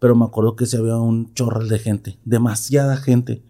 pero 0.00 0.16
me 0.16 0.24
acuerdo 0.24 0.56
que 0.56 0.66
sí 0.66 0.76
había 0.76 0.96
un 0.96 1.32
chorral 1.34 1.68
de 1.68 1.78
gente, 1.78 2.18
demasiada 2.24 2.96
gente. 2.96 3.44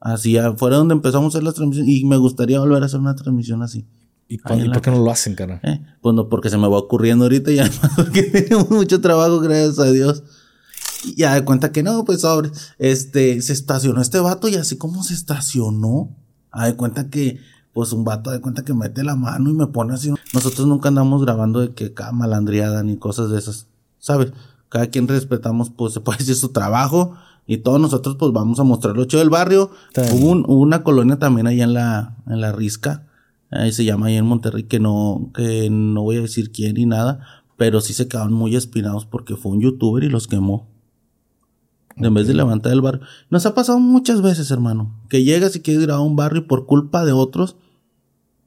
Así, 0.00 0.36
fuera 0.56 0.76
donde 0.76 0.94
empezamos 0.94 1.26
a 1.26 1.38
hacer 1.38 1.44
las 1.44 1.54
transmisiones 1.54 1.94
y 1.94 2.04
me 2.04 2.16
gustaría 2.16 2.58
volver 2.58 2.82
a 2.82 2.86
hacer 2.86 2.98
una 3.00 3.14
transmisión 3.14 3.62
así. 3.62 3.86
¿Y, 4.26 4.38
por 4.38 4.80
qué 4.80 4.90
no 4.90 5.04
lo 5.04 5.10
hacen, 5.10 5.34
cara? 5.36 5.60
Eh, 5.62 5.80
pues 6.00 6.14
no, 6.14 6.28
porque 6.28 6.50
se 6.50 6.58
me 6.58 6.66
va 6.66 6.78
ocurriendo 6.78 7.26
ahorita 7.26 7.52
y 7.52 7.58
además 7.60 7.92
porque 7.94 8.22
tenemos 8.24 8.70
mucho 8.70 9.00
trabajo, 9.00 9.38
gracias 9.40 9.78
a 9.78 9.92
Dios. 9.92 10.24
Y 11.04 11.14
ya 11.16 11.34
de 11.34 11.44
cuenta 11.44 11.70
que 11.70 11.84
no, 11.84 12.04
pues 12.04 12.22
sobre, 12.22 12.50
este, 12.78 13.40
se 13.42 13.52
estacionó 13.52 14.00
este 14.00 14.18
vato 14.18 14.48
y 14.48 14.56
así 14.56 14.76
como 14.76 15.04
se 15.04 15.14
estacionó, 15.14 16.16
a 16.50 16.66
de 16.66 16.76
cuenta 16.76 17.10
que, 17.10 17.38
pues 17.72 17.92
un 17.92 18.04
vato 18.04 18.30
de 18.30 18.40
cuenta 18.40 18.64
que 18.64 18.74
mete 18.74 19.04
la 19.04 19.14
mano 19.14 19.50
y 19.50 19.54
me 19.54 19.68
pone 19.68 19.94
así. 19.94 20.12
Nosotros 20.34 20.66
nunca 20.66 20.88
andamos 20.88 21.22
grabando 21.22 21.60
de 21.60 21.74
que 21.74 21.94
cada 21.94 22.12
malandriada 22.12 22.82
ni 22.82 22.96
cosas 22.96 23.30
de 23.30 23.38
esas, 23.38 23.68
¿sabes? 23.98 24.32
Cada 24.72 24.86
quien 24.86 25.06
respetamos, 25.06 25.68
pues 25.68 25.92
se 25.92 26.00
puede 26.00 26.20
decir 26.20 26.34
su 26.34 26.48
trabajo 26.48 27.14
y 27.46 27.58
todos 27.58 27.78
nosotros 27.78 28.16
pues 28.18 28.32
vamos 28.32 28.58
a 28.58 28.64
mostrar 28.64 28.96
lo 28.96 29.04
chido 29.04 29.20
del 29.20 29.28
barrio. 29.28 29.70
Hubo, 30.14 30.30
una 30.56 30.82
colonia 30.82 31.18
también 31.18 31.46
allá 31.46 31.64
en 31.64 31.74
la, 31.74 32.16
en 32.26 32.40
la 32.40 32.52
Risca, 32.52 33.06
ahí 33.50 33.70
se 33.70 33.84
llama 33.84 34.06
ahí 34.06 34.16
en 34.16 34.24
Monterrey, 34.24 34.62
que 34.62 34.80
no, 34.80 35.30
que 35.34 35.68
no 35.68 36.04
voy 36.04 36.16
a 36.16 36.22
decir 36.22 36.52
quién 36.52 36.76
ni 36.76 36.86
nada, 36.86 37.44
pero 37.58 37.82
sí 37.82 37.92
se 37.92 38.08
quedaron 38.08 38.32
muy 38.32 38.56
espinados 38.56 39.04
porque 39.04 39.36
fue 39.36 39.52
un 39.52 39.60
youtuber 39.60 40.04
y 40.04 40.08
los 40.08 40.26
quemó. 40.26 40.70
En 41.96 42.14
vez 42.14 42.26
de 42.26 42.32
levantar 42.32 42.72
el 42.72 42.80
barrio. 42.80 43.02
Nos 43.28 43.44
ha 43.44 43.54
pasado 43.54 43.78
muchas 43.78 44.22
veces, 44.22 44.50
hermano, 44.50 44.98
que 45.10 45.22
llegas 45.22 45.54
y 45.54 45.60
quieres 45.60 45.82
grabar 45.82 46.06
un 46.06 46.16
barrio 46.16 46.40
y 46.40 46.46
por 46.46 46.64
culpa 46.64 47.04
de 47.04 47.12
otros, 47.12 47.56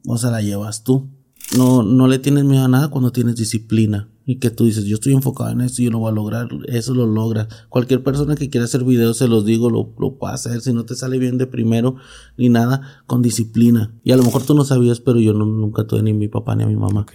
o 0.07 0.18
sea, 0.18 0.32
la 0.32 0.41
llevas 0.41 0.84
tú. 0.84 1.07
No, 1.55 1.84
no 1.84 2.07
le 2.07 2.18
tienes 2.18 2.46
miedo 2.46 2.66
a 2.66 2.68
nada 2.68 2.88
cuando 2.88 3.12
tienes 3.12 3.35
disciplina 3.35 4.10
y 4.25 4.38
que 4.38 4.49
tú 4.49 4.65
dices, 4.65 4.85
yo 4.85 4.95
estoy 4.95 5.13
enfocado 5.13 5.52
en 5.52 5.61
esto 5.61 5.81
y 5.81 5.85
yo 5.85 5.91
lo 5.91 5.99
voy 5.99 6.11
a 6.11 6.15
lograr, 6.15 6.47
eso 6.67 6.95
lo 6.95 7.05
logra. 7.05 7.47
Cualquier 7.70 8.03
persona 8.03 8.35
que 8.35 8.49
quiera 8.49 8.65
hacer 8.65 8.84
videos, 8.84 9.17
se 9.17 9.27
los 9.27 9.45
digo, 9.45 9.70
lo, 9.70 9.93
lo 9.99 10.17
puede 10.17 10.34
hacer. 10.34 10.61
Si 10.61 10.73
no 10.73 10.84
te 10.84 10.95
sale 10.95 11.20
bien 11.20 11.38
de 11.38 11.45
primero 11.45 11.98
ni 12.35 12.49
nada, 12.49 13.04
con 13.05 13.21
disciplina. 13.21 13.93
Y 14.04 14.12
a 14.13 14.17
lo 14.17 14.23
mejor 14.23 14.43
tú 14.43 14.55
no 14.55 14.65
sabías, 14.65 14.99
pero 14.99 15.20
yo 15.20 15.34
nunca 15.34 15.85
tuve 15.85 16.01
ni 16.01 16.13
mi 16.13 16.27
papá 16.27 16.55
ni 16.55 16.63
a 16.63 16.67
mi 16.67 16.76
mamá. 16.76 17.05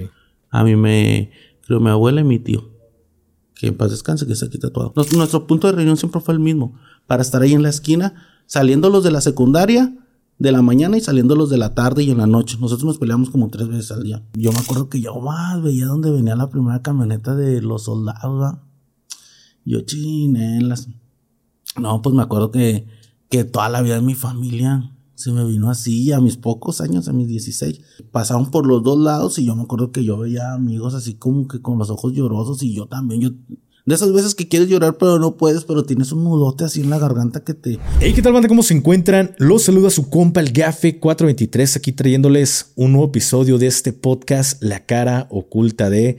A 0.50 0.64
mí 0.64 0.76
me, 0.76 1.32
creo, 1.66 1.80
mi 1.80 1.90
abuela 1.90 2.20
y 2.20 2.24
mi 2.24 2.38
tío. 2.38 2.70
Que 3.54 3.66
en 3.66 3.76
paz 3.76 3.90
descanse, 3.90 4.26
que 4.26 4.32
está 4.32 4.46
aquí 4.46 4.58
tatuado. 4.58 4.92
nuestro 5.16 5.48
punto 5.48 5.66
de 5.66 5.72
reunión 5.74 5.96
siempre 5.96 6.20
fue 6.20 6.34
el 6.34 6.40
mismo. 6.40 6.78
Para 7.08 7.22
estar 7.22 7.42
ahí 7.42 7.54
en 7.54 7.62
la 7.62 7.70
esquina, 7.70 8.14
saliendo 8.46 8.88
los 8.88 9.02
de 9.02 9.10
la 9.10 9.20
secundaria, 9.20 9.92
de 10.40 10.52
la 10.52 10.62
mañana 10.62 10.96
y 10.96 11.02
saliendo 11.02 11.36
los 11.36 11.50
de 11.50 11.58
la 11.58 11.74
tarde 11.74 12.02
y 12.02 12.10
en 12.10 12.18
la 12.18 12.26
noche. 12.26 12.56
Nosotros 12.58 12.86
nos 12.86 12.98
peleamos 12.98 13.28
como 13.28 13.50
tres 13.50 13.68
veces 13.68 13.92
al 13.92 14.02
día. 14.02 14.24
Yo 14.32 14.50
me 14.52 14.58
acuerdo 14.58 14.88
que 14.88 15.00
yo 15.00 15.20
más 15.20 15.62
veía 15.62 15.84
donde 15.84 16.10
venía 16.10 16.34
la 16.34 16.48
primera 16.48 16.80
camioneta 16.80 17.36
de 17.36 17.60
los 17.60 17.84
soldados. 17.84 18.56
Yo 19.66 19.82
chinelas. 19.82 20.88
No, 21.78 22.00
pues 22.00 22.14
me 22.14 22.22
acuerdo 22.22 22.50
que, 22.50 22.86
que 23.28 23.44
toda 23.44 23.68
la 23.68 23.82
vida 23.82 23.96
de 23.96 24.00
mi 24.00 24.14
familia 24.14 24.96
se 25.14 25.30
me 25.30 25.44
vino 25.44 25.68
así, 25.68 26.10
a 26.12 26.20
mis 26.20 26.38
pocos 26.38 26.80
años, 26.80 27.06
a 27.08 27.12
mis 27.12 27.28
16. 27.28 27.78
Pasaron 28.10 28.50
por 28.50 28.66
los 28.66 28.82
dos 28.82 28.98
lados 28.98 29.38
y 29.38 29.44
yo 29.44 29.54
me 29.54 29.64
acuerdo 29.64 29.92
que 29.92 30.02
yo 30.02 30.16
veía 30.16 30.54
amigos 30.54 30.94
así 30.94 31.14
como 31.14 31.46
que 31.48 31.60
con 31.60 31.76
los 31.78 31.90
ojos 31.90 32.14
llorosos 32.14 32.62
y 32.62 32.74
yo 32.74 32.86
también, 32.86 33.20
yo 33.20 33.30
de 33.90 33.96
esas 33.96 34.12
veces 34.12 34.36
que 34.36 34.46
quieres 34.46 34.68
llorar 34.68 34.96
pero 34.98 35.18
no 35.18 35.36
puedes, 35.36 35.64
pero 35.64 35.82
tienes 35.82 36.12
un 36.12 36.22
nudote 36.22 36.64
así 36.64 36.80
en 36.80 36.90
la 36.90 36.98
garganta 36.98 37.42
que 37.42 37.54
te... 37.54 37.78
Hey, 37.98 38.12
¿qué 38.14 38.22
tal 38.22 38.32
banda? 38.32 38.46
¿Cómo 38.46 38.62
se 38.62 38.72
encuentran? 38.72 39.34
Los 39.38 39.64
saluda 39.64 39.90
su 39.90 40.08
compa 40.08 40.40
el 40.40 40.52
Gafe 40.52 41.00
423 41.00 41.76
aquí 41.76 41.90
trayéndoles 41.90 42.72
un 42.76 42.92
nuevo 42.92 43.08
episodio 43.08 43.58
de 43.58 43.66
este 43.66 43.92
podcast 43.92 44.62
La 44.62 44.86
cara 44.86 45.26
oculta 45.30 45.90
de... 45.90 46.18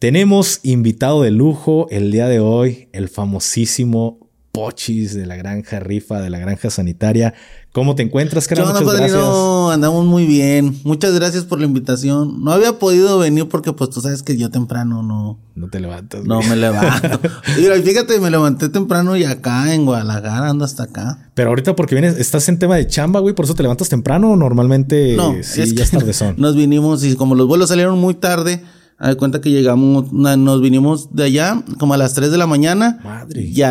Tenemos 0.00 0.58
invitado 0.64 1.22
de 1.22 1.30
lujo 1.30 1.86
el 1.90 2.10
día 2.10 2.26
de 2.26 2.40
hoy, 2.40 2.88
el 2.92 3.08
famosísimo 3.08 4.21
Pochis 4.52 5.14
de 5.14 5.24
la 5.24 5.36
granja 5.36 5.80
rifa, 5.80 6.20
de 6.20 6.28
la 6.28 6.38
granja 6.38 6.68
sanitaria. 6.68 7.32
¿Cómo 7.72 7.94
te 7.94 8.02
encuentras, 8.02 8.46
cara? 8.46 8.66
Muchas 8.66 8.82
gracias. 8.82 9.24
andamos 9.72 10.04
muy 10.04 10.26
bien. 10.26 10.78
Muchas 10.84 11.14
gracias 11.14 11.44
por 11.44 11.58
la 11.58 11.64
invitación. 11.64 12.44
No 12.44 12.52
había 12.52 12.78
podido 12.78 13.18
venir 13.18 13.48
porque, 13.48 13.72
pues, 13.72 13.88
tú 13.88 14.02
sabes 14.02 14.22
que 14.22 14.36
yo 14.36 14.50
temprano 14.50 15.02
no... 15.02 15.38
No 15.54 15.68
te 15.68 15.80
levantas. 15.80 16.24
No 16.24 16.42
me 16.42 16.54
levanto. 16.56 17.18
Mira, 17.58 17.80
fíjate, 17.80 18.20
me 18.20 18.30
levanté 18.30 18.68
temprano 18.68 19.16
y 19.16 19.24
acá 19.24 19.72
en 19.72 19.86
Guadalajara 19.86 20.50
ando 20.50 20.66
hasta 20.66 20.82
acá. 20.82 21.30
Pero 21.32 21.48
ahorita 21.48 21.74
porque 21.74 21.94
vienes, 21.94 22.18
estás 22.18 22.46
en 22.50 22.58
tema 22.58 22.76
de 22.76 22.86
chamba, 22.86 23.20
güey, 23.20 23.34
por 23.34 23.46
eso 23.46 23.54
te 23.54 23.62
levantas 23.62 23.88
temprano 23.88 24.32
o 24.32 24.36
normalmente 24.36 25.16
no, 25.16 25.34
sí, 25.42 25.62
es 25.62 25.74
ya 25.74 25.84
es 25.84 25.92
tardezón. 25.92 26.34
Nos 26.38 26.56
vinimos 26.56 27.02
y 27.04 27.16
como 27.16 27.34
los 27.34 27.46
vuelos 27.46 27.70
salieron 27.70 27.98
muy 27.98 28.12
tarde, 28.12 28.62
a 28.98 29.14
cuenta 29.14 29.40
que 29.40 29.50
llegamos, 29.50 30.12
nos 30.12 30.60
vinimos 30.60 31.14
de 31.14 31.24
allá 31.24 31.62
como 31.78 31.94
a 31.94 31.96
las 31.96 32.14
3 32.14 32.30
de 32.30 32.38
la 32.38 32.46
mañana. 32.46 33.00
Madre. 33.02 33.42
Y, 33.42 33.62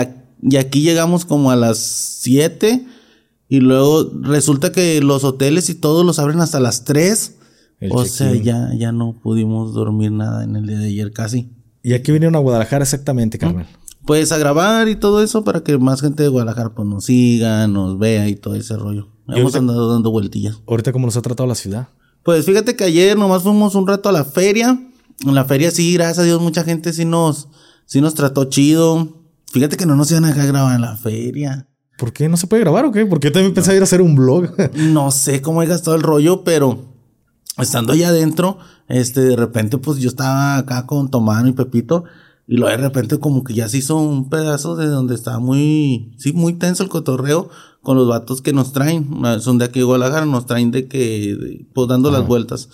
y 0.41 0.57
aquí 0.57 0.81
llegamos 0.81 1.25
como 1.25 1.52
a 1.52 1.56
las 1.56 1.78
7 1.78 2.85
y 3.47 3.59
luego 3.59 4.09
resulta 4.22 4.72
que 4.72 5.02
los 5.02 5.24
hoteles 5.24 5.69
y 5.69 5.75
todos 5.75 6.06
los 6.06 6.19
abren 6.19 6.40
hasta 6.40 6.59
las 6.59 6.84
3. 6.85 7.35
o 7.91 8.06
sea, 8.06 8.34
ya, 8.35 8.69
ya 8.78 8.91
no 8.91 9.19
pudimos 9.22 9.74
dormir 9.74 10.12
nada 10.12 10.44
en 10.44 10.56
el 10.56 10.68
día 10.68 10.79
de 10.79 10.88
ayer 10.88 11.12
casi. 11.12 11.52
¿Y 11.84 11.94
aquí 11.94 12.12
vinieron 12.12 12.35
a 12.35 12.40
Guadalajara 12.40 12.84
exactamente, 12.84 13.38
Carmen? 13.38 13.66
Pues 14.06 14.31
a 14.31 14.38
grabar 14.38 14.88
y 14.88 14.96
todo 14.96 15.22
eso 15.22 15.44
para 15.44 15.62
que 15.63 15.78
más 15.78 16.02
gente 16.02 16.24
de 16.24 16.29
Guadalajara 16.29 16.73
pues, 16.73 16.88
nos 16.88 17.06
siga, 17.06 17.68
nos 17.68 18.00
vea 18.00 18.29
y 18.29 18.35
todo 18.35 18.56
ese 18.56 18.75
rollo. 18.78 19.09
Hemos 19.28 19.56
andado 19.56 19.91
dando 19.91 20.12
vueltillas. 20.12 20.62
¿Ahorita 20.68 20.91
cómo 20.91 21.06
nos 21.06 21.18
ha 21.18 21.22
tratado 21.22 21.47
la 21.47 21.56
ciudad? 21.56 21.90
Pues 22.23 22.46
fíjate 22.46 22.75
que 22.75 22.84
ayer 22.84 23.18
nomás 23.18 23.44
fuimos 23.44 23.75
un 23.75 23.88
rato 23.88 24.09
a 24.09 24.12
la 24.12 24.25
feria. 24.25 24.79
En 25.25 25.35
la 25.35 25.46
feria 25.46 25.72
sí, 25.72 25.94
gracias 25.94 26.19
a 26.19 26.23
Dios, 26.23 26.41
mucha 26.41 26.63
gente 26.63 26.94
sí 26.94 27.06
nos, 27.06 27.47
sí 27.85 28.02
nos 28.02 28.13
trató 28.13 28.46
chido. 28.46 29.21
Fíjate 29.51 29.78
que 29.78 29.85
no 29.85 29.95
nos 29.95 30.09
iban 30.12 30.25
a 30.25 30.29
dejar 30.29 30.47
grabar 30.47 30.75
en 30.75 30.81
la 30.81 30.95
feria. 30.95 31.67
¿Por 31.97 32.13
qué 32.13 32.29
no 32.29 32.38
se 32.38 32.47
puede 32.47 32.63
grabar 32.63 32.85
o 32.85 32.91
qué? 32.91 33.06
Porque 33.06 33.28
yo 33.28 33.34
también 33.34 33.53
pensaba 33.53 33.75
ir 33.75 33.81
a 33.81 33.84
hacer 33.84 34.01
un 34.01 34.16
blog. 34.16 34.50
no 34.73 35.12
sé 35.12 35.41
cómo 35.41 35.62
he 35.62 35.67
gastado 35.67 35.95
el 35.95 36.03
rollo, 36.03 36.44
pero 36.44 36.91
estando 37.57 37.94
allá 37.94 38.09
adentro, 38.09 38.57
este, 38.88 39.22
de 39.22 39.35
repente, 39.35 39.78
pues 39.78 40.00
yo 40.00 40.09
estaba 40.09 40.57
acá 40.57 40.85
con 40.85 41.11
Tomano 41.11 41.47
y 41.47 41.53
Pepito, 41.53 42.06
y 42.47 42.56
luego 42.56 42.75
de 42.75 42.84
repente 42.84 43.19
como 43.19 43.44
que 43.44 43.53
ya 43.53 43.69
se 43.69 43.78
hizo 43.78 43.97
un 43.97 44.29
pedazo 44.29 44.75
de 44.75 44.88
donde 44.88 45.16
estaba 45.16 45.40
muy, 45.40 46.13
sí, 46.17 46.34
muy 46.34 46.53
tenso 46.53 46.84
el 46.84 46.90
cotorreo 46.90 47.50
con 47.81 47.97
los 47.97 48.07
vatos 48.07 48.41
que 48.41 48.53
nos 48.53 48.73
traen, 48.73 49.09
son 49.40 49.57
de 49.57 49.66
aquí 49.66 49.79
de 49.79 49.85
Guadalajara, 49.85 50.25
nos 50.25 50.45
traen 50.45 50.72
de 50.72 50.88
que, 50.88 51.67
pues 51.73 51.88
dando 51.88 52.11
las 52.11 52.25
vueltas. 52.25 52.69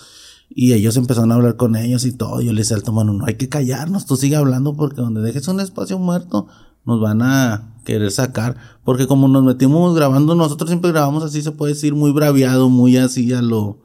Y 0.50 0.74
ellos 0.74 0.96
empezaron 0.96 1.32
a 1.32 1.36
hablar 1.36 1.58
con 1.58 1.76
ellos 1.76 2.06
y 2.06 2.14
todo. 2.14 2.40
Yo 2.42 2.54
les 2.54 2.68
decía 2.68 2.78
al 2.78 2.84
Tomano, 2.84 3.12
no 3.14 3.26
hay 3.26 3.36
que 3.36 3.50
callarnos, 3.50 4.06
tú 4.06 4.16
sigue 4.16 4.38
hablando 4.38 4.76
porque 4.76 5.02
donde 5.02 5.22
dejes 5.22 5.48
un 5.50 5.60
espacio 5.60 6.00
muerto, 6.00 6.48
nos 6.88 7.00
van 7.00 7.22
a 7.22 7.76
querer 7.86 8.10
sacar. 8.10 8.58
Porque 8.84 9.06
como 9.06 9.28
nos 9.28 9.44
metimos 9.44 9.96
grabando, 9.96 10.34
nosotros 10.34 10.70
siempre 10.70 10.92
grabamos 10.92 11.24
así, 11.24 11.42
se 11.42 11.52
puede 11.52 11.74
decir, 11.74 11.94
muy 11.94 12.12
braviado, 12.12 12.70
muy 12.70 12.98
así 12.98 13.32
a 13.34 13.42
lo... 13.42 13.80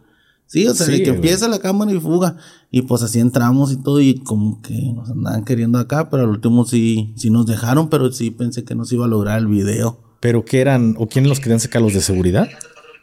Sí, 0.46 0.66
o 0.66 0.74
sea, 0.74 0.86
de 0.86 1.02
que 1.02 1.10
empieza 1.10 1.48
la 1.48 1.60
cámara 1.60 1.92
y 1.92 1.98
fuga. 1.98 2.36
Y 2.70 2.82
pues 2.82 3.02
así 3.02 3.18
entramos 3.18 3.72
y 3.72 3.76
todo, 3.76 4.00
y 4.00 4.18
como 4.18 4.60
que 4.60 4.92
nos 4.94 5.10
andaban 5.10 5.44
queriendo 5.44 5.78
acá, 5.78 6.10
pero 6.10 6.24
al 6.24 6.28
último 6.28 6.66
sí, 6.66 7.14
sí 7.16 7.30
nos 7.30 7.46
dejaron, 7.46 7.88
pero 7.88 8.12
sí 8.12 8.30
pensé 8.30 8.62
que 8.62 8.74
no 8.74 8.84
se 8.84 8.96
iba 8.96 9.06
a 9.06 9.08
lograr 9.08 9.38
el 9.38 9.46
video. 9.46 9.98
¿Pero 10.20 10.44
qué 10.44 10.60
eran, 10.60 10.94
o 10.98 11.08
quiénes 11.08 11.30
los 11.30 11.40
querían 11.40 11.58
sacar, 11.58 11.80
los 11.80 11.94
de 11.94 12.02
seguridad? 12.02 12.48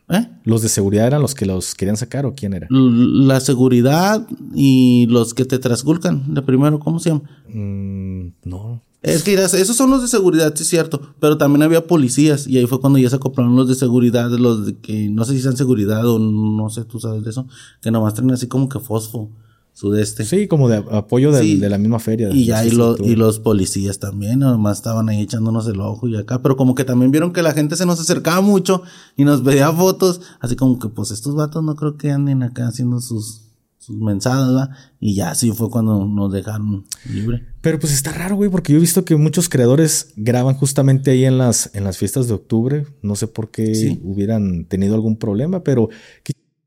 ¿Eh? 0.10 0.28
¿Los 0.44 0.62
de 0.62 0.70
seguridad 0.70 1.08
eran 1.08 1.22
los 1.22 1.36
que 1.36 1.46
los 1.46 1.76
querían 1.76 1.98
sacar 1.98 2.26
o 2.26 2.36
quién 2.36 2.54
era? 2.54 2.68
La 2.70 3.40
seguridad 3.40 4.28
y 4.54 5.08
los 5.08 5.34
que 5.34 5.46
te 5.46 5.60
trasculcan 5.60 6.34
de 6.34 6.42
primero, 6.42 6.80
¿cómo 6.80 7.00
se 7.00 7.10
llama? 7.10 7.24
Mm, 7.52 8.30
no. 8.44 8.84
Es 9.02 9.24
que 9.24 9.34
esos 9.34 9.78
son 9.78 9.90
los 9.92 10.02
de 10.02 10.10
seguridad, 10.10 10.54
sí 10.56 10.64
es 10.64 10.70
cierto, 10.70 11.02
pero 11.22 11.38
también 11.38 11.64
había 11.64 11.88
policías 11.88 12.48
y 12.48 12.58
ahí 12.58 12.66
fue 12.66 12.82
cuando 12.82 13.00
ya 13.00 13.10
se 13.10 13.16
acoplaron 13.16 13.56
los 13.56 13.70
de 13.70 13.76
seguridad, 13.76 14.30
los 14.32 14.66
de 14.66 14.78
que 14.78 15.10
no 15.10 15.24
sé 15.24 15.34
si 15.34 15.42
sean 15.42 15.56
seguridad 15.56 16.06
o 16.06 16.20
no 16.20 16.70
sé, 16.70 16.84
tú 16.84 17.00
sabes 17.00 17.24
de 17.24 17.30
eso, 17.30 17.48
que 17.82 17.92
nomás 17.92 18.14
traen 18.14 18.32
así 18.32 18.48
como 18.48 18.68
que 18.68 18.80
fosfo 18.80 19.30
sudeste. 19.80 20.26
Sí, 20.26 20.50
como 20.50 20.68
de 20.68 20.84
apoyo 20.92 21.32
de, 21.32 21.70
la 21.70 21.78
misma 21.78 22.00
feria. 22.00 22.30
Y 22.32 22.46
ya 22.46 22.66
y, 22.66 22.72
y 23.04 23.16
los 23.16 23.40
policías 23.40 24.00
también, 24.00 24.40
nomás 24.40 24.80
estaban 24.80 25.08
ahí 25.08 25.22
echándonos 25.22 25.66
el 25.68 25.80
ojo 25.80 26.10
y 26.10 26.18
acá, 26.18 26.42
pero 26.42 26.58
como 26.58 26.76
que 26.76 26.84
también 26.84 27.12
vieron 27.12 27.32
que 27.32 27.42
la 27.42 27.54
gente 27.54 27.78
se 27.78 27.86
nos 27.86 28.02
acercaba 28.02 28.42
mucho 28.42 28.84
y 29.16 29.24
nos 29.24 29.44
veía 29.44 29.72
fotos, 29.72 30.20
así 30.42 30.58
como 30.58 30.78
que 30.78 30.90
pues 30.90 31.12
estos 31.12 31.36
vatos 31.36 31.64
no 31.64 31.78
creo 31.78 31.96
que 31.96 32.12
anden 32.12 32.44
acá 32.44 32.68
haciendo 32.68 33.00
sus 33.00 33.49
sus 33.80 33.96
mensajes, 33.98 34.70
Y 35.00 35.16
ya 35.16 35.32
así 35.32 35.52
fue 35.52 35.70
cuando 35.70 36.06
nos 36.06 36.32
dejaron 36.32 36.86
libre. 37.12 37.46
Pero 37.62 37.80
pues 37.80 37.94
está 37.94 38.12
raro, 38.12 38.36
güey, 38.36 38.50
porque 38.50 38.74
yo 38.74 38.78
he 38.78 38.82
visto 38.82 39.06
que 39.06 39.16
muchos 39.16 39.50
creadores 39.50 40.14
graban 40.16 40.56
justamente 40.56 41.12
ahí 41.12 41.26
en 41.26 41.38
las, 41.38 41.72
en 41.74 41.86
las 41.86 41.98
fiestas 41.98 42.28
de 42.28 42.34
octubre. 42.34 42.86
No 43.02 43.16
sé 43.16 43.28
por 43.28 43.50
qué 43.50 43.98
hubieran 44.04 44.66
tenido 44.66 44.96
algún 44.96 45.18
problema, 45.18 45.64
pero 45.64 45.90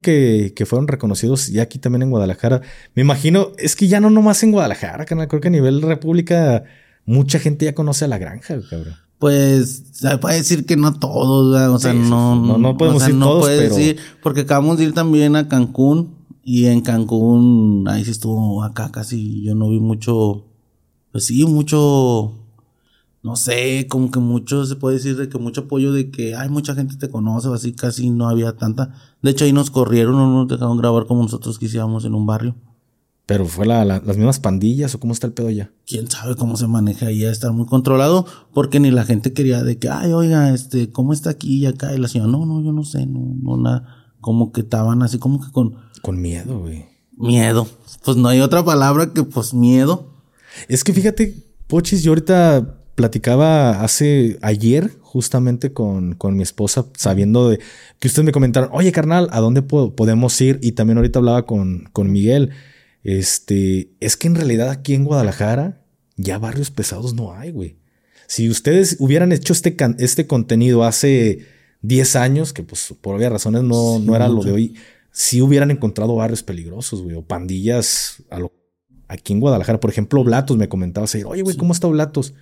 que, 0.01 0.53
que, 0.57 0.67
fueron 0.67 0.89
reconocidos 0.89 1.49
ya 1.49 1.63
aquí 1.63 1.79
también 1.79 2.03
en 2.03 2.11
Guadalajara. 2.11 2.63
Me 2.95 3.03
imagino, 3.03 3.53
es 3.59 3.77
que 3.77 3.89
ya 3.89 4.01
no 4.01 4.11
nomás 4.11 4.43
en 4.43 4.51
Guadalajara, 4.53 5.05
creo 5.05 5.41
que 5.41 5.49
a 5.49 5.53
nivel 5.53 5.83
república 5.83 6.65
mucha 7.05 7.39
gente 7.39 7.67
ya 7.67 7.75
conoce 7.75 8.07
a 8.07 8.09
la 8.09 8.19
granja, 8.19 8.59
cabrón. 8.69 8.95
Pues 9.19 9.85
se 9.93 10.19
puede 10.19 10.39
decir 10.39 10.67
que 10.67 10.77
no 10.77 10.99
todos, 10.99 11.57
o 11.71 11.79
sea, 11.79 11.93
no, 11.93 12.35
no, 12.35 12.59
no, 12.59 12.77
podemos 12.77 13.03
decir 13.03 13.21
todos, 13.21 13.49
pero... 13.49 13.77
decir, 13.77 13.99
porque 14.21 14.41
acabamos 14.41 14.79
de 14.79 14.85
ir 14.87 14.95
también 14.95 15.37
a 15.37 15.47
Cancún 15.47 16.22
y 16.45 16.67
en 16.67 16.81
Cancún, 16.81 17.87
ahí 17.89 18.05
sí 18.05 18.11
estuvo 18.11 18.63
acá 18.65 18.91
casi, 18.91 19.43
yo 19.43 19.55
no 19.55 19.71
vi 19.71 19.81
mucho, 19.81 20.45
pues 21.13 21.27
sí, 21.27 21.45
mucho, 21.45 22.33
no 23.23 23.37
sé, 23.37 23.87
como 23.89 24.11
que 24.11 24.19
mucho, 24.19 24.65
se 24.67 24.77
puede 24.77 24.97
decir 24.97 25.17
de 25.17 25.29
que 25.29 25.39
mucho 25.39 25.63
apoyo 25.63 25.93
de 25.93 26.11
que 26.11 26.35
hay 26.35 26.49
mucha 26.49 26.75
gente 26.75 26.97
te 26.97 27.09
conoce, 27.09 27.49
o 27.49 27.55
así 27.55 27.73
casi 27.73 28.11
no 28.11 28.29
había 28.29 28.57
tanta. 28.57 28.95
De 29.23 29.31
hecho 29.31 29.45
ahí 29.45 29.53
nos 29.53 29.71
corrieron, 29.71 30.17
no 30.17 30.33
nos 30.33 30.49
dejaron 30.49 30.79
grabar 30.79 31.07
como 31.07 31.23
nosotros 31.23 31.59
quisiéramos 31.59 32.05
en 32.05 32.15
un 32.15 32.27
barrio. 32.27 32.57
¿Pero 33.25 33.47
fue 33.47 33.67
la, 33.67 33.85
las 33.85 34.17
mismas 34.17 34.41
pandillas 34.41 34.95
o 34.95 35.01
cómo 35.01 35.13
está 35.13 35.29
el 35.29 35.33
pedo 35.33 35.49
ya? 35.49 35.71
Quién 35.87 36.11
sabe 36.11 36.35
cómo 36.35 36.57
se 36.57 36.67
maneja 36.67 37.07
ahí, 37.07 37.25
estar 37.25 37.53
muy 37.53 37.67
controlado, 37.67 38.27
porque 38.53 38.81
ni 38.81 38.91
la 38.91 39.05
gente 39.05 39.33
quería 39.33 39.63
de 39.63 39.79
que, 39.79 39.89
ay, 39.89 40.13
oiga, 40.13 40.53
este, 40.53 40.91
¿cómo 40.91 41.13
está 41.13 41.31
aquí 41.31 41.59
y 41.59 41.67
acá? 41.67 41.95
Y 41.95 41.99
la 41.99 42.09
señora, 42.09 42.31
no, 42.33 42.45
no, 42.45 42.63
yo 42.65 42.73
no 42.73 42.83
sé, 42.83 43.07
no, 43.07 43.21
no, 43.41 43.57
nada. 43.57 44.02
Como 44.23 44.53
que 44.53 44.63
estaban 44.63 45.03
así 45.03 45.19
como 45.19 45.45
que 45.45 45.53
con... 45.53 45.77
Con 46.01 46.23
miedo, 46.23 46.61
güey. 46.61 46.87
Miedo. 47.19 47.69
Pues 48.03 48.17
no 48.17 48.29
hay 48.29 48.41
otra 48.41 48.65
palabra 48.65 49.13
que 49.13 49.23
pues 49.23 49.53
miedo. 49.53 50.07
Es 50.69 50.83
que 50.83 50.95
fíjate, 50.95 51.35
Pochis, 51.67 52.03
yo 52.03 52.13
ahorita 52.13 52.79
platicaba 52.95 53.83
hace 53.83 54.39
ayer 54.43 54.91
justamente 55.01 55.73
con, 55.73 56.15
con, 56.15 56.37
mi 56.37 56.43
esposa, 56.43 56.87
sabiendo 56.97 57.49
de 57.51 57.61
que 57.99 58.09
ustedes 58.09 58.27
me 58.27 58.33
comentaron, 58.33 58.69
oye 58.73 58.93
carnal, 58.93 59.29
¿a 59.33 59.41
dónde 59.41 59.63
podemos 59.63 60.39
ir? 60.41 60.59
Y 60.63 60.73
también 60.73 60.99
ahorita 60.99 61.19
hablaba 61.19 61.47
con, 61.47 61.89
con 61.93 62.13
Miguel. 62.13 62.51
Este, 63.05 63.91
es 64.01 64.17
que 64.17 64.29
en 64.29 64.35
realidad 64.35 64.71
aquí 64.71 64.95
en 64.95 65.05
Guadalajara 65.05 65.83
ya 66.17 66.39
barrios 66.39 66.71
pesados 66.71 67.15
no 67.15 67.35
hay, 67.35 67.51
güey. 67.51 67.77
Si 68.27 68.49
ustedes 68.49 68.97
hubieran 68.99 69.33
hecho 69.33 69.53
este, 69.53 69.77
este 69.99 70.27
contenido 70.27 70.85
hace 70.85 71.47
10 71.83 72.17
años, 72.17 72.53
que 72.53 72.63
pues 72.63 72.95
por 73.01 73.17
obvias 73.17 73.33
razones 73.33 73.63
no, 73.63 73.99
no 73.99 74.17
era 74.17 74.29
lo 74.29 74.43
de 74.43 74.53
hoy, 74.53 74.75
si 75.11 75.43
hubieran 75.43 75.71
encontrado 75.71 76.17
barrios 76.17 76.43
peligrosos, 76.43 77.03
güey, 77.03 77.17
o 77.17 77.23
pandillas 77.23 78.23
a 78.31 78.39
lo, 78.39 78.53
aquí 79.09 79.33
en 79.33 79.41
Guadalajara. 79.41 79.81
Por 79.81 79.91
ejemplo, 79.91 80.25
Blatos 80.25 80.57
me 80.57 80.69
comentaba, 80.69 81.07
oye, 81.27 81.43
güey, 81.43 81.57
¿cómo 81.57 81.73
está 81.73 81.87
Blatos? 81.89 82.35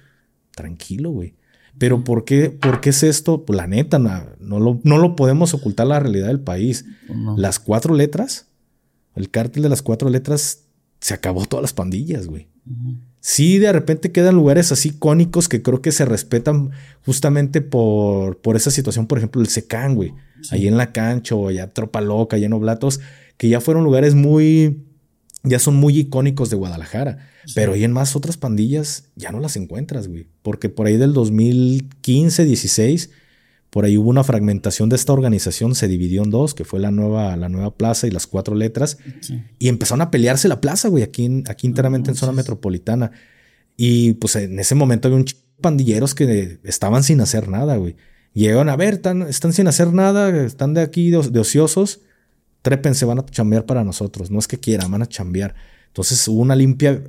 tranquilo, 0.55 1.11
güey. 1.11 1.35
Pero 1.79 2.05
¿por 2.05 2.25
qué, 2.25 2.51
¿por 2.51 2.81
qué 2.81 2.91
es 2.91 3.03
esto? 3.03 3.45
Pues 3.45 3.57
la 3.57 3.67
neta, 3.67 3.99
no, 3.99 4.61
lo, 4.61 4.81
no 4.83 4.99
lo 4.99 5.17
podemos 5.17 5.55
ocultar 5.55 5.87
la 5.87 6.01
realidad 6.01 6.27
del 6.27 6.41
país. 6.41 6.85
Las 7.37 7.59
cuatro 7.59 7.95
letras, 7.95 8.49
el 9.15 9.31
cártel 9.31 9.63
de 9.63 9.69
las 9.69 9.83
cuatro 9.83 10.11
letras, 10.11 10.65
se 11.01 11.15
acabó 11.15 11.47
todas 11.47 11.63
las 11.63 11.73
pandillas, 11.73 12.27
güey. 12.27 12.49
Sí, 13.21 13.59
de 13.59 13.73
repente 13.73 14.13
quedan 14.13 14.35
lugares 14.35 14.73
así 14.73 14.89
icónicos 14.91 15.49
que 15.49 15.63
creo 15.63 15.83
que 15.83 15.93
se 15.93 16.07
respetan 16.07 16.71
justamente 17.05 17.61
por, 17.61 18.39
por 18.39 18.57
esa 18.57 18.71
situación. 18.71 19.07
Por 19.07 19.19
ejemplo, 19.19 19.43
el 19.43 19.49
Secán, 19.49 19.95
güey. 19.95 20.15
Ahí 20.51 20.67
en 20.67 20.79
la 20.79 20.91
cancha 20.93 21.35
o 21.35 21.49
allá 21.49 21.73
Tropa 21.73 22.01
Loca, 22.01 22.37
allá 22.37 22.47
en 22.47 22.55
Oblatos, 22.55 23.01
que 23.37 23.51
ya 23.51 23.61
fueron 23.61 23.85
lugares 23.85 24.15
muy, 24.15 24.85
ya 25.43 25.59
son 25.59 25.77
muy 25.77 25.99
icónicos 25.99 26.49
de 26.49 26.57
Guadalajara. 26.57 27.29
Pero 27.55 27.75
ahí 27.75 27.85
en 27.85 27.93
más 27.93 28.17
otras 28.17 28.39
pandillas 28.39 29.05
ya 29.17 29.33
no 29.33 29.41
las 29.41 29.57
encuentras, 29.57 30.09
güey. 30.09 30.27
Porque 30.43 30.71
por 30.71 30.87
ahí 30.87 30.97
del 30.97 31.13
2015, 31.13 32.45
16, 32.47 33.11
por 33.71 33.85
ahí 33.85 33.97
hubo 33.97 34.11
una 34.11 34.25
fragmentación 34.25 34.89
de 34.89 34.97
esta 34.97 35.13
organización, 35.13 35.75
se 35.75 35.89
dividió 35.89 36.23
en 36.23 36.31
dos, 36.31 36.55
que 36.55 36.65
fue 36.65 36.81
la 36.81 36.91
nueva, 36.91 37.37
la 37.37 37.49
nueva 37.49 37.75
plaza 37.77 38.07
y 38.07 38.11
las 38.11 38.27
cuatro 38.27 38.55
letras. 38.55 38.99
Y 39.59 39.69
empezaron 39.69 40.03
a 40.03 40.11
pelearse 40.11 40.49
la 40.49 40.61
plaza, 40.61 40.89
güey, 40.89 41.05
aquí, 41.05 41.45
aquí 41.49 41.67
enteramente 41.67 42.11
en 42.11 42.17
zona 42.17 42.33
metropolitana. 42.33 43.13
Y 43.77 44.15
pues 44.15 44.37
en 44.37 44.59
ese 44.59 44.75
momento 44.75 45.09
había 45.09 45.19
un 45.19 45.27
pandilleros 45.61 46.15
que 46.15 46.59
estaban 46.65 47.05
sin 47.05 47.21
hacer 47.21 47.49
nada, 47.49 47.77
güey. 47.77 47.97
Llegaron 48.33 48.69
a 48.69 48.77
ver, 48.77 48.95
están, 48.95 49.23
están 49.23 49.53
sin 49.53 49.69
hacer 49.69 49.93
nada, 49.93 50.45
están 50.45 50.75
de 50.75 50.81
aquí 50.81 51.11
de, 51.11 51.23
de 51.31 51.41
ociosos 51.41 52.01
se 52.93 53.05
van 53.05 53.19
a 53.19 53.25
chambear 53.25 53.67
para 53.67 53.85
nosotros. 53.85 54.31
No 54.31 54.39
es 54.39 54.49
que 54.49 54.59
quieran, 54.59 54.91
van 54.91 55.03
a 55.03 55.07
chambear. 55.07 55.55
Entonces 55.89 56.27
hubo 56.29 56.41
una 56.41 56.55
limpia 56.55 57.03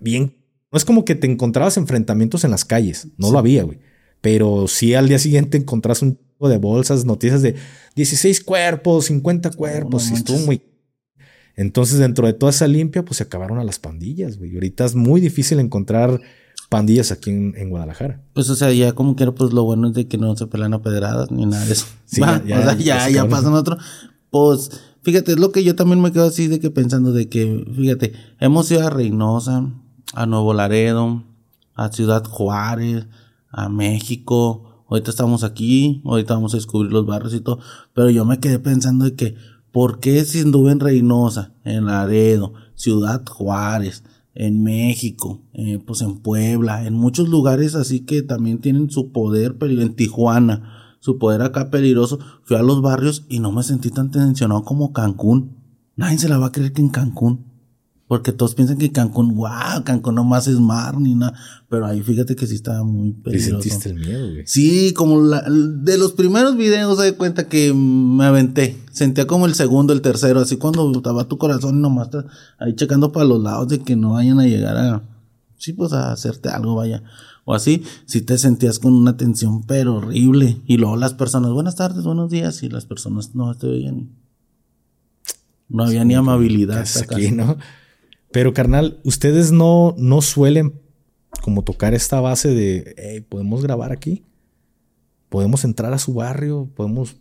bien. 0.00 0.36
No 0.70 0.76
es 0.76 0.84
como 0.84 1.04
que 1.04 1.14
te 1.14 1.30
encontrabas 1.30 1.76
enfrentamientos 1.76 2.44
en 2.44 2.50
las 2.50 2.64
calles. 2.64 3.08
No 3.16 3.30
lo 3.30 3.38
había, 3.38 3.64
güey. 3.64 3.78
Pero 4.24 4.68
sí 4.68 4.94
al 4.94 5.06
día 5.06 5.18
siguiente 5.18 5.58
encontrás 5.58 6.00
un 6.00 6.16
tipo 6.16 6.48
de 6.48 6.56
bolsas, 6.56 7.04
noticias 7.04 7.42
de 7.42 7.56
16 7.94 8.42
cuerpos, 8.42 9.04
50 9.04 9.50
cuerpos. 9.50 10.10
y 10.10 10.14
estuvo 10.14 10.38
muy. 10.38 10.62
Entonces, 11.56 11.98
dentro 11.98 12.26
de 12.26 12.32
toda 12.32 12.48
esa 12.48 12.66
limpia, 12.66 13.04
pues 13.04 13.18
se 13.18 13.24
acabaron 13.24 13.58
a 13.58 13.64
las 13.64 13.78
pandillas, 13.78 14.38
güey. 14.38 14.54
Ahorita 14.54 14.86
es 14.86 14.94
muy 14.94 15.20
difícil 15.20 15.60
encontrar 15.60 16.22
pandillas 16.70 17.12
aquí 17.12 17.32
en, 17.32 17.68
Guadalajara. 17.68 18.22
Pues, 18.32 18.48
o 18.48 18.56
sea, 18.56 18.72
ya 18.72 18.92
como 18.92 19.14
quiera, 19.14 19.32
pues 19.32 19.52
lo 19.52 19.62
bueno 19.64 19.88
es 19.88 19.94
de 19.94 20.08
que 20.08 20.16
no 20.16 20.34
se 20.36 20.46
pelean 20.46 20.72
a 20.72 20.80
pedradas 20.80 21.30
ni 21.30 21.44
nada 21.44 21.66
de 21.66 21.74
eso. 21.74 21.84
Sí, 22.06 22.22
ya, 22.22 22.42
ya, 22.46 22.60
o 22.60 22.62
sea, 22.62 22.78
ya, 22.78 23.10
ya 23.10 23.28
pasan 23.28 23.52
otro. 23.52 23.76
Pues, 24.30 24.70
fíjate, 25.02 25.32
es 25.32 25.38
lo 25.38 25.52
que 25.52 25.64
yo 25.64 25.76
también 25.76 26.00
me 26.00 26.12
quedo 26.12 26.24
así 26.24 26.48
de 26.48 26.60
que 26.60 26.70
pensando 26.70 27.12
de 27.12 27.28
que, 27.28 27.62
fíjate, 27.76 28.14
hemos 28.40 28.70
ido 28.70 28.86
a 28.86 28.88
Reynosa, 28.88 29.70
a 30.14 30.24
Nuevo 30.24 30.54
Laredo, 30.54 31.24
a 31.74 31.92
Ciudad 31.92 32.24
Juárez, 32.24 33.06
a 33.56 33.68
México, 33.68 34.84
ahorita 34.88 35.10
estamos 35.10 35.44
aquí, 35.44 36.02
ahorita 36.04 36.34
vamos 36.34 36.54
a 36.54 36.58
descubrir 36.58 36.92
los 36.92 37.06
barrios 37.06 37.34
y 37.34 37.40
todo, 37.40 37.58
pero 37.94 38.10
yo 38.10 38.24
me 38.24 38.40
quedé 38.40 38.58
pensando 38.58 39.04
de 39.04 39.14
que, 39.14 39.34
¿por 39.72 40.00
qué 40.00 40.24
si 40.24 40.40
anduve 40.40 40.72
en 40.72 40.80
Reynosa, 40.80 41.52
en 41.64 41.86
Laredo, 41.86 42.52
Ciudad 42.74 43.24
Juárez, 43.26 44.04
en 44.34 44.62
México, 44.62 45.42
eh, 45.52 45.78
pues 45.84 46.02
en 46.02 46.18
Puebla, 46.18 46.86
en 46.86 46.94
muchos 46.94 47.28
lugares 47.28 47.74
así 47.74 48.00
que 48.00 48.22
también 48.22 48.60
tienen 48.60 48.90
su 48.90 49.12
poder, 49.12 49.58
pero 49.58 49.80
en 49.80 49.94
Tijuana, 49.94 50.96
su 51.00 51.18
poder 51.18 51.42
acá 51.42 51.70
peligroso, 51.70 52.18
fui 52.42 52.56
a 52.56 52.62
los 52.62 52.82
barrios 52.82 53.26
y 53.28 53.38
no 53.38 53.52
me 53.52 53.62
sentí 53.62 53.90
tan 53.90 54.10
tensionado 54.10 54.64
como 54.64 54.92
Cancún. 54.92 55.56
Nadie 55.96 56.18
se 56.18 56.28
la 56.28 56.38
va 56.38 56.46
a 56.46 56.52
creer 56.52 56.72
que 56.72 56.80
en 56.82 56.88
Cancún. 56.88 57.53
Porque 58.06 58.32
todos 58.32 58.54
piensan 58.54 58.76
que 58.76 58.92
Cancún, 58.92 59.34
wow, 59.34 59.82
Cancún 59.84 60.16
nomás 60.16 60.46
es 60.46 60.60
mar 60.60 60.98
ni 61.00 61.14
nada. 61.14 61.34
Pero 61.68 61.86
ahí 61.86 62.02
fíjate 62.02 62.36
que 62.36 62.46
sí 62.46 62.56
estaba 62.56 62.84
muy 62.84 63.12
peligroso. 63.12 63.58
¿Y 63.58 63.70
sentiste 63.70 63.88
el 63.88 63.94
miedo, 63.96 64.30
güey? 64.30 64.46
Sí, 64.46 64.92
como 64.92 65.20
la, 65.22 65.42
de 65.48 65.96
los 65.96 66.12
primeros 66.12 66.56
videos 66.56 67.00
se 67.00 67.14
cuenta 67.14 67.48
que 67.48 67.72
me 67.72 68.24
aventé. 68.24 68.76
Sentía 68.92 69.26
como 69.26 69.46
el 69.46 69.54
segundo, 69.54 69.92
el 69.92 70.02
tercero, 70.02 70.40
así 70.40 70.58
cuando 70.58 70.90
estaba 70.92 71.24
tu 71.28 71.38
corazón 71.38 71.78
y 71.78 71.80
nomás 71.80 72.08
estás 72.08 72.26
ahí 72.58 72.74
checando 72.76 73.10
para 73.10 73.26
los 73.26 73.42
lados 73.42 73.68
de 73.68 73.78
que 73.80 73.96
no 73.96 74.12
vayan 74.12 74.38
a 74.38 74.46
llegar 74.46 74.76
a, 74.76 75.02
sí, 75.56 75.72
pues 75.72 75.92
a 75.92 76.12
hacerte 76.12 76.50
algo, 76.50 76.74
vaya 76.74 77.02
o 77.44 77.54
así, 77.54 77.84
si 78.06 78.22
te 78.22 78.38
sentías 78.38 78.78
con 78.78 78.94
una 78.94 79.16
tensión 79.16 79.62
pero 79.64 79.96
horrible. 79.96 80.62
Y 80.66 80.78
luego 80.78 80.96
las 80.96 81.14
personas, 81.14 81.52
buenas 81.52 81.76
tardes, 81.76 82.04
buenos 82.04 82.30
días, 82.30 82.62
y 82.62 82.68
las 82.68 82.86
personas 82.86 83.34
no 83.34 83.54
te 83.54 83.66
veían. 83.66 84.10
No 85.68 85.84
había 85.84 86.04
ni 86.04 86.14
amabilidad. 86.14 86.86
Aquí, 87.02 87.30
¿no? 87.30 87.56
Pero 88.34 88.52
carnal, 88.52 88.98
ustedes 89.04 89.52
no, 89.52 89.94
no 89.96 90.20
suelen 90.20 90.80
como 91.40 91.62
tocar 91.62 91.94
esta 91.94 92.20
base 92.20 92.48
de, 92.48 93.24
¿podemos 93.28 93.62
grabar 93.62 93.92
aquí? 93.92 94.24
¿Podemos 95.28 95.62
entrar 95.62 95.92
a 95.92 96.00
su 96.00 96.14
barrio? 96.14 96.68
¿Podemos, 96.74 97.14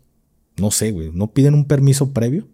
no 0.57 0.71
sé, 0.71 0.91
güey, 0.91 1.11
no 1.13 1.27
piden 1.27 1.53
un 1.53 1.65
permiso 1.65 2.13
previo? 2.13 2.47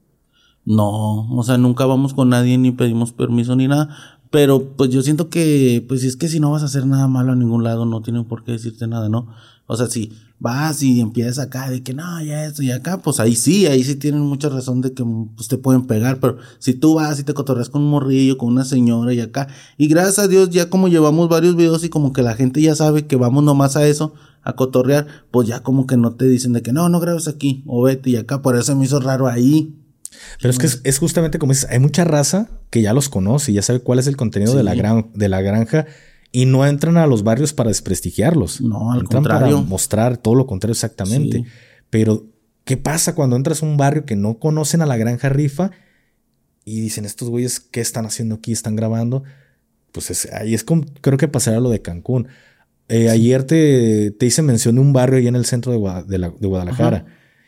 No, 0.66 1.34
o 1.38 1.42
sea, 1.44 1.58
nunca 1.58 1.86
vamos 1.86 2.14
con 2.14 2.28
nadie 2.28 2.58
ni 2.58 2.74
pedimos 2.74 3.14
permiso 3.14 3.56
ni 3.56 3.70
nada. 3.70 4.19
Pero 4.32 4.76
pues 4.76 4.90
yo 4.92 5.02
siento 5.02 5.30
que, 5.30 5.84
pues 5.88 6.04
es 6.04 6.16
que 6.16 6.28
si 6.28 6.40
no 6.40 6.52
vas 6.52 6.62
a 6.62 6.66
hacer 6.66 6.86
nada 6.86 7.08
malo 7.08 7.32
a 7.32 7.36
ningún 7.36 7.64
lado, 7.64 7.86
no 7.86 8.02
tienen 8.02 8.26
por 8.26 8.44
qué 8.44 8.52
decirte 8.52 8.88
nada, 8.88 9.10
¿no? 9.10 9.28
O 9.66 9.76
sea, 9.76 9.88
si 9.88 10.12
vas 10.40 10.82
y 10.82 11.02
empiezas 11.02 11.38
acá 11.40 11.70
de 11.70 11.84
que 11.84 11.94
no, 11.94 12.24
ya 12.24 12.46
esto 12.46 12.64
y 12.64 12.72
acá, 12.72 13.02
pues 13.02 13.20
ahí 13.20 13.36
sí, 13.36 13.68
ahí 13.68 13.84
sí 13.84 13.96
tienen 13.96 14.22
mucha 14.22 14.50
razón 14.50 14.82
de 14.82 14.94
que 14.94 15.04
pues, 15.36 15.48
te 15.48 15.58
pueden 15.58 15.86
pegar, 15.86 16.20
pero 16.20 16.38
si 16.60 16.74
tú 16.74 16.96
vas 16.96 17.20
y 17.20 17.24
te 17.24 17.34
cotorreas 17.34 17.70
con 17.70 17.84
un 17.84 17.90
morrillo, 17.90 18.38
con 18.38 18.50
una 18.50 18.66
señora 18.66 19.14
y 19.14 19.20
acá, 19.20 19.48
y 19.78 19.88
gracias 19.88 20.20
a 20.20 20.28
Dios 20.28 20.50
ya 20.50 20.70
como 20.70 20.88
llevamos 20.88 21.28
varios 21.28 21.56
videos 21.56 21.84
y 21.84 21.90
como 21.90 22.14
que 22.14 22.24
la 22.24 22.36
gente 22.36 22.62
ya 22.62 22.74
sabe 22.74 23.06
que 23.06 23.16
vamos 23.16 23.44
nomás 23.44 23.76
a 23.76 23.86
eso, 23.86 24.14
a 24.42 24.54
cotorrear, 24.54 25.08
pues 25.30 25.48
ya 25.48 25.62
como 25.62 25.86
que 25.86 25.98
no 25.98 26.14
te 26.14 26.26
dicen 26.26 26.54
de 26.54 26.62
que 26.62 26.72
no, 26.72 26.88
no 26.88 27.00
grabes 27.00 27.28
aquí 27.28 27.64
o 27.68 27.84
vete 27.84 28.12
y 28.12 28.16
acá, 28.16 28.42
por 28.42 28.56
eso 28.56 28.76
me 28.76 28.86
hizo 28.86 29.00
raro 29.00 29.28
ahí, 29.28 29.76
pero 30.42 30.52
es 30.52 30.58
que 30.60 30.90
es, 30.90 31.00
justamente 31.00 31.40
como 31.40 31.54
dices, 31.54 31.70
hay 31.70 31.80
mucha 31.80 32.04
raza 32.04 32.50
que 32.70 32.82
ya 32.82 32.94
los 32.94 33.10
conoce 33.10 33.52
y 33.52 33.56
ya 33.56 33.62
sabe 33.62 33.80
cuál 33.80 34.00
es 34.00 34.08
el 34.08 34.18
contenido 34.18 34.56
de, 34.56 34.64
la 34.64 34.76
gran, 34.76 35.10
de 35.14 35.30
la 35.30 35.42
granja 35.42 35.86
y 36.32 36.46
no 36.46 36.66
entran 36.66 36.98
a 36.98 37.08
los 37.08 37.24
barrios 37.24 37.54
para 37.54 37.70
desprestigiarlos. 37.70 38.62
No, 38.62 38.92
al 38.92 39.02
entran 39.02 39.24
contrario. 39.24 39.58
Para 39.58 39.68
mostrar 39.68 40.18
todo 40.18 40.36
lo 40.36 40.46
contrario 40.46 40.74
exactamente. 40.74 41.46
Pero, 41.90 42.28
¿qué 42.66 42.78
pasa 42.78 43.16
cuando 43.16 43.36
entras 43.36 43.64
a 43.64 43.66
un 43.66 43.78
barrio 43.78 44.06
que 44.06 44.16
no 44.16 44.38
conocen 44.38 44.82
a 44.82 44.86
la 44.86 44.98
granja 44.98 45.30
rifa 45.30 45.72
y 46.66 46.82
dicen 46.82 47.06
estos 47.06 47.30
güeyes 47.30 47.60
qué 47.60 47.82
están 47.82 48.06
haciendo 48.06 48.36
aquí? 48.36 48.52
¿Están 48.52 48.76
grabando? 48.76 49.24
Pues 49.92 50.28
ahí 50.34 50.54
es 50.54 50.64
como, 50.64 50.86
creo 51.02 51.18
que 51.18 51.28
pasará 51.28 51.60
lo 51.60 51.72
de 51.72 51.82
Cancún. 51.82 52.28
Eh, 52.90 53.10
ayer 53.10 53.44
te, 53.44 54.12
te, 54.12 54.26
hice 54.26 54.42
mención 54.42 54.76
de 54.76 54.82
un 54.82 54.94
barrio 54.94 55.20
ahí 55.20 55.28
en 55.28 55.36
el 55.36 55.46
centro 55.46 55.72
de, 55.72 56.18
de, 56.18 56.48
Guadalajara. 56.48 57.06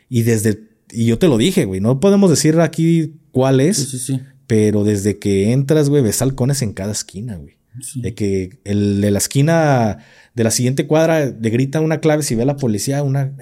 Y 0.08 0.22
desde 0.22 0.71
y 0.92 1.06
yo 1.06 1.18
te 1.18 1.28
lo 1.28 1.38
dije, 1.38 1.64
güey, 1.64 1.80
no 1.80 2.00
podemos 2.00 2.30
decir 2.30 2.60
aquí 2.60 3.14
cuál 3.30 3.60
es, 3.60 3.78
sí, 3.78 3.86
sí, 3.86 3.98
sí. 3.98 4.20
pero 4.46 4.84
desde 4.84 5.18
que 5.18 5.52
entras, 5.52 5.88
güey, 5.88 6.02
ves 6.02 6.22
halcones 6.22 6.62
en 6.62 6.72
cada 6.72 6.92
esquina, 6.92 7.36
güey. 7.36 7.56
De 7.94 8.14
que 8.14 8.60
el 8.64 9.00
de 9.00 9.10
la 9.10 9.16
esquina 9.16 9.98
de 10.34 10.44
la 10.44 10.50
siguiente 10.50 10.86
cuadra 10.86 11.24
le 11.24 11.50
grita 11.50 11.80
una 11.80 12.00
clave 12.00 12.22
si 12.22 12.34
ve 12.34 12.42
a 12.42 12.46
la 12.46 12.56
policía, 12.56 13.02
una, 13.02 13.34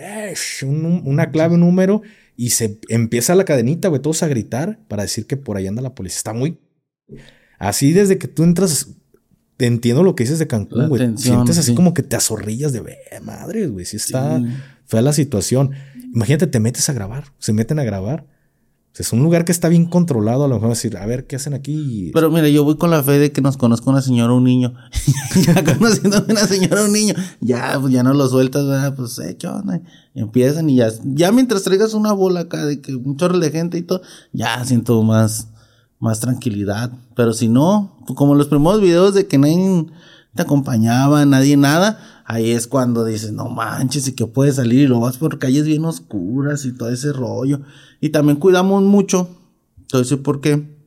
una 1.04 1.30
clave, 1.32 1.54
un 1.54 1.60
número, 1.60 2.02
y 2.36 2.50
se 2.50 2.78
empieza 2.88 3.34
la 3.34 3.44
cadenita, 3.44 3.88
güey, 3.88 4.00
todos 4.00 4.22
a 4.22 4.28
gritar 4.28 4.78
para 4.88 5.02
decir 5.02 5.26
que 5.26 5.36
por 5.36 5.56
ahí 5.56 5.66
anda 5.66 5.82
la 5.82 5.94
policía. 5.94 6.18
Está 6.18 6.32
muy... 6.32 6.58
Así 7.58 7.92
desde 7.92 8.18
que 8.18 8.28
tú 8.28 8.44
entras, 8.44 8.88
te 9.56 9.66
entiendo 9.66 10.02
lo 10.02 10.14
que 10.14 10.24
dices 10.24 10.38
de 10.38 10.46
Cancún, 10.46 10.88
güey. 10.88 11.18
Sientes 11.18 11.58
así 11.58 11.74
como 11.74 11.92
que 11.92 12.02
te 12.02 12.16
azorrillas 12.16 12.72
de, 12.72 12.82
madre, 13.22 13.66
güey, 13.66 13.84
si 13.84 13.96
está 13.96 14.40
fea 14.86 15.02
la 15.02 15.12
situación. 15.12 15.72
Imagínate, 16.14 16.46
te 16.46 16.60
metes 16.60 16.88
a 16.88 16.92
grabar, 16.92 17.24
se 17.38 17.52
meten 17.52 17.78
a 17.78 17.84
grabar. 17.84 18.26
es 18.98 19.12
un 19.12 19.22
lugar 19.22 19.44
que 19.44 19.52
está 19.52 19.68
bien 19.68 19.86
controlado. 19.86 20.44
A 20.44 20.48
lo 20.48 20.56
mejor 20.56 20.70
decir, 20.70 20.96
a 20.96 21.06
ver, 21.06 21.26
¿qué 21.26 21.36
hacen 21.36 21.54
aquí? 21.54 22.10
Pero 22.12 22.30
mira, 22.30 22.48
yo 22.48 22.64
voy 22.64 22.76
con 22.76 22.90
la 22.90 23.02
fe 23.02 23.18
de 23.18 23.32
que 23.32 23.40
nos 23.40 23.56
conozca 23.56 23.90
una 23.90 24.02
señora 24.02 24.32
o 24.32 24.36
un 24.36 24.44
niño. 24.44 24.74
ya 25.46 25.64
conociendo 25.76 26.24
una 26.28 26.46
señora 26.46 26.82
o 26.82 26.86
un 26.86 26.92
niño, 26.92 27.14
ya, 27.40 27.78
pues 27.80 27.92
ya 27.92 28.02
no 28.02 28.12
lo 28.12 28.28
sueltas, 28.28 28.66
¿verdad? 28.66 28.94
Pues, 28.94 29.18
eh, 29.20 29.36
¿qué 29.38 29.46
onda? 29.46 29.80
empiezan 30.12 30.68
y 30.68 30.76
ya, 30.76 30.90
ya 31.04 31.30
mientras 31.30 31.62
traigas 31.62 31.94
una 31.94 32.12
bola 32.12 32.40
acá 32.40 32.66
de 32.66 32.80
que 32.80 32.94
un 32.96 33.16
chorro 33.16 33.38
de 33.38 33.50
gente 33.50 33.78
y 33.78 33.82
todo, 33.82 34.02
ya 34.32 34.64
siento 34.64 35.02
más, 35.02 35.48
más 36.00 36.18
tranquilidad. 36.18 36.90
Pero 37.14 37.32
si 37.32 37.48
no, 37.48 37.96
pues, 38.06 38.16
como 38.16 38.34
los 38.34 38.48
primeros 38.48 38.80
videos 38.80 39.14
de 39.14 39.26
que 39.26 39.38
nadie 39.38 39.86
te 40.34 40.42
acompañaba, 40.42 41.24
nadie 41.24 41.56
nada, 41.56 42.19
ahí 42.30 42.52
es 42.52 42.68
cuando 42.68 43.04
dices, 43.04 43.32
no 43.32 43.48
manches, 43.48 44.06
y 44.06 44.12
que 44.12 44.26
puedes 44.26 44.56
salir 44.56 44.80
y 44.80 44.86
lo 44.86 45.00
vas 45.00 45.18
por 45.18 45.38
calles 45.38 45.64
bien 45.64 45.84
oscuras 45.84 46.64
y 46.64 46.72
todo 46.72 46.88
ese 46.88 47.12
rollo. 47.12 47.60
Y 48.00 48.10
también 48.10 48.38
cuidamos 48.38 48.84
mucho, 48.84 49.28
entonces, 49.80 50.16
¿por 50.18 50.40
qué? 50.40 50.78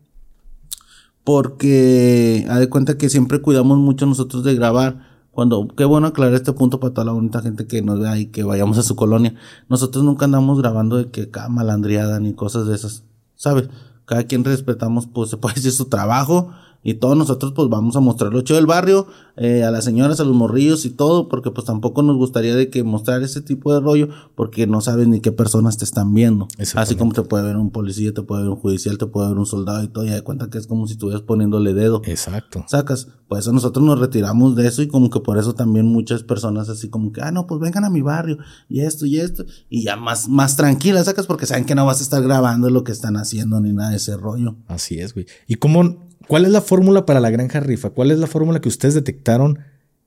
Porque, 1.25 2.45
haz 2.49 2.59
de 2.59 2.69
cuenta 2.69 2.97
que 2.97 3.09
siempre 3.09 3.41
cuidamos 3.41 3.77
mucho 3.77 4.05
nosotros 4.05 4.43
de 4.45 4.55
grabar. 4.55 5.11
Cuando, 5.31 5.67
qué 5.67 5.83
bueno 5.83 6.07
aclarar 6.07 6.35
este 6.35 6.53
punto 6.53 6.79
para 6.79 6.93
toda 6.93 7.05
la 7.05 7.11
bonita 7.11 7.41
gente 7.41 7.67
que 7.67 7.81
nos 7.81 7.99
vea 7.99 8.17
y 8.17 8.27
que 8.27 8.43
vayamos 8.43 8.77
a 8.77 8.83
su 8.83 8.95
colonia. 8.95 9.35
Nosotros 9.67 10.05
nunca 10.05 10.25
andamos 10.25 10.59
grabando 10.59 10.95
de 10.97 11.09
que 11.09 11.29
cada 11.29 11.49
malandriada 11.49 12.19
ni 12.19 12.33
cosas 12.33 12.67
de 12.67 12.75
esas, 12.75 13.03
¿sabes? 13.35 13.67
cada 14.05 14.23
quien 14.23 14.43
respetamos, 14.43 15.07
pues 15.07 15.29
se 15.29 15.37
puede 15.37 15.55
decir 15.55 15.71
su 15.71 15.85
trabajo 15.85 16.51
y 16.83 16.95
todos 16.95 17.17
nosotros 17.17 17.53
pues 17.55 17.69
vamos 17.69 17.95
a 17.95 17.99
mostrar 17.99 18.33
lo 18.33 18.41
chido 18.41 18.57
del 18.57 18.65
barrio, 18.65 19.07
eh, 19.35 19.63
a 19.63 19.71
las 19.71 19.83
señoras, 19.83 20.19
a 20.19 20.23
los 20.23 20.35
morrillos 20.35 20.85
y 20.85 20.91
todo, 20.91 21.27
porque 21.27 21.49
pues 21.49 21.65
tampoco 21.65 22.03
nos 22.03 22.17
gustaría 22.17 22.55
de 22.55 22.69
que 22.69 22.83
mostrar 22.83 23.23
ese 23.23 23.41
tipo 23.41 23.73
de 23.73 23.79
rollo, 23.79 24.09
porque 24.35 24.67
no 24.67 24.81
sabes 24.81 25.07
ni 25.07 25.21
qué 25.21 25.31
personas 25.31 25.77
te 25.77 25.85
están 25.85 26.13
viendo. 26.13 26.47
Así 26.75 26.95
como 26.95 27.13
te 27.13 27.23
puede 27.23 27.45
ver 27.45 27.57
un 27.57 27.71
policía, 27.71 28.13
te 28.13 28.21
puede 28.21 28.43
ver 28.43 28.51
un 28.51 28.57
judicial, 28.57 28.97
te 28.97 29.07
puede 29.07 29.29
ver 29.29 29.37
un 29.37 29.45
soldado 29.45 29.83
y 29.83 29.87
todo, 29.87 30.05
y 30.05 30.09
de 30.09 30.21
cuenta 30.21 30.49
que 30.49 30.57
es 30.57 30.67
como 30.67 30.85
si 30.87 30.93
estuvieras 30.93 31.23
poniéndole 31.23 31.73
dedo. 31.73 32.01
Exacto. 32.05 32.63
Sacas, 32.67 33.07
pues 33.27 33.41
eso 33.41 33.53
nosotros 33.53 33.83
nos 33.83 33.99
retiramos 33.99 34.55
de 34.55 34.67
eso 34.67 34.81
y 34.81 34.87
como 34.87 35.09
que 35.09 35.19
por 35.19 35.37
eso 35.37 35.55
también 35.55 35.87
muchas 35.87 36.23
personas 36.23 36.69
así 36.69 36.89
como 36.89 37.11
que, 37.11 37.21
ah, 37.21 37.31
no, 37.31 37.47
pues 37.47 37.59
vengan 37.59 37.85
a 37.85 37.89
mi 37.89 38.01
barrio 38.01 38.37
y 38.69 38.81
esto 38.81 39.05
y 39.05 39.19
esto, 39.19 39.45
y 39.69 39.83
ya 39.83 39.95
más, 39.95 40.27
más 40.27 40.55
tranquilas, 40.55 41.05
sacas, 41.05 41.25
porque 41.25 41.45
saben 41.45 41.65
que 41.65 41.75
no 41.75 41.85
vas 41.85 41.99
a 41.99 42.03
estar 42.03 42.21
grabando 42.21 42.69
lo 42.69 42.83
que 42.83 42.91
están 42.91 43.17
haciendo 43.17 43.59
ni 43.61 43.73
nada 43.73 43.91
de 43.91 43.97
ese 43.97 44.15
rollo. 44.17 44.55
Así 44.67 44.99
es, 44.99 45.13
güey. 45.13 45.25
¿Y 45.47 45.55
cómo 45.55 46.12
¿Cuál 46.27 46.45
es 46.45 46.51
la 46.51 46.61
fórmula 46.61 47.05
para 47.05 47.19
la 47.19 47.29
granja 47.29 47.59
rifa? 47.59 47.89
¿Cuál 47.89 48.11
es 48.11 48.19
la 48.19 48.27
fórmula 48.27 48.61
que 48.61 48.69
ustedes 48.69 48.93
detectaron 48.93 49.59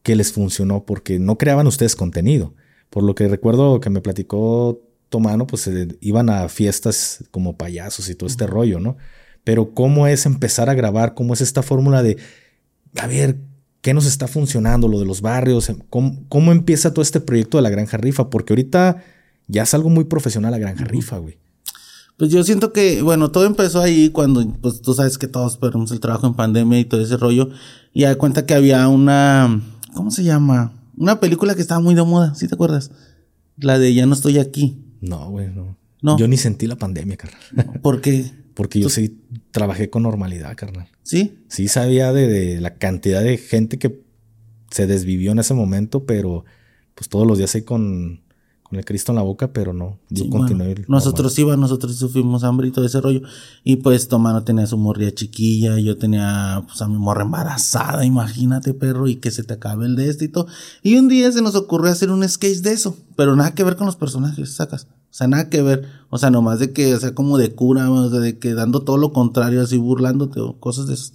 que 0.02 0.16
les 0.16 0.32
funcionó? 0.32 0.84
Porque 0.84 1.18
no 1.18 1.38
creaban 1.38 1.66
ustedes 1.66 1.96
contenido. 1.96 2.54
Por 2.90 3.02
lo 3.02 3.14
que 3.14 3.28
recuerdo 3.28 3.80
que 3.80 3.90
me 3.90 4.00
platicó 4.00 4.80
Tomano, 5.08 5.46
pues 5.46 5.68
iban 6.00 6.30
a 6.30 6.48
fiestas 6.48 7.24
como 7.30 7.56
payasos 7.56 8.08
y 8.08 8.14
todo 8.14 8.28
este 8.28 8.46
rollo, 8.46 8.80
¿no? 8.80 8.96
Pero 9.44 9.74
¿cómo 9.74 10.06
es 10.06 10.26
empezar 10.26 10.68
a 10.68 10.74
grabar? 10.74 11.14
¿Cómo 11.14 11.34
es 11.34 11.40
esta 11.40 11.62
fórmula 11.62 12.02
de, 12.02 12.16
a 12.96 13.06
ver, 13.06 13.36
qué 13.80 13.94
nos 13.94 14.06
está 14.06 14.26
funcionando, 14.26 14.88
lo 14.88 14.98
de 14.98 15.06
los 15.06 15.20
barrios? 15.20 15.70
¿Cómo, 15.90 16.24
cómo 16.28 16.50
empieza 16.50 16.92
todo 16.92 17.02
este 17.02 17.20
proyecto 17.20 17.58
de 17.58 17.62
la 17.62 17.70
granja 17.70 17.96
rifa? 17.96 18.30
Porque 18.30 18.52
ahorita 18.52 19.04
ya 19.46 19.62
es 19.62 19.74
algo 19.74 19.90
muy 19.90 20.04
profesional 20.04 20.50
la 20.50 20.58
granja 20.58 20.84
rifa, 20.84 21.18
güey. 21.18 21.38
Pues 22.16 22.30
yo 22.30 22.42
siento 22.44 22.72
que, 22.72 23.02
bueno, 23.02 23.30
todo 23.30 23.44
empezó 23.44 23.82
ahí 23.82 24.08
cuando, 24.08 24.46
pues 24.60 24.80
tú 24.80 24.94
sabes 24.94 25.18
que 25.18 25.28
todos 25.28 25.58
perdimos 25.58 25.90
el 25.92 26.00
trabajo 26.00 26.26
en 26.26 26.34
pandemia 26.34 26.78
y 26.80 26.86
todo 26.86 27.02
ese 27.02 27.16
rollo. 27.18 27.50
Y 27.92 28.02
da 28.04 28.16
cuenta 28.16 28.46
que 28.46 28.54
había 28.54 28.88
una, 28.88 29.60
¿cómo 29.94 30.10
se 30.10 30.24
llama? 30.24 30.72
Una 30.96 31.20
película 31.20 31.54
que 31.54 31.60
estaba 31.60 31.80
muy 31.80 31.94
de 31.94 32.02
moda, 32.02 32.34
¿sí 32.34 32.48
te 32.48 32.54
acuerdas? 32.54 32.90
La 33.58 33.78
de 33.78 33.92
Ya 33.92 34.06
no 34.06 34.14
estoy 34.14 34.38
aquí. 34.38 34.82
No, 35.02 35.30
güey, 35.30 35.48
no. 35.48 35.76
no. 36.00 36.18
Yo 36.18 36.26
ni 36.26 36.38
sentí 36.38 36.66
la 36.66 36.76
pandemia, 36.76 37.18
carnal. 37.18 37.80
¿Por 37.82 38.00
qué? 38.00 38.32
Porque 38.54 38.80
yo 38.80 38.88
sí 38.88 39.20
trabajé 39.50 39.90
con 39.90 40.04
normalidad, 40.04 40.56
carnal. 40.56 40.88
¿Sí? 41.02 41.44
Sí 41.48 41.68
sabía 41.68 42.14
de, 42.14 42.28
de 42.28 42.60
la 42.62 42.76
cantidad 42.76 43.22
de 43.22 43.36
gente 43.36 43.78
que 43.78 44.02
se 44.70 44.86
desvivió 44.86 45.32
en 45.32 45.38
ese 45.38 45.52
momento, 45.52 46.06
pero 46.06 46.46
pues 46.94 47.10
todos 47.10 47.26
los 47.26 47.36
días 47.36 47.54
ahí 47.54 47.62
con 47.62 48.22
con 48.68 48.78
el 48.78 48.84
Cristo 48.84 49.12
en 49.12 49.16
la 49.16 49.22
boca, 49.22 49.52
pero 49.52 49.72
no, 49.72 49.98
yo 50.10 50.28
continué. 50.28 50.84
nosotros 50.88 51.38
íbamos, 51.38 51.58
nosotros 51.58 51.96
sufrimos 51.96 52.42
hambre 52.42 52.68
y 52.68 52.70
todo 52.72 52.84
ese 52.84 53.00
rollo. 53.00 53.22
Y 53.62 53.76
pues 53.76 54.08
Tomano 54.08 54.42
tenía 54.42 54.66
su 54.66 54.76
morría 54.76 55.14
chiquilla, 55.14 55.78
yo 55.78 55.96
tenía 55.96 56.62
pues 56.66 56.82
a 56.82 56.88
mi 56.88 56.96
morra 56.96 57.22
embarazada, 57.22 58.04
imagínate, 58.04 58.74
perro, 58.74 59.06
y 59.06 59.16
que 59.16 59.30
se 59.30 59.44
te 59.44 59.54
acabe 59.54 59.86
el 59.86 59.94
de 59.94 60.08
este 60.08 60.24
y 60.24 60.28
todo. 60.28 60.46
Y 60.82 60.96
un 60.96 61.08
día 61.08 61.30
se 61.30 61.42
nos 61.42 61.54
ocurrió 61.54 61.92
hacer 61.92 62.10
un 62.10 62.28
sketch 62.28 62.58
de 62.58 62.72
eso, 62.72 62.96
pero 63.14 63.36
nada 63.36 63.54
que 63.54 63.62
ver 63.62 63.76
con 63.76 63.86
los 63.86 63.96
personajes, 63.96 64.54
sacas. 64.54 64.88
O 65.16 65.18
sea, 65.18 65.28
nada 65.28 65.48
que 65.48 65.62
ver. 65.62 65.88
O 66.10 66.18
sea, 66.18 66.30
nomás 66.30 66.58
de 66.58 66.72
que, 66.72 66.94
o 66.94 67.00
sea, 67.00 67.14
como 67.14 67.38
de 67.38 67.54
cura, 67.54 67.90
o 67.90 68.10
sea, 68.10 68.20
de 68.20 68.38
que 68.38 68.54
dando 68.54 68.82
todo 68.82 68.98
lo 68.98 69.12
contrario, 69.12 69.62
así 69.62 69.78
burlándote 69.78 70.40
o 70.40 70.58
cosas 70.58 70.88
de 70.88 70.94
eso. 70.94 71.12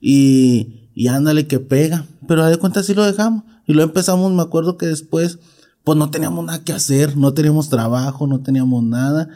Y, 0.00 0.90
y 0.94 1.08
ándale 1.08 1.46
que 1.46 1.58
pega. 1.58 2.06
Pero 2.26 2.42
a 2.42 2.50
de 2.50 2.56
cuenta 2.56 2.82
sí 2.82 2.94
lo 2.94 3.04
dejamos. 3.04 3.44
Y 3.66 3.74
lo 3.74 3.82
empezamos, 3.82 4.32
me 4.32 4.42
acuerdo 4.42 4.78
que 4.78 4.86
después 4.86 5.38
pues 5.84 5.98
no 5.98 6.10
teníamos 6.10 6.44
nada 6.44 6.64
que 6.64 6.72
hacer, 6.72 7.16
no 7.16 7.34
teníamos 7.34 7.68
trabajo, 7.68 8.26
no 8.26 8.40
teníamos 8.40 8.82
nada. 8.82 9.28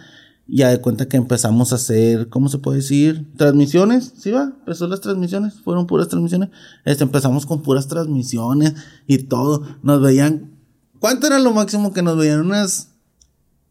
Ya 0.47 0.71
de 0.71 0.81
cuenta 0.81 1.07
que 1.07 1.19
empezamos 1.19 1.73
a 1.73 1.77
hacer, 1.77 2.31
¿cómo 2.31 2.49
se 2.49 2.57
puede 2.57 2.79
decir? 2.79 3.31
Transmisiones, 3.37 4.15
¿sí 4.17 4.31
va? 4.31 4.45
Empezó 4.45 4.89
las 4.89 5.03
transmisiones, 5.03 5.61
fueron 5.61 5.87
puras 5.87 6.09
transmisiones. 6.09 6.49
Este, 6.87 7.05
empezamos 7.05 7.45
con 7.45 7.63
puras 7.63 7.87
transmisiones 7.87 8.73
y 9.07 9.19
todo. 9.19 9.63
Nos 9.83 10.01
veían, 10.01 10.53
¿cuánto 11.01 11.27
era 11.27 11.39
lo 11.39 11.53
máximo 11.53 11.93
que 11.93 12.01
nos 12.01 12.17
veían? 12.17 12.41
Unas 12.41 12.93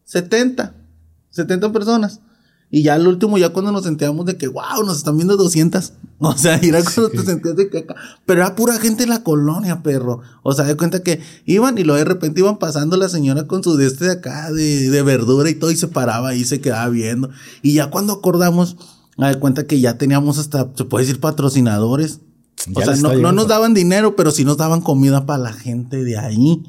70, 0.04 0.76
70 1.30 1.72
personas. 1.72 2.20
Y 2.70 2.82
ya 2.82 2.94
al 2.94 3.06
último, 3.06 3.38
ya 3.38 3.48
cuando 3.50 3.72
nos 3.72 3.84
sentíamos 3.84 4.26
de 4.26 4.36
que, 4.36 4.46
wow, 4.48 4.84
nos 4.84 4.98
están 4.98 5.16
viendo 5.16 5.36
200. 5.36 5.92
O 6.20 6.36
sea, 6.36 6.56
era 6.56 6.82
cuando 6.82 7.10
te 7.10 7.22
sentías 7.22 7.54
de 7.54 7.70
que 7.70 7.78
acá. 7.78 7.94
Pero 8.26 8.40
era 8.40 8.56
pura 8.56 8.76
gente 8.80 9.04
en 9.04 9.10
la 9.10 9.22
colonia, 9.22 9.84
perro. 9.84 10.20
O 10.42 10.52
sea, 10.52 10.64
de 10.64 10.76
cuenta 10.76 11.04
que 11.04 11.20
iban 11.46 11.78
y 11.78 11.84
luego 11.84 11.96
de 11.96 12.04
repente 12.04 12.40
iban 12.40 12.58
pasando 12.58 12.96
la 12.96 13.08
señora 13.08 13.46
con 13.46 13.62
su 13.62 13.76
de 13.76 13.86
este 13.86 14.06
de 14.06 14.12
acá, 14.14 14.50
de, 14.50 14.90
de 14.90 15.02
verdura 15.02 15.48
y 15.48 15.54
todo, 15.54 15.70
y 15.70 15.76
se 15.76 15.86
paraba 15.86 16.34
y 16.34 16.44
se 16.44 16.60
quedaba 16.60 16.88
viendo. 16.88 17.30
Y 17.62 17.74
ya 17.74 17.90
cuando 17.90 18.14
acordamos, 18.14 18.76
de 19.16 19.38
cuenta 19.38 19.68
que 19.68 19.78
ya 19.78 19.96
teníamos 19.96 20.38
hasta, 20.38 20.68
se 20.74 20.84
puede 20.86 21.06
decir, 21.06 21.20
patrocinadores. 21.20 22.18
o 22.74 22.80
sea, 22.82 22.96
no, 22.96 23.14
no 23.14 23.30
nos 23.30 23.46
daban 23.46 23.72
dinero, 23.72 24.16
pero 24.16 24.32
sí 24.32 24.44
nos 24.44 24.56
daban 24.56 24.80
comida 24.80 25.24
para 25.24 25.40
la 25.40 25.52
gente 25.52 26.02
de 26.02 26.18
ahí 26.18 26.64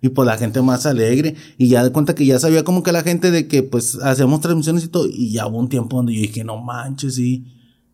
y 0.00 0.10
pues 0.10 0.26
la 0.26 0.38
gente 0.38 0.62
más 0.62 0.86
alegre 0.86 1.34
y 1.56 1.68
ya 1.68 1.82
de 1.82 1.90
cuenta 1.90 2.14
que 2.14 2.24
ya 2.24 2.38
sabía 2.38 2.64
como 2.64 2.82
que 2.82 2.92
la 2.92 3.02
gente 3.02 3.30
de 3.30 3.48
que 3.48 3.62
pues 3.62 3.98
hacíamos 4.02 4.40
transmisiones 4.40 4.84
y 4.84 4.88
todo 4.88 5.06
y 5.08 5.32
ya 5.32 5.46
hubo 5.46 5.58
un 5.58 5.68
tiempo 5.68 5.96
donde 5.96 6.14
yo 6.14 6.20
dije 6.20 6.44
no 6.44 6.58
manches 6.58 7.16
sí 7.16 7.46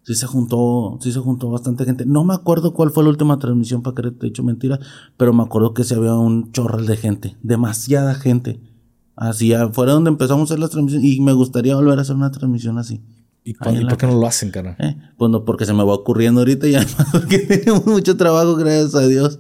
sí 0.03 0.15
se 0.15 0.27
juntó 0.27 0.99
sí 1.01 1.13
se 1.13 1.21
juntó 1.21 1.51
bastante 1.51 1.85
gente 1.85 2.05
no 2.05 2.25
me 2.25 2.35
acuerdo 2.35 2.75
cuál 2.75 2.91
fue 2.91 3.05
la 3.05 3.11
última 3.11 3.39
transmisión 3.39 3.83
para 3.83 3.95
que 3.95 4.11
te 4.11 4.27
he 4.27 4.29
dicho 4.29 4.43
mentiras 4.43 4.81
pero 5.17 5.33
me 5.33 5.43
acuerdo 5.43 5.73
que 5.73 5.85
se 5.85 5.95
había 5.95 6.15
un 6.15 6.53
chorral 6.53 6.87
de 6.87 6.97
gente 6.97 7.37
demasiada 7.43 8.15
gente. 8.15 8.61
Así 9.17 9.53
fuera 9.73 9.93
donde 9.93 10.11
empezamos 10.11 10.51
a 10.51 10.55
hacer 10.55 10.59
las 10.59 10.71
transmisiones 10.71 11.09
y 11.09 11.21
me 11.21 11.33
gustaría 11.33 11.77
volver 11.77 11.99
a 11.99 12.03
hacer 12.03 12.17
una 12.17 12.33
transmisión 12.33 12.79
así. 12.79 13.01
¿Y, 13.45 13.55
por 13.55 13.97
qué 13.97 14.07
no 14.07 14.19
lo 14.19 14.27
hacen, 14.27 14.51
cara? 14.51 14.75
Eh, 14.81 14.97
pues 15.19 15.31
no, 15.31 15.45
porque 15.45 15.67
se 15.67 15.75
me 15.75 15.85
va 15.85 15.93
ocurriendo 15.93 16.41
ahorita 16.41 16.67
y 16.67 16.75
además 16.77 17.07
porque 17.13 17.39
tenemos 17.39 17.87
mucho 17.87 18.17
trabajo, 18.17 18.57
gracias 18.57 18.95
a 18.95 19.07
Dios. 19.07 19.39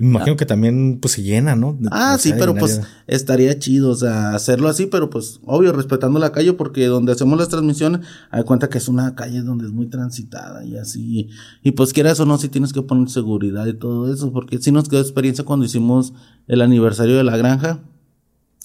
Me 0.00 0.06
imagino 0.06 0.36
que 0.36 0.46
también 0.46 0.98
pues 1.00 1.12
se 1.12 1.22
llena, 1.22 1.54
¿no? 1.56 1.78
Ah, 1.90 2.16
sí, 2.18 2.32
pero 2.38 2.54
pues 2.54 2.80
estaría 3.06 3.58
chido, 3.58 3.90
o 3.90 3.94
sea, 3.94 4.34
hacerlo 4.34 4.68
así, 4.68 4.86
pero 4.86 5.10
pues 5.10 5.40
obvio, 5.44 5.72
respetando 5.72 6.18
la 6.18 6.32
calle, 6.32 6.54
porque 6.54 6.86
donde 6.86 7.12
hacemos 7.12 7.38
las 7.38 7.50
transmisiones, 7.50 8.00
hay 8.30 8.42
cuenta 8.44 8.70
que 8.70 8.78
es 8.78 8.88
una 8.88 9.14
calle 9.14 9.42
donde 9.42 9.66
es 9.66 9.72
muy 9.72 9.86
transitada 9.86 10.64
y 10.64 10.78
así. 10.78 11.28
Y 11.62 11.72
pues 11.72 11.92
quieras 11.92 12.18
o 12.18 12.24
no, 12.24 12.38
si 12.38 12.48
tienes 12.48 12.72
que 12.72 12.80
poner 12.80 13.10
seguridad 13.10 13.66
y 13.66 13.74
todo 13.74 14.10
eso, 14.10 14.32
porque 14.32 14.58
sí 14.58 14.72
nos 14.72 14.88
quedó 14.88 15.00
experiencia 15.00 15.44
cuando 15.44 15.66
hicimos 15.66 16.14
el 16.48 16.62
aniversario 16.62 17.18
de 17.18 17.24
la 17.24 17.36
granja 17.36 17.80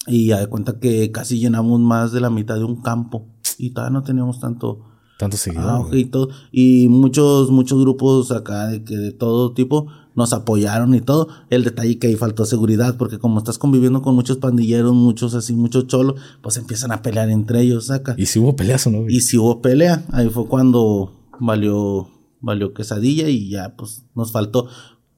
y 0.06 0.32
hay 0.32 0.46
cuenta 0.46 0.78
que 0.78 1.12
casi 1.12 1.38
llenamos 1.38 1.80
más 1.80 2.12
de 2.12 2.20
la 2.20 2.30
mitad 2.30 2.54
de 2.54 2.64
un 2.64 2.80
campo 2.80 3.26
y 3.58 3.70
todavía 3.70 3.92
no 3.92 4.02
teníamos 4.02 4.40
tanto 4.40 4.84
tanto 5.18 5.36
seguidor. 5.36 5.94
y 5.94 6.06
todo. 6.06 6.28
Y 6.52 6.88
muchos, 6.88 7.50
muchos 7.50 7.80
grupos 7.80 8.30
acá 8.32 8.68
de 8.68 8.84
que 8.84 8.96
de 8.96 9.12
todo 9.12 9.52
tipo 9.52 9.86
nos 10.16 10.32
apoyaron 10.32 10.94
y 10.94 11.00
todo. 11.00 11.28
El 11.50 11.62
detalle 11.62 11.98
que 11.98 12.08
ahí 12.08 12.16
faltó 12.16 12.44
seguridad, 12.46 12.96
porque 12.96 13.18
como 13.18 13.38
estás 13.38 13.58
conviviendo 13.58 14.02
con 14.02 14.14
muchos 14.14 14.38
pandilleros, 14.38 14.94
muchos 14.94 15.34
así, 15.34 15.54
muchos 15.54 15.86
cholos, 15.86 16.20
pues 16.42 16.56
empiezan 16.56 16.90
a 16.90 17.02
pelear 17.02 17.30
entre 17.30 17.60
ellos, 17.60 17.86
saca. 17.86 18.14
Y 18.18 18.26
si 18.26 18.38
hubo 18.40 18.56
peleas 18.56 18.86
o 18.86 18.90
no. 18.90 19.08
Y 19.08 19.20
si 19.20 19.36
hubo 19.36 19.60
pelea, 19.60 20.04
ahí 20.10 20.28
fue 20.30 20.48
cuando 20.48 21.12
valió, 21.38 22.08
valió 22.40 22.72
quesadilla 22.74 23.28
y 23.28 23.50
ya, 23.50 23.76
pues 23.76 24.02
nos 24.14 24.32
faltó. 24.32 24.66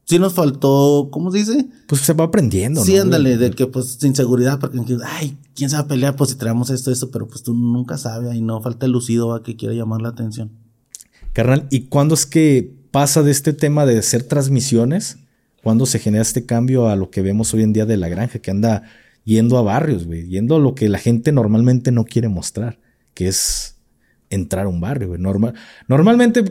Sí 0.04 0.18
nos 0.18 0.32
faltó, 0.32 1.08
¿cómo 1.12 1.30
se 1.30 1.38
dice? 1.38 1.68
Pues 1.86 2.00
se 2.00 2.14
va 2.14 2.24
aprendiendo, 2.24 2.82
Sí, 2.82 2.96
ándale, 2.96 3.36
de 3.36 3.50
que 3.50 3.66
pues 3.66 3.98
sin 4.00 4.16
seguridad, 4.16 4.58
porque, 4.58 4.80
ay, 5.04 5.36
¿quién 5.54 5.68
se 5.68 5.76
va 5.76 5.82
a 5.82 5.86
pelear? 5.86 6.16
Pues 6.16 6.30
si 6.30 6.36
traemos 6.36 6.70
esto, 6.70 6.90
esto, 6.90 7.10
pero 7.10 7.28
pues 7.28 7.42
tú 7.42 7.52
nunca 7.52 7.98
sabes, 7.98 8.30
ahí 8.30 8.40
no 8.40 8.60
falta 8.62 8.86
el 8.86 8.92
lucido 8.92 9.34
a 9.34 9.42
que 9.42 9.54
quiera 9.54 9.74
llamar 9.74 10.00
la 10.00 10.08
atención. 10.08 10.50
Carnal, 11.34 11.68
¿y 11.70 11.82
cuándo 11.82 12.14
es 12.14 12.24
que 12.24 12.77
pasa 12.98 13.22
de 13.22 13.30
este 13.30 13.52
tema 13.52 13.86
de 13.86 13.96
hacer 13.96 14.24
transmisiones? 14.24 15.18
¿Cuándo 15.62 15.86
se 15.86 16.00
genera 16.00 16.22
este 16.22 16.46
cambio 16.46 16.88
a 16.88 16.96
lo 16.96 17.10
que 17.10 17.22
vemos 17.22 17.54
hoy 17.54 17.62
en 17.62 17.72
día 17.72 17.86
de 17.86 17.96
la 17.96 18.08
granja, 18.08 18.40
que 18.40 18.50
anda 18.50 18.90
yendo 19.22 19.56
a 19.56 19.62
barrios, 19.62 20.04
güey, 20.04 20.26
yendo 20.26 20.56
a 20.56 20.58
lo 20.58 20.74
que 20.74 20.88
la 20.88 20.98
gente 20.98 21.30
normalmente 21.30 21.92
no 21.92 22.04
quiere 22.04 22.28
mostrar, 22.28 22.80
que 23.14 23.28
es 23.28 23.76
entrar 24.30 24.66
a 24.66 24.68
un 24.68 24.80
barrio, 24.80 25.06
güey. 25.06 25.20
Normal, 25.20 25.54
normalmente 25.86 26.42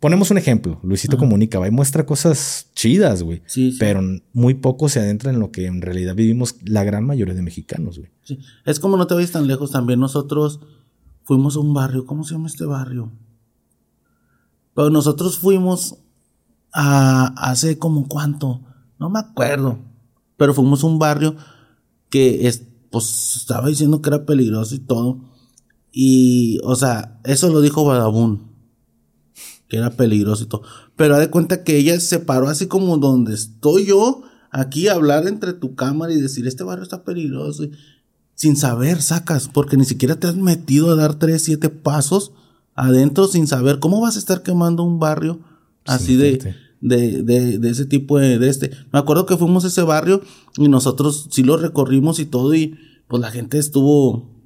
ponemos 0.00 0.30
un 0.30 0.38
ejemplo, 0.38 0.80
Luisito 0.82 1.18
Comunica, 1.18 1.58
va 1.58 1.68
y 1.68 1.70
muestra 1.70 2.06
cosas 2.06 2.70
chidas, 2.74 3.22
güey. 3.22 3.42
Sí, 3.44 3.76
Pero 3.78 4.00
muy 4.32 4.54
poco 4.54 4.88
se 4.88 5.00
adentra 5.00 5.30
en 5.30 5.40
lo 5.40 5.50
que 5.50 5.66
en 5.66 5.82
realidad 5.82 6.14
vivimos 6.14 6.56
la 6.64 6.84
gran 6.84 7.04
mayoría 7.04 7.34
de 7.34 7.42
mexicanos, 7.42 7.98
güey. 7.98 8.10
Sí. 8.22 8.38
Es 8.64 8.80
como 8.80 8.96
no 8.96 9.06
te 9.06 9.12
vayas 9.12 9.32
tan 9.32 9.46
lejos, 9.46 9.72
también 9.72 10.00
nosotros 10.00 10.58
fuimos 11.24 11.54
a 11.56 11.60
un 11.60 11.74
barrio, 11.74 12.06
¿cómo 12.06 12.24
se 12.24 12.32
llama 12.32 12.48
este 12.48 12.64
barrio? 12.64 13.12
Pero 14.76 14.90
nosotros 14.90 15.38
fuimos 15.38 15.96
a 16.70 17.28
hace 17.50 17.78
como 17.78 18.06
cuánto, 18.06 18.60
no 18.98 19.08
me 19.08 19.18
acuerdo, 19.18 19.78
pero 20.36 20.52
fuimos 20.52 20.84
a 20.84 20.86
un 20.86 20.98
barrio 20.98 21.34
que 22.10 22.46
es, 22.46 22.62
pues 22.90 23.36
estaba 23.36 23.68
diciendo 23.68 24.02
que 24.02 24.10
era 24.10 24.26
peligroso 24.26 24.74
y 24.74 24.80
todo. 24.80 25.18
Y, 25.90 26.60
o 26.62 26.76
sea, 26.76 27.18
eso 27.24 27.48
lo 27.48 27.62
dijo 27.62 27.86
Badabun, 27.86 28.52
que 29.66 29.78
era 29.78 29.88
peligroso 29.92 30.44
y 30.44 30.46
todo. 30.46 30.62
Pero 30.94 31.18
de 31.18 31.30
cuenta 31.30 31.64
que 31.64 31.78
ella 31.78 31.98
se 31.98 32.18
paró 32.18 32.48
así 32.48 32.66
como 32.66 32.98
donde 32.98 33.32
estoy 33.32 33.86
yo, 33.86 34.24
aquí 34.50 34.88
a 34.88 34.92
hablar 34.92 35.26
entre 35.26 35.54
tu 35.54 35.74
cámara 35.74 36.12
y 36.12 36.20
decir, 36.20 36.46
este 36.46 36.64
barrio 36.64 36.82
está 36.82 37.02
peligroso. 37.02 37.64
sin 38.34 38.56
saber, 38.56 39.00
sacas, 39.00 39.48
porque 39.48 39.78
ni 39.78 39.86
siquiera 39.86 40.16
te 40.16 40.26
has 40.26 40.36
metido 40.36 40.90
a 40.90 40.96
dar 40.96 41.14
tres, 41.14 41.44
siete 41.44 41.70
pasos 41.70 42.32
adentro 42.76 43.26
sin 43.26 43.46
saber 43.46 43.80
cómo 43.80 44.00
vas 44.00 44.16
a 44.16 44.18
estar 44.18 44.42
quemando 44.42 44.84
un 44.84 45.00
barrio 45.00 45.40
así 45.86 46.16
de, 46.16 46.54
de, 46.80 47.22
de, 47.22 47.58
de, 47.58 47.70
ese 47.70 47.86
tipo 47.86 48.18
de, 48.18 48.38
de, 48.38 48.48
este. 48.48 48.70
Me 48.92 48.98
acuerdo 48.98 49.26
que 49.26 49.36
fuimos 49.36 49.64
a 49.64 49.68
ese 49.68 49.82
barrio 49.82 50.20
y 50.56 50.68
nosotros 50.68 51.28
sí 51.30 51.42
lo 51.42 51.56
recorrimos 51.56 52.18
y 52.18 52.26
todo 52.26 52.54
y 52.54 52.78
pues 53.08 53.20
la 53.20 53.30
gente 53.30 53.58
estuvo 53.58 54.36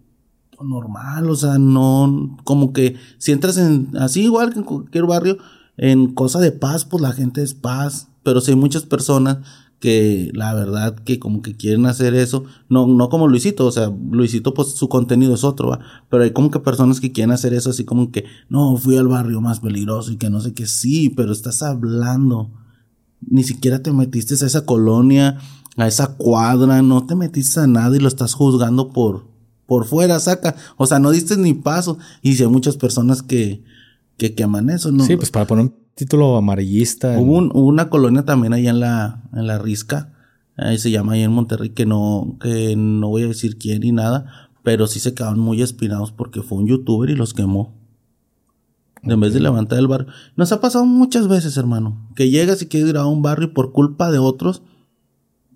normal, 0.63 1.31
o 1.31 1.37
sea, 1.37 1.59
no, 1.59 2.37
como 2.45 2.73
que 2.73 2.97
si 3.19 3.33
entras 3.33 3.57
en, 3.57 3.91
así 3.99 4.23
igual 4.23 4.53
que 4.53 4.59
en 4.59 4.65
cualquier 4.65 5.07
barrio, 5.07 5.39
en 5.77 6.13
cosa 6.15 6.39
de 6.39 6.53
paz, 6.53 6.85
pues 6.85 7.03
la 7.03 7.13
gente 7.13 7.43
es 7.43 7.55
paz, 7.55 8.09
pero 8.23 8.41
si 8.41 8.51
hay 8.51 8.57
muchas 8.57 8.83
personas 8.85 9.39
que 9.81 10.31
la 10.35 10.55
verdad 10.55 10.95
que 10.95 11.19
como 11.19 11.41
que 11.41 11.57
quieren 11.57 11.87
hacer 11.87 12.15
eso, 12.15 12.45
no, 12.69 12.87
no 12.87 13.09
como 13.09 13.27
Luisito, 13.27 13.67
o 13.67 13.73
sea, 13.73 13.91
Luisito 14.11 14.53
pues 14.53 14.69
su 14.69 14.91
contenido 14.91 15.35
es 15.35 15.43
otro, 15.43 15.71
¿va? 15.71 15.81
pero 16.11 16.23
hay 16.23 16.33
como 16.33 16.51
que 16.51 16.61
personas 16.61 17.01
que 17.01 17.13
quieren 17.13 17.33
hacer 17.33 17.55
eso 17.55 17.71
así 17.71 17.85
como 17.85 18.13
que, 18.13 18.27
no, 18.51 18.77
fui 18.77 18.99
al 18.99 19.09
barrio 19.09 19.41
más 19.41 19.61
peligroso 19.61 20.13
y 20.13 20.17
que 20.17 20.29
no 20.29 20.41
sé 20.43 20.53
qué, 20.53 20.67
sí, 20.67 21.09
pero 21.09 21.33
estás 21.33 21.63
hablando, 21.63 22.51
ni 23.27 23.43
siquiera 23.43 23.83
te 23.83 23.91
metiste 23.91 24.35
a 24.35 24.47
esa 24.47 24.67
colonia, 24.67 25.39
a 25.79 25.89
esa 25.89 26.15
cuadra, 26.15 26.83
no 26.83 27.07
te 27.07 27.17
metiste 27.17 27.61
a 27.61 27.67
nada 27.67 27.97
y 27.97 28.01
lo 28.01 28.09
estás 28.09 28.35
juzgando 28.35 28.91
por, 28.91 29.25
por 29.65 29.87
fuera, 29.87 30.21
saca, 30.21 30.57
o 30.77 30.87
sea, 30.87 30.99
no 30.99 31.11
diste 31.11 31.39
ni 31.39 31.55
paso, 31.55 31.97
y 32.21 32.35
si 32.35 32.43
hay 32.43 32.51
muchas 32.51 32.77
personas 32.77 33.23
que, 33.23 33.65
que 34.19 34.35
queman 34.35 34.69
eso, 34.69 34.93
¿no? 34.93 35.05
Sí, 35.05 35.17
pues 35.17 35.31
para 35.31 35.47
poner 35.47 35.73
título 36.01 36.39
amarillista. 36.39 37.19
Hubo, 37.19 37.53
una 37.53 37.91
colonia 37.91 38.25
también 38.25 38.55
allá 38.55 38.71
en 38.71 38.81
la, 38.81 39.23
en 39.35 39.47
la 39.47 39.59
Risca, 39.59 40.15
ahí 40.57 40.79
se 40.79 40.91
llama 40.91 41.13
ahí 41.13 41.23
en 41.23 41.31
Monterrey, 41.31 41.71
que 41.71 41.85
no, 41.85 42.39
que 42.41 42.75
no 42.75 43.11
voy 43.11 43.25
a 43.25 43.29
decir 43.29 43.59
quién 43.59 43.81
ni 43.83 43.93
nada, 43.93 44.51
pero 44.63 44.87
sí 44.87 44.99
se 44.99 45.13
quedaron 45.13 45.41
muy 45.41 45.61
espinados 45.61 46.11
porque 46.11 46.43
fue 46.43 46.57
un 46.57 46.67
youtuber 46.67 47.11
y 47.11 47.17
los 47.17 47.35
quemó. 47.35 47.79
En 49.03 49.21
vez 49.21 49.35
de 49.35 49.41
levantar 49.41 49.79
el 49.79 49.89
barrio. 49.89 50.09
Nos 50.37 50.53
ha 50.53 50.61
pasado 50.61 50.87
muchas 50.87 51.29
veces, 51.29 51.57
hermano, 51.59 52.09
que 52.15 52.31
llegas 52.31 52.61
y 52.63 52.67
quieres 52.67 52.91
ir 52.91 52.97
a 52.97 53.07
un 53.07 53.21
barrio 53.21 53.49
y 53.49 53.53
por 53.53 53.73
culpa 53.73 54.11
de 54.11 54.19
otros, 54.19 54.63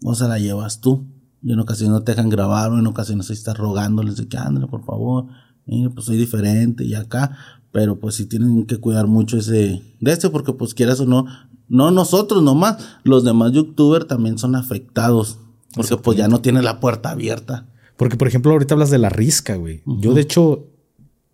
o 0.03 0.15
se 0.15 0.29
la 0.29 0.39
llevas 0.39 0.81
tú. 0.81 1.07
Y 1.43 1.53
en 1.53 1.61
ocasiones 1.61 1.93
no 1.93 2.03
te 2.03 2.13
dejan 2.13 2.29
grabar, 2.29 2.71
o 2.71 2.79
en 2.79 2.87
ocasiones 2.87 3.31
ahí 3.31 3.37
estás 3.37 3.57
rogándoles 3.57 4.17
de 4.17 4.29
que 4.29 4.37
ándale, 4.37 4.67
por 4.67 4.85
favor, 4.85 5.27
pues 5.67 6.05
soy 6.05 6.19
diferente 6.19 6.85
y 6.85 6.95
acá 6.95 7.37
pero 7.75 7.99
pues 7.99 8.15
sí 8.15 8.27
tienen 8.27 8.67
que 8.67 8.77
cuidar 8.77 9.09
mucho 9.09 9.37
ese 9.37 9.83
de 10.01 10.13
este 10.13 10.31
porque 10.31 10.53
pues 10.53 10.75
quieras 10.75 11.01
o 11.01 11.07
no 11.07 11.27
no 11.69 11.91
nosotros 11.91 12.41
nomás 12.41 13.01
los 13.03 13.25
demás 13.25 13.51
youtubers 13.51 14.07
también 14.07 14.39
son 14.39 14.55
afectados 14.55 15.41
porque 15.75 15.97
pues 15.97 16.17
ya 16.17 16.29
no 16.29 16.41
tiene 16.41 16.63
la 16.63 16.79
puerta 16.79 17.11
abierta. 17.11 17.67
Porque 17.97 18.17
por 18.17 18.29
ejemplo 18.29 18.53
ahorita 18.53 18.75
hablas 18.75 18.91
de 18.91 18.99
la 18.99 19.09
risca 19.09 19.57
güey. 19.57 19.83
Yo 19.87 20.15
de 20.15 20.21
hecho 20.21 20.69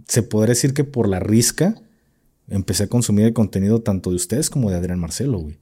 se 0.08 0.22
podría 0.22 0.52
decir 0.52 0.72
que 0.72 0.82
por 0.82 1.10
la 1.10 1.20
risca 1.20 1.74
empecé 2.48 2.84
a 2.84 2.88
consumir 2.88 3.26
el 3.26 3.34
contenido 3.34 3.82
tanto 3.82 4.08
de 4.08 4.16
ustedes 4.16 4.48
como 4.48 4.70
de 4.70 4.76
Adrián 4.76 4.98
Marcelo 4.98 5.40
güey. 5.40 5.58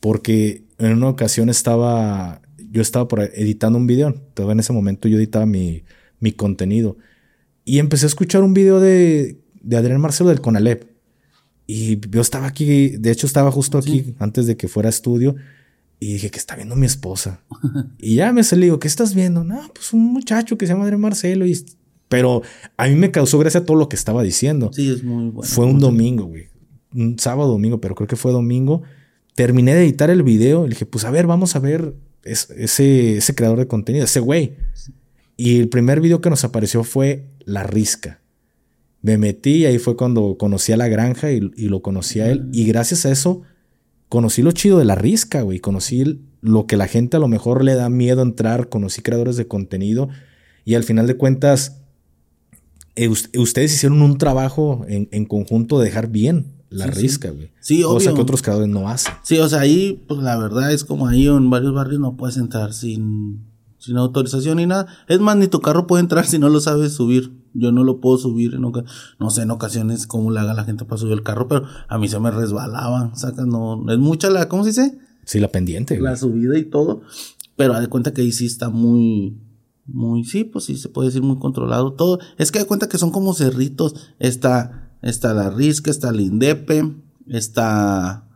Porque 0.00 0.64
en 0.78 0.94
una 0.94 1.10
ocasión 1.10 1.50
estaba 1.50 2.40
yo 2.70 2.80
estaba 2.80 3.08
por 3.08 3.20
editando 3.20 3.78
un 3.78 3.86
video 3.86 4.14
todavía 4.32 4.54
en 4.54 4.60
ese 4.60 4.72
momento 4.72 5.06
yo 5.06 5.18
editaba 5.18 5.44
mi 5.44 5.82
mi 6.18 6.32
contenido 6.32 6.96
y 7.66 7.78
empecé 7.78 8.06
a 8.06 8.08
escuchar 8.08 8.42
un 8.42 8.54
video 8.54 8.80
de 8.80 9.44
de 9.66 9.76
Adrián 9.76 10.00
Marcelo 10.00 10.30
del 10.30 10.40
Conalep. 10.40 10.84
Y 11.66 11.98
yo 12.08 12.20
estaba 12.20 12.46
aquí, 12.46 12.90
de 12.90 13.10
hecho 13.10 13.26
estaba 13.26 13.50
justo 13.50 13.76
aquí 13.76 14.14
antes 14.20 14.46
de 14.46 14.56
que 14.56 14.68
fuera 14.68 14.88
a 14.88 14.90
estudio 14.90 15.34
y 15.98 16.14
dije 16.14 16.30
que 16.30 16.38
está 16.38 16.54
viendo 16.54 16.76
mi 16.76 16.86
esposa. 16.86 17.42
y 17.98 18.14
ya 18.14 18.32
me 18.32 18.44
salí, 18.44 18.66
digo, 18.66 18.78
¿qué 18.78 18.86
estás 18.86 19.14
viendo? 19.14 19.42
No, 19.42 19.60
pues 19.74 19.92
un 19.92 20.12
muchacho 20.12 20.56
que 20.56 20.66
se 20.66 20.72
llama 20.72 20.84
Adrián 20.84 21.00
Marcelo. 21.00 21.44
Y, 21.44 21.64
pero 22.08 22.42
a 22.76 22.86
mí 22.86 22.94
me 22.94 23.10
causó 23.10 23.38
gracia 23.40 23.64
todo 23.64 23.76
lo 23.76 23.88
que 23.88 23.96
estaba 23.96 24.22
diciendo. 24.22 24.70
Sí, 24.72 24.92
es 24.92 25.02
muy 25.02 25.30
bueno. 25.30 25.42
Fue 25.42 25.66
un 25.66 25.80
domingo, 25.80 26.26
güey. 26.26 26.46
Un 26.94 27.18
sábado, 27.18 27.50
domingo, 27.50 27.80
pero 27.80 27.96
creo 27.96 28.06
que 28.06 28.16
fue 28.16 28.30
domingo. 28.30 28.82
Terminé 29.34 29.74
de 29.74 29.82
editar 29.82 30.08
el 30.08 30.22
video 30.22 30.66
y 30.66 30.70
dije, 30.70 30.86
pues 30.86 31.04
a 31.04 31.10
ver, 31.10 31.26
vamos 31.26 31.56
a 31.56 31.58
ver 31.58 31.94
ese, 32.22 33.16
ese 33.16 33.34
creador 33.34 33.58
de 33.58 33.66
contenido, 33.66 34.04
ese 34.04 34.20
güey. 34.20 34.54
Y 35.36 35.58
el 35.58 35.68
primer 35.68 36.00
video 36.00 36.20
que 36.20 36.30
nos 36.30 36.44
apareció 36.44 36.84
fue 36.84 37.26
La 37.44 37.64
Risca 37.64 38.20
me 39.02 39.18
metí 39.18 39.58
y 39.58 39.66
ahí 39.66 39.78
fue 39.78 39.96
cuando 39.96 40.36
conocí 40.38 40.72
a 40.72 40.76
la 40.76 40.88
granja 40.88 41.30
y, 41.30 41.40
lo 41.40 41.82
conocí 41.82 42.20
a 42.20 42.30
él. 42.30 42.48
Y 42.52 42.64
gracias 42.64 43.06
a 43.06 43.10
eso 43.10 43.42
conocí 44.08 44.42
lo 44.42 44.52
chido 44.52 44.78
de 44.78 44.84
la 44.84 44.94
risca, 44.94 45.42
güey. 45.42 45.60
Conocí 45.60 46.20
lo 46.40 46.66
que 46.66 46.76
la 46.76 46.88
gente 46.88 47.16
a 47.16 47.20
lo 47.20 47.28
mejor 47.28 47.64
le 47.64 47.74
da 47.74 47.88
miedo 47.88 48.22
entrar. 48.22 48.68
Conocí 48.68 49.02
creadores 49.02 49.36
de 49.36 49.46
contenido. 49.46 50.08
Y 50.64 50.74
al 50.74 50.84
final 50.84 51.06
de 51.06 51.16
cuentas, 51.16 51.82
eh, 52.96 53.08
ustedes 53.08 53.74
hicieron 53.74 54.02
un 54.02 54.18
trabajo 54.18 54.84
en, 54.88 55.24
conjunto 55.26 55.78
de 55.78 55.84
dejar 55.86 56.08
bien 56.08 56.54
la 56.70 56.86
risca, 56.86 57.30
güey. 57.30 57.52
Sí, 57.60 57.84
obvio. 57.84 57.94
Cosa 57.94 58.14
que 58.14 58.20
otros 58.20 58.42
creadores 58.42 58.68
no 58.68 58.88
hacen. 58.88 59.14
Sí, 59.22 59.38
o 59.38 59.48
sea, 59.48 59.60
ahí, 59.60 60.04
pues 60.08 60.20
la 60.20 60.36
verdad 60.36 60.72
es 60.72 60.84
como 60.84 61.06
ahí 61.06 61.26
en 61.26 61.48
varios 61.48 61.72
barrios 61.72 62.00
no 62.00 62.16
puedes 62.16 62.36
entrar 62.38 62.74
sin, 62.74 63.44
sin 63.78 63.96
autorización 63.98 64.56
ni 64.56 64.66
nada. 64.66 64.86
Es 65.08 65.20
más, 65.20 65.36
ni 65.36 65.46
tu 65.46 65.60
carro 65.60 65.86
puede 65.86 66.02
entrar 66.02 66.26
si 66.26 66.38
no 66.38 66.48
lo 66.48 66.60
sabes 66.60 66.92
subir. 66.92 67.32
Yo 67.58 67.72
no 67.72 67.84
lo 67.84 68.00
puedo 68.00 68.18
subir, 68.18 68.54
en 68.54 68.62
no 68.62 69.30
sé 69.30 69.42
en 69.42 69.50
ocasiones 69.50 70.06
cómo 70.06 70.30
le 70.30 70.40
haga 70.40 70.54
la 70.54 70.64
gente 70.64 70.84
para 70.84 70.98
subir 70.98 71.14
el 71.14 71.22
carro, 71.22 71.48
pero 71.48 71.64
a 71.88 71.98
mí 71.98 72.08
se 72.08 72.20
me 72.20 72.30
resbalaba, 72.30 73.14
sacas, 73.14 73.46
no, 73.46 73.90
es 73.90 73.98
mucha 73.98 74.30
la, 74.30 74.48
¿cómo 74.48 74.64
se 74.64 74.70
dice? 74.70 74.98
Sí, 75.24 75.40
la 75.40 75.48
pendiente. 75.48 75.98
La 76.00 76.16
subida 76.16 76.58
y 76.58 76.64
todo, 76.64 77.02
pero 77.56 77.74
haz 77.74 77.80
de 77.80 77.88
cuenta 77.88 78.12
que 78.12 78.22
ahí 78.22 78.32
sí 78.32 78.46
está 78.46 78.68
muy, 78.68 79.40
muy, 79.86 80.24
sí, 80.24 80.44
pues 80.44 80.66
sí, 80.66 80.76
se 80.76 80.88
puede 80.88 81.08
decir 81.08 81.22
muy 81.22 81.38
controlado 81.38 81.94
todo. 81.94 82.18
Es 82.38 82.52
que 82.52 82.58
haz 82.58 82.64
de 82.64 82.68
cuenta 82.68 82.88
que 82.88 82.98
son 82.98 83.10
como 83.10 83.34
cerritos, 83.34 83.94
está, 84.18 84.92
está 85.02 85.34
la 85.34 85.50
Risca, 85.50 85.90
está 85.90 86.10
el 86.10 86.20
Indepe, 86.20 86.94
está, 87.26 88.28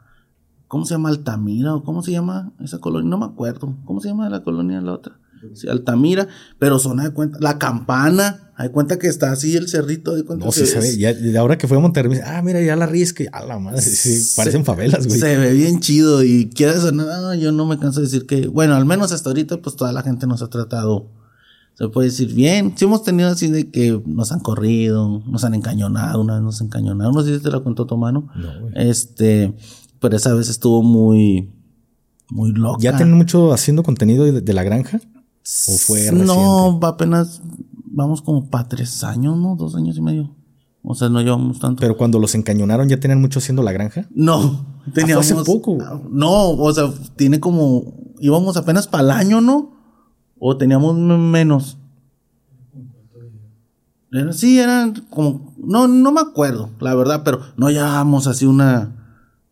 ¿cómo 0.67 0.85
se 0.85 0.95
llama? 0.95 1.11
Altamira, 1.11 1.75
o 1.75 1.85
cómo 1.85 2.03
se 2.03 2.13
llama 2.13 2.53
esa 2.61 2.79
colonia, 2.79 3.11
no 3.11 3.19
me 3.19 3.27
acuerdo, 3.27 3.77
¿cómo 3.85 4.01
se 4.01 4.09
llama 4.09 4.29
la 4.31 4.43
colonia 4.43 4.81
la 4.81 4.95
otra? 4.95 5.20
Sí, 5.55 5.69
Altamira, 5.69 6.29
pero 6.59 6.79
son 6.79 6.99
de 6.99 7.11
cuenta, 7.11 7.39
la 7.41 7.59
campana, 7.59 8.53
hay 8.57 8.69
cuenta 8.69 8.99
que 8.99 9.07
está 9.07 9.33
así 9.33 9.57
el 9.57 9.69
cerrito, 9.69 10.15
de 10.15 10.25
cuenta 10.25 10.45
no, 10.45 10.53
sí 10.53 10.67
se 10.67 10.79
ve, 10.79 10.99
ya, 10.99 11.15
ahora 11.41 11.57
que 11.57 11.67
fue 11.67 11.79
a 11.79 11.81
Monterrey, 11.81 12.21
ah, 12.25 12.43
mira, 12.43 12.61
ya 12.61 12.77
la 12.77 12.87
risca, 12.87 13.25
a 13.33 13.45
la 13.45 13.59
madre, 13.59 13.81
sí, 13.81 14.35
parecen 14.37 14.65
favelas, 14.65 15.07
güey. 15.07 15.19
Se 15.19 15.37
ve 15.39 15.55
bien 15.55 15.81
chido 15.81 16.23
y 16.23 16.51
quieres 16.51 16.85
o 16.85 16.93
no, 16.93 17.35
yo 17.35 17.53
no 17.53 17.65
me 17.65 17.79
canso 17.79 18.01
de 18.01 18.07
decir 18.07 18.27
que, 18.27 18.49
bueno, 18.49 18.75
al 18.75 18.85
menos 18.85 19.13
hasta 19.13 19.31
ahorita, 19.31 19.63
pues 19.63 19.77
toda 19.77 19.93
la 19.93 20.03
gente 20.03 20.27
nos 20.27 20.43
ha 20.43 20.51
tratado, 20.51 21.11
se 21.75 21.89
puede 21.89 22.09
decir 22.09 22.35
bien, 22.35 22.75
sí 22.77 22.85
hemos 22.85 23.03
tenido 23.03 23.31
así 23.31 23.49
de 23.49 23.71
que 23.71 23.99
nos 24.05 24.33
han 24.33 24.41
corrido, 24.41 25.23
nos 25.27 25.45
han 25.45 25.55
encañonado, 25.55 26.21
una 26.21 26.35
vez 26.35 26.43
nos 26.43 26.61
encañonaron, 26.61 27.15
no 27.15 27.23
sé 27.23 27.39
si 27.39 27.43
te 27.43 27.51
lo 27.51 27.65
contó 27.65 27.87
tu 27.87 27.97
mano, 27.97 28.29
no, 28.37 28.61
güey. 28.61 28.73
este, 28.77 29.55
pero 30.01 30.17
esa 30.17 30.35
vez 30.35 30.51
estuvo 30.51 30.83
muy, 30.83 31.51
muy 32.29 32.53
loca. 32.53 32.79
¿Ya 32.81 32.95
tienen 32.95 33.17
mucho 33.17 33.55
haciendo 33.55 33.83
contenido 33.83 34.31
de 34.31 34.53
la 34.53 34.63
granja? 34.63 35.01
¿O 35.43 35.77
fue 35.79 36.13
No, 36.13 36.79
apenas 36.83 37.41
vamos 37.87 38.23
como 38.23 38.49
para 38.49 38.69
tres 38.69 39.03
años, 39.05 39.37
¿no? 39.37 39.57
Dos 39.57 39.75
años 39.75 39.97
y 39.97 40.01
medio. 40.01 40.35
O 40.83 40.95
sea, 40.95 41.09
no 41.09 41.21
llevamos 41.21 41.59
tanto. 41.59 41.81
Pero 41.81 41.97
cuando 41.97 42.19
los 42.19 42.35
encañonaron, 42.35 42.89
¿ya 42.89 42.99
tenían 42.99 43.21
mucho 43.21 43.39
haciendo 43.39 43.63
la 43.63 43.73
granja? 43.73 44.07
No, 44.15 44.65
ah, 44.87 44.91
teníamos. 44.95 45.31
hace 45.31 45.45
poco. 45.45 45.79
No, 46.11 46.51
o 46.51 46.73
sea, 46.73 46.91
tiene 47.17 47.41
como. 47.41 47.95
Íbamos 48.19 48.57
apenas 48.57 48.87
para 48.87 49.05
el 49.05 49.11
año, 49.11 49.41
¿no? 49.41 49.73
O 50.39 50.57
teníamos 50.57 50.97
menos. 50.97 51.77
sí, 54.33 54.59
eran 54.59 54.95
como. 55.11 55.55
No, 55.59 55.87
no 55.87 56.13
me 56.13 56.21
acuerdo, 56.21 56.71
la 56.81 56.95
verdad, 56.95 57.23
pero 57.25 57.41
no 57.57 57.71
llevábamos 57.71 58.27
así 58.27 58.47
una. 58.47 58.97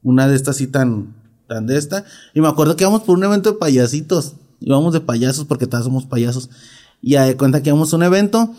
Una 0.01 0.29
de 0.29 0.37
estas 0.37 0.57
así 0.57 0.69
tan, 0.69 1.17
tan 1.49 1.67
de 1.67 1.77
esta. 1.77 2.05
Y 2.33 2.41
me 2.41 2.49
acuerdo 2.49 2.77
que 2.77 2.85
íbamos 2.85 3.03
por 3.03 3.19
un 3.19 3.25
evento 3.25 3.53
de 3.53 3.59
payasitos. 3.59 4.37
Íbamos 4.61 4.93
de 4.93 5.01
payasos 5.01 5.45
porque 5.47 5.67
todos 5.67 5.85
somos 5.85 6.07
payasos. 6.07 6.51
Y 7.01 7.15
a 7.17 7.23
de 7.23 7.37
cuenta 7.37 7.63
que 7.63 7.71
íbamos 7.71 7.93
a 7.93 7.97
un 7.97 8.03
evento 8.03 8.53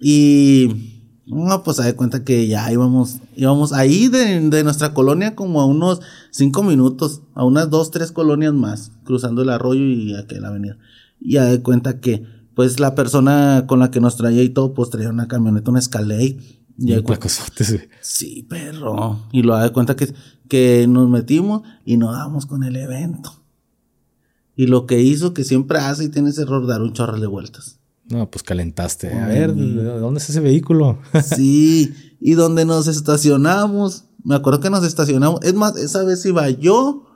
y... 0.00 0.88
No, 1.24 1.62
pues 1.62 1.78
a 1.78 1.84
de 1.84 1.94
cuenta 1.94 2.24
que 2.24 2.48
ya 2.48 2.70
íbamos, 2.72 3.18
íbamos 3.36 3.72
ahí 3.72 4.08
de, 4.08 4.40
de 4.50 4.64
nuestra 4.64 4.92
colonia 4.92 5.36
como 5.36 5.60
a 5.60 5.66
unos 5.66 6.00
cinco 6.32 6.64
minutos, 6.64 7.22
a 7.34 7.44
unas 7.44 7.70
dos, 7.70 7.92
tres 7.92 8.10
colonias 8.10 8.52
más, 8.52 8.90
cruzando 9.04 9.40
el 9.42 9.50
arroyo 9.50 9.82
y 9.84 10.16
aquí 10.16 10.34
la 10.40 10.48
avenida. 10.48 10.78
Y 11.20 11.36
a 11.36 11.44
de 11.44 11.62
cuenta 11.62 12.00
que, 12.00 12.24
pues 12.56 12.80
la 12.80 12.96
persona 12.96 13.64
con 13.68 13.78
la 13.78 13.92
que 13.92 14.00
nos 14.00 14.16
traía 14.16 14.42
y 14.42 14.48
todo, 14.48 14.74
pues 14.74 14.90
traía 14.90 15.10
una 15.10 15.28
camioneta, 15.28 15.70
una 15.70 15.78
Escalade. 15.78 16.38
Y 16.76 16.92
Un 16.92 17.00
cu- 17.02 17.06
placosote, 17.06 17.62
sí. 17.64 17.78
Sí, 18.00 18.42
perro. 18.48 19.20
Y 19.30 19.42
lo 19.42 19.54
da 19.54 19.62
de 19.62 19.70
cuenta 19.70 19.94
que, 19.94 20.12
que 20.48 20.86
nos 20.88 21.08
metimos 21.08 21.62
y 21.84 21.98
nos 21.98 22.14
damos 22.16 22.46
con 22.46 22.64
el 22.64 22.74
evento. 22.76 23.41
Y 24.54 24.66
lo 24.66 24.86
que 24.86 25.00
hizo, 25.00 25.32
que 25.34 25.44
siempre 25.44 25.78
hace 25.78 26.04
y 26.04 26.08
tiene 26.08 26.30
ese 26.30 26.42
error, 26.42 26.66
dar 26.66 26.82
un 26.82 26.92
chorro 26.92 27.18
de 27.18 27.26
vueltas. 27.26 27.78
No, 28.08 28.30
pues 28.30 28.42
calentaste. 28.42 29.12
A 29.12 29.26
ver, 29.26 29.54
¿de 29.54 29.82
de 29.82 29.98
dónde 29.98 30.20
es 30.20 30.28
ese 30.28 30.40
vehículo? 30.40 30.98
Sí, 31.24 31.94
y 32.20 32.32
donde 32.32 32.64
nos 32.64 32.86
estacionamos, 32.86 34.04
me 34.22 34.34
acuerdo 34.34 34.60
que 34.60 34.70
nos 34.70 34.84
estacionamos. 34.84 35.40
Es 35.42 35.54
más, 35.54 35.76
esa 35.76 36.04
vez 36.04 36.24
iba 36.26 36.48
yo, 36.50 37.06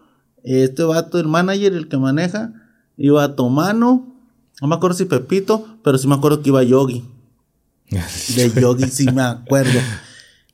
este 0.42 0.82
vato, 0.84 1.18
el 1.18 1.28
manager, 1.28 1.74
el 1.74 1.88
que 1.88 1.98
maneja, 1.98 2.54
iba 2.96 3.34
Tomano, 3.34 4.16
no 4.60 4.68
me 4.68 4.74
acuerdo 4.74 4.96
si 4.96 5.04
Pepito, 5.04 5.78
pero 5.84 5.98
sí 5.98 6.08
me 6.08 6.14
acuerdo 6.14 6.42
que 6.42 6.48
iba 6.48 6.62
Yogi. 6.62 7.04
De 7.90 8.50
Yogi, 8.60 8.88
sí 8.88 9.06
me 9.12 9.22
acuerdo. 9.22 9.78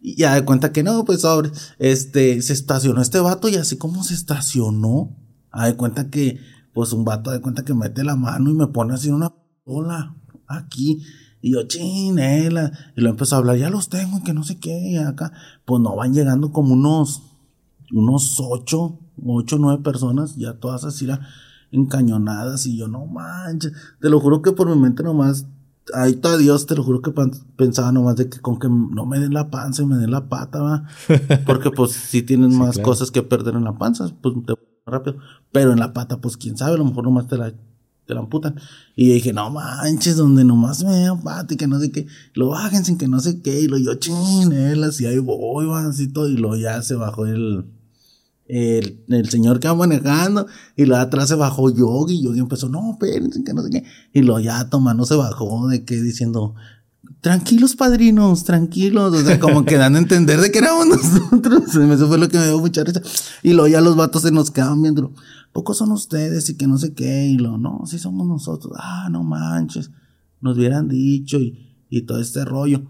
Y 0.01 0.17
ya 0.17 0.35
de 0.35 0.45
cuenta 0.45 0.73
que 0.73 0.83
no, 0.83 1.05
pues 1.05 1.21
sobre, 1.21 1.51
este, 1.79 2.43
se 2.43 2.53
estacionó 2.53 3.01
este 3.01 3.21
vato 3.21 3.49
y 3.49 3.55
así 3.57 3.77
como 3.77 4.03
se 4.03 4.15
estacionó, 4.15 5.17
a 5.53 5.67
de 5.67 5.77
cuenta 5.77 6.11
que, 6.11 6.41
pues 6.73 6.93
un 6.93 7.05
vato 7.05 7.31
de 7.31 7.41
cuenta 7.41 7.65
que 7.65 7.75
mete 7.75 8.05
la 8.05 8.17
mano 8.17 8.51
y 8.51 8.55
me 8.55 8.67
pone 8.69 8.95
así 8.95 9.11
una 9.11 9.33
ola 9.65 10.15
aquí. 10.47 11.03
Y 11.41 11.53
yo, 11.53 11.63
chinela. 11.67 12.73
Y 12.97 13.01
lo 13.01 13.11
empezó 13.11 13.35
a 13.37 13.39
hablar, 13.39 13.57
ya 13.57 13.69
los 13.71 13.89
tengo 13.89 14.19
y 14.19 14.23
que 14.23 14.33
no 14.33 14.45
sé 14.45 14.59
qué, 14.59 14.79
y 14.91 14.97
acá. 14.97 15.33
Pues 15.65 15.81
no 15.81 15.97
van 15.97 16.15
llegando 16.15 16.53
como 16.53 16.75
unos, 16.75 17.23
unos 17.93 18.39
ocho, 18.41 18.99
ocho, 19.25 19.59
nueve 19.59 19.83
personas, 19.83 20.37
ya 20.37 20.55
todas 20.55 20.85
así 20.85 21.07
la- 21.07 21.27
encañonadas. 21.73 22.67
Y 22.67 22.77
yo, 22.77 22.89
no 22.89 23.07
manches. 23.07 23.73
Te 24.01 24.09
lo 24.09 24.21
juro 24.21 24.41
que 24.43 24.53
por 24.53 24.69
mi 24.69 24.81
mente 24.81 25.03
nomás 25.03 25.47
Ahí 25.95 26.13
está 26.13 26.37
Dios, 26.37 26.67
te 26.67 26.77
lo 26.77 26.85
juro 26.85 27.03
que 27.03 27.13
pensaba 27.57 27.91
nomás 27.91 28.15
de 28.15 28.29
que 28.29 28.39
con 28.39 28.61
que 28.61 28.69
no 28.69 29.05
me 29.05 29.19
den 29.19 29.35
la 29.35 29.51
panza 29.51 29.83
y 29.83 29.87
me 29.87 29.97
den 29.97 30.13
la 30.13 30.29
pata, 30.29 30.63
va. 30.63 30.85
Porque 31.47 31.71
pues 31.73 31.91
sí 31.91 32.23
tienen 32.23 32.57
más 32.57 32.77
claro. 32.77 32.89
cosas 32.91 33.11
que 33.11 33.23
perder 33.23 33.57
en 33.57 33.65
la 33.65 33.77
panza, 33.77 34.09
pues 34.23 34.35
te 34.47 34.55
rápido. 34.87 35.17
Pero 35.53 35.73
en 35.73 35.79
la 35.79 35.93
pata, 35.93 36.21
pues 36.21 36.37
quién 36.37 36.57
sabe, 36.57 36.75
a 36.75 36.79
lo 36.79 36.85
mejor 36.85 37.05
nomás 37.05 37.29
te 37.29 37.37
la, 37.37 37.53
te 38.07 38.15
la 38.15 38.21
amputan. 38.21 38.57
Y 38.97 39.13
dije, 39.13 39.33
no 39.33 39.51
manches, 39.51 40.17
donde 40.17 40.45
nomás 40.45 40.83
me 40.83 40.95
den 40.95 41.21
pata 41.21 41.55
y 41.55 41.57
que 41.57 41.67
no 41.67 41.79
sé 41.79 41.93
qué, 41.93 42.07
lo 42.35 42.49
bajen 42.49 42.85
sin 42.85 42.99
que 42.99 43.09
no 43.09 43.21
sé 43.21 43.41
qué, 43.43 43.61
y 43.61 43.69
lo 43.69 43.79
yo 43.79 43.95
chinelas, 43.95 45.01
y 45.01 45.07
ahí 45.07 45.19
voy, 45.19 45.67
así 45.87 46.09
todo, 46.09 46.29
y 46.29 46.37
lo 46.37 46.57
ya 46.57 46.83
se 46.83 46.95
bajó 46.95 47.27
el, 47.27 47.67
el, 48.47 49.05
el 49.09 49.29
señor 49.29 49.61
que 49.61 49.69
va 49.69 49.75
manejando, 49.75 50.47
y 50.77 50.87
lo 50.87 50.97
atrás 50.97 51.29
se 51.29 51.35
bajó 51.35 51.71
Yogi, 51.71 52.15
y 52.15 52.23
Yogi 52.25 52.41
empezó, 52.41 52.69
no, 52.69 52.93
espérense, 52.93 53.45
que 53.45 53.53
no 53.55 53.63
sé 53.63 53.71
qué, 53.71 53.85
y 54.13 54.23
lo 54.23 54.41
ya 54.41 54.69
tomando 54.71 55.05
se 55.05 55.15
bajó, 55.17 55.69
de 55.69 55.85
que 55.85 56.01
diciendo, 56.01 56.55
tranquilos 57.21 57.77
padrinos, 57.77 58.45
tranquilos, 58.45 59.15
o 59.15 59.25
sea, 59.25 59.39
como 59.41 59.65
que 59.65 59.77
dan 59.77 59.97
a 59.97 59.99
entender 59.99 60.41
de 60.41 60.51
que 60.51 60.59
éramos 60.59 60.87
nosotros, 61.31 61.75
eso 61.75 62.09
fue 62.09 62.19
lo 62.19 62.29
que 62.29 62.39
me 62.39 62.47
dio 62.47 62.59
mucha 62.59 62.85
risa, 62.85 63.03
y 63.43 63.53
luego 63.53 63.69
ya 63.69 63.81
los 63.81 63.97
vatos 63.97 64.23
se 64.23 64.31
nos 64.33 64.51
quedaban 64.51 64.83
viendo, 64.83 65.13
pocos 65.53 65.77
son 65.79 65.93
ustedes, 65.93 66.49
y 66.51 66.57
que 66.57 66.67
no 66.67 66.79
sé 66.79 66.95
qué, 66.95 67.27
y 67.27 67.37
lo, 67.39 67.59
no, 67.59 67.83
sí 67.87 67.99
somos 67.99 68.27
nosotros, 68.27 68.73
ah, 68.79 69.09
no 69.11 69.23
manches, 69.23 69.91
nos 70.41 70.57
hubieran 70.57 70.89
dicho, 70.89 71.39
y, 71.39 71.77
y 71.91 72.03
todo 72.03 72.21
este 72.21 72.45
rollo. 72.45 72.83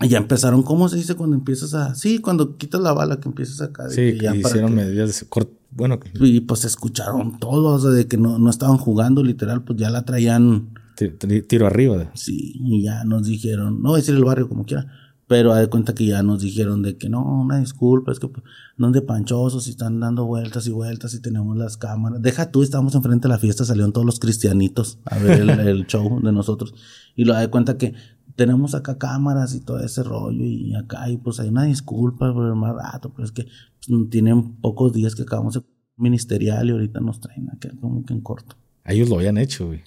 Y 0.00 0.08
ya 0.08 0.18
empezaron, 0.18 0.64
¿cómo 0.64 0.88
se 0.88 0.96
dice 0.96 1.14
cuando 1.14 1.36
empiezas 1.36 1.74
a...? 1.74 1.94
Sí, 1.94 2.18
cuando 2.18 2.56
quitas 2.56 2.80
la 2.80 2.92
bala 2.92 3.20
que 3.20 3.28
empiezas 3.28 3.60
acá. 3.60 3.84
de 3.84 3.90
Sí, 3.90 4.18
que 4.18 4.24
ya 4.24 4.34
hicieron 4.34 4.70
que- 4.70 4.76
medidas 4.76 5.20
de 5.30 5.46
Bueno, 5.70 6.00
que 6.00 6.10
Y 6.18 6.40
pues 6.40 6.64
escucharon 6.64 7.38
todo, 7.38 7.68
o 7.74 7.78
sea, 7.78 7.90
de 7.90 8.08
que 8.08 8.16
no, 8.16 8.36
no 8.40 8.50
estaban 8.50 8.78
jugando, 8.78 9.22
literal, 9.22 9.62
pues 9.62 9.78
ya 9.78 9.90
la 9.90 10.04
traían, 10.04 10.70
tiro 11.08 11.66
arriba. 11.66 12.10
sí, 12.14 12.54
y 12.54 12.82
ya 12.82 13.04
nos 13.04 13.26
dijeron, 13.26 13.82
no 13.82 13.90
voy 13.90 13.98
a 13.98 14.00
decir 14.00 14.14
el 14.14 14.24
barrio 14.24 14.48
como 14.48 14.64
quiera, 14.64 14.86
pero 15.28 15.52
haz 15.52 15.60
de 15.60 15.68
cuenta 15.68 15.94
que 15.94 16.04
ya 16.04 16.22
nos 16.22 16.42
dijeron 16.42 16.82
de 16.82 16.98
que 16.98 17.08
no, 17.08 17.22
una 17.22 17.58
disculpa, 17.58 18.12
es 18.12 18.18
que 18.18 18.28
pues, 18.28 18.44
no 18.76 18.90
de 18.90 19.00
panchosos 19.00 19.66
y 19.66 19.70
están 19.70 19.98
dando 19.98 20.26
vueltas 20.26 20.66
y 20.66 20.70
vueltas 20.70 21.14
y 21.14 21.20
tenemos 21.20 21.56
las 21.56 21.76
cámaras. 21.76 22.20
Deja 22.20 22.50
tú, 22.50 22.62
estábamos 22.62 22.94
enfrente 22.94 23.28
de 23.28 23.34
la 23.34 23.38
fiesta, 23.38 23.64
salieron 23.64 23.92
todos 23.92 24.04
los 24.04 24.20
cristianitos 24.20 24.98
a 25.06 25.18
ver 25.18 25.40
el, 25.40 25.50
el 25.50 25.86
show 25.88 26.20
de 26.20 26.32
nosotros. 26.32 26.74
Y 27.16 27.24
lo 27.24 27.32
da 27.32 27.40
de 27.40 27.48
cuenta 27.48 27.78
que 27.78 27.94
tenemos 28.36 28.74
acá 28.74 28.98
cámaras 28.98 29.54
y 29.54 29.60
todo 29.60 29.80
ese 29.80 30.02
rollo 30.02 30.44
y 30.44 30.74
acá 30.74 31.08
y 31.08 31.16
pues 31.16 31.40
hay 31.40 31.48
una 31.48 31.64
disculpa 31.64 32.32
por 32.32 32.46
el 32.46 32.54
más 32.54 32.74
rato, 32.74 33.12
pero 33.14 33.24
es 33.24 33.32
que 33.32 33.44
pues, 33.44 34.10
tienen 34.10 34.56
pocos 34.56 34.92
días 34.92 35.14
que 35.14 35.22
acabamos 35.22 35.54
de 35.54 35.62
ministerial 35.96 36.68
y 36.68 36.72
ahorita 36.72 37.00
nos 37.00 37.20
traen 37.20 37.50
acá 37.50 37.70
como 37.80 38.04
que 38.04 38.12
en 38.12 38.20
corto. 38.20 38.56
Ellos 38.84 39.08
lo 39.08 39.16
habían 39.16 39.38
hecho, 39.38 39.66
güey. 39.66 39.82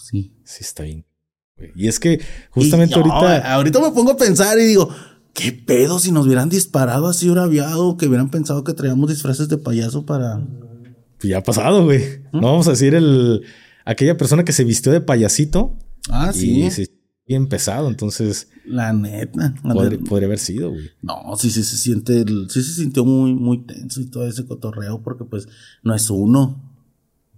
Sí. 0.00 0.34
Sí, 0.44 0.58
está 0.60 0.82
bien. 0.84 1.04
Y 1.74 1.88
es 1.88 1.98
que 1.98 2.20
justamente 2.50 2.94
Y 2.94 3.02
no, 3.02 3.12
ahorita. 3.12 3.54
ahorita 3.54 3.80
me 3.80 3.90
pongo 3.92 4.12
a 4.12 4.16
pensar 4.16 4.58
y 4.58 4.64
digo, 4.64 4.90
¿qué 5.32 5.52
pedo 5.52 5.98
si 5.98 6.12
nos 6.12 6.26
hubieran 6.26 6.48
disparado 6.50 7.06
así 7.06 7.28
aviado? 7.30 7.96
Que 7.96 8.06
hubieran 8.08 8.30
pensado 8.30 8.62
que 8.64 8.74
traíamos 8.74 9.08
disfraces 9.08 9.48
de 9.48 9.56
payaso 9.58 10.04
para. 10.04 10.38
Pues 11.18 11.30
ya 11.30 11.38
ha 11.38 11.42
pasado, 11.42 11.84
güey. 11.84 12.02
No 12.32 12.42
vamos 12.42 12.66
a 12.66 12.70
decir 12.70 12.94
el. 12.94 13.42
Aquella 13.86 14.16
persona 14.16 14.44
que 14.44 14.52
se 14.52 14.64
vistió 14.64 14.92
de 14.92 15.00
payasito. 15.00 15.78
Ah, 16.10 16.32
sí. 16.34 16.64
Y 16.64 16.70
sí, 16.70 16.88
bien 17.26 17.48
pesado. 17.48 17.88
Entonces, 17.88 18.48
La 18.66 18.92
neta. 18.92 19.54
la 19.64 19.72
podría, 19.74 19.98
neta. 19.98 20.10
podría 20.10 20.26
haber 20.26 20.38
sido, 20.38 20.70
güey. 20.70 20.90
No, 21.02 21.36
sí, 21.38 21.50
sí 21.50 21.62
se 21.62 21.76
siente, 21.78 22.20
el- 22.20 22.50
sí 22.50 22.62
se 22.62 22.74
sintió 22.74 23.04
muy, 23.04 23.32
muy 23.34 23.64
tenso 23.64 24.00
y 24.02 24.06
todo 24.10 24.26
ese 24.26 24.44
cotorreo, 24.44 25.02
porque 25.02 25.24
pues 25.24 25.48
no 25.82 25.94
es 25.94 26.10
uno. 26.10 26.65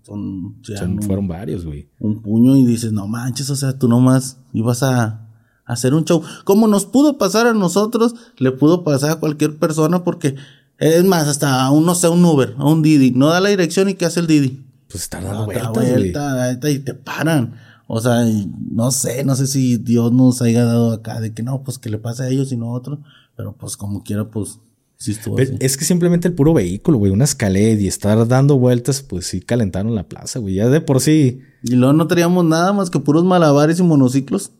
Son, 0.08 0.56
o 0.60 0.64
sea, 0.64 0.78
Son- 0.78 0.96
no- 0.96 1.02
fueron 1.02 1.28
varios, 1.28 1.64
güey. 1.64 1.90
un 2.00 2.22
puño 2.22 2.56
y 2.56 2.64
dices, 2.64 2.92
no 2.92 3.06
manches, 3.06 3.50
o 3.50 3.56
sea, 3.56 3.78
tú 3.78 3.88
nomás 3.88 4.38
ibas 4.54 4.82
a, 4.82 5.04
a 5.04 5.28
hacer 5.66 5.92
un 5.94 6.04
show. 6.04 6.22
Como 6.44 6.66
nos 6.66 6.86
pudo 6.86 7.18
pasar 7.18 7.46
a 7.46 7.52
nosotros, 7.54 8.14
le 8.38 8.50
pudo 8.52 8.84
pasar 8.84 9.10
a 9.10 9.16
cualquier 9.16 9.58
persona 9.58 10.04
porque, 10.04 10.34
es 10.78 11.04
más, 11.04 11.28
hasta 11.28 11.62
a 11.64 11.70
un, 11.70 11.84
no 11.84 11.94
sé, 11.94 12.08
un 12.08 12.24
Uber, 12.24 12.54
a 12.58 12.64
un 12.64 12.82
Didi, 12.82 13.10
no 13.10 13.28
da 13.28 13.40
la 13.40 13.50
dirección 13.50 13.88
y 13.90 13.94
¿qué 13.94 14.06
hace 14.06 14.20
el 14.20 14.26
Didi? 14.26 14.64
Pues 14.90 15.02
estar 15.02 15.22
dando 15.22 15.44
vueltas, 15.44 15.72
vuelta, 15.72 16.34
vuelta 16.36 16.70
y 16.70 16.78
te 16.78 16.94
paran. 16.94 17.54
O 17.86 18.00
sea, 18.00 18.24
no 18.70 18.90
sé, 18.90 19.24
no 19.24 19.34
sé 19.34 19.46
si 19.46 19.76
Dios 19.76 20.12
nos 20.12 20.40
haya 20.42 20.64
dado 20.64 20.92
acá 20.92 21.20
de 21.20 21.32
que 21.34 21.42
no, 21.42 21.62
pues 21.62 21.78
que 21.78 21.90
le 21.90 21.98
pase 21.98 22.22
a 22.22 22.28
ellos 22.28 22.50
y 22.52 22.56
no 22.56 22.66
a 22.66 22.72
otros, 22.74 22.98
pero 23.36 23.54
pues 23.56 23.76
como 23.76 24.02
quiera, 24.02 24.30
pues 24.30 24.60
sí. 24.98 25.16
Es 25.60 25.76
que 25.76 25.84
simplemente 25.84 26.28
el 26.28 26.34
puro 26.34 26.52
vehículo, 26.54 26.98
güey, 26.98 27.12
una 27.12 27.24
escalera 27.24 27.80
y 27.80 27.86
estar 27.86 28.26
dando 28.28 28.58
vueltas, 28.58 29.02
pues 29.02 29.26
sí 29.26 29.40
calentaron 29.40 29.94
la 29.94 30.08
plaza, 30.08 30.38
güey. 30.40 30.54
Ya 30.54 30.68
de 30.68 30.80
por 30.80 31.00
sí, 31.00 31.40
Y 31.62 31.76
luego 31.76 31.92
no 31.92 32.06
traíamos 32.06 32.44
nada 32.44 32.72
más 32.72 32.90
que 32.90 32.98
puros 32.98 33.24
malabares 33.24 33.78
y 33.78 33.82
monociclos. 33.82 34.52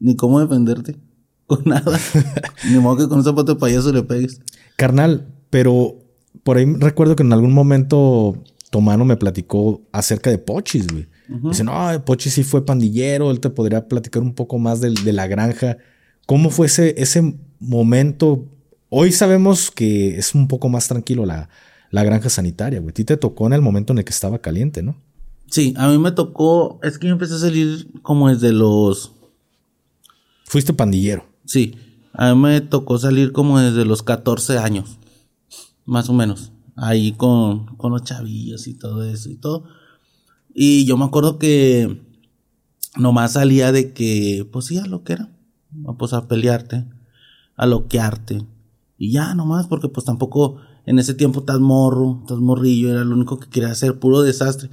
Ni 0.00 0.16
cómo 0.16 0.40
defenderte. 0.40 0.96
Con 1.46 1.62
nada. 1.66 1.98
Ni 2.70 2.78
modo 2.78 2.96
que 2.98 3.08
con 3.08 3.18
un 3.18 3.24
zapato 3.24 3.54
de 3.54 3.60
payaso 3.60 3.92
le 3.92 4.02
pegues. 4.02 4.40
carnal, 4.76 5.28
pero 5.50 5.96
por 6.44 6.56
ahí 6.56 6.64
recuerdo 6.78 7.14
que 7.16 7.22
en 7.22 7.32
algún 7.32 7.52
momento 7.52 8.42
Tomano 8.70 9.04
me 9.04 9.16
platicó 9.16 9.82
acerca 9.92 10.30
de 10.30 10.38
Pochis, 10.38 10.86
güey. 10.88 11.06
Dice, 11.48 11.62
no, 11.64 11.72
Pochis 12.04 12.34
sí 12.34 12.42
fue 12.42 12.64
pandillero, 12.66 13.30
él 13.30 13.40
te 13.40 13.48
podría 13.50 13.86
platicar 13.88 14.22
un 14.22 14.34
poco 14.34 14.58
más 14.58 14.80
del- 14.80 14.94
de, 15.04 15.12
la 15.12 15.26
granja. 15.28 15.76
¿Cómo 16.26 16.50
fue 16.50 16.66
ese, 16.66 16.94
ese 16.98 17.34
momento? 17.58 18.46
Hoy 18.94 19.10
sabemos 19.10 19.70
que 19.70 20.18
es 20.18 20.34
un 20.34 20.48
poco 20.48 20.68
más 20.68 20.86
tranquilo 20.86 21.24
la, 21.24 21.48
la 21.90 22.04
granja 22.04 22.28
sanitaria, 22.28 22.78
güey. 22.78 22.90
A 22.90 22.92
ti 22.92 23.04
te 23.04 23.16
tocó 23.16 23.46
en 23.46 23.54
el 23.54 23.62
momento 23.62 23.94
en 23.94 24.00
el 24.00 24.04
que 24.04 24.10
estaba 24.10 24.40
caliente, 24.40 24.82
¿no? 24.82 24.96
Sí, 25.46 25.72
a 25.78 25.88
mí 25.88 25.96
me 25.96 26.12
tocó. 26.12 26.78
Es 26.82 26.98
que 26.98 27.06
yo 27.06 27.14
empecé 27.14 27.32
a 27.36 27.38
salir 27.38 27.88
como 28.02 28.28
desde 28.28 28.52
los. 28.52 29.12
Fuiste 30.44 30.74
pandillero. 30.74 31.24
Sí, 31.46 31.74
a 32.12 32.34
mí 32.34 32.40
me 32.42 32.60
tocó 32.60 32.98
salir 32.98 33.32
como 33.32 33.58
desde 33.58 33.86
los 33.86 34.02
14 34.02 34.58
años. 34.58 34.98
Más 35.86 36.10
o 36.10 36.12
menos. 36.12 36.52
Ahí 36.76 37.12
con, 37.12 37.74
con 37.78 37.92
los 37.92 38.04
chavillos 38.04 38.66
y 38.66 38.74
todo 38.74 39.04
eso 39.04 39.30
y 39.30 39.36
todo. 39.36 39.64
Y 40.52 40.84
yo 40.84 40.98
me 40.98 41.06
acuerdo 41.06 41.38
que 41.38 41.98
nomás 42.98 43.32
salía 43.32 43.72
de 43.72 43.94
que, 43.94 44.46
pues 44.52 44.66
sí, 44.66 44.76
a 44.76 44.84
lo 44.84 45.02
que 45.02 45.14
era. 45.14 45.30
Pues 45.96 46.12
a 46.12 46.28
pelearte, 46.28 46.84
a 47.56 47.64
loquearte. 47.64 48.51
Y 49.02 49.10
ya 49.10 49.34
nomás, 49.34 49.66
porque 49.66 49.88
pues 49.88 50.06
tampoco 50.06 50.58
en 50.86 51.00
ese 51.00 51.12
tiempo 51.12 51.40
estás 51.40 51.58
morro, 51.58 52.20
estás 52.20 52.38
morrillo, 52.38 52.88
era 52.88 53.02
lo 53.02 53.16
único 53.16 53.40
que 53.40 53.48
quería 53.48 53.72
hacer, 53.72 53.98
puro 53.98 54.22
desastre. 54.22 54.70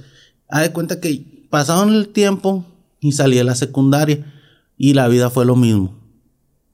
Haz 0.48 0.62
de 0.62 0.72
cuenta 0.72 1.00
que 1.00 1.48
pasaron 1.50 1.92
el 1.92 2.10
tiempo 2.10 2.64
y 3.00 3.10
salí 3.10 3.40
a 3.40 3.44
la 3.44 3.56
secundaria 3.56 4.32
y 4.78 4.94
la 4.94 5.08
vida 5.08 5.30
fue 5.30 5.44
lo 5.44 5.56
mismo. 5.56 5.98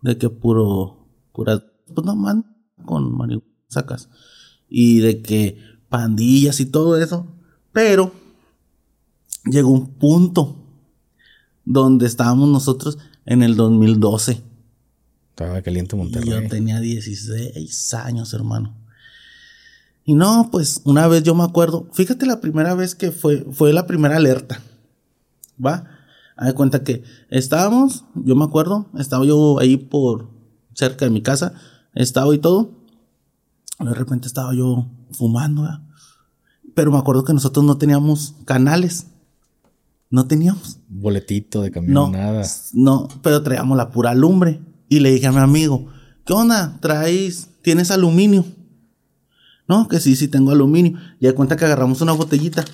De 0.03 0.19
que 0.19 0.29
puro, 0.29 1.09
pura, 1.33 1.65
pues 1.95 2.05
nomás 2.05 2.45
con 2.85 3.17
marihuana 3.17 3.51
sacas. 3.69 4.11
y 4.69 4.99
de 4.99 5.23
que 5.23 5.59
pandillas 5.89 6.61
y 6.61 6.67
todo 6.67 7.01
eso. 7.01 7.27
Pero 7.73 8.13
llegó 9.47 9.71
un 9.71 9.95
punto 9.95 10.57
donde 11.65 12.05
estábamos 12.05 12.51
nosotros 12.51 12.99
en 13.25 13.43
el 13.43 13.57
2012. 13.57 14.43
Estaba 15.37 15.61
caliente 15.61 15.95
Monterrey. 15.97 16.31
yo 16.31 16.49
tenía 16.49 16.81
16 16.81 17.93
años, 17.93 18.33
hermano. 18.33 18.75
Y 20.03 20.15
no, 20.15 20.49
pues 20.51 20.81
una 20.85 21.07
vez 21.09 21.25
yo 21.25 21.35
me 21.35 21.45
acuerdo, 21.45 21.91
fíjate 21.93 22.25
la 22.25 22.41
primera 22.41 22.75
vez 22.75 22.95
que 22.95 23.13
fue, 23.13 23.45
fue 23.53 23.75
la 23.75 23.87
primera 23.87 24.17
alerta. 24.17 24.63
¿Va? 25.63 25.85
De 26.41 26.55
cuenta 26.55 26.83
que 26.83 27.03
estábamos, 27.29 28.07
yo 28.15 28.35
me 28.35 28.45
acuerdo, 28.45 28.87
estaba 28.99 29.27
yo 29.27 29.59
ahí 29.59 29.77
por 29.77 30.31
cerca 30.73 31.05
de 31.05 31.11
mi 31.11 31.21
casa, 31.21 31.53
estaba 31.95 32.35
y 32.35 32.39
todo. 32.39 32.71
De 33.79 33.93
repente 33.93 34.29
estaba 34.29 34.55
yo 34.55 34.89
fumando, 35.11 35.69
pero 36.75 36.91
me 36.91 36.97
acuerdo 36.97 37.25
que 37.25 37.35
nosotros 37.35 37.63
no 37.63 37.77
teníamos 37.77 38.37
canales. 38.47 39.09
No 40.09 40.27
teníamos. 40.27 40.79
Boletito 40.89 41.61
de 41.61 41.71
camión, 41.71 42.13
nada. 42.13 42.43
No, 42.73 43.07
pero 43.21 43.43
traíamos 43.43 43.77
la 43.77 43.91
pura 43.91 44.15
lumbre. 44.15 44.63
Y 44.89 45.01
le 45.01 45.13
dije 45.13 45.27
a 45.27 45.33
mi 45.33 45.39
amigo, 45.39 45.89
¿qué 46.25 46.33
onda? 46.33 46.79
¿Traes, 46.81 47.49
tienes 47.63 47.91
aluminio? 47.91 48.45
No, 49.69 49.89
que 49.89 49.99
sí, 50.01 50.15
sí 50.15 50.29
tengo 50.29 50.53
aluminio. 50.53 50.99
Y 51.21 51.27
de 51.27 51.35
cuenta 51.35 51.57
que 51.57 51.65
agarramos 51.65 52.01
una 52.01 52.13
botellita. 52.13 52.65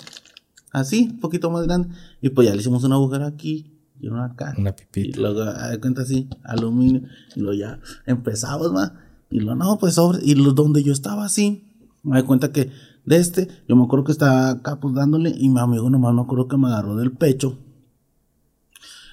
Así, 0.73 1.09
un 1.13 1.21
poquito 1.21 1.51
más 1.51 1.65
grande. 1.65 1.89
Y 2.21 2.31
pues 2.31 2.49
ya 2.49 2.55
le 2.55 2.61
hicimos 2.61 2.85
una 2.85 2.97
agujero 2.97 3.27
aquí 3.27 3.73
y 3.99 4.09
una 4.09 4.27
acá. 4.27 4.55
Una 4.59 4.73
pipita. 4.73 5.19
Y 5.19 5.21
luego, 5.21 5.45
de 5.45 5.81
cuenta 5.81 6.03
así, 6.03 6.29
aluminio. 6.45 7.03
Y 7.35 7.41
luego 7.41 7.59
ya 7.59 7.81
empezamos, 8.07 8.73
más. 8.73 8.93
Y 9.31 9.41
luego, 9.41 9.55
no, 9.55 9.79
pues 9.79 9.95
sobre. 9.95 10.19
Y 10.23 10.35
lo, 10.35 10.53
donde 10.53 10.83
yo 10.83 10.93
estaba 10.93 11.25
así, 11.25 11.65
me 12.03 12.21
di 12.21 12.27
cuenta 12.27 12.53
que 12.53 12.71
de 13.05 13.17
este, 13.17 13.49
yo 13.69 13.77
me 13.77 13.85
acuerdo 13.85 14.05
que 14.05 14.13
estaba 14.13 14.51
acá 14.51 14.79
pues 14.81 14.95
dándole. 14.95 15.35
Y 15.37 15.49
mi 15.49 15.61
amigo 15.61 15.89
nomás 15.89 16.15
me 16.15 16.23
acuerdo 16.23 16.49
que 16.49 16.57
me 16.59 16.69
agarró 16.69 16.97
del 16.97 17.13
pecho. 17.13 17.59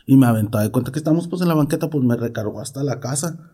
Y 0.10 0.17
me 0.17 0.26
aventó. 0.26 0.58
De 0.58 0.72
cuenta 0.72 0.91
que 0.91 0.98
estamos 0.98 1.28
pues 1.28 1.43
en 1.43 1.50
la 1.50 1.54
banqueta, 1.54 1.91
pues 1.91 2.04
me 2.04 2.15
recargó 2.15 2.62
hasta 2.62 2.84
la 2.84 3.00
casa. 3.00 3.52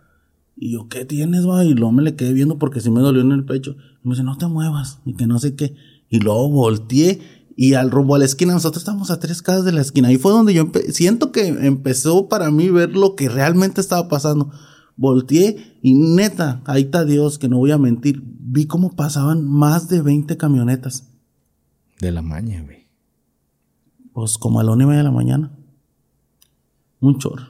Y 0.55 0.71
yo, 0.71 0.87
¿qué 0.87 1.03
tienes, 1.03 1.45
va? 1.45 1.65
Y 1.65 1.73
luego 1.73 1.91
me 1.91 2.01
le 2.01 2.15
quedé 2.15 2.31
viendo 2.31 2.57
porque 2.57 2.79
sí 2.79 2.89
me 2.89 3.01
dolió 3.01 3.19
en 3.19 3.33
el 3.33 3.43
pecho. 3.43 3.75
Y 4.01 4.07
me 4.07 4.13
dice, 4.13 4.23
no 4.23 4.37
te 4.37 4.47
muevas. 4.47 4.99
Y 5.03 5.15
que 5.15 5.27
no 5.27 5.37
sé 5.37 5.57
qué. 5.57 5.75
Y 6.07 6.19
luego 6.19 6.49
volteé 6.49 7.19
y 7.57 7.73
al 7.73 7.91
rumbo 7.91 8.15
a 8.15 8.19
la 8.19 8.23
esquina, 8.23 8.53
nosotros 8.53 8.83
estamos 8.83 9.11
a 9.11 9.19
tres 9.19 9.41
casas 9.41 9.65
de 9.65 9.73
la 9.73 9.81
esquina. 9.81 10.07
Ahí 10.07 10.17
fue 10.17 10.31
donde 10.31 10.53
yo 10.53 10.71
siento 10.91 11.33
que 11.33 11.45
empezó 11.45 12.29
para 12.29 12.49
mí 12.51 12.69
ver 12.69 12.95
lo 12.95 13.15
que 13.15 13.27
realmente 13.27 13.81
estaba 13.81 14.07
pasando. 14.07 14.49
Volteé 14.95 15.77
y 15.81 15.93
neta, 15.93 16.61
ahí 16.63 16.83
está 16.83 17.03
Dios, 17.03 17.37
que 17.37 17.49
no 17.49 17.57
voy 17.57 17.71
a 17.71 17.77
mentir. 17.77 18.23
Vi 18.23 18.65
cómo 18.65 18.95
pasaban 18.95 19.45
más 19.45 19.89
de 19.89 20.01
20 20.01 20.37
camionetas. 20.37 21.09
De 21.99 22.13
la 22.13 22.21
mañana, 22.21 22.63
güey. 22.63 22.87
Pues 24.13 24.37
como 24.37 24.61
a 24.61 24.63
la 24.63 24.71
una 24.71 24.85
y 24.85 24.87
media 24.87 24.99
de 24.99 25.03
la 25.03 25.11
mañana. 25.11 25.54
Un 27.05 27.19
chorro. 27.19 27.45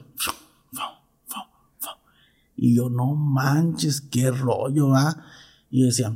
Y 2.58 2.74
yo, 2.74 2.90
no 2.90 3.14
manches, 3.14 4.02
qué 4.02 4.30
rollo, 4.30 4.94
¿ah? 4.94 5.24
Y 5.70 5.82
decía, 5.82 6.14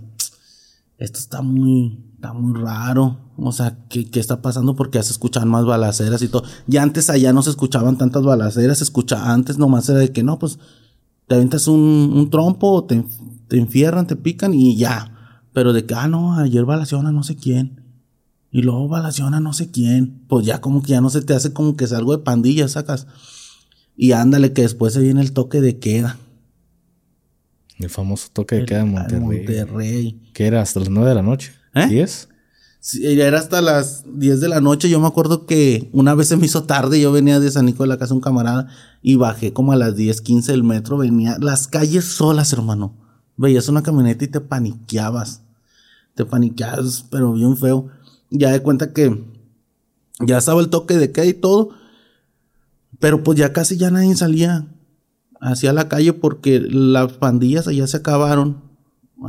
esto 0.99 1.19
está 1.19 1.41
muy, 1.41 2.05
está 2.17 2.35
muy 2.35 2.61
raro. 2.61 3.33
O 3.39 3.53
sea, 3.53 3.79
¿qué, 3.89 4.11
¿qué, 4.11 4.21
está 4.21 4.43
pasando? 4.43 4.77
Porque 4.77 4.99
ya 4.99 5.03
se 5.03 5.13
escuchaban 5.13 5.49
más 5.49 5.65
balaceras 5.65 6.21
y 6.21 6.29
todo. 6.29 6.45
Ya 6.67 6.83
antes 6.83 7.09
allá 7.09 7.33
no 7.33 7.41
se 7.41 7.49
escuchaban 7.49 7.97
tantas 7.97 8.25
balaceras, 8.25 8.79
se 8.79 8.85
escucha, 8.85 9.33
antes 9.33 9.57
nomás 9.57 9.89
era 9.89 10.01
de 10.01 10.13
que 10.13 10.23
no, 10.23 10.39
pues 10.39 10.59
te 11.27 11.35
aventas 11.35 11.67
un, 11.67 12.13
un 12.15 12.29
trompo, 12.29 12.85
te, 12.85 13.07
te 13.49 13.59
enfierran, 13.59 14.07
te 14.07 14.17
pican 14.17 14.53
y 14.53 14.77
ya. 14.77 15.41
Pero 15.55 15.73
de 15.73 15.87
que, 15.87 15.95
ah, 15.95 16.09
no, 16.09 16.35
ayer 16.35 16.67
balaciona 16.67 17.11
no 17.11 17.23
sé 17.23 17.37
quién. 17.37 17.80
Y 18.51 18.63
luego 18.63 18.89
balaciona 18.89 19.41
no 19.41 19.53
sé 19.53 19.71
quién. 19.71 20.25
Pues 20.29 20.47
ya 20.47 20.61
como 20.61 20.83
que 20.83 20.91
ya 20.91 21.01
no 21.01 21.11
se 21.11 21.23
te 21.23 21.35
hace 21.35 21.53
como 21.53 21.77
que 21.77 21.85
es 21.85 21.93
algo 21.93 22.17
de 22.17 22.23
pandilla, 22.23 22.69
sacas. 22.69 23.07
Y 23.97 24.13
ándale, 24.13 24.53
que 24.53 24.63
después 24.63 24.95
se 24.95 25.01
viene 25.01 25.21
el 25.21 25.33
toque 25.33 25.61
de 25.61 25.79
queda. 25.79 26.19
El 27.79 27.91
famoso 27.91 28.29
toque 28.33 28.57
de 28.57 28.65
queda 28.65 28.81
en 28.81 28.91
Monterrey. 28.91 29.21
Monterrey. 29.21 30.21
Que 30.33 30.47
era 30.47 30.63
hasta 30.63 30.81
las 30.81 30.91
nueve 30.91 31.11
de 31.11 31.15
la 31.15 31.23
noche. 31.23 31.53
¿Eh? 31.75 31.87
¿Diez? 31.87 32.29
Sí, 32.83 33.05
era 33.05 33.39
hasta 33.39 33.61
las 33.61 34.05
10 34.07 34.41
de 34.41 34.49
la 34.49 34.63
noche. 34.63 34.89
Yo 34.89 35.01
me 35.01 35.07
acuerdo 35.07 35.45
que 35.45 35.91
una 35.93 36.15
vez 36.15 36.29
se 36.29 36.39
me 36.39 36.47
hizo 36.47 36.65
tarde. 36.65 36.99
Yo 36.99 37.13
venía 37.13 37.39
de 37.39 37.51
San 37.51 37.67
Nicolás 37.67 37.89
de 37.91 37.95
la 37.95 37.99
casa 37.99 38.15
de 38.15 38.17
un 38.17 38.21
camarada 38.23 38.69
y 39.03 39.17
bajé 39.17 39.53
como 39.53 39.73
a 39.73 39.77
las 39.77 39.97
10, 39.97 40.23
15 40.23 40.53
del 40.53 40.65
metro. 40.65 40.97
Venía 40.97 41.37
las 41.39 41.69
calles 41.69 42.07
solas, 42.07 42.55
hermano. 42.55 42.97
Veías 43.37 43.69
una 43.69 43.83
camioneta 43.83 44.25
y 44.25 44.29
te 44.29 44.41
paniqueabas. 44.41 45.43
Te 46.15 46.25
paniqueabas, 46.25 47.05
pero 47.11 47.35
bien 47.35 47.55
feo. 47.59 47.89
Ya 48.31 48.53
de 48.53 48.63
cuenta 48.63 48.93
que 48.93 49.25
ya 50.21 50.39
estaba 50.39 50.61
el 50.61 50.71
toque 50.71 50.97
de 50.97 51.13
queda 51.13 51.27
y 51.27 51.35
todo. 51.35 51.71
Pero 52.99 53.23
pues 53.23 53.39
ya 53.39 53.53
casi 53.53 53.77
ya 53.77 53.91
nadie 53.91 54.15
salía 54.17 54.67
hacia 55.41 55.73
la 55.73 55.89
calle 55.89 56.13
porque 56.13 56.61
las 56.61 57.13
pandillas 57.15 57.67
allá 57.67 57.87
se 57.87 57.99
acabaron. 57.99 58.63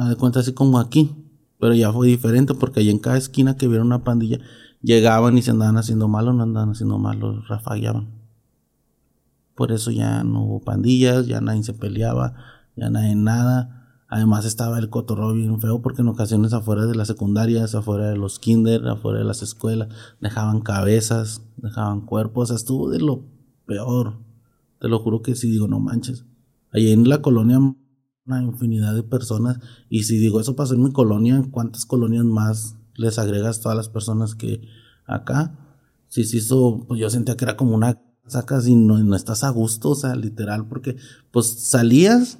De 0.09 0.15
cuenta 0.15 0.41
así 0.41 0.53
como 0.53 0.79
aquí. 0.79 1.15
Pero 1.59 1.75
ya 1.75 1.93
fue 1.93 2.07
diferente 2.07 2.53
porque 2.53 2.79
allá 2.79 2.91
en 2.91 2.99
cada 2.99 3.17
esquina 3.17 3.55
que 3.55 3.67
vieron 3.67 3.87
una 3.87 4.03
pandilla, 4.03 4.39
llegaban 4.81 5.37
y 5.37 5.43
se 5.43 5.51
andaban 5.51 5.77
haciendo 5.77 6.07
malo, 6.07 6.33
no 6.33 6.41
andaban 6.41 6.71
haciendo 6.71 6.97
malo, 6.97 7.43
rafagueaban. 7.47 8.09
Por 9.55 9.71
eso 9.71 9.91
ya 9.91 10.23
no 10.23 10.43
hubo 10.43 10.61
pandillas, 10.61 11.27
ya 11.27 11.39
nadie 11.39 11.63
se 11.63 11.73
peleaba, 11.73 12.33
ya 12.75 12.89
nadie 12.89 13.15
nada. 13.15 13.80
Además 14.11 14.45
estaba 14.45 14.77
el 14.77 14.89
cotorro 14.89 15.33
bien 15.33 15.59
feo 15.59 15.81
porque 15.81 16.03
en 16.03 16.09
ocasiones 16.09 16.53
afuera 16.53 16.85
de 16.85 16.93
las 16.93 17.07
secundarias, 17.07 17.73
afuera 17.73 18.09
de 18.09 18.17
los 18.17 18.37
kinder, 18.37 18.87
afuera 18.87 19.17
de 19.19 19.25
las 19.25 19.41
escuelas, 19.41 19.87
dejaban 20.19 20.61
cabezas, 20.61 21.41
dejaban 21.57 22.01
cuerpos, 22.01 22.43
o 22.43 22.45
sea, 22.47 22.55
estuvo 22.57 22.89
de 22.89 22.99
lo 22.99 23.25
peor. 23.65 24.19
Te 24.79 24.87
lo 24.87 24.99
juro 24.99 25.23
que 25.23 25.33
sí, 25.35 25.49
digo, 25.49 25.67
no 25.67 25.79
manches. 25.79 26.25
Allí 26.71 26.91
en 26.91 27.09
la 27.09 27.23
colonia 27.23 27.57
una 28.25 28.41
infinidad 28.41 28.93
de 28.93 29.03
personas. 29.03 29.59
Y 29.89 30.03
si 30.03 30.17
digo, 30.17 30.39
eso 30.39 30.55
pasó 30.55 30.75
en 30.75 30.83
mi 30.83 30.91
colonia, 30.91 31.43
¿cuántas 31.51 31.85
colonias 31.85 32.25
más 32.25 32.75
les 32.95 33.17
agregas 33.17 33.61
todas 33.61 33.77
las 33.77 33.89
personas 33.89 34.35
que 34.35 34.61
acá? 35.05 35.57
Si 36.07 36.23
se 36.23 36.37
hizo, 36.37 36.85
pues 36.87 36.99
yo 36.99 37.09
sentía 37.09 37.37
que 37.37 37.45
era 37.45 37.57
como 37.57 37.75
una 37.75 38.01
sacas 38.27 38.67
y 38.67 38.75
no, 38.75 38.97
no 38.99 39.15
estás 39.15 39.43
a 39.43 39.49
gusto, 39.49 39.89
o 39.89 39.95
sea, 39.95 40.15
literal, 40.15 40.67
porque 40.67 40.95
pues 41.31 41.47
salías, 41.47 42.39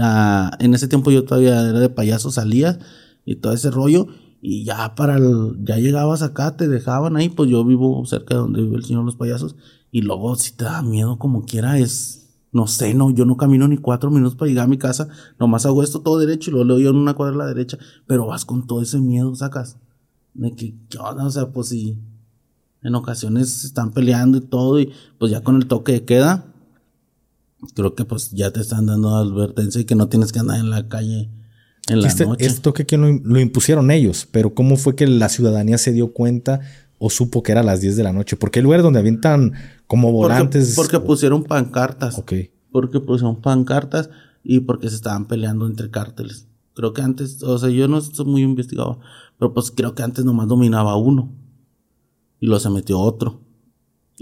ah, 0.00 0.56
en 0.60 0.74
ese 0.74 0.88
tiempo 0.88 1.10
yo 1.10 1.24
todavía 1.24 1.68
era 1.68 1.80
de 1.80 1.88
payaso, 1.88 2.30
salías 2.30 2.78
y 3.24 3.36
todo 3.36 3.52
ese 3.52 3.70
rollo, 3.70 4.06
y 4.40 4.64
ya 4.64 4.94
para 4.94 5.16
el, 5.16 5.56
ya 5.64 5.76
llegabas 5.76 6.22
acá, 6.22 6.56
te 6.56 6.68
dejaban 6.68 7.16
ahí, 7.16 7.28
pues 7.28 7.50
yo 7.50 7.64
vivo 7.64 8.04
cerca 8.06 8.34
de 8.34 8.40
donde 8.40 8.62
vive 8.62 8.76
el 8.76 8.84
señor 8.84 9.04
los 9.04 9.16
payasos, 9.16 9.56
y 9.90 10.02
luego 10.02 10.34
si 10.36 10.52
te 10.52 10.64
da 10.64 10.82
miedo 10.82 11.18
como 11.18 11.44
quiera 11.44 11.78
es 11.78 12.22
no 12.52 12.66
sé, 12.66 12.92
no, 12.92 13.10
yo 13.10 13.24
no 13.24 13.38
camino 13.38 13.66
ni 13.66 13.78
cuatro 13.78 14.10
minutos 14.10 14.36
para 14.36 14.50
llegar 14.50 14.66
a 14.66 14.68
mi 14.68 14.76
casa, 14.76 15.08
nomás 15.40 15.64
hago 15.64 15.82
esto 15.82 16.02
todo 16.02 16.18
derecho 16.18 16.50
y 16.50 16.52
luego 16.52 16.68
le 16.68 16.74
doy 16.74 16.86
en 16.86 16.96
una 16.96 17.14
cuadra 17.14 17.34
a 17.34 17.38
la 17.38 17.46
derecha, 17.46 17.78
pero 18.06 18.26
vas 18.26 18.44
con 18.44 18.66
todo 18.66 18.82
ese 18.82 19.00
miedo, 19.00 19.34
sacas, 19.34 19.78
de 20.34 20.54
que, 20.54 20.76
¿qué 20.90 20.98
onda? 20.98 21.24
O 21.24 21.30
sea, 21.30 21.50
pues 21.50 21.68
si 21.68 21.98
en 22.82 22.94
ocasiones 22.94 23.64
están 23.64 23.92
peleando 23.92 24.36
y 24.36 24.42
todo, 24.42 24.78
y 24.78 24.92
pues 25.18 25.32
ya 25.32 25.42
con 25.42 25.56
el 25.56 25.66
toque 25.66 25.92
de 25.92 26.04
queda, 26.04 26.51
creo 27.74 27.94
que 27.94 28.04
pues 28.04 28.30
ya 28.32 28.50
te 28.50 28.60
están 28.60 28.86
dando 28.86 29.16
advertencia 29.16 29.80
y 29.80 29.84
que 29.84 29.94
no 29.94 30.08
tienes 30.08 30.32
que 30.32 30.38
andar 30.38 30.58
en 30.58 30.70
la 30.70 30.88
calle 30.88 31.30
en 31.88 32.00
la 32.00 32.08
este, 32.08 32.26
noche. 32.26 32.48
Toque 32.60 32.86
que 32.86 32.96
lo, 32.96 33.12
lo 33.12 33.40
impusieron 33.40 33.90
ellos, 33.90 34.26
pero 34.30 34.54
¿cómo 34.54 34.76
fue 34.76 34.94
que 34.94 35.06
la 35.06 35.28
ciudadanía 35.28 35.78
se 35.78 35.92
dio 35.92 36.12
cuenta 36.12 36.60
o 36.98 37.10
supo 37.10 37.42
que 37.42 37.52
era 37.52 37.62
a 37.62 37.64
las 37.64 37.80
10 37.80 37.96
de 37.96 38.02
la 38.02 38.12
noche? 38.12 38.36
Porque 38.36 38.60
el 38.60 38.64
lugar 38.64 38.82
donde 38.82 39.00
avientan 39.00 39.52
como 39.86 40.12
volantes. 40.12 40.74
Porque, 40.74 40.92
porque 40.92 41.06
pusieron 41.06 41.44
pancartas. 41.44 42.18
Ok. 42.18 42.32
Porque 42.70 43.00
pusieron 43.00 43.40
pancartas 43.40 44.10
y 44.44 44.60
porque 44.60 44.88
se 44.88 44.96
estaban 44.96 45.26
peleando 45.26 45.66
entre 45.66 45.90
cárteles. 45.90 46.46
Creo 46.74 46.92
que 46.92 47.02
antes, 47.02 47.42
o 47.42 47.58
sea, 47.58 47.68
yo 47.68 47.86
no 47.88 47.98
estoy 47.98 48.24
muy 48.24 48.42
investigado, 48.42 49.00
pero 49.38 49.52
pues 49.52 49.70
creo 49.70 49.94
que 49.94 50.02
antes 50.02 50.24
nomás 50.24 50.48
dominaba 50.48 50.96
uno. 50.96 51.30
Y 52.40 52.46
luego 52.46 52.60
se 52.60 52.70
metió 52.70 52.98
otro. 52.98 53.40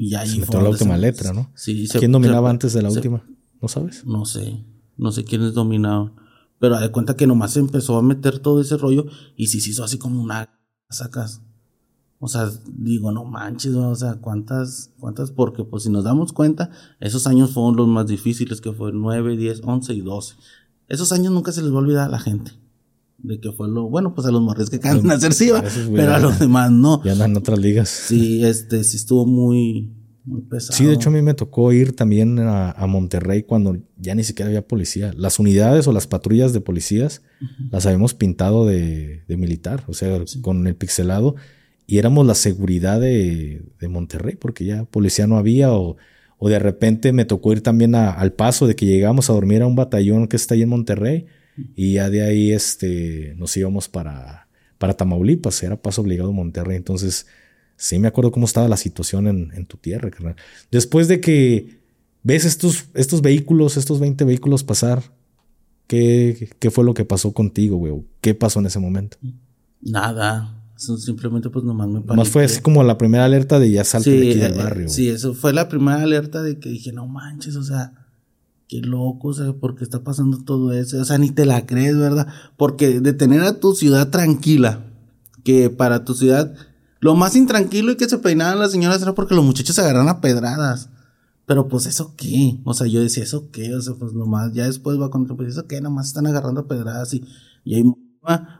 Y 0.02 0.14
ahí 0.14 0.30
se 0.30 0.38
metió 0.38 0.62
la 0.62 0.70
última 0.70 0.96
letra, 0.96 1.34
¿no? 1.34 1.50
Sí. 1.54 1.86
¿Quién 1.98 2.10
dominaba 2.10 2.48
antes 2.48 2.72
de 2.72 2.80
la 2.80 2.88
última? 2.88 3.22
¿No 3.60 3.68
sabes? 3.68 4.06
No 4.06 4.24
sé. 4.24 4.64
No 4.96 5.12
sé 5.12 5.24
quiénes 5.24 5.52
dominaban. 5.52 6.14
Pero 6.58 6.80
de 6.80 6.90
cuenta 6.90 7.16
que 7.16 7.26
nomás 7.26 7.52
se 7.52 7.60
empezó 7.60 7.98
a 7.98 8.02
meter 8.02 8.38
todo 8.38 8.62
ese 8.62 8.78
rollo 8.78 9.04
y 9.36 9.48
sí 9.48 9.60
se 9.60 9.70
hizo 9.70 9.84
así 9.84 9.98
como 9.98 10.22
una 10.22 10.58
sacas. 10.88 11.42
O 12.18 12.28
sea, 12.28 12.50
digo, 12.66 13.12
no 13.12 13.26
manches, 13.26 13.74
o 13.74 13.94
sea, 13.94 14.14
¿cuántas, 14.14 14.90
cuántas? 14.98 15.32
Porque 15.32 15.64
pues 15.64 15.82
si 15.82 15.90
nos 15.90 16.04
damos 16.04 16.32
cuenta, 16.32 16.70
esos 16.98 17.26
años 17.26 17.50
fueron 17.50 17.76
los 17.76 17.86
más 17.86 18.06
difíciles, 18.06 18.62
que 18.62 18.72
fue 18.72 18.92
9, 18.94 19.36
10, 19.36 19.60
11 19.62 19.92
y 19.92 20.00
12. 20.00 20.34
Esos 20.88 21.12
años 21.12 21.30
nunca 21.30 21.52
se 21.52 21.60
les 21.60 21.72
va 21.72 21.76
a 21.76 21.80
olvidar 21.80 22.08
a 22.08 22.12
la 22.12 22.20
gente. 22.20 22.52
De 23.22 23.38
que 23.38 23.52
fue 23.52 23.68
lo, 23.68 23.88
bueno, 23.88 24.14
pues 24.14 24.26
a 24.26 24.30
los 24.30 24.40
morres 24.40 24.70
que 24.70 24.76
acaban 24.76 25.06
de 25.06 25.14
hacer 25.14 25.34
sí, 25.34 25.50
pero 25.94 26.14
a 26.14 26.18
los 26.18 26.38
demás 26.38 26.70
no. 26.70 27.02
Ya 27.04 27.12
andan 27.12 27.32
en 27.32 27.36
otras 27.36 27.58
ligas. 27.58 27.88
Sí, 27.88 28.44
este, 28.44 28.82
sí 28.82 28.96
estuvo 28.96 29.26
muy, 29.26 29.92
muy 30.24 30.42
pesado. 30.42 30.76
Sí, 30.76 30.84
de 30.84 30.94
hecho 30.94 31.10
a 31.10 31.12
mí 31.12 31.20
me 31.20 31.34
tocó 31.34 31.72
ir 31.72 31.94
también 31.94 32.38
a, 32.38 32.86
Monterrey 32.86 33.42
cuando 33.42 33.76
ya 33.98 34.14
ni 34.14 34.24
siquiera 34.24 34.48
había 34.48 34.66
policía. 34.66 35.12
Las 35.16 35.38
unidades 35.38 35.86
o 35.86 35.92
las 35.92 36.06
patrullas 36.06 36.52
de 36.52 36.60
policías 36.60 37.22
las 37.70 37.84
habíamos 37.84 38.14
pintado 38.14 38.66
de, 38.66 39.22
militar, 39.28 39.84
o 39.86 39.92
sea, 39.92 40.22
con 40.40 40.66
el 40.66 40.76
pixelado. 40.76 41.36
Y 41.86 41.98
éramos 41.98 42.26
la 42.26 42.34
seguridad 42.34 43.00
de, 43.00 43.62
Monterrey, 43.88 44.36
porque 44.36 44.64
ya 44.64 44.84
policía 44.84 45.26
no 45.26 45.36
había 45.36 45.72
o, 45.72 45.96
o 46.38 46.48
de 46.48 46.58
repente 46.58 47.12
me 47.12 47.26
tocó 47.26 47.52
ir 47.52 47.60
también 47.60 47.94
al 47.94 48.32
paso 48.32 48.66
de 48.66 48.74
que 48.74 48.86
llegamos 48.86 49.28
a 49.28 49.34
dormir 49.34 49.60
a 49.60 49.66
un 49.66 49.76
batallón 49.76 50.26
que 50.26 50.36
está 50.36 50.54
ahí 50.54 50.62
en 50.62 50.70
Monterrey 50.70 51.26
y 51.74 51.94
ya 51.94 52.10
de 52.10 52.22
ahí 52.22 52.52
este, 52.52 53.34
nos 53.36 53.56
íbamos 53.56 53.88
para, 53.88 54.48
para 54.78 54.94
Tamaulipas, 54.94 55.62
era 55.62 55.80
paso 55.80 56.02
obligado 56.02 56.30
a 56.30 56.32
Monterrey. 56.32 56.76
Entonces, 56.76 57.26
sí 57.76 57.98
me 57.98 58.08
acuerdo 58.08 58.30
cómo 58.30 58.46
estaba 58.46 58.68
la 58.68 58.76
situación 58.76 59.26
en, 59.26 59.66
tu 59.66 59.76
tierra, 59.76 60.10
carnal. 60.10 60.36
Después 60.70 61.08
de 61.08 61.20
que 61.20 61.80
ves 62.22 62.44
estos, 62.44 62.86
estos 62.94 63.22
vehículos, 63.22 63.76
estos 63.76 64.00
20 64.00 64.24
vehículos 64.24 64.64
pasar, 64.64 65.02
¿qué, 65.86 66.50
qué 66.58 66.70
fue 66.70 66.84
lo 66.84 66.94
que 66.94 67.04
pasó 67.04 67.32
contigo, 67.32 67.76
güey? 67.76 67.94
¿Qué 68.20 68.34
pasó 68.34 68.60
en 68.60 68.66
ese 68.66 68.78
momento? 68.78 69.16
Nada. 69.80 70.56
Simplemente 70.76 71.50
pues 71.50 71.62
nomás 71.62 71.88
me 71.88 72.00
Más 72.00 72.30
fue 72.30 72.44
así 72.44 72.62
como 72.62 72.82
la 72.82 72.96
primera 72.96 73.26
alerta 73.26 73.58
de 73.58 73.70
ya 73.70 73.84
salte 73.84 74.10
de 74.12 74.30
aquí 74.30 74.38
del 74.38 74.54
eh, 74.54 74.56
barrio. 74.56 74.88
sí, 74.88 75.10
eso 75.10 75.34
fue 75.34 75.52
la 75.52 75.68
primera 75.68 76.00
alerta 76.00 76.42
de 76.42 76.58
que 76.58 76.70
dije, 76.70 76.90
no 76.90 77.06
manches, 77.06 77.56
o 77.56 77.62
sea, 77.62 77.99
qué 78.70 78.80
loco, 78.82 79.28
o 79.28 79.34
sea, 79.34 79.52
¿por 79.52 79.74
qué 79.74 79.82
está 79.82 80.04
pasando 80.04 80.44
todo 80.44 80.72
eso? 80.72 81.00
O 81.00 81.04
sea, 81.04 81.18
ni 81.18 81.32
te 81.32 81.44
la 81.44 81.66
crees, 81.66 81.98
¿verdad? 81.98 82.28
Porque 82.56 83.00
de 83.00 83.12
tener 83.12 83.40
a 83.42 83.58
tu 83.58 83.74
ciudad 83.74 84.10
tranquila, 84.10 84.86
que 85.42 85.70
para 85.70 86.04
tu 86.04 86.14
ciudad, 86.14 86.54
lo 87.00 87.16
más 87.16 87.34
intranquilo 87.34 87.90
y 87.90 87.96
que 87.96 88.08
se 88.08 88.18
peinaban 88.18 88.60
las 88.60 88.70
señoras 88.70 89.02
era 89.02 89.12
porque 89.12 89.34
los 89.34 89.44
muchachos 89.44 89.74
se 89.74 89.80
agarran 89.80 90.08
a 90.08 90.20
pedradas. 90.20 90.88
Pero 91.46 91.66
pues 91.66 91.86
eso 91.86 92.14
qué, 92.16 92.60
o 92.64 92.72
sea, 92.72 92.86
yo 92.86 93.00
decía, 93.00 93.24
eso 93.24 93.50
qué, 93.50 93.74
o 93.74 93.82
sea, 93.82 93.94
pues 93.98 94.12
nomás, 94.12 94.52
ya 94.52 94.66
después 94.66 95.00
va 95.00 95.10
con 95.10 95.26
pues 95.26 95.48
eso 95.48 95.66
qué, 95.66 95.80
nomás 95.80 96.06
están 96.06 96.28
agarrando 96.28 96.60
a 96.60 96.68
pedradas 96.68 97.12
y, 97.12 97.24
y 97.64 97.74
hay 97.74 97.84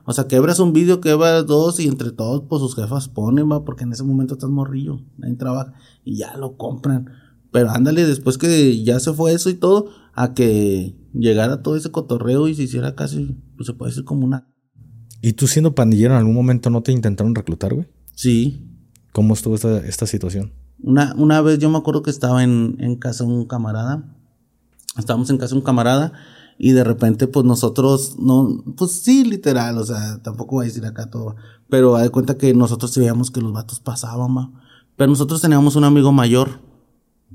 o 0.07 0.13
sea, 0.13 0.27
quebras 0.27 0.59
un 0.59 0.73
vídeo, 0.73 1.01
quebras 1.01 1.47
dos 1.47 1.79
y 1.79 1.87
entre 1.87 2.11
todos, 2.11 2.43
pues 2.49 2.61
sus 2.61 2.75
jefas 2.75 3.09
ponen, 3.09 3.49
va, 3.49 3.65
porque 3.65 3.85
en 3.85 3.93
ese 3.93 4.03
momento 4.03 4.35
estás 4.35 4.51
morrillo, 4.51 5.01
nadie 5.19 5.37
trabaja 5.37 5.75
y 6.05 6.17
ya 6.17 6.37
lo 6.37 6.57
compran. 6.57 7.11
Pero 7.53 7.71
ándale, 7.71 8.07
después 8.07 8.39
que 8.39 8.83
ya 8.83 9.01
se 9.01 9.13
fue 9.13 9.33
eso 9.33 9.51
y 9.51 9.55
todo, 9.55 9.91
a 10.15 10.35
que 10.35 10.97
llegara 11.13 11.63
todo 11.63 11.77
ese 11.77 11.91
cotorreo 11.91 12.49
y 12.49 12.55
se 12.55 12.65
hiciera 12.65 12.95
casi, 12.95 13.37
pues 13.57 13.67
se 13.67 13.75
puede 13.75 13.91
decir 13.91 14.05
como 14.05 14.25
una... 14.25 14.49
¿Y 15.23 15.35
tú 15.35 15.47
siendo 15.47 15.75
pandillero 15.75 16.15
en 16.15 16.19
algún 16.19 16.35
momento 16.35 16.71
no 16.71 16.83
te 16.83 16.93
intentaron 16.93 17.35
reclutar, 17.35 17.75
güey? 17.75 17.87
Sí. 18.15 18.67
¿Cómo 19.13 19.35
estuvo 19.35 19.55
esta, 19.55 19.79
esta 19.79 20.07
situación? 20.07 20.53
Una, 20.83 21.15
una 21.17 21.41
vez 21.43 21.59
yo 21.59 21.69
me 21.69 21.77
acuerdo 21.77 22.03
que 22.03 22.11
estaba 22.11 22.43
en, 22.43 22.77
en 22.79 22.97
casa 22.97 23.25
de 23.25 23.31
un 23.31 23.47
camarada. 23.47 24.17
Estábamos 24.97 25.29
en 25.31 25.37
casa 25.37 25.55
de 25.55 25.59
un 25.59 25.65
camarada 25.65 26.13
y 26.59 26.73
de 26.73 26.85
repente 26.85 27.27
pues 27.27 27.45
nosotros 27.45 28.17
no, 28.19 28.63
pues 28.77 28.93
sí, 28.93 29.25
literal, 29.25 29.79
o 29.79 29.85
sea, 29.85 30.23
tampoco 30.23 30.57
voy 30.57 30.67
a 30.67 30.69
decir 30.69 30.85
acá 30.85 31.09
todo, 31.09 31.37
pero 31.71 31.97
hay 31.97 32.11
cuenta 32.11 32.37
que 32.37 32.53
nosotros 32.53 32.97
veíamos 32.99 33.31
que 33.31 33.41
los 33.41 33.53
vatos 33.53 33.81
pasaban, 33.81 34.31
ma. 34.31 34.53
Pero 34.97 35.09
nosotros 35.09 35.41
teníamos 35.41 35.77
un 35.77 35.85
amigo 35.85 36.13
mayor 36.13 36.61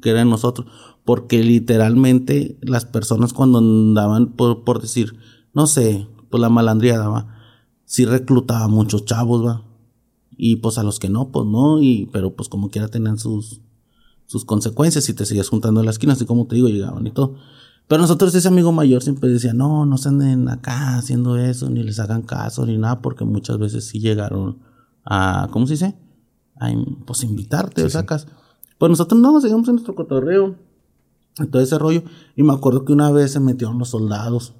que 0.05 0.11
era 0.11 0.23
nosotros, 0.23 0.67
porque 1.03 1.43
literalmente 1.43 2.59
las 2.61 2.85
personas 2.85 3.33
cuando 3.33 3.57
andaban, 3.57 4.33
por, 4.33 4.63
por 4.63 4.79
decir, 4.79 5.15
no 5.55 5.65
sé, 5.65 6.07
pues 6.29 6.39
la 6.39 6.49
malandriada, 6.49 7.07
va, 7.07 7.35
sí 7.85 8.05
reclutaba 8.05 8.67
muchos 8.67 9.05
chavos, 9.05 9.43
va, 9.43 9.63
y 10.37 10.57
pues 10.57 10.77
a 10.77 10.83
los 10.83 10.99
que 10.99 11.09
no, 11.09 11.31
pues 11.31 11.47
no, 11.47 11.81
y, 11.81 12.07
pero 12.13 12.35
pues 12.35 12.49
como 12.49 12.69
quiera 12.69 12.87
tenían 12.87 13.17
sus, 13.17 13.61
sus 14.27 14.45
consecuencias 14.45 15.05
si 15.05 15.15
te 15.15 15.25
seguías 15.25 15.49
juntando 15.49 15.79
en 15.79 15.87
la 15.87 15.91
esquina, 15.91 16.13
así 16.13 16.25
como 16.25 16.45
te 16.45 16.53
digo, 16.53 16.67
llegaban 16.67 17.07
y 17.07 17.11
todo. 17.11 17.33
Pero 17.87 17.99
nosotros, 17.99 18.35
ese 18.35 18.47
amigo 18.47 18.71
mayor 18.71 19.01
siempre 19.01 19.27
decía, 19.27 19.53
no, 19.53 19.87
no 19.87 19.97
se 19.97 20.09
anden 20.09 20.49
acá 20.49 20.97
haciendo 20.97 21.35
eso, 21.39 21.67
ni 21.71 21.81
les 21.81 21.99
hagan 21.99 22.21
caso, 22.21 22.63
ni 22.67 22.77
nada, 22.77 23.01
porque 23.01 23.25
muchas 23.25 23.57
veces 23.57 23.87
sí 23.87 23.99
llegaron 23.99 24.59
a, 25.03 25.47
¿cómo 25.49 25.65
se 25.65 25.73
dice? 25.73 25.95
A, 26.59 26.69
pues 27.07 27.23
invitarte, 27.23 27.83
o 27.83 27.89
sacas. 27.89 28.27
Pues 28.77 28.89
nosotros 28.89 29.19
no, 29.19 29.39
seguimos 29.39 29.67
en 29.67 29.75
nuestro 29.75 29.95
cotorreo, 29.95 30.55
en 31.37 31.51
todo 31.51 31.61
ese 31.61 31.77
rollo. 31.79 32.03
Y 32.35 32.43
me 32.43 32.53
acuerdo 32.53 32.85
que 32.85 32.93
una 32.93 33.11
vez 33.11 33.31
se 33.31 33.39
metieron 33.39 33.79
los 33.79 33.89
soldados. 33.89 34.53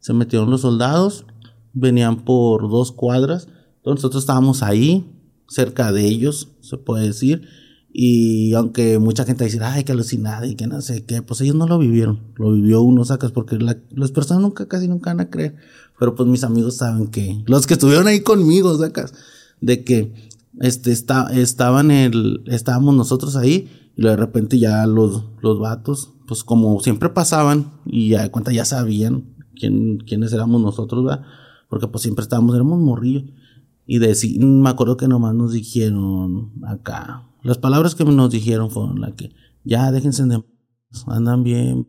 Se 0.00 0.12
metieron 0.12 0.50
los 0.50 0.62
soldados, 0.62 1.24
venían 1.72 2.24
por 2.24 2.68
dos 2.68 2.92
cuadras. 2.92 3.48
Entonces 3.76 4.02
nosotros 4.02 4.22
estábamos 4.22 4.62
ahí, 4.62 5.10
cerca 5.48 5.92
de 5.92 6.06
ellos, 6.06 6.48
se 6.60 6.76
puede 6.76 7.06
decir. 7.06 7.48
Y 7.96 8.54
aunque 8.54 8.98
mucha 8.98 9.24
gente 9.24 9.44
dice, 9.44 9.60
ay, 9.62 9.84
que 9.84 9.92
alucinada 9.92 10.46
y 10.46 10.56
que 10.56 10.66
no 10.66 10.80
sé 10.80 11.04
qué, 11.04 11.22
pues 11.22 11.40
ellos 11.42 11.54
no 11.54 11.68
lo 11.68 11.78
vivieron. 11.78 12.20
Lo 12.34 12.50
vivió 12.52 12.82
uno, 12.82 13.04
sacas, 13.04 13.30
porque 13.30 13.56
las 13.56 14.10
personas 14.10 14.42
nunca, 14.42 14.66
casi 14.66 14.88
nunca 14.88 15.10
van 15.10 15.20
a 15.20 15.30
creer. 15.30 15.54
Pero 15.98 16.16
pues 16.16 16.28
mis 16.28 16.42
amigos 16.42 16.78
saben 16.78 17.06
que, 17.06 17.44
los 17.46 17.68
que 17.68 17.74
estuvieron 17.74 18.08
ahí 18.08 18.20
conmigo, 18.20 18.76
sacas, 18.76 19.14
de 19.60 19.84
que 19.84 20.12
este, 20.60 20.92
está, 20.92 21.32
estaban 21.32 21.90
el, 21.90 22.42
estábamos 22.46 22.94
nosotros 22.94 23.36
ahí 23.36 23.68
y 23.96 24.02
de 24.02 24.16
repente 24.16 24.58
ya 24.58 24.86
los, 24.86 25.24
los 25.40 25.58
vatos, 25.58 26.12
pues 26.26 26.44
como 26.44 26.80
siempre 26.80 27.08
pasaban 27.08 27.72
y 27.84 28.10
ya 28.10 28.22
de 28.22 28.30
cuenta 28.30 28.52
ya 28.52 28.64
sabían 28.64 29.34
quién, 29.54 29.98
quiénes 29.98 30.32
éramos 30.32 30.60
nosotros, 30.60 31.04
¿verdad? 31.04 31.24
Porque 31.68 31.88
pues 31.88 32.02
siempre 32.02 32.22
estábamos, 32.22 32.54
éramos 32.54 32.80
morrillos. 32.80 33.24
Y 33.86 33.98
de, 33.98 34.16
me 34.40 34.70
acuerdo 34.70 34.96
que 34.96 35.08
nomás 35.08 35.34
nos 35.34 35.52
dijeron 35.52 36.52
acá, 36.66 37.28
las 37.42 37.58
palabras 37.58 37.94
que 37.94 38.04
nos 38.04 38.30
dijeron 38.30 38.70
fueron 38.70 39.00
las 39.00 39.12
que, 39.12 39.34
ya 39.64 39.92
déjense 39.92 40.24
de, 40.24 40.42
andan 41.06 41.42
bien 41.42 41.88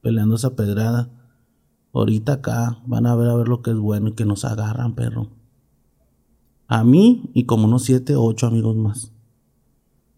peleando 0.00 0.36
esa 0.36 0.56
pedrada. 0.56 1.10
Ahorita 1.92 2.34
acá 2.34 2.82
van 2.86 3.06
a 3.06 3.14
ver 3.14 3.28
a 3.28 3.34
ver 3.34 3.48
lo 3.48 3.62
que 3.62 3.70
es 3.70 3.76
bueno 3.76 4.08
y 4.08 4.12
que 4.12 4.24
nos 4.24 4.44
agarran, 4.44 4.94
perro 4.94 5.30
a 6.66 6.84
mí 6.84 7.30
y 7.34 7.44
como 7.44 7.66
unos 7.66 7.84
siete 7.84 8.16
o 8.16 8.22
ocho 8.22 8.46
amigos 8.46 8.76
más. 8.76 9.12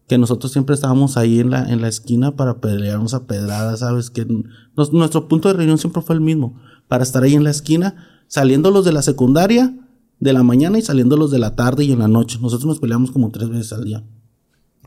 Que 0.07 0.17
nosotros 0.17 0.51
siempre 0.51 0.73
estábamos 0.73 1.17
ahí 1.17 1.39
en 1.39 1.49
la, 1.49 1.69
en 1.69 1.81
la 1.81 1.89
esquina 1.89 2.35
para 2.35 2.61
pelearnos 2.61 3.13
a 3.13 3.27
pedradas, 3.27 3.79
¿sabes? 3.79 4.09
Que 4.09 4.25
nuestro 4.91 5.27
punto 5.27 5.49
de 5.49 5.55
reunión 5.55 5.77
siempre 5.77 6.01
fue 6.01 6.15
el 6.15 6.21
mismo. 6.21 6.55
Para 6.87 7.03
estar 7.03 7.23
ahí 7.23 7.35
en 7.35 7.43
la 7.43 7.49
esquina, 7.49 7.95
saliendo 8.27 8.71
los 8.71 8.85
de 8.85 8.93
la 8.93 9.01
secundaria 9.01 9.77
de 10.19 10.33
la 10.33 10.43
mañana 10.43 10.77
y 10.77 10.81
saliendo 10.81 11.17
los 11.17 11.31
de 11.31 11.39
la 11.39 11.55
tarde 11.55 11.83
y 11.83 11.91
en 11.91 11.99
la 11.99 12.07
noche. 12.07 12.39
Nosotros 12.41 12.65
nos 12.65 12.79
peleamos 12.79 13.11
como 13.11 13.31
tres 13.31 13.49
veces 13.49 13.73
al 13.73 13.83
día. 13.83 14.03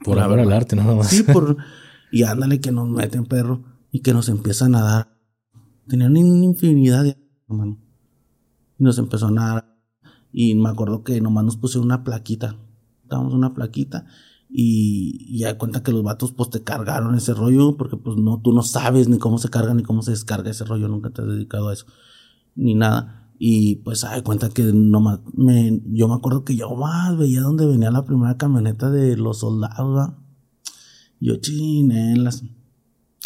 Por 0.05 0.19
haber 0.19 0.41
al 0.41 0.53
arte, 0.53 0.77
nada 0.77 0.95
más. 0.95 1.09
Sí, 1.09 1.23
por. 1.23 1.57
Y 2.13 2.25
ándale 2.25 2.61
que 2.61 2.73
nos 2.73 2.89
meten 2.89 3.27
perro 3.27 3.63
y 3.93 4.01
que 4.01 4.13
nos 4.13 4.29
empiezan 4.29 4.75
a 4.75 4.83
dar. 4.83 5.17
Tenían 5.87 6.17
una 6.17 6.45
infinidad 6.45 7.05
de. 7.05 7.17
Y 8.79 8.83
nos 8.85 8.99
empezó 8.99 9.27
a 9.27 9.33
dar 9.33 9.80
y 10.33 10.55
me 10.55 10.69
acuerdo 10.69 11.03
que 11.03 11.21
nomás 11.21 11.45
nos 11.45 11.57
pusieron 11.57 11.87
una 11.87 12.05
plaquita. 12.05 12.57
Estábamos 13.03 13.35
una 13.35 13.55
plaquita. 13.55 14.07
Y, 14.49 15.39
ya 15.39 15.59
cuenta 15.59 15.83
que 15.83 15.93
los 15.93 16.03
vatos 16.03 16.33
pues 16.33 16.51
te 16.51 16.63
cargaron 16.63 17.15
ese 17.15 17.35
rollo. 17.35 17.77
Porque 17.77 17.97
pues 17.97 18.17
no, 18.17 18.41
tú 18.41 18.53
no 18.53 18.63
sabes 18.63 19.09
ni 19.09 19.19
cómo 19.19 19.39
se 19.39 19.49
carga 19.49 19.75
ni 19.75 19.83
cómo 19.83 20.03
se 20.03 20.13
descarga 20.13 20.51
ese 20.51 20.65
rollo. 20.65 20.89
Nunca 20.89 21.11
te 21.11 21.23
has 21.23 21.29
dedicado 21.29 21.69
a 21.69 21.73
eso. 21.73 21.87
Ni 22.55 22.75
nada. 22.75 23.33
Y 23.39 23.77
pues 23.77 24.05
hay 24.05 24.23
cuenta 24.23 24.51
que 24.51 24.65
nomás 24.65 25.21
me, 25.33 25.81
yo 25.87 26.09
me 26.09 26.15
acuerdo 26.15 26.45
que 26.45 26.57
yo 26.57 26.75
más 26.77 27.17
veía 27.17 27.41
donde 27.41 27.67
venía 27.67 27.91
la 27.91 28.05
primera 28.05 28.37
camioneta 28.37 28.91
de 28.91 29.17
los 29.17 29.39
soldados. 29.39 30.13
Yo 31.21 31.37
chinelas. 31.37 32.45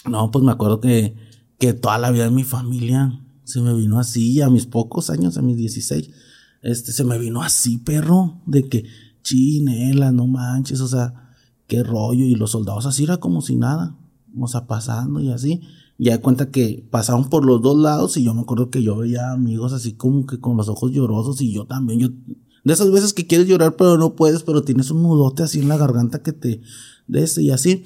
No, 0.09 0.31
pues 0.31 0.45
me 0.45 0.53
acuerdo 0.53 0.81
que, 0.81 1.17
que 1.59 1.73
toda 1.73 1.99
la 1.99 2.11
vida 2.11 2.25
de 2.25 2.31
mi 2.31 2.45
familia 2.45 3.21
se 3.43 3.61
me 3.61 3.75
vino 3.75 3.99
así 3.99 4.41
a 4.41 4.51
mis 4.51 4.67
pocos 4.67 5.11
años, 5.11 5.37
a 5.37 5.43
mis 5.43 5.57
16 5.57 6.11
este, 6.65 6.93
se 6.93 7.05
me 7.05 7.19
vino 7.19 7.43
así, 7.43 7.77
perro, 7.77 8.41
de 8.47 8.67
que, 8.69 8.87
chinela, 9.23 10.13
no 10.13 10.27
manches, 10.27 10.81
o 10.81 10.89
sea, 10.89 11.31
qué 11.67 11.83
rollo, 11.83 12.25
y 12.25 12.35
los 12.37 12.53
soldados 12.53 12.87
así 12.87 13.05
era 13.05 13.19
como 13.19 13.43
si 13.43 13.55
nada, 13.55 13.99
o 14.39 14.49
sea, 14.49 14.67
pasando 14.67 15.21
y 15.21 15.31
así. 15.31 15.61
Y 15.99 16.09
da 16.09 16.23
cuenta 16.23 16.51
que 16.51 16.87
pasaron 16.91 17.29
por 17.29 17.45
los 17.45 17.61
dos 17.61 17.77
lados 17.77 18.17
y 18.17 18.25
yo 18.25 18.35
me 18.35 18.41
acuerdo 18.41 18.71
que 18.71 18.83
yo 18.83 18.97
veía 18.97 19.31
amigos 19.31 19.73
así 19.75 19.93
como 19.93 20.27
que 20.27 20.41
con 20.41 20.57
los 20.57 20.69
ojos 20.69 20.91
llorosos 20.91 21.41
y 21.43 21.53
yo 21.53 21.67
también, 21.67 22.01
yo, 22.01 22.09
de 22.65 22.73
esas 22.73 22.91
veces 22.91 23.13
que 23.13 23.27
quieres 23.27 23.47
llorar 23.47 23.77
pero 23.77 23.99
no 23.99 24.17
puedes, 24.17 24.43
pero 24.43 24.63
tienes 24.63 24.91
un 24.91 25.03
nudote 25.03 25.43
así 25.43 25.61
en 25.61 25.69
la 25.69 25.77
garganta 25.77 26.23
que 26.23 26.33
te, 26.33 26.63
de 27.07 27.23
ese 27.23 27.43
y 27.43 27.51
así. 27.51 27.85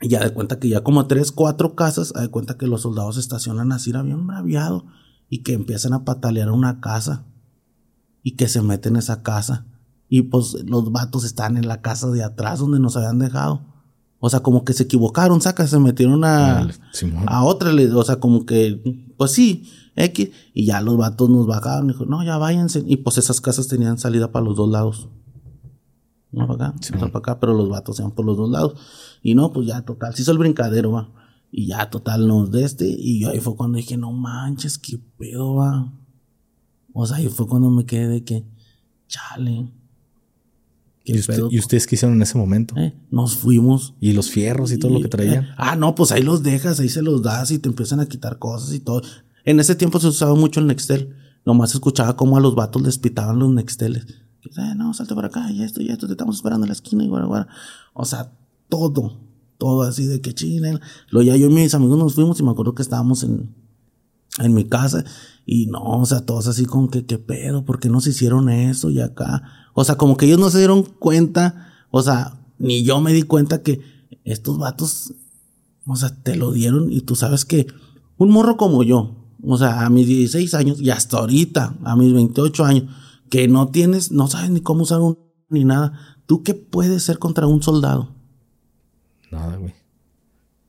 Y 0.00 0.08
ya 0.08 0.20
de 0.20 0.32
cuenta 0.32 0.60
que 0.60 0.68
ya 0.68 0.84
como 0.84 1.06
tres, 1.08 1.32
cuatro 1.32 1.74
casas, 1.74 2.12
de 2.12 2.28
cuenta 2.28 2.56
que 2.56 2.68
los 2.68 2.82
soldados 2.82 3.16
estacionan 3.16 3.72
así, 3.72 3.90
era 3.90 4.02
bien 4.02 4.26
braviado, 4.26 4.86
y 5.28 5.38
que 5.38 5.54
empiezan 5.54 5.92
a 5.92 6.04
patalear 6.04 6.50
una 6.50 6.80
casa 6.80 7.26
y 8.24 8.32
que 8.32 8.48
se 8.48 8.62
meten 8.62 8.94
en 8.94 8.98
esa 8.98 9.22
casa. 9.22 9.66
Y 10.08 10.22
pues 10.22 10.56
los 10.66 10.90
vatos 10.90 11.22
están 11.24 11.56
en 11.56 11.68
la 11.68 11.82
casa 11.82 12.10
de 12.10 12.24
atrás 12.24 12.58
donde 12.58 12.80
nos 12.80 12.96
habían 12.96 13.20
dejado. 13.20 13.62
O 14.18 14.30
sea, 14.30 14.40
como 14.40 14.64
que 14.64 14.72
se 14.72 14.84
equivocaron, 14.84 15.40
saca, 15.42 15.66
se 15.66 15.78
metieron 15.78 16.24
a, 16.24 16.66
a 17.26 17.44
otra, 17.44 17.70
o 17.94 18.02
sea, 18.02 18.16
como 18.16 18.46
que, 18.46 19.12
pues 19.18 19.32
sí, 19.32 19.68
X, 19.96 20.30
y 20.54 20.64
ya 20.64 20.80
los 20.80 20.96
vatos 20.96 21.28
nos 21.28 21.46
bajaron, 21.46 21.90
y 21.90 21.92
dijo, 21.92 22.06
no, 22.06 22.24
ya 22.24 22.38
váyanse. 22.38 22.82
Y 22.86 22.96
pues 22.96 23.18
esas 23.18 23.42
casas 23.42 23.68
tenían 23.68 23.98
salida 23.98 24.32
para 24.32 24.46
los 24.46 24.56
dos 24.56 24.70
lados. 24.70 25.10
Una 26.32 26.46
para 26.46 26.68
acá, 26.68 26.78
otra 26.94 27.08
para 27.08 27.18
acá, 27.18 27.40
pero 27.40 27.52
los 27.52 27.68
vatos 27.68 27.96
sean 27.96 28.12
por 28.12 28.24
los 28.24 28.38
dos 28.38 28.50
lados. 28.50 28.80
Y 29.22 29.34
no, 29.34 29.52
pues 29.52 29.66
ya, 29.66 29.82
total, 29.82 30.14
se 30.14 30.22
hizo 30.22 30.32
el 30.32 30.38
brincadero, 30.38 30.92
va. 30.92 31.10
Y 31.52 31.66
ya, 31.66 31.90
total, 31.90 32.26
nos 32.26 32.50
de 32.50 32.64
este. 32.64 32.86
Y 32.88 33.20
yo 33.20 33.28
ahí 33.28 33.40
fue 33.40 33.54
cuando 33.56 33.76
dije, 33.76 33.98
no 33.98 34.10
manches, 34.10 34.78
qué 34.78 34.98
pedo, 35.18 35.56
va. 35.56 35.92
O 36.94 37.06
sea, 37.06 37.16
ahí 37.16 37.28
fue 37.28 37.46
cuando 37.46 37.70
me 37.70 37.84
quedé 37.84 38.08
de 38.08 38.24
que, 38.24 38.44
chale. 39.08 39.68
¿Y, 41.02 41.18
ustedes 41.58 41.86
qué 41.86 41.96
hicieron 41.96 42.16
en 42.16 42.22
ese 42.22 42.38
momento? 42.38 42.74
Eh, 42.78 42.94
nos 43.10 43.36
fuimos. 43.36 43.94
¿Y 44.00 44.12
los 44.12 44.30
fierros 44.30 44.72
y 44.72 44.78
todo 44.78 44.92
lo 44.92 45.02
que 45.02 45.08
traían? 45.08 45.44
Eh, 45.44 45.48
ah, 45.58 45.76
no, 45.76 45.94
pues 45.94 46.12
ahí 46.12 46.22
los 46.22 46.42
dejas, 46.42 46.80
ahí 46.80 46.88
se 46.88 47.02
los 47.02 47.20
das 47.20 47.50
y 47.50 47.58
te 47.58 47.68
empiezan 47.68 48.00
a 48.00 48.06
quitar 48.06 48.38
cosas 48.38 48.72
y 48.72 48.80
todo. 48.80 49.02
En 49.44 49.60
ese 49.60 49.74
tiempo 49.74 49.98
se 50.00 50.06
usaba 50.06 50.34
mucho 50.36 50.60
el 50.60 50.68
Nextel. 50.68 51.14
Nomás 51.44 51.74
escuchaba 51.74 52.16
cómo 52.16 52.38
a 52.38 52.40
los 52.40 52.54
vatos 52.54 52.80
les 52.80 52.96
pitaban 52.96 53.40
los 53.40 53.50
Nexteles. 53.50 54.06
Eh, 54.44 54.74
no, 54.76 54.94
salte 54.94 55.14
por 55.14 55.24
acá 55.24 55.50
y 55.50 55.64
esto 55.64 55.82
y 55.82 55.88
esto, 55.88 56.06
te 56.06 56.12
estamos 56.12 56.36
esperando 56.36 56.64
en 56.64 56.68
la 56.68 56.74
esquina 56.74 57.02
y 57.02 57.08
guara, 57.08 57.48
O 57.92 58.04
sea, 58.04 58.32
todo, 58.68 59.18
todo 59.58 59.82
así 59.82 60.06
de 60.06 60.20
que 60.20 60.32
chile. 60.32 60.78
Lo 61.10 61.22
ya 61.22 61.36
yo 61.36 61.50
y 61.50 61.52
mis 61.52 61.74
amigos 61.74 61.98
nos 61.98 62.14
fuimos 62.14 62.38
y 62.38 62.44
me 62.44 62.52
acuerdo 62.52 62.74
que 62.74 62.82
estábamos 62.82 63.24
en, 63.24 63.52
en 64.38 64.54
mi 64.54 64.64
casa 64.64 65.04
y 65.46 65.66
no, 65.66 66.00
o 66.00 66.06
sea, 66.06 66.24
todos 66.24 66.46
así 66.46 66.64
con 66.64 66.88
que, 66.88 67.04
qué 67.04 67.18
pedo, 67.18 67.64
¿por 67.64 67.78
qué 67.78 67.88
no 67.88 68.00
se 68.00 68.10
hicieron 68.10 68.48
eso 68.48 68.90
y 68.90 69.00
acá? 69.00 69.42
O 69.74 69.84
sea, 69.84 69.96
como 69.96 70.16
que 70.16 70.26
ellos 70.26 70.38
no 70.38 70.50
se 70.50 70.58
dieron 70.58 70.82
cuenta, 70.82 71.72
o 71.90 72.02
sea, 72.02 72.40
ni 72.58 72.82
yo 72.82 73.00
me 73.00 73.12
di 73.12 73.22
cuenta 73.22 73.62
que 73.62 73.80
estos 74.24 74.58
vatos, 74.58 75.14
o 75.86 75.96
sea, 75.96 76.14
te 76.22 76.36
lo 76.36 76.52
dieron 76.52 76.90
y 76.90 77.02
tú 77.02 77.14
sabes 77.16 77.44
que 77.44 77.66
un 78.16 78.30
morro 78.30 78.56
como 78.56 78.82
yo, 78.82 79.16
o 79.42 79.58
sea, 79.58 79.84
a 79.84 79.90
mis 79.90 80.06
16 80.06 80.54
años 80.54 80.80
y 80.80 80.90
hasta 80.90 81.18
ahorita, 81.18 81.76
a 81.84 81.96
mis 81.96 82.12
28 82.12 82.64
años, 82.64 82.84
que 83.28 83.48
no 83.48 83.68
tienes, 83.68 84.12
no 84.12 84.28
sabes 84.28 84.50
ni 84.50 84.60
cómo 84.60 84.82
usar 84.82 85.00
un 85.00 85.18
ni 85.50 85.64
nada, 85.64 85.92
¿tú 86.26 86.42
qué 86.42 86.54
puedes 86.54 87.02
ser 87.02 87.18
contra 87.18 87.46
un 87.46 87.62
soldado? 87.62 88.08
Nada, 89.30 89.56
güey. 89.56 89.74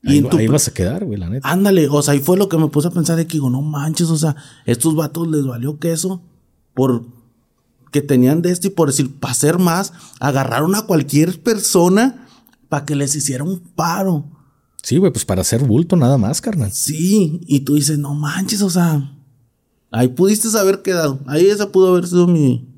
Ahí, 0.06 0.24
ahí, 0.38 0.46
vas 0.46 0.68
a 0.68 0.74
quedar, 0.74 1.04
güey, 1.04 1.18
la 1.18 1.28
neta. 1.28 1.48
Ándale, 1.48 1.88
o 1.88 2.00
sea, 2.02 2.14
ahí 2.14 2.20
fue 2.20 2.36
lo 2.36 2.48
que 2.48 2.56
me 2.58 2.68
puse 2.68 2.88
a 2.88 2.92
pensar 2.92 3.16
de 3.16 3.26
que 3.26 3.34
digo, 3.34 3.50
no 3.50 3.60
manches, 3.62 4.08
o 4.10 4.16
sea, 4.16 4.36
estos 4.64 4.94
vatos 4.94 5.28
les 5.28 5.44
valió 5.44 5.78
queso 5.78 6.22
por 6.74 7.04
que 7.90 8.02
tenían 8.02 8.42
de 8.42 8.52
esto 8.52 8.66
y 8.66 8.70
por 8.70 8.88
decir, 8.88 9.18
para 9.18 9.32
hacer 9.32 9.58
más, 9.58 9.92
agarraron 10.20 10.74
a 10.74 10.82
cualquier 10.82 11.40
persona 11.42 12.26
para 12.68 12.84
que 12.84 12.94
les 12.94 13.14
hiciera 13.14 13.42
un 13.44 13.58
paro. 13.58 14.24
Sí, 14.82 14.98
güey, 14.98 15.12
pues 15.12 15.24
para 15.24 15.40
hacer 15.40 15.64
bulto 15.64 15.96
nada 15.96 16.18
más, 16.18 16.40
carnal. 16.40 16.70
Sí, 16.72 17.40
y 17.46 17.60
tú 17.60 17.74
dices, 17.74 17.98
no 17.98 18.14
manches, 18.14 18.62
o 18.62 18.70
sea, 18.70 19.12
ahí 19.90 20.08
pudiste 20.08 20.48
haber 20.58 20.82
quedado. 20.82 21.20
Ahí 21.26 21.46
esa 21.46 21.72
pudo 21.72 21.88
haber 21.88 22.06
sido 22.06 22.26
mi, 22.26 22.68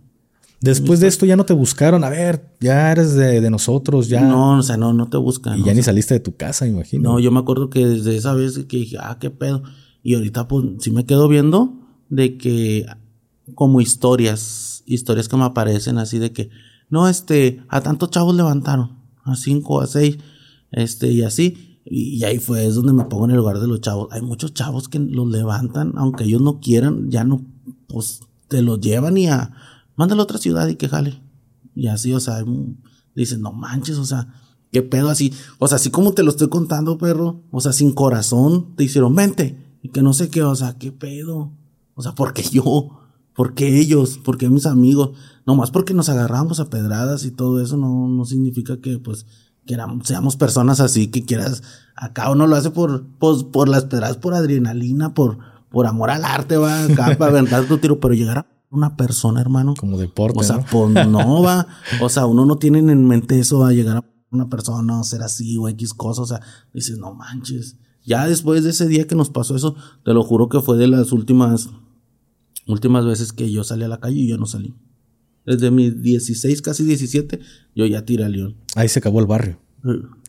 Después 0.60 0.98
de 0.98 1.06
esto 1.06 1.24
ya 1.24 1.36
no 1.36 1.44
te 1.44 1.52
buscaron, 1.52 2.02
a 2.02 2.10
ver, 2.10 2.52
ya 2.60 2.90
eres 2.90 3.14
de, 3.14 3.48
nosotros, 3.48 4.08
ya. 4.08 4.22
No, 4.22 4.58
o 4.58 4.62
sea, 4.62 4.76
no, 4.76 4.92
no 4.92 5.08
te 5.08 5.16
buscan. 5.16 5.60
Y 5.60 5.64
ya 5.64 5.72
ni 5.72 5.82
saliste 5.82 6.14
de 6.14 6.20
tu 6.20 6.36
casa, 6.36 6.66
imagino. 6.66 7.12
No, 7.12 7.20
yo 7.20 7.30
me 7.30 7.38
acuerdo 7.38 7.70
que 7.70 7.86
desde 7.86 8.16
esa 8.16 8.34
vez 8.34 8.58
que 8.66 8.78
dije, 8.78 8.96
ah, 9.00 9.18
qué 9.20 9.30
pedo. 9.30 9.62
Y 10.02 10.14
ahorita 10.14 10.48
pues 10.48 10.64
sí 10.80 10.90
me 10.90 11.06
quedo 11.06 11.28
viendo 11.28 11.74
de 12.08 12.38
que 12.38 12.86
como 13.54 13.80
historias, 13.80 14.82
historias 14.86 15.28
que 15.28 15.36
me 15.36 15.44
aparecen 15.44 15.98
así 15.98 16.18
de 16.18 16.32
que, 16.32 16.50
no, 16.90 17.08
este, 17.08 17.62
a 17.68 17.80
tantos 17.80 18.10
chavos 18.10 18.34
levantaron, 18.34 18.98
a 19.24 19.36
cinco, 19.36 19.80
a 19.80 19.86
seis, 19.86 20.18
este, 20.72 21.12
y 21.12 21.22
así. 21.22 21.80
Y, 21.84 22.22
ahí 22.24 22.38
fue, 22.38 22.66
es 22.66 22.74
donde 22.74 22.92
me 22.92 23.04
pongo 23.04 23.24
en 23.26 23.30
el 23.30 23.38
lugar 23.38 23.60
de 23.60 23.66
los 23.66 23.80
chavos. 23.80 24.08
Hay 24.10 24.22
muchos 24.22 24.52
chavos 24.52 24.88
que 24.88 24.98
los 24.98 25.28
levantan, 25.28 25.92
aunque 25.96 26.24
ellos 26.24 26.42
no 26.42 26.60
quieran, 26.60 27.10
ya 27.10 27.24
no, 27.24 27.46
pues 27.86 28.20
te 28.48 28.60
los 28.60 28.80
llevan 28.80 29.16
y 29.16 29.28
a 29.28 29.54
mándalo 29.98 30.22
a 30.22 30.24
otra 30.24 30.38
ciudad 30.38 30.68
y 30.68 30.76
que 30.76 30.88
jale. 30.88 31.20
Y 31.74 31.88
así, 31.88 32.14
o 32.14 32.20
sea, 32.20 32.42
dices, 33.14 33.38
no 33.38 33.52
manches, 33.52 33.98
o 33.98 34.04
sea, 34.04 34.32
qué 34.70 34.80
pedo 34.80 35.10
así. 35.10 35.34
O 35.58 35.66
sea, 35.66 35.76
así 35.76 35.90
como 35.90 36.14
te 36.14 36.22
lo 36.22 36.30
estoy 36.30 36.48
contando, 36.48 36.96
perro, 36.96 37.42
o 37.50 37.60
sea, 37.60 37.72
sin 37.72 37.92
corazón, 37.92 38.74
te 38.76 38.84
hicieron, 38.84 39.12
mente. 39.12 39.76
Y 39.82 39.90
que 39.90 40.00
no 40.00 40.12
sé 40.12 40.30
qué, 40.30 40.42
o 40.42 40.54
sea, 40.54 40.78
qué 40.78 40.92
pedo. 40.92 41.52
O 41.94 42.02
sea, 42.02 42.14
porque 42.14 42.42
yo, 42.42 43.00
porque 43.34 43.80
ellos, 43.80 44.20
porque 44.24 44.48
mis 44.48 44.66
amigos, 44.66 45.10
nomás 45.44 45.72
porque 45.72 45.94
nos 45.94 46.08
agarramos 46.08 46.60
a 46.60 46.70
pedradas 46.70 47.24
y 47.24 47.32
todo 47.32 47.60
eso, 47.60 47.76
no, 47.76 48.08
no 48.08 48.24
significa 48.24 48.80
que, 48.80 49.00
pues, 49.00 49.26
que 49.66 49.76
seamos 50.04 50.36
personas 50.36 50.78
así, 50.78 51.08
que 51.08 51.24
quieras, 51.24 51.62
acá 51.96 52.30
uno 52.30 52.46
lo 52.46 52.54
hace 52.54 52.70
por, 52.70 53.04
pues, 53.18 53.42
por 53.42 53.68
las 53.68 53.84
pedradas, 53.84 54.16
por 54.16 54.34
adrenalina, 54.34 55.12
por, 55.12 55.38
por 55.70 55.86
amor 55.86 56.10
al 56.10 56.24
arte, 56.24 56.56
va, 56.56 56.84
acá 56.84 57.14
para 57.18 57.32
aventar 57.32 57.66
tu 57.66 57.78
tiro, 57.78 57.98
pero 57.98 58.14
llegar 58.14 58.38
a 58.38 58.57
una 58.70 58.96
persona, 58.96 59.40
hermano. 59.40 59.74
Como 59.78 59.98
deporte. 59.98 60.38
O 60.38 60.42
sea, 60.42 60.64
pues 60.64 60.90
no 61.08 61.42
va. 61.42 61.66
O 62.00 62.08
sea, 62.08 62.26
uno 62.26 62.44
no 62.44 62.56
tiene 62.58 62.78
en 62.78 63.06
mente 63.06 63.38
eso 63.38 63.64
a 63.64 63.72
llegar 63.72 63.98
a 63.98 64.04
una 64.30 64.48
persona 64.48 65.02
ser 65.04 65.22
así 65.22 65.56
o 65.56 65.68
X 65.68 65.94
cosas. 65.94 66.24
O 66.24 66.26
sea, 66.26 66.40
dices, 66.72 66.98
no 66.98 67.14
manches. 67.14 67.76
Ya 68.04 68.26
después 68.26 68.64
de 68.64 68.70
ese 68.70 68.88
día 68.88 69.06
que 69.06 69.14
nos 69.14 69.30
pasó 69.30 69.54
eso, 69.56 69.74
te 70.04 70.14
lo 70.14 70.22
juro 70.22 70.48
que 70.48 70.60
fue 70.60 70.78
de 70.78 70.86
las 70.86 71.12
últimas, 71.12 71.68
últimas 72.66 73.04
veces 73.04 73.32
que 73.32 73.50
yo 73.50 73.64
salí 73.64 73.84
a 73.84 73.88
la 73.88 74.00
calle 74.00 74.20
y 74.20 74.28
yo 74.28 74.38
no 74.38 74.46
salí. 74.46 74.74
Desde 75.44 75.70
mis 75.70 76.02
16, 76.02 76.62
casi 76.62 76.84
17, 76.84 77.40
yo 77.74 77.86
ya 77.86 78.04
tiré 78.04 78.24
a 78.24 78.28
León. 78.28 78.56
Ahí 78.76 78.88
se 78.88 78.98
acabó 78.98 79.20
el 79.20 79.26
barrio. 79.26 79.58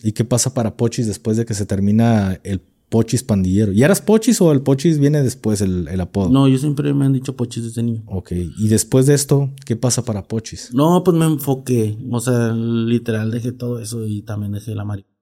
¿Y 0.04 0.12
qué 0.12 0.24
pasa 0.24 0.54
para 0.54 0.78
Pochis 0.78 1.08
después 1.08 1.38
de 1.38 1.46
que 1.46 1.54
se 1.54 1.66
termina 1.66 2.40
el 2.44 2.62
Pochis 2.90 3.24
pandillero. 3.24 3.72
¿Y 3.72 3.84
eras 3.84 4.02
Pochis 4.02 4.42
o 4.42 4.52
el 4.52 4.62
Pochis 4.62 5.00
viene 5.00 5.22
después 5.22 5.62
el, 5.62 6.02
apodo? 6.02 6.30
No, 6.30 6.48
yo 6.48 6.58
siempre 6.58 6.94
me 6.94 7.06
han 7.06 7.14
dicho 7.14 7.36
Pochis 7.36 7.64
desde 7.64 7.84
niño. 7.84 8.04
Ok, 8.08 8.32
y 8.32 8.68
después 8.68 9.06
de 9.06 9.14
esto, 9.14 9.52
¿qué 9.66 9.76
pasa 9.76 10.04
para 10.04 10.28
Pochis? 10.28 10.74
No, 10.74 11.04
pues 11.04 11.16
me 11.16 11.26
enfoqué, 11.26 11.98
o 12.10 12.20
sea, 12.20 12.52
literal 12.52 13.30
dejé 13.32 13.52
todo 13.52 13.80
eso 13.80 14.06
y 14.06 14.24
también 14.24 14.54
dejé 14.54 14.74
la 14.74 14.86
marihuana 14.86 15.20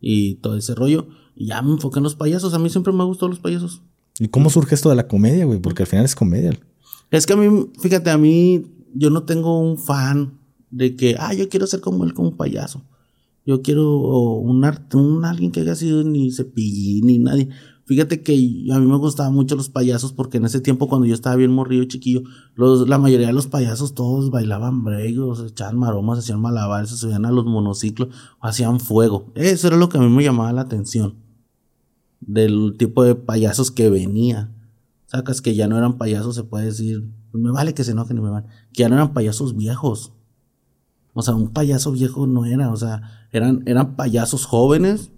y 0.00 0.34
todo 0.36 0.56
ese 0.56 0.74
rollo. 0.74 1.08
Y 1.34 1.46
ya 1.46 1.60
me 1.62 1.72
enfoqué 1.72 1.98
en 1.98 2.04
los 2.04 2.14
payasos, 2.14 2.54
a 2.54 2.58
mí 2.58 2.70
siempre 2.70 2.92
me 2.92 3.04
gustado 3.04 3.28
los 3.28 3.40
payasos. 3.40 3.82
¿Y 4.18 4.28
cómo 4.28 4.50
surge 4.50 4.74
esto 4.74 4.90
de 4.90 4.96
la 4.96 5.08
comedia, 5.08 5.44
güey? 5.44 5.58
Porque 5.58 5.82
al 5.82 5.88
final 5.88 6.04
es 6.04 6.14
comedia. 6.14 6.52
Es 7.10 7.26
que 7.26 7.32
a 7.32 7.36
mí, 7.36 7.70
fíjate, 7.80 8.10
a 8.10 8.18
mí 8.18 8.64
yo 8.94 9.10
no 9.10 9.24
tengo 9.24 9.60
un 9.60 9.78
fan 9.78 10.38
de 10.70 10.96
que, 10.96 11.16
ah, 11.18 11.34
yo 11.34 11.48
quiero 11.48 11.66
ser 11.66 11.80
como 11.80 12.04
él, 12.04 12.14
como 12.14 12.28
un 12.28 12.36
payaso. 12.36 12.84
Yo 13.44 13.62
quiero 13.62 14.36
un, 14.38 14.64
un 14.94 15.24
alguien 15.24 15.50
que 15.50 15.60
haya 15.60 15.74
sido 15.74 16.04
ni 16.04 16.30
cepillín 16.30 17.06
ni 17.06 17.18
nadie. 17.18 17.48
Fíjate 17.84 18.22
que 18.22 18.32
a 18.72 18.78
mí 18.78 18.86
me 18.86 18.96
gustaban 18.96 19.34
mucho 19.34 19.56
los 19.56 19.68
payasos 19.68 20.12
porque 20.12 20.36
en 20.36 20.44
ese 20.44 20.60
tiempo 20.60 20.88
cuando 20.88 21.06
yo 21.06 21.14
estaba 21.14 21.34
bien 21.34 21.50
morrido 21.50 21.84
chiquillo, 21.84 22.22
los, 22.54 22.88
la 22.88 22.98
mayoría 22.98 23.26
de 23.26 23.32
los 23.32 23.48
payasos 23.48 23.94
todos 23.94 24.30
bailaban 24.30 24.84
bregos, 24.84 25.44
echaban 25.44 25.78
maromas, 25.78 26.20
hacían 26.20 26.40
malabares, 26.40 26.90
se 26.90 26.96
subían 26.96 27.26
a 27.26 27.32
los 27.32 27.44
monociclos, 27.44 28.14
hacían 28.40 28.78
fuego. 28.78 29.32
Eso 29.34 29.66
era 29.66 29.76
lo 29.76 29.88
que 29.88 29.98
a 29.98 30.00
mí 30.00 30.08
me 30.08 30.22
llamaba 30.22 30.52
la 30.52 30.62
atención. 30.62 31.16
Del 32.20 32.76
tipo 32.78 33.02
de 33.02 33.16
payasos 33.16 33.72
que 33.72 33.90
venía. 33.90 34.54
Sacas 35.06 35.42
que 35.42 35.56
ya 35.56 35.66
no 35.66 35.76
eran 35.76 35.98
payasos, 35.98 36.36
se 36.36 36.44
puede 36.44 36.66
decir. 36.66 37.10
Me 37.32 37.50
vale 37.50 37.74
que 37.74 37.82
se 37.82 37.90
enojen 37.90 38.16
y 38.16 38.20
me 38.20 38.30
van. 38.30 38.46
Que 38.72 38.84
ya 38.84 38.88
no 38.88 38.94
eran 38.94 39.12
payasos 39.12 39.56
viejos. 39.56 40.12
O 41.14 41.22
sea, 41.22 41.34
un 41.34 41.52
payaso 41.52 41.92
viejo 41.92 42.26
no 42.26 42.46
era, 42.46 42.70
o 42.70 42.76
sea, 42.76 43.21
eran, 43.32 43.62
eran 43.66 43.96
payasos 43.96 44.44
jóvenes, 44.44 45.10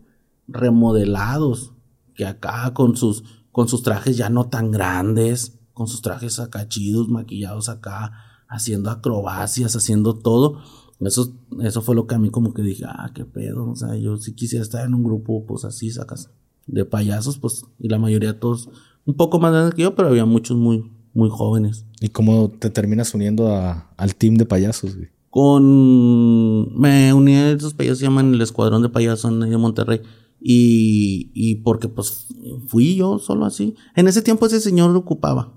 remodelados, 0.49 1.73
que 2.15 2.27
acá 2.27 2.73
con 2.75 2.97
sus, 2.97 3.25
con 3.53 3.69
sus 3.69 3.83
trajes 3.83 4.17
ya 4.17 4.31
no 4.31 4.49
tan 4.49 4.71
grandes, 4.71 5.59
con 5.73 5.89
sus 5.89 6.01
trajes 6.03 6.39
acá 6.39 6.69
chidos, 6.69 7.09
maquillados 7.09 7.69
acá, 7.69 8.13
haciendo 8.49 8.91
acrobacias, 8.91 9.75
haciendo 9.77 10.15
todo. 10.15 10.61
Eso, 11.01 11.35
eso 11.61 11.83
fue 11.83 11.95
lo 11.95 12.07
que 12.07 12.15
a 12.15 12.19
mí 12.19 12.31
como 12.31 12.55
que 12.55 12.63
dije, 12.63 12.85
ah, 12.87 13.11
qué 13.15 13.25
pedo, 13.25 13.69
o 13.69 13.77
sea, 13.77 13.97
yo 13.97 14.17
sí 14.17 14.35
quisiera 14.35 14.63
estar 14.63 14.87
en 14.87 14.95
un 14.95 15.03
grupo, 15.03 15.45
pues 15.45 15.65
así, 15.65 15.91
sacas, 15.91 16.31
de 16.67 16.85
payasos, 16.85 17.39
pues, 17.39 17.65
y 17.79 17.89
la 17.89 17.99
mayoría 17.99 18.39
todos 18.39 18.71
un 19.05 19.15
poco 19.15 19.39
más 19.39 19.53
grandes 19.53 19.75
que 19.75 19.83
yo, 19.83 19.95
pero 19.95 20.09
había 20.09 20.25
muchos 20.25 20.57
muy, 20.57 20.91
muy 21.13 21.29
jóvenes. 21.31 21.85
¿Y 22.01 22.09
cómo 22.09 22.49
te 22.51 22.71
terminas 22.71 23.13
uniendo 23.13 23.55
a, 23.55 23.93
al 23.97 24.15
team 24.15 24.37
de 24.37 24.47
payasos, 24.47 24.97
güey? 24.97 25.09
Con... 25.35 26.79
Me 26.79 27.13
uní 27.13 27.35
a 27.35 27.51
esos 27.51 27.75
payasos, 27.75 27.99
se 27.99 28.05
llaman 28.05 28.35
el 28.35 28.41
Escuadrón 28.41 28.83
de 28.83 28.89
Payasos 28.89 29.37
de 29.41 29.57
Monterrey. 29.57 30.01
Y, 30.41 31.33
y 31.35 31.57
porque 31.57 31.89
pues 31.89 32.29
fui 32.69 32.95
yo 32.95 33.19
solo 33.19 33.45
así. 33.45 33.75
En 33.97 34.07
ese 34.07 34.23
tiempo 34.23 34.47
ese 34.47 34.61
señor 34.61 34.95
ocupaba 34.95 35.53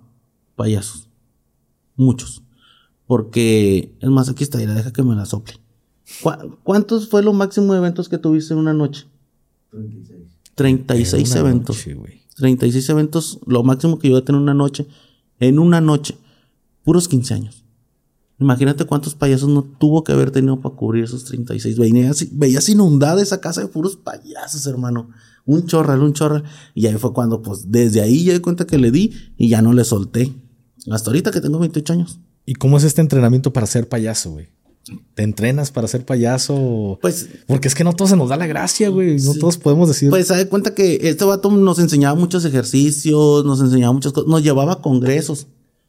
payasos. 0.55 1.11
Muchos. 1.95 2.41
Porque, 3.05 3.95
es 4.01 4.09
más, 4.09 4.29
aquí 4.29 4.43
está, 4.43 4.59
y 4.63 4.65
la 4.65 4.73
deja 4.73 4.91
que 4.91 5.03
me 5.03 5.13
la 5.13 5.27
sople. 5.27 5.53
¿Cuántos 6.63 7.07
fue 7.07 7.21
lo 7.21 7.33
máximo 7.33 7.73
de 7.73 7.77
eventos 7.77 8.09
que 8.09 8.17
tuviste 8.17 8.55
en 8.55 8.59
una 8.59 8.73
noche? 8.73 9.05
36. 9.69 10.39
36 10.55 11.35
eventos. 11.35 11.85
36 12.35 12.89
eventos, 12.89 13.39
lo 13.45 13.61
máximo 13.61 13.99
que 13.99 14.09
yo 14.09 14.17
a 14.17 14.25
tener 14.25 14.41
una 14.41 14.55
noche. 14.55 14.87
En 15.39 15.59
una 15.59 15.81
noche. 15.81 16.17
Puros 16.83 17.07
15 17.07 17.33
años. 17.35 17.66
Imagínate 18.39 18.85
cuántos 18.85 19.15
payasos 19.15 19.49
no 19.49 19.63
tuvo 19.63 20.03
que 20.03 20.11
haber 20.11 20.31
tenido 20.31 20.59
para 20.59 20.75
cubrir 20.75 21.05
esos 21.05 21.23
36. 21.25 21.77
Veías, 21.77 22.27
veías 22.31 22.69
inundada 22.69 23.21
esa 23.21 23.41
casa 23.41 23.61
de 23.61 23.67
puros 23.67 23.97
payasos, 23.97 24.67
hermano. 24.67 25.09
Un 25.45 25.65
chorral, 25.65 26.01
un 26.01 26.13
chorral. 26.13 26.43
Y 26.75 26.85
ahí 26.85 26.95
fue 26.95 27.13
cuando, 27.13 27.41
pues, 27.41 27.71
desde 27.71 28.01
ahí 28.01 28.25
ya 28.25 28.33
di 28.33 28.39
cuenta 28.39 28.67
que 28.67 28.77
le 28.77 28.91
di 28.91 29.11
y 29.37 29.49
ya 29.49 29.61
no 29.61 29.73
le 29.73 29.83
solté. 29.83 30.33
Hasta 30.91 31.09
ahorita 31.09 31.31
que 31.31 31.41
tengo 31.41 31.57
28 31.57 31.93
años. 31.93 32.19
¿Y 32.45 32.53
cómo 32.53 32.77
es 32.77 32.83
este 32.83 33.01
entrenamiento 33.01 33.51
para 33.51 33.65
ser 33.65 33.89
payaso, 33.89 34.31
güey? 34.31 34.49
te 35.15 35.23
entrenas 35.23 35.71
para 35.71 35.87
ser 35.87 36.05
payaso. 36.05 36.97
Pues. 37.01 37.27
Porque 37.45 37.67
es 37.67 37.75
que 37.75 37.83
no 37.83 37.93
todos 37.93 38.11
se 38.11 38.17
nos 38.17 38.29
da 38.29 38.37
la 38.37 38.47
gracia, 38.47 38.89
güey. 38.89 39.17
No 39.19 39.33
todos 39.35 39.57
podemos 39.57 39.87
decir. 39.87 40.09
Pues 40.09 40.27
se 40.27 40.35
da 40.35 40.49
cuenta 40.49 40.73
que 40.73 40.99
este 41.03 41.25
vato 41.25 41.51
nos 41.51 41.79
enseñaba 41.79 42.17
muchos 42.17 42.45
ejercicios, 42.45 43.45
nos 43.45 43.59
enseñaba 43.61 43.93
muchas 43.93 44.13
cosas, 44.13 44.29
nos 44.29 44.43
llevaba 44.43 44.73
a 44.73 44.81
congresos. 44.81 45.47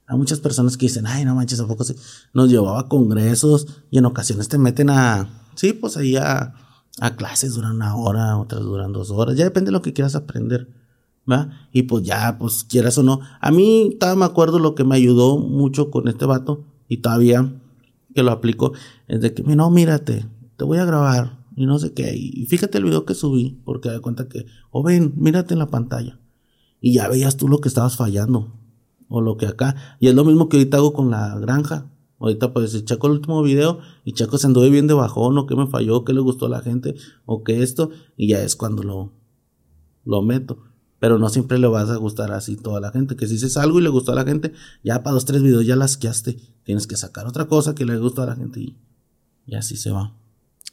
Hay 0.09 0.17
muchas 0.17 0.41
personas 0.41 0.79
que 0.79 0.87
dicen, 0.87 1.07
ay, 1.07 1.27
no 1.27 1.35
manches, 1.35 1.61
¿a 1.61 1.67
poco 1.67 1.85
sí? 1.85 1.95
Nos 2.33 2.49
llevaba 2.49 2.81
a 2.81 2.89
congresos 2.89 3.67
y 3.91 3.99
en 3.99 4.07
ocasiones 4.07 4.49
te 4.49 4.57
meten 4.57 4.89
a, 4.89 5.29
sí, 5.55 5.75
pues 5.75 5.99
ahí 5.99 6.17
a, 6.17 6.55
a 6.99 7.17
clases 7.17 7.55
duran 7.55 7.77
una 7.77 7.95
hora, 7.95 8.39
otras 8.39 8.63
duran 8.63 8.93
dos 8.93 9.11
horas. 9.11 9.37
Ya 9.37 9.45
depende 9.45 9.69
de 9.69 9.73
lo 9.73 9.83
que 9.83 9.93
quieras 9.93 10.15
aprender. 10.15 10.69
¿Va? 11.31 11.51
Y 11.73 11.83
pues 11.83 12.05
ya, 12.05 12.39
pues 12.39 12.65
quieras 12.65 12.97
o 12.97 13.03
no. 13.03 13.21
A 13.43 13.51
mí 13.51 13.99
todavía 14.01 14.21
me 14.21 14.25
acuerdo 14.25 14.59
lo 14.59 14.75
que 14.75 14.85
me 14.85 14.97
ayudó 14.97 15.37
mucho 15.37 15.91
con 15.91 16.09
este 16.09 16.25
vato 16.25 16.65
y 16.89 17.03
todavía 17.03 17.53
que 18.15 18.23
lo 18.23 18.33
aplico 18.33 18.73
es 19.09 19.21
de 19.21 19.35
que, 19.35 19.43
no, 19.43 19.69
mírate, 19.69 20.25
te 20.57 20.65
voy 20.65 20.79
a 20.79 20.87
grabar 20.87 21.45
y 21.55 21.67
no 21.67 21.79
sé 21.79 21.93
qué. 21.93 22.17
Y 22.17 22.47
fíjate 22.47 22.79
el 22.79 22.85
video 22.85 23.05
que 23.05 23.13
subí 23.13 23.61
porque 23.67 23.91
da 23.91 24.01
cuenta 24.01 24.27
que, 24.27 24.47
o 24.71 24.83
ven, 24.83 25.13
mírate 25.17 25.53
en 25.53 25.59
la 25.59 25.67
pantalla. 25.67 26.19
Y 26.81 26.95
ya 26.95 27.09
veías 27.09 27.37
tú 27.37 27.47
lo 27.47 27.59
que 27.59 27.69
estabas 27.69 27.97
fallando 27.97 28.55
o 29.09 29.21
lo 29.21 29.37
que 29.37 29.47
acá. 29.47 29.97
Y 30.01 30.09
es 30.09 30.15
lo 30.15 30.25
mismo 30.25 30.49
que 30.49 30.59
ahorita 30.59 30.77
hago 30.79 30.93
con 30.93 31.11
la 31.11 31.39
granja. 31.39 31.91
Ahorita 32.19 32.53
pues 32.53 32.85
checo 32.85 33.07
el 33.07 33.15
último 33.15 33.43
video 33.43 33.79
y 34.05 34.13
checo 34.13 34.39
se 34.39 34.47
anduve 34.49 34.71
bien 34.71 34.87
de 34.89 34.95
bajón 34.95 35.39
o 35.39 35.47
qué 35.47 35.55
me 35.55 35.69
falló, 35.69 36.05
qué 36.05 36.13
le 36.13 36.21
gustó 36.21 36.47
a 36.47 36.49
la 36.49 36.61
gente 36.61 36.95
o 37.27 37.45
qué 37.45 37.63
esto. 37.63 37.91
Y 38.17 38.29
ya 38.29 38.43
es 38.43 38.57
cuando 38.57 38.83
lo, 38.83 39.13
lo 40.05 40.23
meto. 40.23 40.59
Pero 40.99 41.19
no 41.19 41.29
siempre 41.29 41.59
le 41.59 41.69
vas 41.69 41.91
a 41.91 41.97
gustar 41.97 42.33
así 42.33 42.57
toda 42.57 42.81
la 42.81 42.91
gente. 42.91 43.15
Que 43.15 43.27
si 43.27 43.35
dices 43.35 43.57
algo 43.57 43.79
y 43.79 43.83
le 43.83 43.89
gustó 43.89 44.13
a 44.13 44.17
la 44.17 44.25
gente, 44.25 44.53
ya 44.83 45.03
para 45.03 45.15
dos, 45.15 45.25
tres 45.25 45.43
videos 45.43 45.65
ya 45.65 45.77
las 45.77 45.97
queaste. 45.97 46.37
Tienes 46.65 46.89
que 46.89 46.97
sacar 46.97 47.27
otra 47.27 47.47
cosa 47.47 47.75
que 47.75 47.85
le 47.85 47.97
gustó 47.99 48.23
a 48.23 48.27
la 48.27 48.35
gente 48.35 48.61
y, 48.61 48.77
y 49.47 49.55
así 49.55 49.77
se 49.77 49.93
va. 49.93 50.17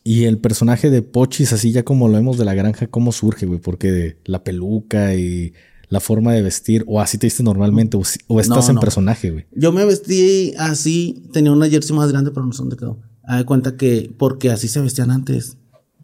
Y 0.03 0.25
el 0.25 0.37
personaje 0.39 0.91
de 0.91 1.01
Pochis, 1.01 1.51
así 1.53 1.71
ya 1.71 1.83
como 1.83 2.07
lo 2.07 2.13
vemos 2.13 2.37
de 2.37 2.45
la 2.45 2.53
granja, 2.53 2.87
¿cómo 2.87 3.11
surge, 3.11 3.47
güey? 3.47 3.59
Porque 3.59 4.19
la 4.25 4.43
peluca 4.43 5.15
y 5.15 5.53
la 5.89 5.99
forma 5.99 6.33
de 6.33 6.41
vestir, 6.41 6.83
o 6.87 6.99
así 6.99 7.17
te 7.17 7.27
viste 7.27 7.43
normalmente, 7.43 7.97
o, 8.27 8.39
estás 8.39 8.69
en 8.69 8.77
personaje, 8.77 9.31
güey. 9.31 9.45
Yo 9.55 9.71
me 9.71 9.85
vestí 9.85 10.53
así, 10.57 11.23
tenía 11.31 11.51
una 11.51 11.69
jersey 11.69 11.95
más 11.95 12.11
grande, 12.11 12.31
pero 12.31 12.45
no 12.45 12.53
sé 12.53 12.59
dónde 12.59 12.77
quedó. 12.77 12.99
Haz 13.23 13.39
de 13.39 13.45
cuenta 13.45 13.77
que, 13.77 14.13
porque 14.17 14.51
así 14.51 14.67
se 14.67 14.81
vestían 14.81 15.11
antes. 15.11 15.57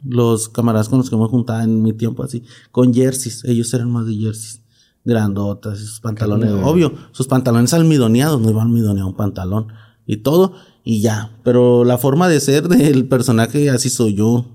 Los 0.04 0.50
camaradas 0.50 0.90
con 0.90 1.00
los 1.00 1.10
que 1.10 1.16
me 1.16 1.28
juntaba 1.28 1.64
en 1.64 1.82
mi 1.82 1.94
tiempo 1.94 2.24
así, 2.24 2.44
con 2.72 2.94
jerseys, 2.94 3.44
ellos 3.46 3.74
eran 3.74 3.92
más 3.92 4.06
de 4.08 4.16
jerseys. 4.16 4.62
Grandotas, 5.04 5.80
sus 5.80 6.00
pantalones, 6.00 6.52
obvio, 6.52 6.94
sus 7.12 7.26
pantalones 7.26 7.74
almidoneados, 7.74 8.40
no 8.40 8.52
iban 8.52 8.68
almidonear 8.68 9.08
un 9.08 9.16
pantalón 9.16 9.68
y 10.06 10.18
todo, 10.18 10.54
y 10.84 11.02
ya. 11.02 11.32
Pero 11.44 11.86
la 11.86 11.98
forma 11.98 12.30
de 12.30 12.40
ser 12.40 12.68
del 12.68 13.08
personaje 13.08 13.72
así 13.72 13.90
soy 13.90 14.14
yo, 14.14 14.46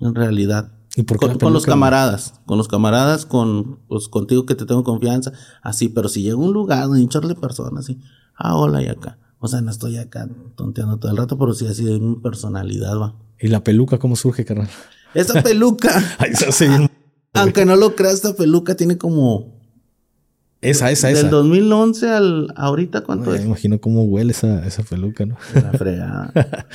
en 0.00 0.14
realidad 0.14 0.77
con, 1.38 1.52
los 1.52 1.66
camaradas, 1.66 2.40
con 2.46 2.58
los 2.58 2.68
camaradas, 2.68 3.26
con 3.26 3.80
pues, 3.88 4.08
contigo 4.08 4.46
que 4.46 4.54
te 4.54 4.66
tengo 4.66 4.84
confianza, 4.84 5.32
así, 5.62 5.88
pero 5.88 6.08
si 6.08 6.22
llega 6.22 6.36
un 6.36 6.52
lugar 6.52 6.88
donde 6.88 7.02
echarle 7.02 7.34
personas, 7.34 7.84
así, 7.84 7.98
ah, 8.36 8.56
hola 8.56 8.82
y 8.82 8.88
acá. 8.88 9.18
O 9.40 9.46
sea, 9.46 9.60
no 9.60 9.70
estoy 9.70 9.98
acá 9.98 10.28
tonteando 10.56 10.98
todo 10.98 11.12
el 11.12 11.16
rato, 11.16 11.38
pero 11.38 11.54
sí 11.54 11.66
así 11.66 11.84
de 11.84 12.00
mi 12.00 12.16
personalidad, 12.16 12.98
va. 12.98 13.14
¿Y 13.38 13.48
la 13.48 13.62
peluca 13.62 13.98
cómo 13.98 14.16
surge, 14.16 14.44
carnal? 14.44 14.68
Esta 15.14 15.42
peluca. 15.44 16.02
aunque 17.34 17.64
no 17.64 17.76
lo 17.76 17.94
creas, 17.94 18.14
esta 18.16 18.34
peluca 18.34 18.74
tiene 18.74 18.98
como. 18.98 19.56
Esa, 20.60 20.90
esa, 20.90 21.08
esa. 21.10 21.22
Del 21.22 21.30
2011 21.30 22.08
al 22.08 22.52
ahorita, 22.56 23.02
¿cuánto 23.02 23.32
es? 23.32 23.42
Me 23.42 23.46
imagino 23.46 23.80
cómo 23.80 24.02
huele 24.02 24.32
esa, 24.32 24.66
esa 24.66 24.82
peluca, 24.82 25.24
¿no? 25.24 25.36
La 25.54 25.70
fregada. 25.72 26.32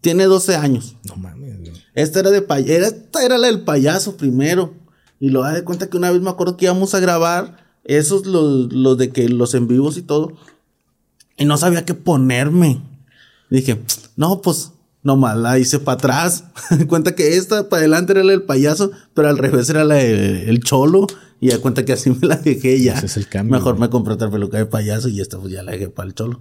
Tiene 0.00 0.24
12 0.24 0.56
años. 0.56 0.96
No 1.06 1.14
mames, 1.14 1.60
Esta 1.94 2.20
era 2.20 2.30
de 2.30 2.42
payaso. 2.42 2.72
Esta 2.72 3.24
era 3.24 3.38
la 3.38 3.48
del 3.48 3.60
payaso 3.60 4.16
primero. 4.16 4.74
Y 5.20 5.30
lo 5.30 5.42
da 5.42 5.52
de 5.52 5.64
cuenta 5.64 5.88
que 5.88 5.96
una 5.96 6.10
vez 6.10 6.20
me 6.20 6.30
acuerdo 6.30 6.56
que 6.56 6.64
íbamos 6.64 6.94
a 6.94 7.00
grabar 7.00 7.64
esos, 7.84 8.26
los, 8.26 8.72
los 8.72 8.98
de 8.98 9.10
que 9.10 9.28
los 9.28 9.54
en 9.54 9.68
vivos 9.68 9.96
y 9.96 10.02
todo. 10.02 10.32
Y 11.36 11.44
no 11.44 11.56
sabía 11.56 11.84
qué 11.84 11.94
ponerme. 11.94 12.82
dije, 13.50 13.80
no, 14.16 14.40
pues 14.42 14.72
nomás 15.02 15.36
la 15.36 15.58
hice 15.58 15.78
para 15.78 15.96
atrás. 15.96 16.44
cuenta 16.88 17.14
que 17.14 17.36
esta 17.36 17.68
para 17.68 17.80
adelante 17.80 18.12
era 18.12 18.24
la 18.24 18.32
del 18.32 18.42
payaso, 18.42 18.90
pero 19.14 19.28
al 19.28 19.38
revés 19.38 19.68
era 19.70 19.84
la 19.84 19.96
del 19.96 20.60
cholo. 20.62 21.06
Y 21.40 21.48
da 21.48 21.58
cuenta 21.58 21.84
que 21.84 21.92
así 21.92 22.10
me 22.10 22.26
la 22.26 22.36
dejé 22.36 22.80
ya. 22.80 22.94
Ese 22.94 23.06
es 23.06 23.16
el 23.16 23.28
cambio. 23.28 23.56
Mejor 23.56 23.78
me 23.78 23.90
compré 23.90 24.14
otra 24.14 24.30
peluca 24.30 24.58
de 24.58 24.66
payaso 24.66 25.08
y 25.08 25.20
esta 25.20 25.38
pues 25.38 25.52
ya 25.52 25.62
la 25.62 25.72
dejé 25.72 25.88
para 25.88 26.08
el 26.08 26.14
cholo. 26.14 26.40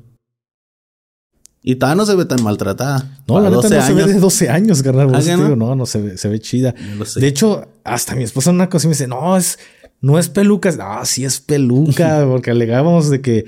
Y 1.64 1.76
todavía 1.76 1.95
no 1.97 2.05
se 2.05 2.16
ve 2.16 2.26
tan 2.26 2.41
maltratada. 2.41 3.22
No, 3.28 3.39
la 3.39 3.49
neta 3.49 3.70
no 3.70 3.82
se 3.86 3.93
ve 3.93 4.05
de 4.05 4.20
12 4.20 4.49
años, 4.49 4.82
carnal. 4.82 5.14
¿Ah, 5.14 5.22
no? 5.38 5.55
no, 5.55 5.76
no 5.76 5.86
se 5.86 6.01
ve, 6.01 6.18
se 6.18 6.28
ve 6.28 6.39
chida. 6.39 6.74
De 7.16 7.28
hecho, 7.28 7.68
hasta 7.84 8.16
mi 8.16 8.24
esposa 8.24 8.49
una 8.49 8.70
cosa 8.70 8.88
me 8.88 8.93
dice, 8.93 9.07
no, 9.07 9.38
es, 9.38 9.59
no 10.01 10.18
es 10.18 10.30
peluca. 10.30 10.72
No, 10.72 11.05
sí 11.05 11.24
es 11.24 11.39
peluca, 11.39 12.26
porque 12.28 12.51
alegábamos 12.51 13.09
de 13.09 13.22
que... 13.22 13.45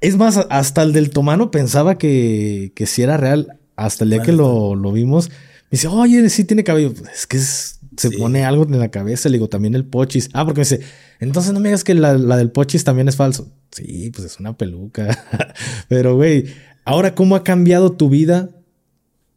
Es 0.00 0.16
más, 0.16 0.44
hasta 0.50 0.82
el 0.82 0.92
del 0.92 1.10
Tomano 1.10 1.52
pensaba 1.52 1.96
que, 1.96 2.72
que 2.74 2.86
sí 2.86 3.02
era 3.02 3.16
real. 3.16 3.58
Hasta 3.76 4.02
el 4.02 4.10
día 4.10 4.22
que 4.22 4.32
lo, 4.32 4.74
lo, 4.74 4.90
vimos, 4.90 5.30
me 5.30 5.36
dice, 5.70 5.86
oye, 5.86 6.28
sí 6.28 6.44
tiene 6.44 6.64
cabello. 6.64 6.92
Es 7.14 7.28
que 7.28 7.38
se 7.38 8.10
pone 8.18 8.44
algo 8.44 8.64
en 8.64 8.78
la 8.80 8.90
cabeza. 8.90 9.28
Le 9.28 9.34
digo, 9.34 9.48
también 9.48 9.76
el 9.76 9.84
pochis. 9.84 10.28
Ah, 10.32 10.44
porque 10.44 10.58
me 10.58 10.64
dice, 10.64 10.80
entonces 11.20 11.52
no 11.52 11.60
me 11.60 11.68
digas 11.68 11.84
que 11.84 11.94
la, 11.94 12.14
la 12.18 12.36
del 12.36 12.50
pochis 12.50 12.82
también 12.82 13.08
es 13.08 13.14
falso. 13.14 13.52
Sí, 13.70 14.10
pues 14.12 14.26
es 14.26 14.40
una 14.40 14.56
peluca. 14.56 15.24
Pero, 15.88 16.16
güey, 16.16 16.46
Ahora, 16.84 17.14
¿cómo 17.14 17.36
ha 17.36 17.44
cambiado 17.44 17.92
tu 17.92 18.08
vida 18.08 18.50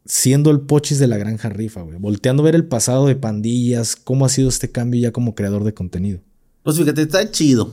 siendo 0.04 0.50
el 0.50 0.60
pochis 0.60 0.98
de 0.98 1.06
la 1.06 1.16
granja 1.16 1.48
rifa, 1.48 1.82
güey? 1.82 1.98
Volteando 1.98 2.42
a 2.42 2.46
ver 2.46 2.54
el 2.54 2.64
pasado 2.64 3.06
de 3.06 3.16
pandillas, 3.16 3.96
¿cómo 3.96 4.24
ha 4.24 4.28
sido 4.28 4.48
este 4.48 4.70
cambio 4.70 5.00
ya 5.00 5.12
como 5.12 5.34
creador 5.34 5.64
de 5.64 5.74
contenido? 5.74 6.20
Pues 6.62 6.76
fíjate, 6.76 7.02
está 7.02 7.30
chido. 7.30 7.70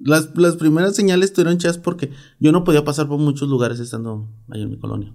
Las, 0.00 0.30
las 0.36 0.56
primeras 0.56 0.94
señales 0.94 1.30
estuvieron 1.30 1.58
chidas 1.58 1.78
porque 1.78 2.10
yo 2.38 2.52
no 2.52 2.64
podía 2.64 2.84
pasar 2.84 3.08
por 3.08 3.18
muchos 3.18 3.48
lugares 3.48 3.80
estando 3.80 4.28
ahí 4.48 4.62
en 4.62 4.70
mi 4.70 4.78
colonia. 4.78 5.12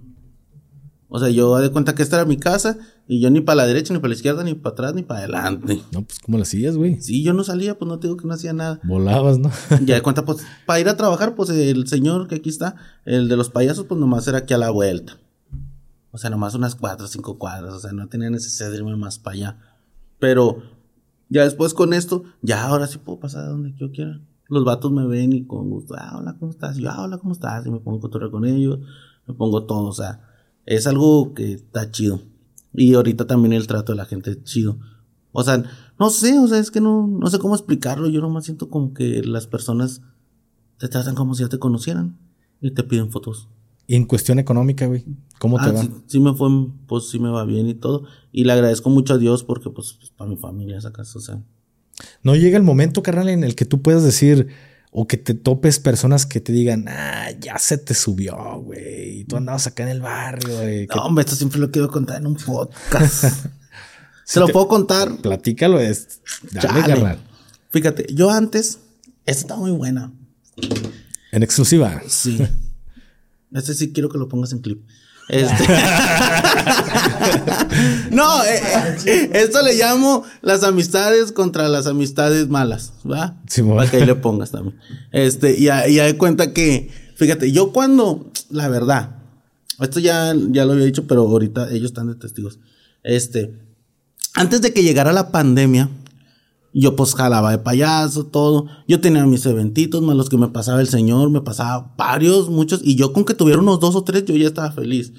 O 1.08 1.18
sea, 1.18 1.28
yo 1.30 1.56
de 1.58 1.70
cuenta 1.70 1.94
que 1.94 2.02
esta 2.02 2.16
era 2.16 2.24
mi 2.24 2.36
casa 2.36 2.78
y 3.08 3.20
yo 3.20 3.30
ni 3.30 3.40
para 3.40 3.56
la 3.56 3.66
derecha, 3.66 3.94
ni 3.94 4.00
para 4.00 4.08
la 4.08 4.14
izquierda, 4.14 4.42
ni 4.44 4.54
para 4.54 4.72
atrás, 4.72 4.94
ni 4.94 5.02
para 5.02 5.20
adelante. 5.20 5.82
No, 5.92 6.02
pues 6.02 6.18
¿cómo 6.18 6.38
la 6.38 6.42
hacías, 6.42 6.76
güey? 6.76 7.00
Sí, 7.00 7.22
yo 7.22 7.32
no 7.32 7.44
salía, 7.44 7.78
pues 7.78 7.88
no 7.88 7.98
te 7.98 8.08
digo 8.08 8.16
que 8.16 8.26
no 8.26 8.34
hacía 8.34 8.52
nada. 8.52 8.80
Volabas, 8.84 9.38
¿no? 9.38 9.50
ya 9.84 9.94
de 9.94 10.02
cuenta, 10.02 10.24
pues 10.24 10.38
para 10.66 10.80
ir 10.80 10.88
a 10.88 10.96
trabajar, 10.96 11.34
pues 11.34 11.50
el 11.50 11.86
señor 11.86 12.28
que 12.28 12.36
aquí 12.36 12.48
está, 12.48 12.76
el 13.04 13.28
de 13.28 13.36
los 13.36 13.50
payasos, 13.50 13.86
pues 13.86 14.00
nomás 14.00 14.26
era 14.28 14.38
aquí 14.38 14.54
a 14.54 14.58
la 14.58 14.70
vuelta. 14.70 15.18
O 16.10 16.18
sea, 16.18 16.30
nomás 16.30 16.54
unas 16.54 16.74
cuatro 16.74 17.06
o 17.06 17.08
cinco 17.08 17.38
cuadras, 17.38 17.74
o 17.74 17.80
sea, 17.80 17.92
no 17.92 18.08
tenía 18.08 18.30
necesidad 18.30 18.70
de 18.70 18.76
irme 18.76 18.96
más 18.96 19.18
para 19.18 19.34
allá. 19.34 19.58
Pero 20.18 20.62
ya 21.28 21.44
después 21.44 21.74
con 21.74 21.92
esto, 21.92 22.24
ya 22.42 22.64
ahora 22.64 22.86
sí 22.86 22.98
puedo 22.98 23.20
pasar 23.20 23.44
a 23.44 23.48
donde 23.48 23.74
yo 23.76 23.92
quiera. 23.92 24.20
Los 24.48 24.64
vatos 24.64 24.92
me 24.92 25.06
ven 25.06 25.32
y 25.32 25.46
con 25.46 25.68
gusto, 25.70 25.94
ah, 25.98 26.16
hola, 26.18 26.36
¿cómo 26.38 26.52
estás? 26.52 26.78
Y 26.78 26.82
yo, 26.82 26.90
ah, 26.90 27.02
hola, 27.02 27.18
¿cómo 27.18 27.32
estás? 27.32 27.66
Y 27.66 27.70
me 27.70 27.80
pongo 27.80 27.98
a 27.98 28.00
cotorrear 28.00 28.30
con 28.30 28.44
ellos, 28.44 28.78
me 29.26 29.34
pongo 29.34 29.64
todo, 29.64 29.88
o 29.88 29.92
sea 29.92 30.20
es 30.66 30.86
algo 30.86 31.32
que 31.32 31.52
está 31.52 31.90
chido. 31.90 32.20
Y 32.76 32.94
ahorita 32.94 33.26
también 33.26 33.52
el 33.54 33.66
trato 33.66 33.92
de 33.92 33.96
la 33.96 34.04
gente 34.04 34.30
es 34.30 34.44
chido. 34.44 34.78
O 35.32 35.42
sea, 35.42 35.64
no 35.98 36.10
sé, 36.10 36.38
o 36.38 36.46
sea, 36.46 36.58
es 36.58 36.70
que 36.70 36.80
no, 36.80 37.06
no 37.06 37.26
sé 37.28 37.38
cómo 37.38 37.54
explicarlo. 37.54 38.08
Yo 38.08 38.20
nomás 38.20 38.44
siento 38.44 38.68
como 38.68 38.94
que 38.94 39.22
las 39.22 39.46
personas 39.46 40.02
te 40.78 40.88
tratan 40.88 41.14
como 41.14 41.34
si 41.34 41.42
ya 41.42 41.48
te 41.48 41.58
conocieran 41.58 42.18
y 42.60 42.70
te 42.70 42.82
piden 42.82 43.10
fotos. 43.10 43.48
Y 43.86 43.94
en 43.94 44.04
cuestión 44.04 44.38
económica, 44.38 44.86
güey, 44.86 45.04
¿cómo 45.38 45.58
te 45.58 45.66
ah, 45.66 45.72
va? 45.72 45.88
Sí, 46.06 46.20
me 46.20 46.34
fue, 46.34 46.48
pues 46.86 47.08
sí 47.08 47.18
me 47.18 47.30
va 47.30 47.44
bien 47.44 47.68
y 47.68 47.74
todo. 47.74 48.04
Y 48.32 48.44
le 48.44 48.52
agradezco 48.52 48.90
mucho 48.90 49.14
a 49.14 49.18
Dios 49.18 49.44
porque, 49.44 49.70
pues, 49.70 49.94
pues 49.94 50.10
para 50.10 50.28
mi 50.28 50.36
familia 50.36 50.80
sacas, 50.80 51.14
o 51.16 51.20
sea. 51.20 51.42
No 52.22 52.34
llega 52.34 52.56
el 52.56 52.62
momento, 52.62 53.02
carnal, 53.02 53.28
en 53.28 53.44
el 53.44 53.54
que 53.54 53.64
tú 53.64 53.80
puedas 53.80 54.02
decir, 54.02 54.48
o 54.98 55.06
que 55.06 55.18
te 55.18 55.34
topes 55.34 55.78
personas 55.78 56.24
que 56.24 56.40
te 56.40 56.54
digan, 56.54 56.86
ah, 56.88 57.30
ya 57.38 57.58
se 57.58 57.76
te 57.76 57.92
subió, 57.92 58.34
güey. 58.62 59.20
Y 59.20 59.24
tú 59.24 59.36
andabas 59.36 59.66
acá 59.66 59.82
en 59.82 59.90
el 59.90 60.00
barrio, 60.00 60.56
güey. 60.56 60.86
No, 60.86 61.02
hombre, 61.02 61.22
esto 61.22 61.36
siempre 61.36 61.60
lo 61.60 61.70
quiero 61.70 61.90
contar 61.90 62.16
en 62.16 62.26
un 62.26 62.36
podcast. 62.36 63.46
¿Se 64.24 64.40
lo 64.40 64.48
puedo 64.48 64.66
contar? 64.68 65.14
Platícalo, 65.18 65.78
es. 65.80 66.22
Dale, 66.50 67.18
Fíjate, 67.68 68.06
yo 68.14 68.30
antes, 68.30 68.78
esta 69.26 69.40
está 69.42 69.56
muy 69.56 69.70
buena. 69.70 70.14
En 71.30 71.42
exclusiva. 71.42 72.00
Sí. 72.08 72.38
Este 73.52 73.74
sí 73.74 73.92
quiero 73.92 74.08
que 74.08 74.18
lo 74.18 74.28
pongas 74.28 74.52
en 74.52 74.58
clip. 74.58 74.82
Este. 75.28 75.66
no, 78.12 78.44
eh, 78.44 78.60
eh, 79.06 79.30
esto 79.34 79.60
le 79.62 79.74
llamo 79.74 80.24
las 80.40 80.62
amistades 80.62 81.32
contra 81.32 81.68
las 81.68 81.86
amistades 81.86 82.48
malas, 82.48 82.92
¿va? 83.04 83.36
Sí, 83.48 83.62
Para 83.62 83.90
que 83.90 83.96
ahí 83.96 84.06
le 84.06 84.14
pongas 84.14 84.52
también. 84.52 84.78
Este, 85.10 85.58
y 85.58 85.64
ya 85.64 85.84
de 85.84 86.16
cuenta 86.16 86.52
que, 86.52 86.90
fíjate, 87.16 87.50
yo 87.50 87.72
cuando, 87.72 88.30
la 88.50 88.68
verdad, 88.68 89.16
esto 89.80 90.00
ya, 90.00 90.34
ya 90.50 90.64
lo 90.64 90.72
había 90.72 90.86
dicho, 90.86 91.06
pero 91.06 91.22
ahorita 91.22 91.70
ellos 91.70 91.86
están 91.86 92.08
de 92.08 92.14
testigos. 92.14 92.58
Este, 93.02 93.58
antes 94.34 94.62
de 94.62 94.72
que 94.72 94.82
llegara 94.82 95.12
la 95.12 95.32
pandemia, 95.32 95.90
Yo 96.78 96.94
pues 96.94 97.14
jalaba 97.14 97.52
de 97.52 97.58
payaso, 97.58 98.26
todo. 98.26 98.66
Yo 98.86 99.00
tenía 99.00 99.24
mis 99.24 99.46
eventitos, 99.46 100.02
más 100.02 100.14
los 100.14 100.28
que 100.28 100.36
me 100.36 100.48
pasaba 100.48 100.82
el 100.82 100.88
señor, 100.88 101.30
me 101.30 101.40
pasaba 101.40 101.94
varios, 101.96 102.50
muchos. 102.50 102.82
Y 102.84 102.96
yo 102.96 103.14
con 103.14 103.24
que 103.24 103.32
tuviera 103.32 103.60
unos 103.60 103.80
dos 103.80 103.94
o 103.94 104.04
tres, 104.04 104.26
yo 104.26 104.36
ya 104.36 104.48
estaba 104.48 104.70
feliz. 104.72 105.14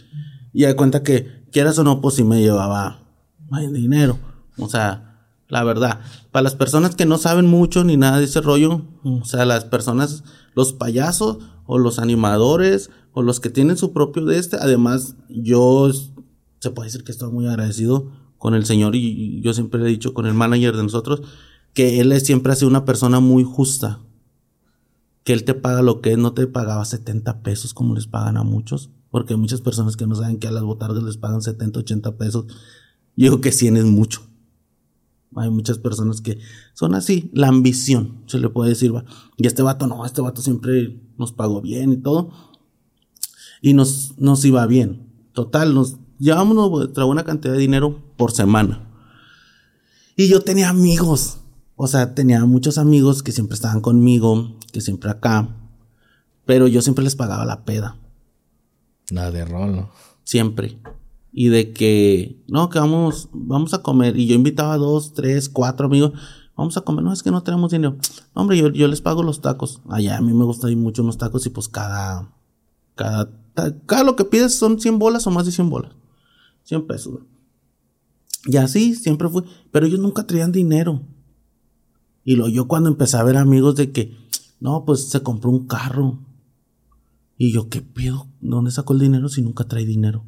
Y 0.54 0.66
de 0.66 0.76
cuenta 0.76 1.02
que, 1.02 1.48
quieras 1.52 1.80
o 1.80 1.84
no, 1.84 2.00
pues 2.00 2.14
sí 2.14 2.24
me 2.24 2.42
llevaba 2.42 3.00
dinero. 3.74 4.20
O 4.60 4.70
sea, 4.70 5.26
la 5.48 5.64
verdad. 5.64 6.02
Para 6.32 6.44
las 6.44 6.54
personas 6.54 6.96
que 6.96 7.08
no 7.08 7.18
saben 7.18 7.48
mucho 7.48 7.84
ni 7.84 7.98
nada 7.98 8.20
de 8.20 8.26
ese 8.26 8.42
rollo, 8.42 8.84
o 9.04 9.26
sea, 9.26 9.44
las 9.46 9.66
personas, 9.66 10.24
los 10.54 10.74
payasos 10.74 11.40
o 11.66 11.80
los 11.80 11.98
animadores 11.98 12.92
o 13.14 13.24
los 13.24 13.40
que 13.40 13.50
tienen 13.50 13.78
su 13.78 13.94
propio 13.94 14.26
de 14.26 14.38
este, 14.38 14.58
además 14.58 15.16
yo 15.28 15.90
se 16.60 16.70
puede 16.70 16.90
decir 16.90 17.04
que 17.04 17.12
estoy 17.12 17.32
muy 17.32 17.48
agradecido 17.48 18.12
con 18.38 18.54
el 18.54 18.66
Señor 18.66 18.96
y, 18.96 19.42
yo 19.42 19.54
siempre 19.54 19.82
le 19.82 19.88
he 19.88 19.90
dicho 19.90 20.14
con 20.14 20.28
el 20.28 20.34
manager 20.34 20.76
de 20.76 20.84
nosotros 20.84 21.24
que 21.78 22.00
él 22.00 22.20
siempre 22.22 22.52
ha 22.52 22.56
sido 22.56 22.70
una 22.70 22.86
persona 22.86 23.20
muy 23.20 23.44
justa. 23.44 24.00
Que 25.24 25.32
él 25.32 25.44
te 25.44 25.54
paga 25.54 25.84
lo 25.84 26.02
que 26.02 26.12
él 26.12 26.24
no 26.24 26.34
te 26.34 26.48
pagaba 26.48 26.84
70 26.84 27.44
pesos 27.44 27.76
como 27.76 27.94
les 27.94 28.08
pagan 28.08 28.36
a 28.36 28.44
muchos. 28.44 28.90
Porque 29.12 29.36
hay 29.36 29.40
muchas 29.40 29.62
personas 29.62 29.96
que 29.96 30.08
no 30.08 30.16
saben 30.16 30.40
que 30.40 30.48
a 30.48 30.52
las 30.52 30.64
botargas 30.64 31.04
les 31.04 31.18
pagan 31.18 31.44
70, 31.44 31.78
80 31.78 32.18
pesos. 32.18 32.46
Yo 33.16 33.26
digo 33.26 33.42
que 33.42 33.52
100 33.52 33.78
es 33.78 33.86
mucho. 33.86 34.22
Hay 35.36 35.52
muchas 35.52 35.78
personas 35.78 36.20
que 36.20 36.40
son 36.74 36.96
así, 36.96 37.30
la 37.32 37.50
ambición, 37.50 38.24
se 38.26 38.40
le 38.40 38.50
puede 38.50 38.72
decir. 38.72 38.92
Y 39.38 39.46
este 39.46 39.62
vato 39.62 39.86
no, 39.86 40.04
este 40.04 40.22
vato 40.22 40.42
siempre 40.42 41.00
nos 41.16 41.32
pagó 41.32 41.62
bien 41.62 41.92
y 41.94 41.98
todo. 41.98 42.32
Y 43.62 43.76
nos, 43.76 44.16
nos 44.18 44.44
iba 44.46 44.66
bien. 44.66 45.14
Total, 45.34 45.76
nos 45.76 45.98
llevábamos 46.18 46.90
una 46.98 47.24
cantidad 47.24 47.54
de 47.54 47.60
dinero 47.60 48.02
por 48.18 48.32
semana. 48.32 48.90
Y 50.16 50.28
yo 50.28 50.42
tenía 50.42 50.70
amigos. 50.70 51.42
O 51.80 51.86
sea, 51.86 52.16
tenía 52.16 52.44
muchos 52.46 52.80
amigos 52.80 53.22
que 53.22 53.32
siempre 53.32 53.54
estaban 53.54 53.82
conmigo, 53.82 54.58
que 54.74 54.82
siempre 54.82 55.12
acá. 55.12 55.48
Pero 56.44 56.68
yo 56.68 56.82
siempre 56.82 57.04
les 57.04 57.16
pagaba 57.16 57.46
la 57.46 57.66
peda. 57.66 57.98
La 59.12 59.30
de 59.30 59.46
rolo. 59.46 59.92
Siempre. 60.24 60.80
Y 61.32 61.50
de 61.50 61.74
que, 61.74 62.44
no, 62.48 62.70
que 62.70 62.80
vamos, 62.80 63.30
vamos 63.32 63.76
a 63.76 63.84
comer. 63.84 64.18
Y 64.18 64.26
yo 64.26 64.34
invitaba 64.34 64.74
a 64.74 64.78
dos, 64.78 65.14
tres, 65.14 65.50
cuatro 65.50 65.86
amigos. 65.86 66.14
Vamos 66.56 66.76
a 66.78 66.82
comer. 66.82 67.04
No, 67.04 67.14
es 67.14 67.22
que 67.22 67.30
no 67.30 67.44
tenemos 67.44 67.70
dinero. 67.70 67.96
hombre, 68.34 68.58
yo, 68.58 68.70
yo 68.70 68.88
les 68.88 69.02
pago 69.02 69.22
los 69.22 69.42
tacos. 69.42 69.82
Allá 69.88 70.18
a 70.18 70.22
mí 70.22 70.34
me 70.34 70.46
gusta 70.46 70.72
ir 70.72 70.78
mucho 70.78 71.04
unos 71.04 71.20
tacos 71.20 71.46
y 71.46 71.52
pues 71.52 71.68
cada, 71.68 72.34
cada, 72.96 73.30
cada 73.86 74.04
lo 74.04 74.16
que 74.16 74.26
pides 74.26 74.58
son 74.58 74.80
100 74.80 74.98
bolas 74.98 75.28
o 75.28 75.32
más 75.32 75.46
de 75.46 75.52
100 75.52 75.70
bolas. 75.70 75.92
100 76.64 76.88
pesos. 76.88 77.20
Y 78.46 78.58
así 78.58 78.96
siempre 78.96 79.30
fue. 79.30 79.44
Pero 79.70 79.86
ellos 79.86 80.00
nunca 80.00 80.26
traían 80.26 80.52
dinero. 80.52 81.04
Y 82.28 82.36
lo 82.36 82.50
yo 82.50 82.68
cuando 82.68 82.90
empecé 82.90 83.16
a 83.16 83.24
ver 83.24 83.38
amigos 83.38 83.78
de 83.78 83.94
que, 83.94 84.14
no, 84.60 84.84
pues 84.84 85.08
se 85.08 85.24
compró 85.24 85.50
un 85.50 85.66
carro. 85.66 86.20
Y 87.38 87.54
yo, 87.54 87.70
¿qué 87.70 87.82
pedo? 87.82 88.28
¿Dónde 88.42 88.70
sacó 88.70 88.92
el 88.92 89.00
dinero 89.00 89.30
si 89.30 89.42
nunca 89.42 89.64
trae 89.64 89.86
dinero? 89.86 90.26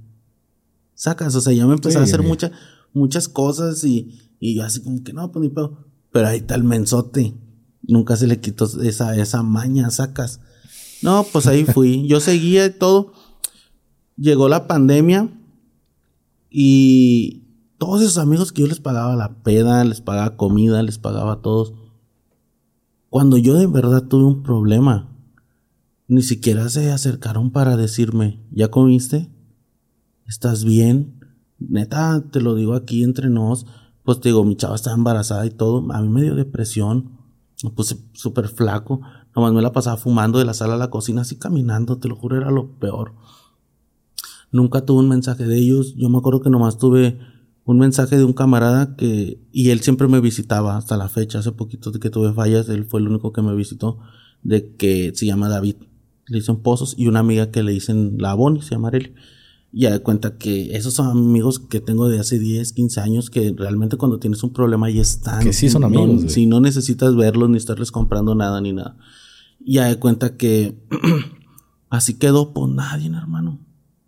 Sacas, 0.93 1.36
o 1.36 1.41
sea, 1.41 1.52
ya 1.52 1.68
me 1.68 1.74
empecé 1.74 1.97
a 1.97 2.04
hacer 2.04 2.24
muchas, 2.24 2.52
muchas 2.93 3.28
cosas 3.28 3.84
y, 3.84 4.18
y 4.39 4.62
así 4.62 4.82
como 4.82 5.04
que 5.04 5.12
no, 5.12 5.30
pues 5.34 5.43
ni 5.43 5.50
pedo. 5.50 5.88
Pero 6.14 6.30
ahí 6.30 6.38
está 6.38 6.56
el 6.56 6.64
mensote. 6.64 7.36
Nunca 7.82 8.16
se 8.16 8.28
le 8.28 8.39
quitó 8.39 8.64
esa, 8.82 9.18
esa 9.18 9.43
maña, 9.43 9.89
sacas. 9.89 10.39
No, 11.02 11.26
pues 11.30 11.47
ahí 11.47 11.66
fui. 11.74 12.08
Yo 12.08 12.22
seguía 12.22 12.66
y 12.66 12.70
todo. 12.70 13.12
Llegó 14.16 14.47
la 14.47 14.68
pandemia 14.68 15.30
y 16.50 17.43
todos 17.78 18.02
esos 18.04 18.20
amigos 18.20 18.54
que 18.54 18.62
yo 18.62 18.70
les 18.70 18.80
pagaba 18.80 19.18
la 19.18 19.43
peda, 19.43 19.84
les 19.84 20.00
pagaba 20.00 20.38
comida, 20.38 20.82
les 20.82 20.97
pagaba 20.97 21.34
a 21.34 21.41
todos. 21.41 21.74
Cuando 23.10 23.38
yo 23.38 23.55
de 23.55 23.66
verdad 23.66 24.03
tuve 24.03 24.26
un 24.26 24.43
problema, 24.43 25.10
ni 26.07 26.22
siquiera 26.22 26.70
se 26.70 26.91
acercaron 26.91 27.51
para 27.51 27.76
decirme, 27.76 28.39
¿ya 28.51 28.70
comiste? 28.70 29.32
¿Estás 30.28 30.64
bien? 30.64 31.20
Neta, 31.57 32.24
te 32.32 32.39
lo 32.39 32.53
digo 32.53 32.76
aquí 32.76 33.03
entre 33.03 33.30
nos. 33.30 33.66
Pues 34.03 34.20
te 34.20 34.30
digo, 34.30 34.43
mi 34.43 34.55
chava 34.55 34.76
estaba 34.76 34.95
embarazada 34.95 35.45
y 35.45 35.49
todo. 35.49 35.91
A 35.91 36.01
mí 36.01 36.10
me 36.10 36.22
dio 36.22 36.36
depresión. 36.36 37.18
Me 37.64 37.72
puse 37.72 37.97
súper 38.14 38.47
flaco. 38.47 39.01
Nomás 39.36 39.53
me 39.53 39.62
la 39.62 39.72
pasaba 39.72 39.97
fumando 39.97 40.38
de 40.38 40.45
la 40.45 40.53
sala 40.53 40.76
a 40.76 40.78
la 40.78 40.91
cocina, 40.91 41.22
así 41.22 41.38
caminando. 41.38 41.97
Te 41.97 42.07
lo 42.07 42.16
juro, 42.16 42.38
era 42.38 42.51
lo 42.51 42.80
peor. 42.80 43.16
Nunca 44.51 44.86
tuve 44.86 44.99
un 44.99 45.10
mensaje 45.10 45.45
de 45.45 45.57
ellos. 45.57 45.95
Yo 45.95 46.10
me 46.10 46.20
acuerdo 46.20 46.41
que 46.41 46.49
nomás 46.49 46.78
tuve 46.78 47.20
un 47.70 47.78
mensaje 47.78 48.17
de 48.17 48.24
un 48.24 48.34
camarada 48.34 48.95
que, 48.95 49.39
y 49.51 49.70
él 49.70 49.82
siempre 49.82 50.07
me 50.07 50.20
visitaba 50.22 50.76
hasta 50.76 50.97
la 50.97 51.07
fecha, 51.07 51.38
hace 51.38 51.51
poquito 51.51 51.91
de 51.91 51.99
que 51.99 52.09
tuve 52.09 52.34
fallas, 52.34 52.67
él 52.67 52.86
fue 52.86 52.99
el 52.99 53.07
único 53.07 53.32
que 53.32 53.43
me 53.43 53.53
visitó, 53.53 53.99
de 54.41 54.76
que 54.76 55.11
se 55.13 55.28
llama 55.28 55.49
David. 55.49 55.76
Le 56.26 56.39
dicen 56.39 56.63
Pozos 56.63 56.95
y 56.97 57.05
una 57.05 57.20
amiga 57.20 57.51
que 57.51 57.61
le 57.61 57.72
dicen 57.72 58.15
La 58.17 58.34
Bonnie, 58.34 58.63
se 58.63 58.72
llama 58.72 58.88
Arely. 58.88 59.13
Y 59.72 59.82
ya 59.82 59.91
de 59.91 59.99
cuenta 59.99 60.39
que 60.39 60.76
esos 60.76 60.95
son 60.95 61.09
amigos 61.15 61.59
que 61.59 61.80
tengo 61.80 62.09
de 62.09 62.17
hace 62.17 62.39
10, 62.39 62.74
15 62.74 63.01
años 63.01 63.30
que 63.30 63.53
realmente 63.55 63.97
cuando 63.97 64.17
tienes 64.17 64.41
un 64.41 64.51
problema 64.51 64.88
ahí 64.88 64.99
están. 64.99 65.43
Que 65.43 65.53
sí 65.53 65.70
son 65.70 65.84
amigos. 65.84 66.32
si 66.32 66.47
no 66.47 66.61
necesitas 66.61 67.15
verlos 67.15 67.51
ni 67.51 67.57
estarles 67.57 67.91
comprando 67.91 68.34
nada 68.34 68.59
ni 68.61 68.74
nada. 68.74 68.97
Y 69.59 69.74
ya 69.74 69.86
de 69.86 69.99
cuenta 69.99 70.38
que 70.38 70.76
así 71.91 72.15
quedó 72.15 72.51
por 72.51 72.67
nadie, 72.67 73.11
hermano 73.15 73.59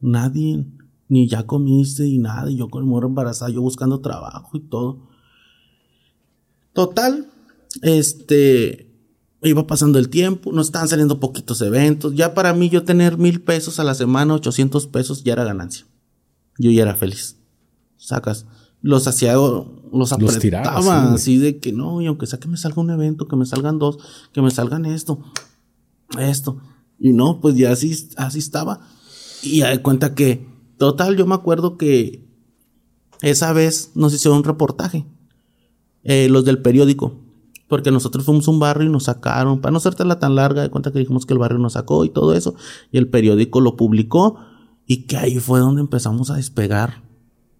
nadie, 0.01 0.65
ni 1.11 1.27
ya 1.27 1.45
comiste 1.45 2.07
y 2.07 2.19
nada, 2.19 2.49
y 2.49 2.55
yo 2.55 2.69
con 2.69 2.83
el 2.83 2.89
morro 2.89 3.09
embarazada, 3.09 3.51
yo 3.51 3.61
buscando 3.61 3.99
trabajo 3.99 4.55
y 4.55 4.61
todo. 4.61 5.09
Total, 6.71 7.29
este, 7.81 8.89
iba 9.41 9.67
pasando 9.67 9.99
el 9.99 10.07
tiempo, 10.07 10.53
nos 10.53 10.67
estaban 10.67 10.87
saliendo 10.87 11.19
poquitos 11.19 11.61
eventos, 11.61 12.15
ya 12.15 12.33
para 12.33 12.53
mí 12.53 12.69
yo 12.69 12.85
tener 12.85 13.17
mil 13.17 13.41
pesos 13.41 13.77
a 13.77 13.83
la 13.83 13.93
semana, 13.93 14.35
800 14.35 14.87
pesos, 14.87 15.25
ya 15.25 15.33
era 15.33 15.43
ganancia. 15.43 15.85
Yo 16.57 16.71
ya 16.71 16.83
era 16.83 16.95
feliz. 16.95 17.35
Sacas, 17.97 18.45
los 18.81 19.05
hacía, 19.05 19.33
los 19.33 20.13
apretaba 20.13 21.11
así 21.11 21.37
de 21.37 21.59
que 21.59 21.73
no, 21.73 22.01
y 22.01 22.07
aunque 22.07 22.25
sea 22.25 22.39
que 22.39 22.47
me 22.47 22.55
salga 22.55 22.81
un 22.81 22.89
evento, 22.89 23.27
que 23.27 23.35
me 23.35 23.45
salgan 23.45 23.79
dos, 23.79 23.97
que 24.31 24.41
me 24.41 24.49
salgan 24.49 24.85
esto, 24.85 25.19
esto. 26.17 26.61
Y 26.97 27.11
no, 27.11 27.41
pues 27.41 27.55
ya 27.55 27.73
así, 27.73 28.07
así 28.15 28.39
estaba. 28.39 28.79
Y 29.43 29.59
de 29.59 29.81
cuenta 29.81 30.15
que, 30.15 30.50
total, 30.81 31.15
yo 31.15 31.27
me 31.27 31.35
acuerdo 31.35 31.77
que 31.77 32.27
esa 33.21 33.53
vez 33.53 33.91
nos 33.93 34.15
hicieron 34.15 34.39
un 34.39 34.43
reportaje, 34.43 35.05
eh, 36.03 36.27
los 36.27 36.43
del 36.43 36.59
periódico, 36.59 37.19
porque 37.67 37.91
nosotros 37.91 38.25
fuimos 38.25 38.47
a 38.47 38.51
un 38.51 38.57
barrio 38.57 38.89
y 38.89 38.91
nos 38.91 39.03
sacaron, 39.03 39.61
para 39.61 39.73
no 39.73 39.79
la 40.05 40.17
tan 40.17 40.33
larga, 40.33 40.63
de 40.63 40.71
cuenta 40.71 40.91
que 40.91 40.97
dijimos 40.97 41.27
que 41.27 41.33
el 41.33 41.39
barrio 41.39 41.59
nos 41.59 41.73
sacó 41.73 42.03
y 42.03 42.09
todo 42.09 42.33
eso, 42.33 42.55
y 42.91 42.97
el 42.97 43.09
periódico 43.09 43.61
lo 43.61 43.77
publicó, 43.77 44.39
y 44.87 45.03
que 45.03 45.17
ahí 45.17 45.37
fue 45.37 45.59
donde 45.59 45.81
empezamos 45.81 46.31
a 46.31 46.37
despegar. 46.37 47.03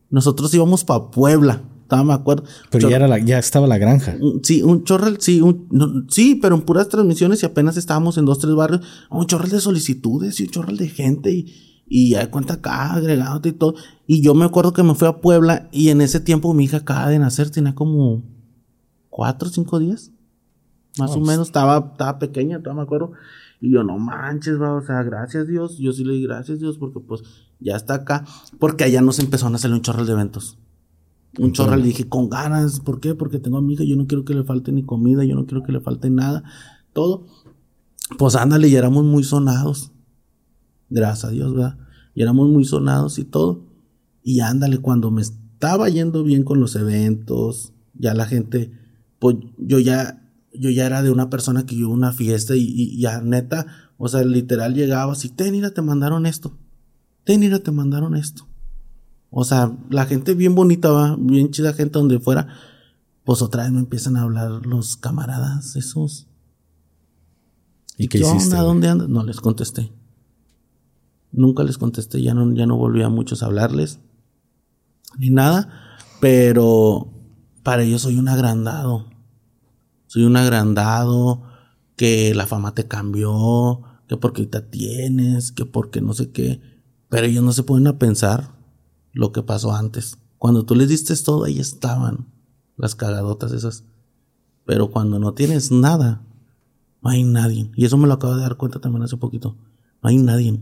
Nosotros 0.09 0.51
íbamos 0.55 0.84
para 0.84 1.11
Puebla, 1.11 1.61
estaba, 1.84 2.03
me 2.03 2.13
acuerdo. 2.13 2.45
Pero 2.72 2.89
ya, 2.89 2.95
era 2.95 3.19
ya 3.19 3.38
estaba 3.38 3.67
la 3.67 3.78
granja. 3.78 4.17
Sí, 4.41 4.63
un 4.63 4.84
chorral, 4.84 5.17
sí, 5.19 5.41
un, 5.41 6.07
sí, 6.09 6.39
pero 6.41 6.55
en 6.55 6.63
puras 6.63 6.89
transmisiones 6.89 7.43
y 7.43 7.45
apenas 7.45 7.78
estábamos 7.78 8.17
en 8.17 8.26
dos, 8.26 8.39
tres 8.39 8.55
barrios, 8.55 8.82
un 9.11 9.28
chorral 9.28 9.51
de 9.51 9.61
solicitudes 9.61 10.39
y 10.39 10.45
un 10.45 10.49
chorral 10.49 10.78
de 10.78 10.89
gente 10.89 11.32
y 11.32 11.70
y 11.88 12.12
ya 12.12 12.20
de 12.20 12.30
cuenta 12.30 12.56
acá, 12.56 12.94
agregado 12.94 13.42
y 13.44 13.52
todo. 13.52 13.76
Y 14.08 14.22
yo 14.22 14.34
me 14.34 14.46
acuerdo 14.46 14.74
que 14.74 14.84
me 14.84 14.96
fui 14.96 15.08
a 15.08 15.20
Puebla 15.20 15.68
y 15.72 15.90
en 15.90 16.02
ese 16.02 16.20
tiempo 16.20 16.54
mi 16.54 16.64
hija 16.64 16.78
acaba 16.78 17.10
de 17.10 17.20
nacer, 17.20 17.50
tenía 17.50 17.76
como 17.76 18.24
cuatro 19.10 19.50
o 19.50 19.52
cinco 19.52 19.78
días. 19.80 20.12
Más 20.98 21.12
o 21.12 21.16
pues. 21.16 21.28
menos, 21.28 21.48
estaba, 21.48 21.92
estaba 21.92 22.20
pequeña, 22.20 22.60
todavía 22.60 22.82
me 22.82 22.84
acuerdo. 22.84 23.12
Y 23.60 23.72
yo, 23.72 23.84
no 23.84 24.00
manches, 24.00 24.60
va, 24.60 24.74
o 24.74 24.82
sea, 24.82 25.04
gracias 25.04 25.48
Dios. 25.48 25.78
Yo 25.78 25.92
sí 25.94 26.04
le 26.04 26.14
di 26.14 26.24
gracias 26.24 26.60
Dios 26.60 26.78
porque 26.78 27.00
pues 27.00 27.22
ya 27.60 27.76
está 27.76 27.96
acá. 27.96 28.26
Porque 28.60 28.84
allá 28.84 29.02
nos 29.02 29.20
empezó 29.20 29.48
a 29.48 29.56
hacer 29.56 29.72
un 29.72 29.82
chorral 29.82 30.06
de 30.06 30.14
eventos. 30.14 30.58
Un 31.38 31.54
chorral, 31.54 31.82
le 31.82 31.88
dije, 31.88 32.10
con 32.10 32.30
ganas. 32.30 32.80
¿Por 32.80 33.00
qué? 33.00 33.16
Porque 33.16 33.40
tengo 33.40 33.58
a 33.58 33.62
mi 33.62 33.74
hija, 33.74 33.84
yo 33.84 33.96
no 33.96 34.08
quiero 34.08 34.26
que 34.26 34.34
le 34.34 34.44
falte 34.44 34.72
ni 34.72 34.84
comida, 34.84 35.24
yo 35.24 35.36
no 35.36 35.46
quiero 35.46 35.64
que 35.64 35.72
le 35.72 35.80
falte 35.80 36.10
nada. 36.10 36.44
Todo. 36.94 37.26
Pues 38.18 38.36
ándale, 38.36 38.68
y 38.68 38.76
éramos 38.76 39.06
muy 39.06 39.24
sonados 39.24 39.91
gracias 40.92 41.26
a 41.26 41.30
Dios, 41.30 41.54
¿verdad? 41.54 41.78
Y 42.14 42.22
éramos 42.22 42.50
muy 42.50 42.66
sonados 42.66 43.18
y 43.18 43.24
todo. 43.24 43.66
Y 44.24 44.42
ándale, 44.42 44.78
cuando 44.78 45.10
me 45.10 45.22
estaba 45.22 45.89
yendo 45.89 46.24
bien 46.24 46.44
con 46.44 46.60
los 46.60 46.76
eventos, 46.76 47.74
ya 47.94 48.14
la 48.14 48.26
gente, 48.26 48.72
pues 49.20 49.38
yo 49.58 49.80
ya, 49.80 50.30
yo 50.54 50.70
ya 50.70 50.86
era 50.86 51.02
de 51.02 51.12
una 51.12 51.30
persona 51.30 51.66
que 51.66 51.76
iba 51.76 51.88
a 51.88 51.94
una 51.94 52.12
fiesta 52.12 52.56
y, 52.56 53.00
ya 53.00 53.22
neta, 53.22 53.66
o 53.98 54.08
sea, 54.08 54.24
literal 54.24 54.74
llegaba 54.74 55.14
así, 55.14 55.30
ten, 55.30 55.62
te 55.74 55.82
mandaron 55.82 56.26
esto. 56.26 56.58
Ten, 57.24 57.42
te 57.62 57.72
mandaron 57.72 58.16
esto. 58.16 58.48
O 59.30 59.46
sea, 59.46 59.78
la 59.89 60.06
gente 60.06 60.34
bien 60.34 60.56
bonita, 60.56 60.92
va, 60.92 61.16
bien 61.18 61.52
chida 61.52 61.74
gente 61.74 61.98
donde 61.98 62.20
fuera. 62.20 62.48
Pues 63.24 63.42
otra 63.42 63.64
vez 63.64 63.72
me 63.72 63.80
empiezan 63.80 64.18
a 64.18 64.24
hablar 64.24 64.66
los 64.66 64.98
camaradas 64.98 65.76
esos. 65.76 66.28
¿Y 67.98 68.08
qué, 68.08 68.20
hiciste? 68.20 68.56
¿Dónde 68.56 68.89
andas? 68.89 69.08
No 69.08 69.24
les 69.24 69.39
contesté. 69.39 69.92
Nunca 71.32 71.64
les 71.64 71.78
contesté, 71.78 72.22
ya 72.22 72.34
no, 72.34 72.54
ya 72.54 72.66
no 72.66 72.78
volví 72.78 73.02
a 73.04 73.10
muchos 73.10 73.42
a 73.42 73.46
hablarles, 73.46 74.00
ni 75.18 75.30
nada, 75.30 75.70
pero 76.20 77.12
para 77.64 77.84
ellos 77.84 78.02
soy 78.02 78.18
un 78.18 78.28
agrandado. 78.28 79.08
soy 80.08 80.24
un 80.26 80.36
agrandado, 80.36 81.44
que 81.96 82.34
la 82.34 82.48
fama 82.48 82.74
te 82.74 82.88
cambió, 82.88 83.82
que 84.08 84.18
porque 84.18 84.42
ahorita 84.42 84.70
tienes, 84.70 85.52
que 85.52 85.66
porque 85.66 86.02
no 86.02 86.14
sé 86.14 86.32
qué. 86.32 86.60
Pero 87.10 87.28
ellos 87.28 87.44
no 87.44 87.54
se 87.54 87.64
pueden 87.64 87.88
a 87.88 88.00
pensar 88.00 88.56
lo 89.14 89.32
que 89.32 89.44
pasó 89.44 89.74
antes. 89.74 90.18
Cuando 90.38 90.66
tú 90.66 90.76
les 90.76 90.90
diste 90.90 91.16
todo, 91.16 91.44
ahí 91.44 91.60
estaban 91.60 92.26
las 92.76 92.96
cagadotas 92.96 93.52
esas. 93.52 93.84
Pero 94.66 94.90
cuando 94.90 95.20
no 95.20 95.34
tienes 95.34 95.72
nada, 95.72 96.24
no 97.04 97.10
hay 97.12 97.24
nadie. 97.24 97.72
Y 97.76 97.86
eso 97.86 97.98
me 97.98 98.08
lo 98.08 98.16
acabo 98.16 98.36
de 98.36 98.42
dar 98.42 98.58
cuenta 98.58 98.80
también 98.80 99.04
hace 99.04 99.18
poquito. 99.18 99.56
No 100.02 100.10
hay 100.10 100.18
nadie. 100.18 100.60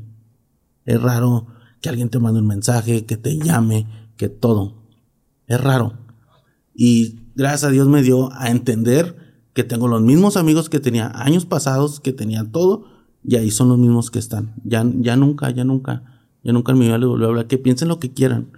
Es 0.86 1.02
raro 1.02 1.48
que 1.82 1.90
alguien 1.90 2.10
te 2.10 2.20
mande 2.20 2.40
un 2.40 2.48
mensaje, 2.48 3.06
que 3.06 3.18
te 3.18 3.38
llame, 3.38 3.88
que 4.18 4.30
todo. 4.30 4.84
Es 5.48 5.60
raro. 5.62 5.94
Y 6.74 7.20
gracias 7.36 7.66
a 7.66 7.72
Dios 7.72 7.88
me 7.88 8.02
dio 8.04 8.32
a 8.34 8.50
entender 8.50 9.16
que 9.54 9.64
tengo 9.64 9.88
los 9.88 10.02
mismos 10.02 10.38
amigos 10.38 10.70
que 10.70 10.80
tenía 10.80 11.12
años 11.14 11.46
pasados, 11.46 12.00
que 12.00 12.14
tenía 12.14 12.50
todo, 12.52 12.86
y 13.24 13.36
ahí 13.36 13.52
son 13.52 13.70
los 13.70 13.78
mismos 13.78 14.12
que 14.12 14.20
están. 14.20 14.54
Ya, 14.64 14.86
ya 14.96 15.16
nunca, 15.16 15.50
ya 15.52 15.64
nunca, 15.64 16.22
ya 16.44 16.54
nunca 16.54 16.72
en 16.72 16.80
mi 16.80 16.86
vida 16.86 16.98
les 16.98 17.08
volví 17.08 17.26
a 17.26 17.28
hablar. 17.28 17.48
Que 17.48 17.58
piensen 17.58 17.88
lo 17.88 18.00
que 18.00 18.14
quieran. 18.14 18.52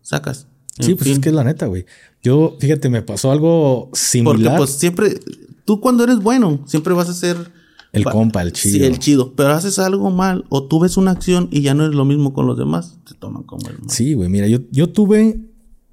Sacas. 0.00 0.48
sí, 0.80 0.94
pues 0.94 1.10
es 1.10 1.18
que 1.18 1.28
es 1.28 1.34
la 1.34 1.44
neta, 1.44 1.66
güey. 1.66 1.86
Yo, 2.22 2.56
fíjate, 2.58 2.88
me 2.88 3.02
pasó 3.02 3.30
algo 3.30 3.90
similar. 3.92 4.36
Porque 4.36 4.56
pues 4.56 4.70
siempre, 4.70 5.20
tú 5.64 5.80
cuando 5.80 6.04
eres 6.04 6.18
bueno, 6.20 6.62
siempre 6.66 6.94
vas 6.94 7.08
a 7.08 7.14
ser... 7.14 7.61
El 7.92 8.04
compa, 8.04 8.40
el 8.40 8.52
chido. 8.52 8.78
Sí, 8.78 8.84
el 8.84 8.98
chido. 8.98 9.34
Pero 9.34 9.50
haces 9.50 9.78
algo 9.78 10.10
mal 10.10 10.44
o 10.48 10.64
tú 10.64 10.80
ves 10.80 10.96
una 10.96 11.10
acción 11.10 11.48
y 11.52 11.60
ya 11.60 11.74
no 11.74 11.84
es 11.86 11.94
lo 11.94 12.06
mismo 12.06 12.32
con 12.32 12.46
los 12.46 12.56
demás, 12.56 12.98
te 13.06 13.14
toman 13.14 13.42
como 13.42 13.68
el 13.68 13.78
mal. 13.78 13.90
Sí, 13.90 14.14
güey. 14.14 14.30
Mira, 14.30 14.46
yo, 14.46 14.60
yo 14.70 14.88
tuve 14.88 15.38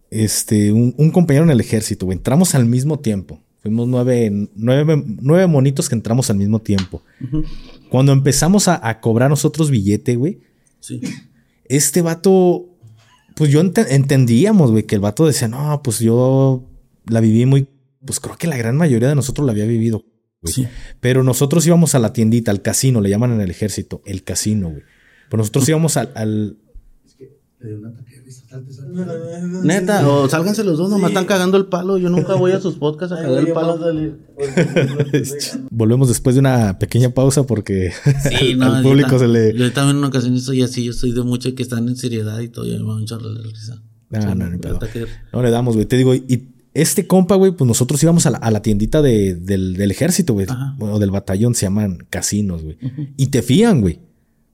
este, 0.09 0.71
un, 0.71 1.11
compañero 1.11 1.43
en 1.43 1.51
el 1.51 1.59
ejército, 1.59 2.05
güey. 2.05 2.17
Entramos 2.17 2.55
al 2.55 2.65
mismo 2.65 2.99
tiempo. 2.99 3.41
Fuimos 3.61 3.87
nueve, 3.89 4.31
nueve, 4.55 5.03
nueve 5.21 5.47
monitos 5.47 5.89
que 5.89 5.95
entramos 5.95 6.29
al 6.29 6.37
mismo 6.37 6.59
tiempo. 6.59 7.03
Cuando 7.89 8.13
empezamos 8.13 8.69
a, 8.69 8.99
cobrar 9.01 9.29
nosotros 9.29 9.69
billete, 9.69 10.15
güey. 10.15 10.39
Sí. 10.79 11.01
Este 11.65 12.01
vato, 12.01 12.65
pues 13.35 13.51
yo 13.51 13.59
entendíamos, 13.59 14.71
güey, 14.71 14.83
que 14.83 14.95
el 14.95 15.01
vato 15.01 15.27
decía, 15.27 15.49
no, 15.49 15.81
pues 15.83 15.99
yo 15.99 16.63
la 17.05 17.19
viví 17.19 17.45
muy, 17.45 17.67
pues 18.05 18.21
creo 18.21 18.37
que 18.37 18.47
la 18.47 18.55
gran 18.55 18.77
mayoría 18.77 19.09
de 19.09 19.15
nosotros 19.15 19.45
la 19.45 19.51
había 19.51 19.65
vivido. 19.65 20.05
Sí. 20.43 20.67
Pero 20.99 21.23
nosotros 21.23 21.65
íbamos 21.67 21.95
a 21.95 21.99
la 21.99 22.13
tiendita, 22.13 22.51
al 22.51 22.61
casino, 22.61 23.01
le 23.01 23.09
llaman 23.09 23.33
en 23.33 23.41
el 23.41 23.51
ejército, 23.51 24.01
el 24.05 24.23
casino, 24.23 24.69
güey. 24.69 24.83
Pero 25.29 25.39
nosotros 25.39 25.67
íbamos 25.69 25.97
al, 25.97 26.11
al 26.15 26.57
Neta, 29.63 30.07
o 30.07 30.29
sálganse 30.29 30.63
los 30.63 30.77
dos, 30.77 30.89
nomás 30.89 31.09
están 31.09 31.25
cagando 31.25 31.57
el 31.57 31.65
palo. 31.65 31.97
Yo 31.97 32.09
nunca 32.09 32.35
voy 32.35 32.53
a 32.53 32.61
sus 32.61 32.75
podcasts 32.75 33.13
a 33.13 33.21
cagar 33.21 33.39
el 33.39 33.51
palo. 33.51 33.77
Volvemos 35.69 36.07
después 36.07 36.35
de 36.35 36.39
una 36.39 36.79
pequeña 36.79 37.09
pausa 37.09 37.43
porque 37.43 37.91
al 38.61 38.81
público 38.81 39.19
se 39.19 39.27
le. 39.27 39.53
Yo 39.53 39.71
también 39.73 39.91
en 39.91 39.97
una 39.97 40.07
ocasión 40.07 40.39
soy 40.39 40.61
así, 40.61 40.85
yo 40.85 40.93
soy 40.93 41.11
de 41.11 41.21
mucho 41.21 41.53
que 41.53 41.63
están 41.63 41.89
en 41.89 41.97
seriedad 41.97 42.39
y 42.39 42.47
todo, 42.47 42.65
y 42.65 42.77
me 42.77 42.83
va 42.83 42.97
a 42.97 43.01
echar 43.01 43.21
la 43.21 43.41
risa. 43.41 43.81
No, 44.09 44.35
no, 44.35 44.49
no, 44.49 44.79
no 45.33 45.43
le 45.43 45.51
damos, 45.51 45.75
güey. 45.75 45.85
Te 45.85 45.97
digo, 45.97 46.15
y 46.15 46.49
este 46.73 47.07
compa, 47.07 47.35
güey, 47.35 47.51
pues 47.51 47.67
nosotros 47.67 48.01
íbamos 48.03 48.25
a 48.25 48.49
la, 48.51 48.61
tiendita 48.61 49.01
del, 49.01 49.91
ejército, 49.91 50.33
güey, 50.33 50.47
o 50.79 50.99
del 50.99 51.11
batallón, 51.11 51.55
se 51.55 51.65
llaman 51.65 52.05
casinos, 52.09 52.63
güey. 52.63 52.77
Y 53.17 53.27
te 53.27 53.41
fían, 53.41 53.81
güey. 53.81 53.99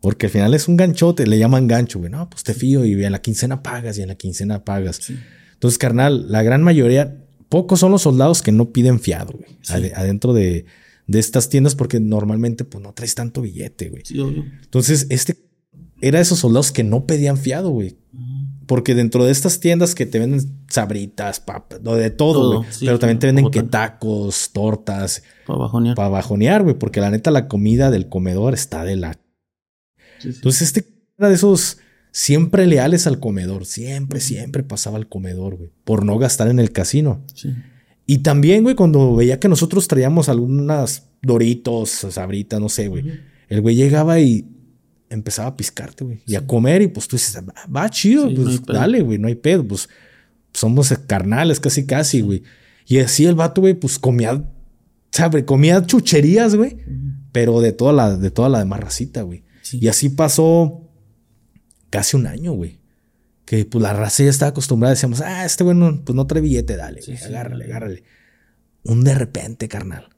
Porque 0.01 0.27
al 0.27 0.31
final 0.31 0.53
es 0.53 0.67
un 0.67 0.77
ganchote, 0.77 1.25
le 1.25 1.39
llaman 1.39 1.67
gancho, 1.67 1.99
güey. 1.99 2.11
No, 2.11 2.29
pues 2.29 2.43
te 2.43 2.53
fío 2.53 2.85
y 2.85 3.03
en 3.03 3.11
la 3.11 3.21
quincena 3.21 3.63
pagas 3.63 3.97
y 3.97 4.03
en 4.03 4.09
la 4.09 4.15
quincena 4.15 4.63
pagas. 4.63 5.11
Entonces, 5.53 5.77
carnal, 5.77 6.31
la 6.31 6.43
gran 6.43 6.61
mayoría, 6.61 7.23
pocos 7.49 7.79
son 7.79 7.91
los 7.91 8.03
soldados 8.03 8.41
que 8.41 8.51
no 8.51 8.69
piden 8.69 8.99
fiado, 8.99 9.33
güey. 9.33 9.91
Adentro 9.95 10.33
de, 10.33 10.65
estas 11.07 11.49
tiendas 11.49 11.75
porque 11.75 11.99
normalmente 11.99 12.65
pues 12.65 12.83
no 12.83 12.93
traes 12.93 13.15
tanto 13.15 13.41
billete, 13.41 13.89
güey. 13.89 14.03
Entonces, 14.63 15.07
este 15.09 15.37
era 16.01 16.19
esos 16.19 16.39
soldados 16.39 16.71
que 16.71 16.83
no 16.83 17.05
pedían 17.05 17.37
fiado, 17.37 17.69
güey. 17.71 17.97
Porque 18.67 18.95
dentro 18.95 19.25
de 19.25 19.31
estas 19.31 19.59
tiendas 19.59 19.95
que 19.95 20.05
te 20.05 20.19
venden 20.19 20.41
sabritas, 20.69 21.39
papas, 21.39 21.83
de 21.83 22.09
todo, 22.09 22.59
güey. 22.59 22.69
pero 22.79 22.99
también 22.99 23.19
te 23.19 23.27
venden 23.27 23.51
que 23.51 23.63
tacos, 23.63 24.49
tortas. 24.53 25.23
Para 25.45 25.59
bajonear. 25.59 25.95
Para 25.95 26.09
bajonear, 26.09 26.63
güey. 26.63 26.75
Porque 26.75 27.01
la 27.01 27.11
neta, 27.11 27.31
la 27.31 27.47
comida 27.47 27.91
del 27.91 28.09
comedor 28.09 28.53
está 28.53 28.83
de 28.83 28.95
la 28.95 29.19
entonces, 30.23 30.61
este 30.63 30.85
era 31.17 31.29
de 31.29 31.35
esos 31.35 31.77
siempre 32.11 32.65
leales 32.65 33.07
al 33.07 33.19
comedor. 33.19 33.65
Siempre, 33.65 34.19
siempre 34.19 34.63
pasaba 34.63 34.97
al 34.97 35.07
comedor, 35.07 35.57
güey. 35.57 35.71
Por 35.83 36.05
no 36.05 36.17
gastar 36.17 36.47
en 36.47 36.59
el 36.59 36.71
casino. 36.71 37.23
Y 38.05 38.19
también, 38.19 38.63
güey, 38.63 38.75
cuando 38.75 39.15
veía 39.15 39.39
que 39.39 39.47
nosotros 39.47 39.87
traíamos 39.87 40.29
algunas 40.29 41.07
doritos, 41.21 41.89
sabritas, 41.89 42.59
no 42.59 42.69
sé, 42.69 42.87
güey. 42.87 43.05
El 43.47 43.61
güey 43.61 43.75
llegaba 43.75 44.19
y 44.19 44.47
empezaba 45.09 45.49
a 45.49 45.55
piscarte, 45.55 46.03
güey. 46.03 46.21
Y 46.25 46.35
a 46.35 46.45
comer 46.45 46.81
y 46.81 46.87
pues 46.87 47.07
tú 47.07 47.15
dices, 47.15 47.37
va, 47.73 47.89
chido, 47.89 48.33
pues 48.33 48.63
dale, 48.65 49.01
güey, 49.01 49.17
no 49.17 49.27
hay 49.27 49.35
pedo. 49.35 49.65
Pues 49.65 49.89
somos 50.53 50.93
carnales 51.07 51.59
casi, 51.59 51.85
casi, 51.85 52.21
güey. 52.21 52.43
Y 52.85 52.99
así 52.99 53.25
el 53.25 53.35
vato, 53.35 53.61
güey, 53.61 53.73
pues 53.73 53.99
comía, 53.99 54.43
sabe, 55.11 55.45
comía 55.45 55.85
chucherías, 55.85 56.55
güey. 56.55 56.77
Pero 57.31 57.61
de 57.61 57.71
toda 57.71 57.93
la, 57.93 58.15
de 58.15 58.31
toda 58.31 58.49
la 58.49 58.59
demás 58.59 58.79
racita, 58.79 59.23
güey. 59.23 59.43
Y 59.71 59.87
así 59.87 60.09
pasó 60.09 60.89
casi 61.89 62.15
un 62.15 62.27
año, 62.27 62.53
güey. 62.53 62.79
Que 63.45 63.65
pues 63.65 63.81
la 63.81 63.93
raza 63.93 64.23
ya 64.23 64.29
estaba 64.29 64.49
acostumbrada. 64.49 64.93
Decíamos, 64.93 65.21
ah, 65.21 65.45
este 65.45 65.63
güey 65.63 65.75
no, 65.75 66.03
pues 66.03 66.15
no 66.15 66.25
trae 66.27 66.41
billete, 66.41 66.77
dale, 66.77 67.01
agárrale, 67.25 67.65
agárrale. 67.65 68.03
Un 68.83 69.03
de 69.03 69.15
repente, 69.15 69.67
carnal. 69.67 70.09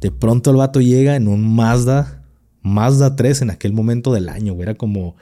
De 0.00 0.10
pronto 0.10 0.50
el 0.50 0.56
vato 0.56 0.80
llega 0.80 1.16
en 1.16 1.28
un 1.28 1.54
Mazda, 1.54 2.17
Mazda 2.68 3.16
3 3.16 3.42
en 3.42 3.50
aquel 3.50 3.72
momento 3.72 4.12
del 4.12 4.28
año, 4.28 4.54
güey. 4.54 4.62
Era 4.62 4.76
como 4.76 5.16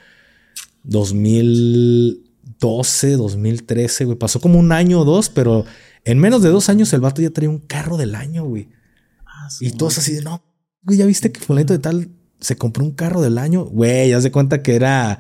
2012, 0.84 3.16
2013, 3.16 4.04
güey. 4.04 4.18
Pasó 4.18 4.40
como 4.40 4.58
un 4.58 4.72
año 4.72 5.00
o 5.00 5.04
dos, 5.04 5.28
pero 5.28 5.64
en 6.04 6.18
menos 6.18 6.42
de 6.42 6.50
dos 6.50 6.68
años 6.68 6.92
el 6.92 7.00
vato 7.00 7.22
ya 7.22 7.30
traía 7.30 7.50
un 7.50 7.58
carro 7.58 7.96
del 7.96 8.14
año, 8.14 8.44
güey. 8.44 8.68
Ah, 9.26 9.48
y 9.60 9.72
todos 9.72 9.98
así 9.98 10.12
de, 10.12 10.22
no, 10.22 10.44
güey, 10.82 10.98
ya 10.98 11.06
viste 11.06 11.32
que 11.32 11.40
fulano 11.40 11.72
de 11.72 11.78
tal 11.78 12.10
se 12.40 12.56
compró 12.56 12.84
un 12.84 12.92
carro 12.92 13.22
del 13.22 13.38
año. 13.38 13.64
Güey, 13.64 14.10
ya 14.10 14.20
se 14.20 14.30
cuenta 14.30 14.62
que 14.62 14.76
era 14.76 15.18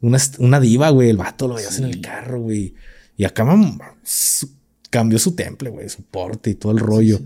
una, 0.00 0.18
una 0.38 0.60
diva, 0.60 0.90
güey. 0.90 1.10
El 1.10 1.16
vato 1.16 1.48
lo 1.48 1.54
veías 1.54 1.78
en 1.78 1.84
el 1.84 2.00
carro, 2.00 2.40
güey. 2.40 2.74
Y 3.16 3.24
acá 3.24 3.46
cambió 4.90 5.18
su 5.18 5.34
temple, 5.34 5.70
güey, 5.70 5.88
su 5.88 6.02
porte 6.02 6.50
y 6.50 6.54
todo 6.54 6.72
el 6.72 6.78
rollo. 6.78 7.20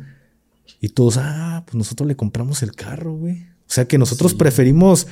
Y 0.80 0.90
todos, 0.90 1.18
ah, 1.18 1.62
pues 1.66 1.76
nosotros 1.76 2.06
le 2.06 2.16
compramos 2.16 2.62
el 2.62 2.74
carro, 2.74 3.14
güey. 3.14 3.46
O 3.66 3.72
sea 3.74 3.86
que 3.86 3.98
nosotros 3.98 4.34
preferimos 4.34 5.06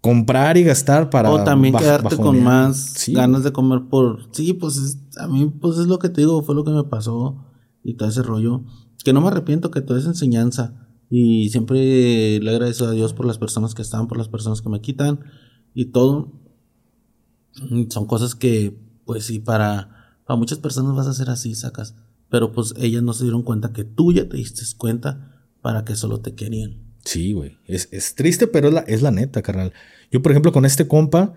comprar 0.00 0.56
y 0.56 0.62
gastar 0.62 1.10
para. 1.10 1.30
O 1.32 1.42
también 1.42 1.74
quedarte 1.74 2.16
con 2.16 2.42
más 2.42 3.06
ganas 3.08 3.42
de 3.42 3.52
comer 3.52 3.82
por. 3.90 4.28
Sí, 4.32 4.52
pues 4.52 4.98
a 5.18 5.26
mí, 5.26 5.52
pues 5.60 5.78
es 5.78 5.86
lo 5.86 5.98
que 5.98 6.08
te 6.08 6.20
digo, 6.20 6.42
fue 6.42 6.54
lo 6.54 6.64
que 6.64 6.70
me 6.70 6.84
pasó 6.84 7.44
y 7.82 7.94
todo 7.94 8.08
ese 8.08 8.22
rollo. 8.22 8.62
Que 9.04 9.12
no 9.12 9.20
me 9.20 9.28
arrepiento 9.28 9.70
que 9.70 9.80
toda 9.80 9.98
esa 9.98 10.08
enseñanza. 10.08 10.86
Y 11.10 11.50
siempre 11.50 12.40
le 12.40 12.50
agradezco 12.50 12.84
a 12.84 12.90
Dios 12.90 13.12
por 13.12 13.26
las 13.26 13.38
personas 13.38 13.74
que 13.74 13.82
están, 13.82 14.08
por 14.08 14.18
las 14.18 14.28
personas 14.28 14.62
que 14.62 14.68
me 14.68 14.80
quitan 14.80 15.20
y 15.74 15.86
todo. 15.86 16.32
Son 17.88 18.06
cosas 18.06 18.34
que, 18.34 18.78
pues 19.04 19.24
sí, 19.24 19.38
para, 19.38 20.20
para 20.26 20.38
muchas 20.38 20.58
personas 20.58 20.96
vas 20.96 21.06
a 21.06 21.14
ser 21.14 21.30
así, 21.30 21.54
sacas. 21.54 21.94
Pero 22.28 22.52
pues 22.52 22.74
ellas 22.76 23.02
no 23.02 23.12
se 23.12 23.24
dieron 23.24 23.42
cuenta 23.42 23.72
que 23.72 23.84
tú 23.84 24.12
ya 24.12 24.28
te 24.28 24.36
diste 24.36 24.62
cuenta 24.76 25.46
para 25.62 25.84
que 25.84 25.94
solo 25.94 26.20
te 26.20 26.34
querían. 26.34 26.85
Sí, 27.06 27.32
güey. 27.32 27.56
Es, 27.66 27.88
es, 27.92 28.16
triste, 28.16 28.48
pero 28.48 28.68
es 28.68 28.74
la, 28.74 28.80
es 28.80 29.00
la 29.00 29.12
neta, 29.12 29.40
carnal. 29.40 29.72
Yo, 30.10 30.22
por 30.22 30.32
ejemplo, 30.32 30.52
con 30.52 30.66
este 30.66 30.88
compa, 30.88 31.34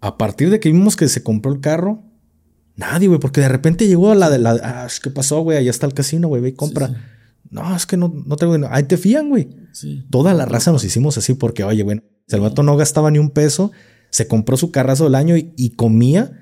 a 0.00 0.18
partir 0.18 0.50
de 0.50 0.58
que 0.58 0.70
vimos 0.70 0.96
que 0.96 1.08
se 1.08 1.22
compró 1.22 1.52
el 1.52 1.60
carro, 1.60 2.02
nadie, 2.74 3.06
güey, 3.06 3.20
porque 3.20 3.40
de 3.40 3.48
repente 3.48 3.86
llegó 3.86 4.10
a 4.10 4.16
la 4.16 4.28
de 4.28 4.38
la. 4.38 4.58
Ah, 4.62 4.88
¿Qué 5.02 5.10
pasó, 5.10 5.40
güey? 5.40 5.56
Allá 5.56 5.70
está 5.70 5.86
el 5.86 5.94
casino, 5.94 6.26
güey, 6.26 6.42
ve 6.42 6.48
y 6.48 6.54
compra. 6.54 6.90
No, 7.48 7.76
es 7.76 7.86
que 7.86 7.96
no, 7.96 8.12
no 8.26 8.34
tengo. 8.34 8.56
Ahí 8.70 8.82
te 8.82 8.96
fían, 8.96 9.28
güey. 9.28 9.48
Toda 10.10 10.34
la 10.34 10.46
raza 10.46 10.72
nos 10.72 10.84
hicimos 10.84 11.16
así 11.16 11.34
porque, 11.34 11.62
oye, 11.62 11.84
bueno, 11.84 12.02
el 12.28 12.40
vato 12.40 12.64
no 12.64 12.76
gastaba 12.76 13.12
ni 13.12 13.20
un 13.20 13.30
peso, 13.30 13.70
se 14.10 14.26
compró 14.26 14.56
su 14.56 14.72
carrazo 14.72 15.04
del 15.04 15.14
año 15.14 15.36
y, 15.36 15.70
comía 15.76 16.32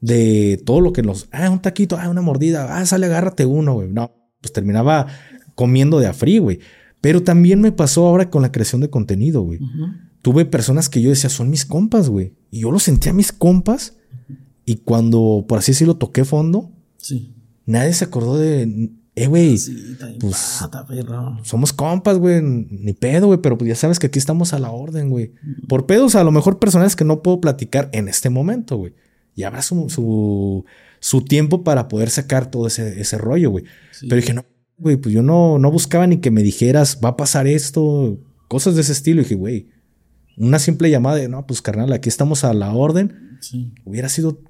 de 0.00 0.62
todo 0.64 0.80
lo 0.80 0.92
que 0.92 1.02
nos. 1.02 1.28
Ah, 1.32 1.50
un 1.50 1.60
taquito, 1.60 1.98
ah, 1.98 2.08
una 2.08 2.22
mordida, 2.22 2.78
ah, 2.78 2.86
sale, 2.86 3.06
agárrate 3.06 3.44
uno, 3.44 3.74
güey. 3.74 3.88
No, 3.88 4.14
pues 4.40 4.52
terminaba 4.52 5.08
comiendo 5.56 5.98
de 5.98 6.06
a 6.06 6.12
free, 6.12 6.38
güey. 6.38 6.60
Pero 7.00 7.22
también 7.22 7.60
me 7.60 7.72
pasó 7.72 8.06
ahora 8.06 8.30
con 8.30 8.42
la 8.42 8.52
creación 8.52 8.80
de 8.80 8.90
contenido, 8.90 9.42
güey. 9.42 9.60
Tuve 10.22 10.44
personas 10.44 10.88
que 10.88 11.00
yo 11.00 11.10
decía, 11.10 11.30
son 11.30 11.48
mis 11.50 11.64
compas, 11.64 12.08
güey. 12.08 12.34
Y 12.50 12.60
yo 12.60 12.70
los 12.70 12.82
sentía 12.82 13.12
mis 13.12 13.32
compas. 13.32 13.96
Y 14.66 14.76
cuando, 14.76 15.44
por 15.48 15.58
así 15.58 15.72
decirlo, 15.72 15.96
toqué 15.96 16.24
fondo, 16.24 16.70
sí. 16.98 17.34
nadie 17.64 17.92
se 17.94 18.04
acordó 18.04 18.36
de 18.36 18.90
eh, 19.16 19.26
güey, 19.26 19.58
pues 20.20 20.60
somos 21.42 21.72
compas, 21.72 22.16
güey, 22.16 22.40
ni 22.42 22.92
pedo, 22.94 23.26
güey, 23.26 23.40
pero 23.42 23.58
pues 23.58 23.68
ya 23.68 23.74
sabes 23.74 23.98
que 23.98 24.06
aquí 24.06 24.18
estamos 24.18 24.52
a 24.52 24.58
la 24.58 24.70
orden, 24.70 25.10
güey. 25.10 25.32
Por 25.68 25.84
pedos, 25.84 26.14
a 26.14 26.24
lo 26.24 26.30
mejor 26.30 26.58
personas 26.58 26.96
que 26.96 27.04
no 27.04 27.22
puedo 27.22 27.40
platicar 27.40 27.90
en 27.92 28.08
este 28.08 28.30
momento, 28.30 28.76
güey. 28.76 28.94
Y 29.34 29.42
habrá 29.42 29.62
su, 29.62 30.64
su, 31.00 31.24
tiempo 31.24 31.64
para 31.64 31.88
poder 31.88 32.08
sacar 32.08 32.50
todo 32.50 32.66
ese, 32.66 33.00
ese 33.00 33.18
rollo, 33.18 33.50
güey. 33.50 33.64
Pero 34.00 34.16
dije, 34.16 34.32
no, 34.32 34.46
güey, 34.80 34.96
pues 34.96 35.14
yo 35.14 35.22
no, 35.22 35.58
no 35.58 35.70
buscaba 35.70 36.06
ni 36.06 36.18
que 36.18 36.30
me 36.30 36.42
dijeras, 36.42 36.98
va 37.04 37.10
a 37.10 37.16
pasar 37.16 37.46
esto, 37.46 38.18
cosas 38.48 38.74
de 38.74 38.80
ese 38.80 38.92
estilo. 38.92 39.20
Y 39.20 39.24
dije, 39.24 39.34
güey, 39.36 39.68
una 40.36 40.58
simple 40.58 40.90
llamada 40.90 41.16
de, 41.16 41.28
no, 41.28 41.46
pues 41.46 41.62
carnal, 41.62 41.92
aquí 41.92 42.08
estamos 42.08 42.44
a 42.44 42.54
la 42.54 42.72
orden. 42.72 43.38
Hubiera 43.84 44.08
sido 44.08 44.40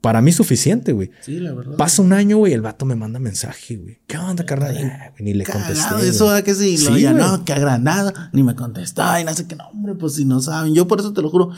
para 0.00 0.20
mí 0.20 0.32
suficiente, 0.32 0.92
güey. 0.92 1.10
Sí, 1.22 1.38
la 1.38 1.52
verdad. 1.52 1.76
Pasa 1.76 2.02
un 2.02 2.12
año, 2.12 2.38
güey, 2.38 2.52
el 2.52 2.60
vato 2.60 2.84
me 2.84 2.94
manda 2.94 3.18
mensaje, 3.18 3.76
güey. 3.76 3.98
¿Qué 4.06 4.16
onda, 4.16 4.44
carnal? 4.44 4.76
Ah, 4.78 5.12
ni 5.18 5.34
le 5.34 5.44
contesté. 5.44 6.08
Eso 6.08 6.30
que 6.44 6.54
sí, 6.54 6.76
sí 6.76 7.00
ya 7.00 7.12
no, 7.12 7.44
que 7.44 7.52
agrandado, 7.52 8.12
ni 8.32 8.42
me 8.42 8.54
contestó, 8.54 9.02
y 9.20 9.24
no 9.24 9.34
sé 9.34 9.46
qué, 9.46 9.56
no, 9.56 9.68
hombre, 9.68 9.94
pues 9.94 10.14
si 10.14 10.24
no 10.24 10.40
saben. 10.40 10.74
Yo 10.74 10.86
por 10.86 11.00
eso 11.00 11.12
te 11.12 11.22
lo 11.22 11.30
juro 11.30 11.50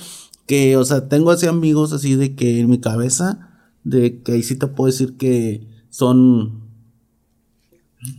que, 0.46 0.76
o 0.76 0.84
sea, 0.84 1.08
tengo 1.08 1.30
así 1.30 1.46
amigos 1.46 1.92
así 1.92 2.16
de 2.16 2.34
que 2.34 2.60
en 2.60 2.70
mi 2.70 2.80
cabeza, 2.80 3.50
de 3.84 4.22
que 4.22 4.32
ahí 4.32 4.42
sí 4.42 4.56
te 4.56 4.66
puedo 4.66 4.90
decir 4.90 5.16
que 5.16 5.66
son, 5.90 6.59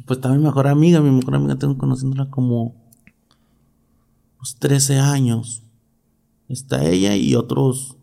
pues 0.05 0.17
está 0.17 0.29
mi 0.29 0.37
mejor 0.37 0.67
amiga, 0.67 1.01
mi 1.01 1.11
mejor 1.11 1.35
amiga 1.35 1.55
tengo 1.55 1.77
conociéndola 1.77 2.29
como 2.29 2.75
los 4.39 4.55
13 4.57 4.99
años. 4.99 5.63
Está 6.47 6.83
ella 6.85 7.15
y 7.15 7.35
otros, 7.35 7.97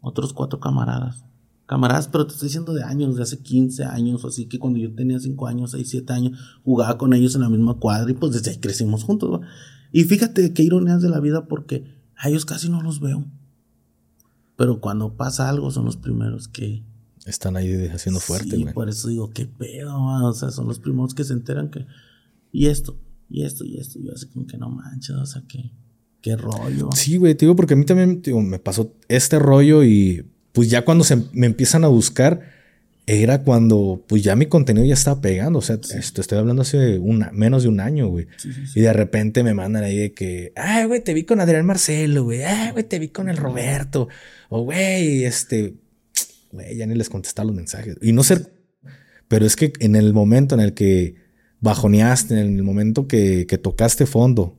otros 0.00 0.32
cuatro 0.32 0.60
camaradas. 0.60 1.24
Camaradas, 1.66 2.08
pero 2.08 2.26
te 2.26 2.32
estoy 2.32 2.48
diciendo 2.48 2.74
de 2.74 2.82
años, 2.82 3.14
de 3.14 3.22
hace 3.22 3.40
15 3.40 3.84
años, 3.84 4.24
así 4.24 4.46
que 4.46 4.58
cuando 4.58 4.80
yo 4.80 4.92
tenía 4.92 5.20
5 5.20 5.46
años, 5.46 5.70
6, 5.70 5.88
7 5.88 6.12
años, 6.12 6.38
jugaba 6.64 6.98
con 6.98 7.14
ellos 7.14 7.34
en 7.36 7.42
la 7.42 7.48
misma 7.48 7.74
cuadra 7.74 8.10
y 8.10 8.14
pues 8.14 8.32
desde 8.32 8.50
ahí 8.50 8.56
crecimos 8.58 9.04
juntos. 9.04 9.40
Y 9.92 10.04
fíjate 10.04 10.52
qué 10.52 10.62
ironías 10.64 11.00
de 11.00 11.08
la 11.08 11.20
vida 11.20 11.46
porque 11.46 11.84
a 12.16 12.28
ellos 12.28 12.44
casi 12.44 12.68
no 12.68 12.82
los 12.82 13.00
veo. 13.00 13.24
Pero 14.56 14.80
cuando 14.80 15.16
pasa 15.16 15.48
algo 15.48 15.70
son 15.70 15.84
los 15.84 15.96
primeros 15.96 16.48
que... 16.48 16.84
Están 17.30 17.56
ahí 17.56 17.86
haciendo 17.86 18.20
fuerte, 18.20 18.56
sí, 18.56 18.66
por 18.74 18.88
eso 18.88 19.08
digo, 19.08 19.30
qué 19.30 19.46
pedo, 19.46 19.96
o 19.96 20.32
sea, 20.34 20.50
son 20.50 20.66
los 20.66 20.78
primeros 20.78 21.14
que 21.14 21.24
se 21.24 21.32
enteran 21.32 21.70
que... 21.70 21.86
Y 22.52 22.66
esto, 22.66 22.98
y 23.28 23.44
esto, 23.44 23.64
y 23.64 23.78
esto. 23.78 23.98
Y 23.98 24.06
yo 24.06 24.12
así 24.12 24.26
como 24.26 24.46
que 24.46 24.58
no 24.58 24.68
manches, 24.68 25.16
o 25.16 25.24
sea, 25.24 25.42
qué, 25.48 25.70
qué 26.20 26.36
rollo. 26.36 26.90
Sí, 26.94 27.16
güey, 27.16 27.34
te 27.34 27.46
digo, 27.46 27.56
porque 27.56 27.74
a 27.74 27.76
mí 27.76 27.84
también 27.84 28.20
me 28.48 28.58
pasó 28.58 28.92
este 29.08 29.38
rollo 29.38 29.84
y 29.84 30.26
pues 30.52 30.68
ya 30.68 30.84
cuando 30.84 31.04
se 31.04 31.24
me 31.32 31.46
empiezan 31.46 31.84
a 31.84 31.88
buscar, 31.88 32.40
era 33.06 33.42
cuando 33.42 34.04
pues 34.06 34.22
ya 34.22 34.36
mi 34.36 34.46
contenido 34.46 34.86
ya 34.86 34.94
estaba 34.94 35.20
pegando. 35.20 35.58
O 35.58 35.62
sea, 35.62 35.80
te 35.80 35.98
estoy 35.98 36.38
hablando 36.38 36.62
hace 36.62 36.98
una, 36.98 37.30
menos 37.32 37.62
de 37.62 37.68
un 37.68 37.80
año, 37.80 38.08
güey. 38.08 38.26
y 38.74 38.80
de 38.80 38.92
repente 38.92 39.42
me 39.42 39.54
mandan 39.54 39.84
ahí 39.84 39.96
de 39.96 40.12
que, 40.12 40.52
ay, 40.56 40.86
güey, 40.86 41.02
te 41.02 41.14
vi 41.14 41.24
con 41.24 41.40
Adrián 41.40 41.66
Marcelo, 41.66 42.24
güey. 42.24 42.42
Ay, 42.44 42.72
güey, 42.72 42.84
te 42.84 42.98
vi 42.98 43.08
con 43.08 43.28
el 43.28 43.36
Roberto. 43.36 44.08
O, 44.48 44.62
güey, 44.62 45.24
este, 45.24 45.74
güey, 46.52 46.76
ya 46.76 46.86
ni 46.86 46.94
les 46.94 47.08
contestaba 47.08 47.46
los 47.46 47.56
mensajes. 47.56 47.96
Y 48.02 48.12
no 48.12 48.22
ser, 48.22 48.52
pero 49.28 49.46
es 49.46 49.56
que 49.56 49.72
en 49.80 49.96
el 49.96 50.12
momento 50.12 50.54
en 50.54 50.60
el 50.60 50.74
que 50.74 51.14
bajoneaste, 51.60 52.40
en 52.40 52.56
el 52.56 52.62
momento 52.62 53.06
que, 53.06 53.46
tocaste 53.62 54.06
fondo, 54.06 54.58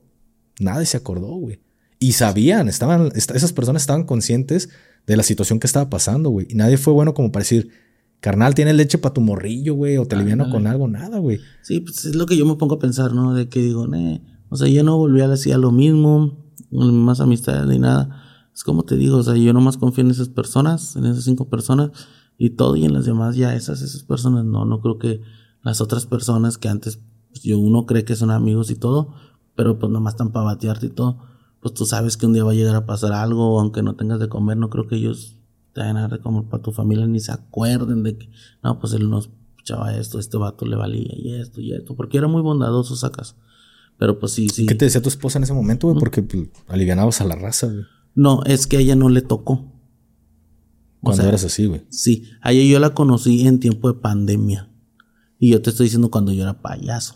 nadie 0.60 0.86
se 0.86 0.98
acordó, 0.98 1.36
güey. 1.36 1.60
Y 2.00 2.14
sabían, 2.14 2.68
estaban, 2.68 3.12
esas 3.14 3.54
personas 3.54 3.84
estaban 3.84 4.06
conscientes 4.06 4.70
de 5.06 5.18
la 5.18 5.24
situación 5.24 5.60
que 5.60 5.68
estaba 5.68 5.89
pasando, 5.89 6.30
güey. 6.30 6.48
Y 6.50 6.56
nadie 6.56 6.78
fue 6.78 6.94
bueno 6.94 7.14
como 7.14 7.32
para 7.32 7.42
decir, 7.42 7.70
carnal, 8.20 8.56
tienes 8.56 8.76
leche 8.76 8.98
para 8.98 9.14
tu 9.14 9.22
morrillo, 9.22 9.76
güey, 9.76 9.98
o 9.98 10.06
te 10.06 10.16
liviano 10.16 10.50
con 10.50 10.68
algo, 10.68 10.88
nada, 10.88 11.20
güey. 11.20 11.39
Sí, 11.62 11.82
pues 11.82 12.06
es 12.06 12.16
lo 12.16 12.26
que 12.26 12.38
yo 12.38 12.46
me 12.46 12.56
pongo 12.56 12.76
a 12.76 12.80
pensar, 12.80 13.14
¿no? 13.14 13.34
De 13.34 13.50
que 13.50 13.60
digo, 13.60 13.88
ne, 13.88 14.22
o 14.50 14.56
sea, 14.56 14.68
yo 14.68 14.84
no 14.84 14.98
volví 14.98 15.22
a 15.22 15.28
decir 15.28 15.56
lo 15.58 15.72
mismo, 15.72 16.38
más 16.72 17.20
amistad 17.20 17.66
ni 17.66 17.80
nada. 17.80 18.21
Es 18.54 18.64
como 18.64 18.84
te 18.84 18.95
digo, 18.95 19.18
o 19.18 19.24
sea, 19.24 19.36
yo 19.36 19.54
nomás 19.54 19.78
confío 19.78 20.04
en 20.04 20.12
esas 20.12 20.30
personas, 20.30 20.95
en 20.95 21.06
esas 21.06 21.24
cinco 21.24 21.49
personas 21.49 21.91
y 22.38 22.52
todo, 22.52 22.76
y 22.76 22.86
en 22.86 22.93
las 22.93 23.06
demás 23.06 23.36
ya 23.36 23.56
esas, 23.56 23.82
esas 23.82 24.04
personas 24.04 24.45
no, 24.45 24.66
no 24.66 24.82
creo 24.82 24.97
que 24.97 25.22
las 25.64 25.82
otras 25.82 26.06
personas 26.06 26.58
que 26.58 26.70
antes 26.70 26.99
pues, 27.30 27.43
yo 27.43 27.60
uno 27.60 27.86
cree 27.86 28.04
que 28.04 28.16
son 28.16 28.32
amigos 28.32 28.72
y 28.72 28.76
todo, 28.76 29.14
pero 29.56 29.80
pues 29.80 29.91
nomás 29.91 30.14
están 30.14 30.32
para 30.32 30.45
batearte 30.45 30.88
y 30.88 30.89
todo, 30.89 31.20
pues 31.62 31.74
tú 31.74 31.86
sabes 31.86 32.18
que 32.18 32.26
un 32.26 32.34
día 32.34 32.43
va 32.43 32.52
a 32.52 32.56
llegar 32.56 32.76
a 32.76 32.86
pasar 32.86 33.14
algo, 33.14 33.60
aunque 33.60 33.84
no 33.84 33.95
tengas 33.95 34.20
de 34.20 34.28
comer, 34.28 34.58
no 34.58 34.70
creo 34.70 34.88
que 34.88 34.95
ellos 34.95 35.38
te 35.74 35.82
vayan 35.82 35.97
a 35.97 36.08
dar 36.08 36.20
comer 36.20 36.43
para 36.45 36.62
tu 36.62 36.72
familia 36.72 37.06
ni 37.06 37.20
se 37.20 37.32
acuerden 37.32 38.04
de 38.04 38.18
que, 38.18 38.30
no, 38.64 38.80
pues 38.80 38.93
él 38.93 39.10
nos 39.10 39.30
echaba 39.60 39.95
esto, 39.95 40.20
este 40.20 40.38
vato 40.38 40.66
le 40.66 40.76
valía 40.76 41.14
y 41.16 41.36
esto 41.36 41.62
y 41.62 41.74
esto, 41.74 41.95
porque 41.95 42.18
era 42.18 42.28
muy 42.28 42.41
bondadoso, 42.41 42.95
sacas. 42.95 43.36
Pero 43.97 44.20
pues 44.20 44.32
sí, 44.32 44.49
sí. 44.49 44.66
¿Qué 44.66 44.74
te 44.74 44.86
decía 44.86 45.02
tu 45.02 45.10
esposa 45.10 45.38
en 45.38 45.43
ese 45.43 45.54
momento, 45.54 45.88
güey? 45.88 45.99
Porque 45.99 46.24
pues, 46.24 46.49
alivianabas 46.68 47.22
a 47.22 47.26
la 47.26 47.36
raza, 47.36 47.68
güey. 47.68 47.84
No, 48.16 48.43
es 48.45 48.68
que 48.68 48.78
a 48.78 48.80
ella 48.80 48.95
no 48.95 49.09
le 49.09 49.22
tocó. 49.22 49.72
Cuando 51.01 51.24
eras 51.24 51.43
así, 51.43 51.66
güey. 51.66 51.82
Sí, 51.89 52.26
a 52.41 52.51
ella 52.51 52.72
yo 52.72 52.80
la 52.80 52.93
conocí 52.93 53.47
en 53.47 53.59
tiempo 53.59 53.91
de 53.91 53.99
pandemia. 53.99 54.70
Y 55.39 55.51
yo 55.51 55.62
te 55.62 55.72
estoy 55.72 55.86
diciendo 55.86 56.12
cuando 56.12 56.32
yo 56.32 56.43
era 56.43 56.62
payaso. 56.62 57.16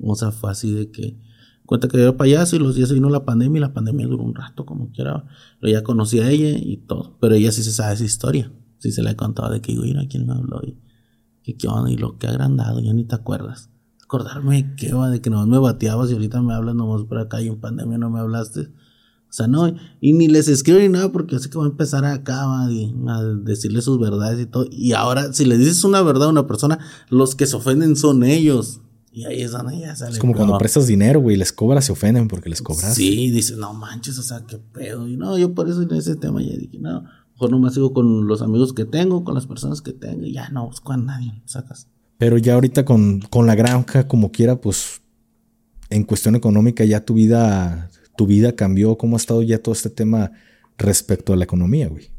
O 0.00 0.14
sea, 0.14 0.30
fue 0.30 0.50
así 0.50 0.72
de 0.72 0.90
que 0.90 1.18
cuenta 1.64 1.88
que 1.88 1.96
yo 1.96 2.04
era 2.04 2.16
payaso 2.16 2.54
y 2.54 2.60
los 2.60 2.76
días 2.76 2.92
vino 2.92 3.10
la 3.10 3.24
pandemia 3.24 3.58
y 3.58 3.60
la 3.60 3.74
pandemia 3.74 4.06
duró 4.06 4.22
un 4.22 4.34
rato 4.34 4.64
como 4.64 4.92
quiera. 4.92 5.24
Pero 5.60 5.72
ya 5.72 5.82
conocí 5.82 6.20
a 6.20 6.30
ella 6.30 6.50
y 6.50 6.76
todo. 6.76 7.18
Pero 7.20 7.34
ella 7.34 7.50
sí 7.50 7.64
se 7.64 7.72
sabe 7.72 7.94
esa 7.94 8.04
historia. 8.04 8.52
Sí 8.78 8.92
se 8.92 9.02
le 9.02 9.10
he 9.10 9.16
contado 9.16 9.50
de 9.50 9.60
que, 9.60 9.74
güey, 9.74 9.92
quién 10.08 10.26
me 10.26 10.34
habló? 10.34 10.60
Y, 10.62 11.54
qué 11.54 11.68
onda 11.68 11.90
y 11.90 11.96
lo 11.96 12.18
que 12.18 12.26
ha 12.26 12.30
agrandado, 12.30 12.80
ya 12.80 12.92
ni 12.92 13.04
te 13.04 13.14
acuerdas. 13.14 13.70
Acordarme 14.04 14.74
que 14.76 14.92
va 14.92 15.10
de 15.10 15.20
que 15.20 15.30
nomás 15.30 15.48
me 15.48 15.58
bateabas 15.58 16.10
y 16.10 16.12
ahorita 16.12 16.42
me 16.42 16.54
hablas 16.54 16.76
nomás 16.76 17.02
por 17.04 17.18
acá 17.18 17.40
y 17.40 17.48
en 17.48 17.58
pandemia 17.58 17.98
no 17.98 18.10
me 18.10 18.20
hablaste. 18.20 18.68
O 19.36 19.40
sea, 19.40 19.48
no, 19.48 19.70
y 20.00 20.14
ni 20.14 20.28
les 20.28 20.48
escribo 20.48 20.78
ni 20.78 20.88
nada 20.88 21.12
porque 21.12 21.36
así 21.36 21.50
que 21.50 21.58
voy 21.58 21.66
a 21.66 21.70
empezar 21.70 22.06
acá 22.06 22.44
a, 22.44 22.64
a 22.64 23.22
decirle 23.22 23.82
sus 23.82 24.00
verdades 24.00 24.40
y 24.40 24.46
todo. 24.46 24.66
Y 24.70 24.94
ahora, 24.94 25.34
si 25.34 25.44
le 25.44 25.58
dices 25.58 25.84
una 25.84 26.00
verdad 26.00 26.28
a 26.28 26.30
una 26.30 26.46
persona, 26.46 26.78
los 27.10 27.34
que 27.34 27.44
se 27.44 27.54
ofenden 27.54 27.96
son 27.96 28.24
ellos. 28.24 28.80
Y 29.12 29.26
ahí 29.26 29.42
es 29.42 29.50
donde 29.50 29.78
ya 29.78 29.94
sale. 29.94 30.12
Es 30.12 30.18
como 30.20 30.32
cuando 30.32 30.56
prestas 30.56 30.86
dinero, 30.86 31.20
güey, 31.20 31.36
les 31.36 31.52
cobras, 31.52 31.84
se 31.84 31.92
ofenden 31.92 32.28
porque 32.28 32.48
les 32.48 32.62
cobras. 32.62 32.94
Sí, 32.94 33.30
dices, 33.30 33.58
no 33.58 33.74
manches, 33.74 34.18
o 34.18 34.22
sea, 34.22 34.40
qué 34.46 34.56
pedo. 34.56 35.06
Y 35.06 35.18
no, 35.18 35.36
yo 35.36 35.52
por 35.52 35.68
eso 35.68 35.82
en 35.82 35.92
ese 35.92 36.16
tema 36.16 36.40
ya 36.40 36.56
dije, 36.56 36.78
no, 36.78 37.04
mejor 37.34 37.50
nomás 37.50 37.74
sigo 37.74 37.92
con 37.92 38.26
los 38.26 38.40
amigos 38.40 38.72
que 38.72 38.86
tengo, 38.86 39.22
con 39.22 39.34
las 39.34 39.46
personas 39.46 39.82
que 39.82 39.92
tengo, 39.92 40.24
y 40.24 40.32
ya 40.32 40.48
no 40.48 40.64
busco 40.64 40.94
a 40.94 40.96
nadie, 40.96 41.42
sacas. 41.44 41.88
Pero 42.16 42.38
ya 42.38 42.54
ahorita 42.54 42.86
con, 42.86 43.20
con 43.20 43.46
la 43.46 43.54
granja, 43.54 44.08
como 44.08 44.32
quiera, 44.32 44.62
pues 44.62 45.02
en 45.90 46.04
cuestión 46.04 46.36
económica 46.36 46.86
ya 46.86 47.04
tu 47.04 47.12
vida 47.12 47.90
tu 48.16 48.26
vida 48.26 48.56
cambió? 48.56 48.96
¿Cómo 48.98 49.16
ha 49.16 49.18
estado 49.18 49.42
ya 49.42 49.62
todo 49.62 49.74
este 49.74 49.90
tema 49.90 50.32
respecto 50.78 51.32
a 51.32 51.36
la 51.36 51.44
economía, 51.44 51.88
güey? 51.88 52.10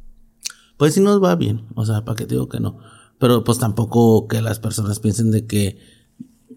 Pues 0.78 0.93
sí 0.93 1.02
nos 1.02 1.22
va 1.24 1.36
bien, 1.36 1.66
o 1.76 1.86
sea, 1.86 2.06
¿para 2.06 2.16
qué 2.16 2.26
digo 2.26 2.48
que 2.48 2.60
no? 2.60 2.78
Pero 3.20 3.43
pues 3.43 3.58
tampoco 3.58 4.28
que 4.28 4.41
las 4.41 4.60
personas 4.60 5.00
piensen 5.00 5.32
de 5.32 5.48
que, 5.48 5.80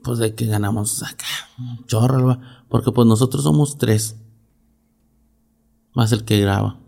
pues 0.02 0.18
de 0.18 0.34
que 0.34 0.46
ganamos 0.46 1.02
acá, 1.02 1.24
chorra, 1.86 2.66
porque 2.68 2.92
pues 2.92 3.06
nosotros 3.08 3.44
somos 3.44 3.78
tres, 3.78 4.16
más 5.94 6.12
el 6.12 6.24
que 6.24 6.38
graba, 6.38 6.80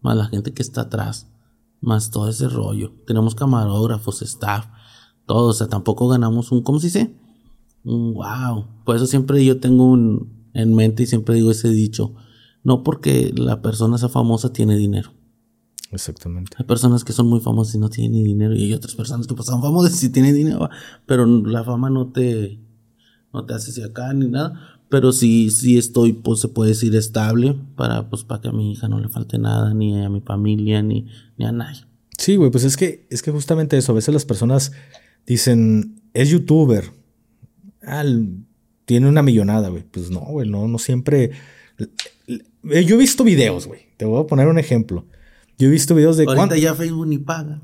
más 0.00 0.16
la 0.16 0.26
gente 0.26 0.54
que 0.54 0.62
está 0.62 0.82
atrás, 0.82 1.28
más 1.80 2.10
todo 2.10 2.28
ese 2.28 2.48
rollo. 2.48 2.92
Tenemos 3.06 3.34
camarógrafos, 3.34 4.22
staff, 4.22 4.66
todo, 5.26 5.48
o 5.48 5.52
sea, 5.52 5.68
tampoco 5.68 6.08
ganamos 6.08 6.50
un, 6.52 6.62
¿cómo 6.62 6.80
se 6.80 6.86
dice? 6.86 7.14
Un 7.84 8.14
wow. 8.14 8.66
Por 8.84 8.96
eso 8.96 9.06
siempre 9.06 9.44
yo 9.44 9.60
tengo 9.60 9.84
un, 9.84 10.37
en 10.54 10.74
mente 10.74 11.02
y 11.02 11.06
siempre 11.06 11.34
digo 11.34 11.50
ese 11.50 11.68
dicho. 11.70 12.14
No 12.64 12.82
porque 12.82 13.32
la 13.36 13.62
persona 13.62 13.98
sea 13.98 14.08
famosa 14.08 14.52
tiene 14.52 14.76
dinero. 14.76 15.12
Exactamente. 15.90 16.56
Hay 16.58 16.66
personas 16.66 17.04
que 17.04 17.12
son 17.12 17.28
muy 17.28 17.40
famosas 17.40 17.74
y 17.74 17.78
no 17.78 17.88
tienen 17.88 18.24
dinero 18.24 18.54
y 18.54 18.64
hay 18.64 18.74
otras 18.74 18.94
personas 18.94 19.26
que 19.26 19.34
pues, 19.34 19.46
son 19.46 19.62
famosas 19.62 20.02
y 20.02 20.10
tienen 20.10 20.34
dinero, 20.34 20.68
pero 21.06 21.24
la 21.24 21.64
fama 21.64 21.88
no 21.88 22.12
te, 22.12 22.60
no 23.32 23.46
te 23.46 23.54
hace 23.54 23.70
hacia 23.70 23.86
acá 23.86 24.12
ni 24.12 24.28
nada. 24.28 24.78
Pero 24.90 25.12
sí, 25.12 25.50
sí 25.50 25.76
estoy, 25.76 26.14
pues 26.14 26.40
se 26.40 26.48
puede 26.48 26.70
decir 26.70 26.96
estable 26.96 27.54
para, 27.76 28.08
pues, 28.08 28.24
para 28.24 28.40
que 28.40 28.48
a 28.48 28.52
mi 28.52 28.72
hija 28.72 28.88
no 28.88 28.98
le 29.00 29.10
falte 29.10 29.38
nada, 29.38 29.74
ni 29.74 30.02
a 30.02 30.08
mi 30.08 30.22
familia, 30.22 30.82
ni, 30.82 31.06
ni 31.36 31.44
a 31.44 31.52
nadie. 31.52 31.82
Sí, 32.16 32.36
güey, 32.36 32.50
pues 32.50 32.64
es 32.64 32.78
que, 32.78 33.06
es 33.10 33.22
que 33.22 33.30
justamente 33.30 33.76
eso, 33.76 33.92
a 33.92 33.94
veces 33.94 34.14
las 34.14 34.24
personas 34.24 34.72
dicen, 35.26 36.00
es 36.14 36.30
youtuber. 36.30 36.90
Ah, 37.82 38.02
tiene 38.88 39.06
una 39.06 39.22
millonada, 39.22 39.68
güey. 39.68 39.82
Pues 39.82 40.10
no, 40.10 40.20
güey, 40.20 40.48
no, 40.48 40.66
no 40.66 40.78
siempre. 40.78 41.32
Yo 42.62 42.94
he 42.94 42.96
visto 42.96 43.22
videos, 43.22 43.66
güey. 43.66 43.82
Te 43.98 44.06
voy 44.06 44.22
a 44.22 44.26
poner 44.26 44.48
un 44.48 44.58
ejemplo. 44.58 45.04
Yo 45.58 45.68
he 45.68 45.70
visto 45.70 45.94
videos 45.94 46.16
de. 46.16 46.24
Ahorita 46.24 46.56
ya 46.56 46.74
Facebook 46.74 47.06
ni 47.06 47.18
paga. 47.18 47.60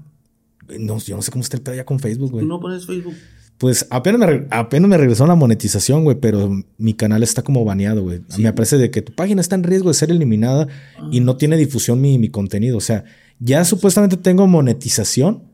No, 0.78 0.98
yo 0.98 1.16
no 1.16 1.22
sé 1.22 1.32
cómo 1.32 1.42
está 1.42 1.56
el 1.56 1.62
pedo 1.62 1.76
ya 1.76 1.86
con 1.86 1.98
Facebook, 1.98 2.30
güey. 2.30 2.44
¿Tú 2.44 2.48
no 2.48 2.60
pones 2.60 2.84
Facebook? 2.84 3.14
Pues 3.56 3.86
apenas 3.88 4.20
me, 4.20 4.46
apenas 4.50 4.90
me 4.90 4.98
regresó 4.98 5.26
la 5.26 5.34
monetización, 5.34 6.04
güey, 6.04 6.20
pero 6.20 6.62
mi 6.76 6.92
canal 6.92 7.22
está 7.22 7.40
como 7.40 7.64
baneado, 7.64 8.02
güey. 8.02 8.20
Me 8.36 8.52
parece 8.52 8.76
de 8.76 8.90
que 8.90 9.00
tu 9.00 9.14
página 9.14 9.40
está 9.40 9.54
en 9.54 9.62
riesgo 9.62 9.88
de 9.88 9.94
ser 9.94 10.10
eliminada 10.10 10.68
y 11.10 11.20
no 11.20 11.38
tiene 11.38 11.56
difusión 11.56 12.02
mi, 12.02 12.18
mi 12.18 12.28
contenido. 12.28 12.76
O 12.76 12.82
sea, 12.82 13.04
ya 13.38 13.64
supuestamente 13.64 14.18
tengo 14.18 14.46
monetización, 14.46 15.44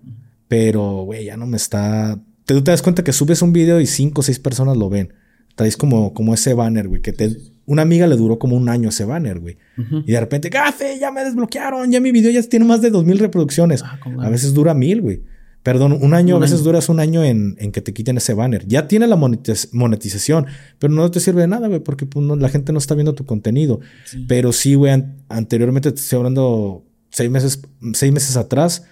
pero, 0.48 1.04
güey, 1.04 1.26
ya 1.26 1.36
no 1.36 1.46
me 1.46 1.58
está... 1.58 2.18
Te, 2.44 2.60
te 2.60 2.70
das 2.72 2.82
cuenta 2.82 3.04
que 3.04 3.12
subes 3.12 3.42
un 3.42 3.52
video 3.52 3.80
y 3.80 3.86
cinco 3.86 4.22
o 4.22 4.24
seis 4.24 4.40
personas 4.40 4.76
lo 4.76 4.90
ven 4.90 5.12
traes 5.60 5.76
como, 5.76 6.14
como 6.14 6.32
ese 6.32 6.54
banner, 6.54 6.88
güey, 6.88 7.02
que 7.02 7.12
te... 7.12 7.36
Una 7.66 7.82
amiga 7.82 8.06
le 8.06 8.16
duró 8.16 8.38
como 8.38 8.56
un 8.56 8.70
año 8.70 8.88
ese 8.88 9.04
banner, 9.04 9.40
güey. 9.40 9.58
Y 10.06 10.12
de 10.12 10.18
repente, 10.18 10.48
gafe, 10.48 10.98
ya 10.98 11.12
me 11.12 11.22
desbloquearon, 11.22 11.92
ya 11.92 12.00
mi 12.00 12.12
video 12.12 12.32
ya 12.32 12.42
tiene 12.42 12.64
más 12.64 12.80
de 12.80 12.88
dos 12.88 13.04
mil 13.04 13.18
reproducciones. 13.18 13.82
Ah, 13.84 14.00
a 14.20 14.30
veces 14.30 14.54
dura 14.54 14.72
mil, 14.72 15.02
güey. 15.02 15.22
Perdón, 15.62 15.98
un 16.00 16.14
año, 16.14 16.36
a 16.36 16.38
veces 16.38 16.64
duras 16.64 16.88
un 16.88 16.98
año 16.98 17.22
en, 17.22 17.54
que 17.72 17.82
te 17.82 17.92
quiten 17.92 18.16
ese 18.16 18.32
banner. 18.32 18.66
Ya 18.66 18.88
tiene 18.88 19.06
la 19.06 19.16
monetización, 19.16 20.46
pero 20.78 20.94
no 20.94 21.10
te 21.10 21.20
sirve 21.20 21.42
de 21.42 21.48
nada, 21.48 21.68
güey, 21.68 21.80
porque 21.80 22.06
pues, 22.06 22.26
la 22.26 22.48
gente 22.48 22.72
no 22.72 22.78
está 22.78 22.94
viendo 22.94 23.14
tu 23.14 23.26
contenido. 23.26 23.80
Pero 24.26 24.52
sí, 24.52 24.74
güey, 24.74 25.04
anteriormente 25.28 25.92
te 25.92 26.00
estoy 26.00 26.16
hablando 26.16 26.86
seis 27.10 27.30
meses, 27.30 27.60
seis 27.92 28.12
meses 28.12 28.36
atrás, 28.38 28.84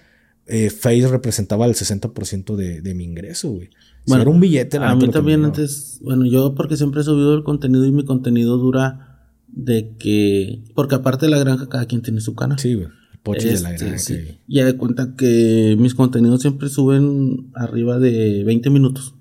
eh, 0.45 0.69
Face 0.69 1.07
representaba 1.07 1.65
el 1.65 1.73
60% 1.73 2.55
de, 2.55 2.81
de 2.81 2.93
mi 2.93 3.03
ingreso, 3.03 3.49
güey. 3.49 3.71
Bueno, 4.07 4.21
era 4.23 4.31
un 4.31 4.39
billete. 4.39 4.77
a 4.77 4.95
mí 4.95 5.09
también 5.09 5.45
antes, 5.45 5.99
bueno, 6.01 6.25
yo 6.25 6.55
porque 6.55 6.77
siempre 6.77 7.01
he 7.01 7.03
subido 7.03 7.35
el 7.35 7.43
contenido 7.43 7.85
y 7.85 7.91
mi 7.91 8.05
contenido 8.05 8.57
dura 8.57 9.09
de 9.47 9.95
que, 9.97 10.63
porque 10.75 10.95
aparte 10.95 11.25
de 11.25 11.31
la 11.31 11.39
granja, 11.39 11.69
cada 11.69 11.85
quien 11.85 12.01
tiene 12.01 12.21
su 12.21 12.35
canal. 12.35 12.59
Sí, 12.59 12.75
güey. 12.75 12.87
Pochi 13.23 13.49
de 13.49 13.61
la 13.61 13.73
este, 13.73 13.85
granja. 13.85 14.39
Ya 14.47 14.65
de 14.65 14.77
cuenta 14.77 15.15
que 15.15 15.75
mis 15.79 15.93
contenidos 15.93 16.41
siempre 16.41 16.69
suben 16.69 17.51
arriba 17.53 17.99
de 17.99 18.43
20 18.43 18.69
minutos. 18.69 19.15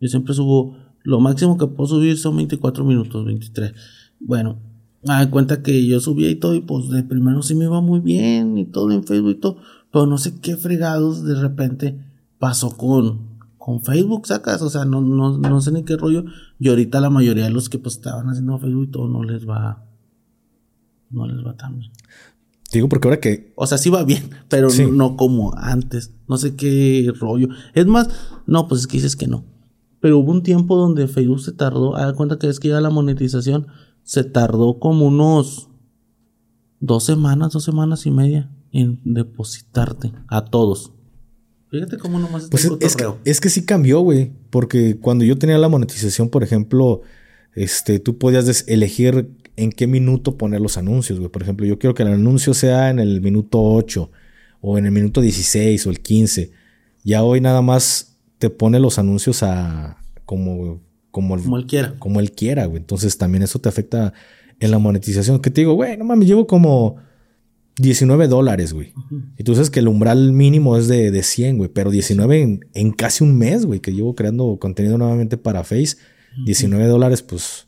Yo 0.00 0.08
siempre 0.08 0.34
subo, 0.34 0.76
lo 1.02 1.20
máximo 1.20 1.56
que 1.56 1.66
puedo 1.66 1.88
subir 1.88 2.18
son 2.18 2.36
24 2.36 2.84
minutos, 2.84 3.24
23. 3.24 3.72
Bueno, 4.20 4.60
me 5.02 5.14
de 5.14 5.30
cuenta 5.30 5.62
que 5.62 5.86
yo 5.86 6.00
subía 6.00 6.30
y 6.30 6.36
todo, 6.36 6.54
y 6.54 6.60
pues 6.60 6.88
de 6.90 7.02
primero 7.02 7.42
sí 7.42 7.54
me 7.54 7.64
iba 7.64 7.80
muy 7.80 8.00
bien 8.00 8.58
y 8.58 8.64
todo 8.64 8.90
en 8.92 9.04
Facebook 9.04 9.30
y 9.30 9.40
todo, 9.40 9.58
pero 9.92 10.06
no 10.06 10.18
sé 10.18 10.34
qué 10.40 10.56
fregados 10.56 11.24
de 11.24 11.40
repente 11.40 11.98
pasó 12.38 12.76
con, 12.76 13.25
con 13.66 13.82
Facebook 13.82 14.28
sacas, 14.28 14.62
o 14.62 14.70
sea, 14.70 14.84
no, 14.84 15.00
no, 15.00 15.38
no 15.38 15.60
sé 15.60 15.72
ni 15.72 15.82
qué 15.82 15.96
rollo. 15.96 16.24
Y 16.60 16.68
ahorita 16.68 17.00
la 17.00 17.10
mayoría 17.10 17.42
de 17.42 17.50
los 17.50 17.68
que 17.68 17.80
pues 17.80 17.96
estaban 17.96 18.28
haciendo 18.28 18.56
Facebook 18.60 18.84
y 18.84 18.90
todo 18.92 19.08
no 19.08 19.24
les 19.24 19.44
va, 19.44 19.84
no 21.10 21.26
les 21.26 21.44
va 21.44 21.56
tan 21.56 21.80
bien. 21.80 21.90
Digo, 22.72 22.88
porque 22.88 23.08
ahora 23.08 23.18
que. 23.18 23.52
O 23.56 23.66
sea, 23.66 23.76
sí 23.76 23.90
va 23.90 24.04
bien, 24.04 24.30
pero 24.48 24.68
no, 24.92 25.16
como 25.16 25.52
antes. 25.56 26.14
No 26.28 26.36
sé 26.38 26.54
qué 26.54 27.12
rollo. 27.18 27.48
Es 27.74 27.86
más, 27.86 28.08
no, 28.46 28.68
pues 28.68 28.82
es 28.82 28.86
que 28.86 28.98
dices 28.98 29.16
que 29.16 29.26
no. 29.26 29.42
Pero 29.98 30.18
hubo 30.18 30.30
un 30.30 30.44
tiempo 30.44 30.76
donde 30.76 31.08
Facebook 31.08 31.40
se 31.40 31.50
tardó. 31.50 31.96
A 31.96 32.14
cuenta 32.14 32.38
que 32.38 32.48
es 32.48 32.60
que 32.60 32.68
ya 32.68 32.80
la 32.80 32.90
monetización 32.90 33.66
se 34.04 34.22
tardó 34.22 34.78
como 34.78 35.08
unos 35.08 35.70
dos 36.78 37.02
semanas, 37.02 37.52
dos 37.52 37.64
semanas 37.64 38.06
y 38.06 38.12
media 38.12 38.48
en 38.70 39.00
depositarte 39.02 40.12
a 40.28 40.44
todos. 40.44 40.92
Fíjate 41.70 41.98
cómo 41.98 42.18
nomás 42.18 42.48
pues 42.50 42.64
es, 42.80 42.96
que, 42.96 43.04
es 43.24 43.40
que 43.40 43.50
sí 43.50 43.64
cambió, 43.64 44.00
güey. 44.00 44.30
Porque 44.50 44.96
cuando 45.00 45.24
yo 45.24 45.36
tenía 45.36 45.58
la 45.58 45.68
monetización, 45.68 46.28
por 46.28 46.42
ejemplo, 46.42 47.02
este, 47.54 47.98
tú 47.98 48.18
podías 48.18 48.64
elegir 48.68 49.30
en 49.56 49.72
qué 49.72 49.86
minuto 49.86 50.36
poner 50.36 50.60
los 50.60 50.76
anuncios, 50.76 51.18
güey. 51.18 51.30
Por 51.30 51.42
ejemplo, 51.42 51.66
yo 51.66 51.78
quiero 51.78 51.94
que 51.94 52.02
el 52.02 52.10
anuncio 52.10 52.54
sea 52.54 52.90
en 52.90 52.98
el 52.98 53.20
minuto 53.20 53.62
8 53.62 54.10
o 54.60 54.78
en 54.78 54.86
el 54.86 54.92
minuto 54.92 55.20
16 55.20 55.86
o 55.86 55.90
el 55.90 56.00
15. 56.00 56.52
Ya 57.04 57.22
hoy 57.22 57.40
nada 57.40 57.62
más 57.62 58.16
te 58.38 58.50
pone 58.50 58.78
los 58.78 58.98
anuncios 58.98 59.42
a 59.42 59.98
como 60.24 60.80
como, 61.16 61.42
como 61.42 61.56
él 61.56 61.66
quiera. 61.66 61.94
Como 61.98 62.20
él 62.20 62.32
quiera, 62.32 62.66
güey. 62.66 62.76
Entonces 62.76 63.16
también 63.16 63.42
eso 63.42 63.58
te 63.58 63.70
afecta 63.70 64.12
en 64.60 64.70
la 64.70 64.78
monetización. 64.78 65.40
Que 65.40 65.48
te 65.48 65.62
digo, 65.62 65.72
güey, 65.72 65.96
no 65.96 66.04
mames, 66.04 66.28
llevo 66.28 66.46
como 66.46 66.96
19 67.78 68.28
dólares, 68.28 68.72
güey. 68.72 68.94
Y 69.36 69.44
tú 69.44 69.54
sabes 69.54 69.70
que 69.70 69.80
el 69.80 69.88
umbral 69.88 70.32
mínimo 70.32 70.76
es 70.76 70.88
de, 70.88 71.10
de 71.10 71.22
100, 71.22 71.58
güey. 71.58 71.70
Pero 71.72 71.90
19 71.90 72.60
en, 72.72 72.92
casi 72.92 73.22
un 73.22 73.36
mes, 73.36 73.66
güey, 73.66 73.80
que 73.80 73.92
llevo 73.92 74.14
creando 74.14 74.58
contenido 74.58 74.96
nuevamente 74.96 75.36
para 75.36 75.64
Face. 75.64 75.96
19 76.44 76.86
dólares, 76.86 77.22
pues, 77.22 77.66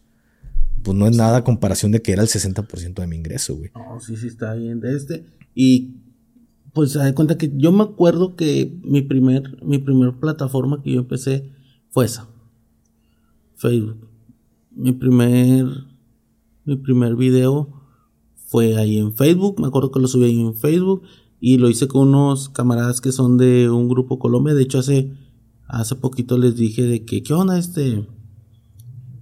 pues 0.82 0.96
no 0.96 1.06
es 1.06 1.16
nada 1.16 1.38
a 1.38 1.44
comparación 1.44 1.92
de 1.92 2.02
que 2.02 2.12
era 2.12 2.22
el 2.22 2.28
60% 2.28 2.94
de 2.94 3.06
mi 3.06 3.16
ingreso, 3.16 3.56
güey. 3.56 3.70
No, 3.74 4.00
sí, 4.00 4.16
sí, 4.16 4.28
está 4.28 4.54
bien 4.54 4.80
de 4.80 4.96
este. 4.96 5.26
Y 5.54 5.96
pues 6.72 6.92
se 6.92 6.98
da 6.98 7.14
cuenta 7.14 7.36
que 7.38 7.50
yo 7.56 7.72
me 7.72 7.82
acuerdo 7.82 8.36
que 8.36 8.78
mi 8.82 9.02
primer, 9.02 9.62
mi 9.62 9.78
primer 9.78 10.14
plataforma 10.20 10.82
que 10.82 10.92
yo 10.92 11.00
empecé 11.00 11.50
fue 11.90 12.06
esa. 12.06 12.28
Facebook. 13.56 14.08
Mi 14.70 14.92
primer, 14.92 15.66
mi 16.64 16.76
primer 16.76 17.16
video 17.16 17.77
fue 18.48 18.78
ahí 18.78 18.96
en 18.96 19.12
Facebook, 19.12 19.60
me 19.60 19.66
acuerdo 19.66 19.90
que 19.90 20.00
lo 20.00 20.08
subí 20.08 20.24
ahí 20.24 20.40
en 20.40 20.54
Facebook 20.54 21.02
y 21.38 21.58
lo 21.58 21.68
hice 21.68 21.86
con 21.86 22.08
unos 22.08 22.48
camaradas 22.48 23.02
que 23.02 23.12
son 23.12 23.36
de 23.36 23.68
un 23.68 23.90
grupo 23.90 24.18
Colombia, 24.18 24.54
de 24.54 24.62
hecho 24.62 24.78
hace, 24.78 25.12
hace 25.66 25.96
poquito 25.96 26.38
les 26.38 26.56
dije 26.56 26.82
de 26.84 27.04
que, 27.04 27.22
¿qué 27.22 27.34
onda 27.34 27.58
este? 27.58 28.08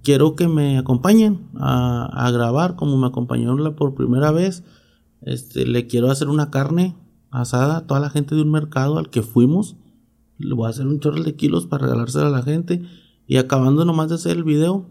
Quiero 0.01 0.37
que 0.37 0.47
me 0.47 0.77
acompañen 0.77 1.49
a, 1.55 2.31
grabar 2.31 2.77
como 2.77 2.97
me 2.97 3.07
acompañaron 3.07 3.75
por 3.75 3.95
primera 3.95 4.31
vez, 4.31 4.63
este, 5.21 5.67
le 5.67 5.87
quiero 5.87 6.09
hacer 6.09 6.29
una 6.29 6.49
carne 6.49 6.95
asada 7.29 7.77
a 7.77 7.85
toda 7.85 7.99
la 7.99 8.09
gente 8.09 8.33
de 8.33 8.41
un 8.41 8.51
mercado 8.51 8.97
al 8.97 9.09
que 9.09 9.23
fuimos, 9.23 9.75
le 10.37 10.53
voy 10.53 10.67
a 10.67 10.69
hacer 10.69 10.87
un 10.87 11.01
chorro 11.01 11.21
de 11.21 11.35
kilos 11.35 11.67
para 11.67 11.87
regalárselo 11.87 12.27
a 12.27 12.29
la 12.29 12.43
gente 12.43 12.81
y 13.27 13.35
acabando 13.35 13.83
nomás 13.83 14.07
de 14.07 14.15
hacer 14.15 14.37
el 14.37 14.45
video, 14.45 14.85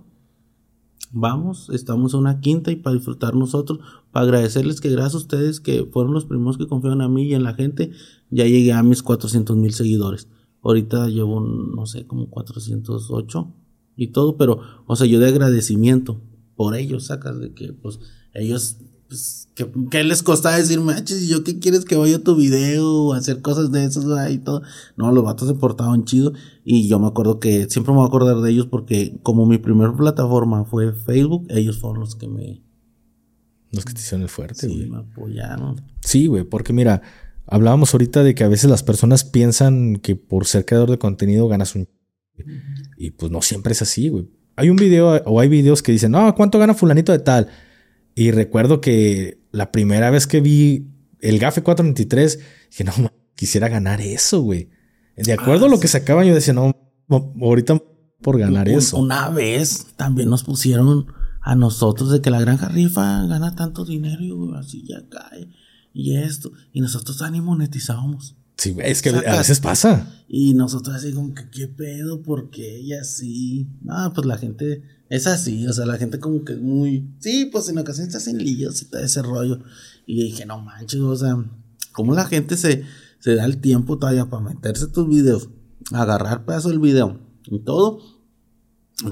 vamos, 1.19 1.71
estamos 1.71 2.13
a 2.13 2.19
una 2.19 2.41
quinta 2.41 2.71
y 2.71 2.77
para 2.77 2.95
disfrutar 2.95 3.35
nosotros, 3.35 3.81
para 4.13 4.25
agradecerles 4.25 4.83
que 4.83 4.91
gracias 4.91 5.15
a 5.15 5.19
ustedes 5.19 5.61
que 5.61 5.85
fueron 5.85 6.13
los 6.13 6.27
primeros 6.27 6.59
que 6.59 6.67
confiaron 6.67 7.01
a 7.01 7.09
mí 7.09 7.25
y 7.25 7.35
en 7.35 7.43
la 7.43 7.55
gente, 7.55 7.91
ya 8.31 8.45
llegué 8.45 8.73
a 8.73 8.83
mis 8.83 9.03
400 9.03 9.57
mil 9.57 9.73
seguidores. 9.73 10.29
Ahorita 10.63 11.09
llevo, 11.09 11.41
no 11.41 11.87
sé, 11.87 12.07
como 12.07 12.29
408 12.29 13.55
y 13.97 14.09
todo, 14.09 14.37
pero, 14.37 14.61
o 14.87 14.95
sea, 14.95 15.07
yo 15.07 15.19
de 15.19 15.29
agradecimiento 15.29 16.21
por 16.55 16.77
ellos, 16.77 17.07
sacas 17.07 17.41
de 17.41 17.55
que, 17.55 17.73
pues, 17.73 17.99
ellos 18.35 18.77
pues, 19.09 19.49
¿qué, 19.55 20.05
les 20.05 20.23
costaba 20.23 20.57
decirme, 20.57 20.95
ah, 20.95 21.05
¿y 21.09 21.29
yo 21.29 21.45
qué 21.45 21.59
quieres 21.59 21.85
que 21.85 21.97
vaya 21.97 22.17
a 22.17 22.23
tu 22.23 22.35
video 22.35 22.87
o 22.87 23.13
hacer 23.15 23.41
cosas 23.41 23.71
de 23.71 23.85
esos 23.85 24.05
y 24.31 24.39
todo? 24.39 24.63
No, 24.97 25.13
los 25.13 25.25
vatos 25.25 25.49
se 25.49 25.55
portaban 25.55 26.05
chido 26.05 26.33
y 26.65 26.89
yo 26.89 26.99
me 26.99 27.07
acuerdo 27.07 27.39
que 27.39 27.69
siempre 27.71 27.93
me 27.93 27.99
voy 27.99 28.07
a 28.07 28.09
acordar 28.09 28.41
de 28.41 28.51
ellos 28.51 28.67
porque 28.67 29.19
como 29.23 29.47
mi 29.47 29.59
primera 29.59 29.97
plataforma 29.97 30.65
fue 30.65 30.93
Facebook, 30.93 31.47
ellos 31.51 31.79
fueron 31.79 32.01
los 32.01 32.17
que 32.17 32.29
me... 32.29 32.63
Los 33.71 33.85
que 33.85 33.93
te 33.93 34.01
hicieron 34.01 34.23
el 34.23 34.29
fuerte, 34.29 34.67
güey. 34.67 34.85
Sí, 34.85 34.91
me 34.91 34.99
apoyaron. 34.99 35.81
Sí, 36.01 36.27
güey, 36.27 36.45
porque 36.45 36.73
mira, 36.73 37.03
hablábamos 37.47 37.95
ahorita 37.95 38.23
de 38.23 38.35
que 38.35 38.45
a 38.45 38.49
veces 38.49 38.71
las 38.71 38.83
personas 38.83 39.25
piensan 39.25 39.97
que 39.97 40.17
por 40.17 40.47
ser 40.47 40.65
creador 40.65 40.91
de 40.91 40.99
contenido 40.99 41.49
ganas 41.49 41.75
un... 41.75 41.89
Y 42.97 43.13
pues 43.13 43.31
no 43.31 43.41
siempre 43.43 43.73
es 43.73 43.83
así, 43.83 44.09
güey. 44.09 44.29
Hay 44.57 44.71
un 44.71 44.77
video 44.77 45.23
o 45.25 45.41
hay 45.41 45.49
videos 45.49 45.83
que 45.83 45.93
dicen, 45.93 46.13
no, 46.13 46.35
¿cuánto 46.35 46.59
gana 46.59 46.75
fulanito 46.75 47.13
de 47.13 47.19
tal? 47.19 47.49
Y 48.17 48.31
recuerdo 48.31 48.81
que 48.81 49.39
la 49.53 49.71
primera 49.71 50.11
vez 50.11 50.27
que 50.27 50.41
vi 50.41 50.89
el 51.21 51.39
GAFE 51.39 51.63
423, 51.63 52.41
dije, 52.71 52.85
no, 52.85 53.13
quisiera 53.35 53.69
ganar 53.69 54.01
eso, 54.01 54.41
güey. 54.41 54.71
De 55.17 55.35
acuerdo 55.35 55.67
a 55.67 55.69
lo 55.69 55.79
que 55.79 55.87
sacaban, 55.87 56.27
yo 56.27 56.35
decía, 56.35 56.55
no, 56.55 56.75
ahorita 57.09 57.81
por 58.23 58.39
ganar 58.39 58.71
eso. 58.71 58.97
Una 58.97 59.29
vez 59.29 59.89
también 59.97 60.31
nos 60.31 60.45
pusieron 60.45 61.07
a 61.43 61.55
nosotros 61.55 62.11
de 62.11 62.23
que 62.23 62.31
la 62.31 62.41
granja 62.41 62.69
rifa 62.69 63.27
gana 63.27 63.55
tanto 63.55 63.85
dinero 63.85 64.23
y 64.23 64.33
así 64.59 64.83
ya 64.89 65.07
cae. 65.11 65.49
Y 65.93 66.17
esto. 66.17 66.53
Y 66.73 66.81
nosotros 66.81 67.23
ni 67.31 67.43
monetizábamos. 67.43 68.35
Sí, 68.57 68.75
es 68.83 69.03
que 69.03 69.11
a 69.11 69.37
veces 69.37 69.61
pasa. 69.61 70.11
Y 70.27 70.55
nosotros 70.55 70.97
así 70.97 71.13
como 71.13 71.35
que, 71.35 71.51
¿qué 71.51 71.69
pedo? 71.69 72.23
¿Por 72.23 72.49
qué 72.49 72.77
ella 72.77 73.05
sí? 73.05 73.69
No, 73.83 74.11
pues 74.15 74.27
la 74.27 74.39
gente 74.39 74.83
es 75.09 75.27
así, 75.27 75.67
o 75.67 75.73
sea, 75.73 75.87
la 75.87 75.99
gente 75.99 76.19
como 76.19 76.45
que 76.45 76.55
es 76.55 76.61
muy... 76.61 77.09
Sí, 77.21 77.49
pues 77.53 77.69
en 77.69 77.79
ocasiones 77.79 78.13
se 78.13 78.19
hacen 78.19 78.39
líos 78.39 78.83
y 78.83 78.87
todo 78.87 79.03
ese 79.03 79.23
rollo. 79.23 79.61
Y 80.07 80.25
dije, 80.25 80.47
no 80.47 80.61
manches, 80.61 81.01
o 81.01 81.17
sea, 81.17 81.37
¿cómo 81.93 82.15
la 82.15 82.27
gente 82.27 82.57
se, 82.57 82.85
se 83.21 83.35
da 83.35 83.45
el 83.45 83.59
tiempo 83.59 83.99
todavía 83.99 84.27
para 84.27 84.43
meterse 84.43 84.89
tus 84.89 85.09
videos? 85.09 85.49
Agarrar 85.93 86.45
pedazo 86.45 86.71
del 86.71 86.81
video 86.81 87.21
y 87.45 87.61
todo, 87.61 88.01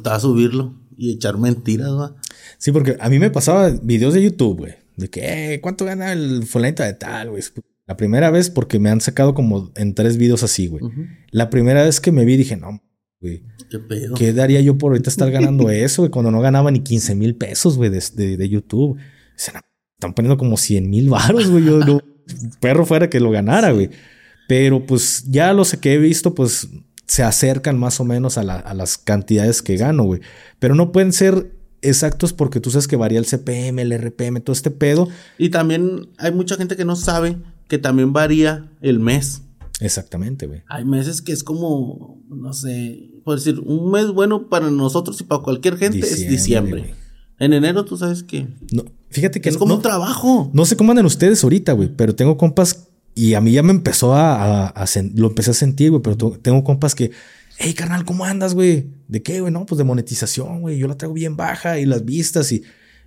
a 0.04 0.20
subirlo 0.20 0.74
y 0.96 1.12
echar 1.12 1.38
mentiras, 1.38 1.90
¿va? 1.90 2.16
Sí, 2.58 2.72
porque 2.72 2.96
a 3.00 3.08
mí 3.08 3.18
me 3.18 3.30
pasaba 3.30 3.70
videos 3.70 4.14
de 4.14 4.22
YouTube, 4.22 4.58
güey. 4.58 4.74
De 4.96 5.10
que, 5.10 5.54
eh, 5.54 5.60
¿cuánto 5.60 5.84
gana 5.84 6.12
el 6.12 6.44
fulanito 6.44 6.82
de 6.82 6.94
tal, 6.94 7.30
güey? 7.30 7.42
La 7.86 7.96
primera 7.96 8.30
vez 8.30 8.50
porque 8.50 8.78
me 8.78 8.90
han 8.90 9.00
sacado 9.00 9.34
como 9.34 9.72
en 9.74 9.94
tres 9.94 10.16
videos 10.16 10.42
así, 10.42 10.68
güey. 10.68 10.82
La 11.30 11.50
primera 11.50 11.82
vez 11.82 12.00
que 12.00 12.12
me 12.12 12.24
vi 12.24 12.36
dije, 12.36 12.56
no, 12.56 12.82
güey. 13.24 13.42
¿Qué 13.70 13.78
pedo? 13.78 14.14
¿Qué 14.14 14.32
daría 14.32 14.60
yo 14.60 14.76
por 14.76 14.92
ahorita 14.92 15.08
estar 15.08 15.30
ganando 15.30 15.70
eso, 15.70 16.02
güey? 16.02 16.10
Cuando 16.10 16.30
no 16.30 16.40
ganaba 16.40 16.70
ni 16.70 16.80
15 16.80 17.14
mil 17.14 17.34
pesos, 17.36 17.76
güey, 17.76 17.90
de, 17.90 18.36
de, 18.36 18.48
YouTube. 18.48 18.98
están 19.36 20.14
poniendo 20.14 20.36
como 20.36 20.56
100 20.56 20.88
mil 20.88 21.08
baros, 21.08 21.50
güey. 21.50 21.64
Yo 21.64 21.78
no, 21.78 22.00
perro 22.60 22.84
fuera 22.84 23.08
que 23.08 23.20
lo 23.20 23.30
ganara, 23.30 23.72
güey. 23.72 23.90
Pero 24.46 24.84
pues 24.84 25.24
ya 25.28 25.52
los 25.54 25.72
que 25.72 25.94
he 25.94 25.98
visto, 25.98 26.34
pues 26.34 26.68
se 27.06 27.22
acercan 27.22 27.78
más 27.78 27.98
o 28.00 28.04
menos 28.04 28.36
a, 28.36 28.42
a 28.42 28.74
las 28.74 28.98
cantidades 28.98 29.62
que 29.62 29.76
gano, 29.76 30.04
güey. 30.04 30.20
Pero 30.58 30.74
no 30.74 30.92
pueden 30.92 31.12
ser 31.12 31.50
exactos 31.80 32.32
porque 32.32 32.60
tú 32.60 32.70
sabes 32.70 32.88
que 32.88 32.96
varía 32.96 33.18
el 33.18 33.26
CPM, 33.26 33.80
el 33.80 33.98
RPM, 33.98 34.40
todo 34.40 34.52
este 34.52 34.70
pedo. 34.70 35.08
Y 35.38 35.48
también 35.48 36.08
hay 36.18 36.32
mucha 36.32 36.56
gente 36.56 36.76
que 36.76 36.84
no 36.84 36.96
sabe 36.96 37.36
que 37.68 37.78
también 37.78 38.12
varía 38.12 38.70
el 38.82 39.00
mes. 39.00 39.42
Exactamente, 39.84 40.46
güey. 40.46 40.62
Hay 40.68 40.84
meses 40.84 41.20
que 41.20 41.32
es 41.32 41.44
como, 41.44 42.22
no 42.28 42.52
sé, 42.54 43.10
por 43.22 43.36
decir, 43.36 43.60
un 43.60 43.90
mes 43.90 44.06
bueno 44.08 44.48
para 44.48 44.70
nosotros 44.70 45.20
y 45.20 45.24
para 45.24 45.42
cualquier 45.42 45.76
gente 45.76 46.00
es 46.00 46.28
diciembre. 46.28 46.94
En 47.38 47.52
enero 47.52 47.84
tú 47.84 47.98
sabes 47.98 48.22
que... 48.22 48.48
No, 48.72 48.84
fíjate 49.10 49.40
que... 49.40 49.50
Es 49.50 49.58
como 49.58 49.74
un 49.74 49.82
trabajo. 49.82 50.50
No 50.54 50.64
sé 50.64 50.76
cómo 50.76 50.92
andan 50.92 51.04
ustedes 51.04 51.44
ahorita, 51.44 51.72
güey, 51.72 51.90
pero 51.94 52.14
tengo 52.14 52.38
compas 52.38 52.88
Y 53.14 53.34
a 53.34 53.42
mí 53.42 53.52
ya 53.52 53.62
me 53.62 53.72
empezó 53.72 54.14
a, 54.14 54.72
lo 55.14 55.28
empecé 55.28 55.50
a 55.50 55.54
sentir, 55.54 55.90
güey, 55.90 56.02
pero 56.02 56.16
tengo 56.16 56.64
compas 56.64 56.94
que, 56.94 57.10
hey, 57.58 57.74
carnal, 57.74 58.06
¿cómo 58.06 58.24
andas, 58.24 58.54
güey? 58.54 58.86
¿De 59.08 59.22
qué, 59.22 59.40
güey? 59.40 59.52
No, 59.52 59.66
pues 59.66 59.76
de 59.76 59.84
monetización, 59.84 60.62
güey. 60.62 60.78
Yo 60.78 60.88
la 60.88 60.96
traigo 60.96 61.14
bien 61.14 61.36
baja 61.36 61.78
y 61.78 61.84
las 61.84 62.06
vistas 62.06 62.50
y, 62.52 62.62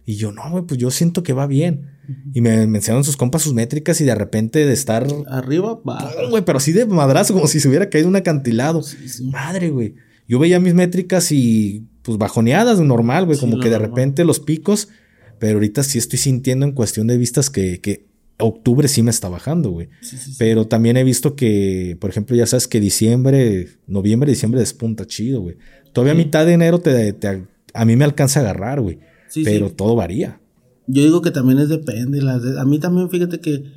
y 0.09 0.15
yo, 0.15 0.31
no, 0.31 0.49
güey, 0.49 0.63
pues 0.63 0.79
yo 0.79 0.89
siento 0.89 1.21
que 1.21 1.33
va 1.33 1.47
bien. 1.47 1.89
Y 2.33 2.39
me 2.39 2.65
mencionaron 2.65 3.03
sus 3.03 3.17
compas 3.17 3.41
sus 3.41 3.53
métricas 3.53 3.99
y 3.99 4.05
de 4.05 4.15
repente 4.15 4.65
de 4.65 4.71
estar 4.71 5.05
arriba, 5.29 5.81
va. 5.85 6.13
güey, 6.29 6.45
pero 6.45 6.59
así 6.59 6.71
de 6.71 6.85
madrazo, 6.85 7.33
como 7.33 7.45
si 7.47 7.59
se 7.59 7.67
hubiera 7.67 7.89
caído 7.89 8.07
un 8.07 8.15
acantilado. 8.15 8.81
Madre, 9.23 9.69
güey. 9.69 9.95
Yo 10.25 10.39
veía 10.39 10.61
mis 10.61 10.73
métricas 10.73 11.33
y 11.33 11.87
pues 12.03 12.17
bajoneadas, 12.17 12.79
normal, 12.79 13.25
güey, 13.25 13.37
como 13.37 13.59
que 13.59 13.69
de 13.69 13.79
repente 13.79 14.23
los 14.23 14.39
picos, 14.39 14.87
pero 15.39 15.55
ahorita 15.55 15.83
sí 15.83 15.97
estoy 15.97 16.19
sintiendo 16.19 16.65
en 16.65 16.71
cuestión 16.71 17.07
de 17.07 17.17
vistas 17.17 17.49
que, 17.49 17.81
que 17.81 18.07
octubre 18.39 18.87
sí 18.87 19.03
me 19.03 19.11
está 19.11 19.27
bajando, 19.27 19.71
güey. 19.71 19.89
pero 20.37 20.67
también 20.67 20.95
he 20.95 21.03
visto 21.03 21.35
que, 21.35 21.97
por 21.99 22.09
ejemplo, 22.09 22.33
ya 22.33 22.45
sabes 22.45 22.69
que 22.69 22.79
diciembre, 22.79 23.67
noviembre, 23.87 24.31
diciembre 24.31 24.61
despunta 24.61 25.05
chido, 25.05 25.41
güey. 25.41 25.57
Todavía 25.91 26.13
a 26.13 26.15
mitad 26.15 26.45
de 26.45 26.53
enero 26.53 26.79
te, 26.79 27.11
te, 27.11 27.43
a 27.73 27.83
mí 27.83 27.97
me 27.97 28.05
alcanza 28.05 28.39
a 28.39 28.43
agarrar, 28.43 28.79
güey. 28.79 28.99
Pero 29.43 29.71
todo 29.71 29.95
varía. 29.95 30.41
Yo 30.87 31.03
digo 31.03 31.21
que 31.21 31.31
también 31.31 31.59
es 31.59 31.69
depende. 31.69 32.21
a 32.29 32.65
mí 32.65 32.79
también, 32.79 33.09
fíjate 33.09 33.39
que 33.39 33.71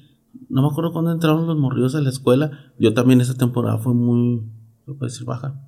no 0.49 0.63
me 0.63 0.69
acuerdo 0.69 0.93
cuando 0.93 1.13
entraron 1.13 1.47
los 1.47 1.59
morridos 1.59 1.95
a 1.95 2.01
la 2.01 2.11
escuela. 2.11 2.73
Yo 2.79 2.95
también 2.95 3.21
esa 3.21 3.35
temporada 3.35 3.79
fue 3.79 3.95
muy, 3.95 4.43
¿qué 4.87 4.93
puedo 4.93 5.11
decir? 5.11 5.27
Baja. 5.27 5.61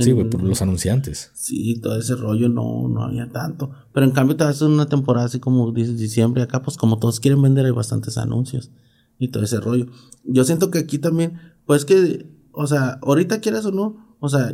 sí, 0.00 0.12
güey, 0.12 0.28
por 0.28 0.42
los 0.42 0.60
anunciantes. 0.60 1.30
Sí, 1.34 1.80
todo 1.80 1.96
ese 1.96 2.14
rollo 2.16 2.48
no, 2.48 2.88
no 2.88 3.02
había 3.02 3.30
tanto. 3.30 3.70
Pero 3.92 4.04
en 4.04 4.12
cambio 4.12 4.36
te 4.36 4.44
haces 4.44 4.62
una 4.62 4.86
temporada 4.86 5.26
así 5.26 5.40
como 5.40 5.72
dices 5.72 5.98
diciembre 5.98 6.42
acá, 6.42 6.62
pues 6.62 6.76
como 6.76 6.98
todos 6.98 7.20
quieren 7.20 7.40
vender 7.40 7.64
hay 7.64 7.72
bastantes 7.72 8.18
anuncios 8.18 8.70
y 9.18 9.28
todo 9.28 9.44
ese 9.44 9.60
rollo. 9.60 9.86
Yo 10.24 10.44
siento 10.44 10.70
que 10.70 10.78
aquí 10.78 10.98
también, 10.98 11.38
pues 11.66 11.84
que, 11.84 12.26
o 12.52 12.66
sea, 12.66 12.98
ahorita 13.02 13.40
quieras 13.40 13.64
o 13.66 13.72
no, 13.72 14.16
o 14.20 14.28
sea, 14.28 14.52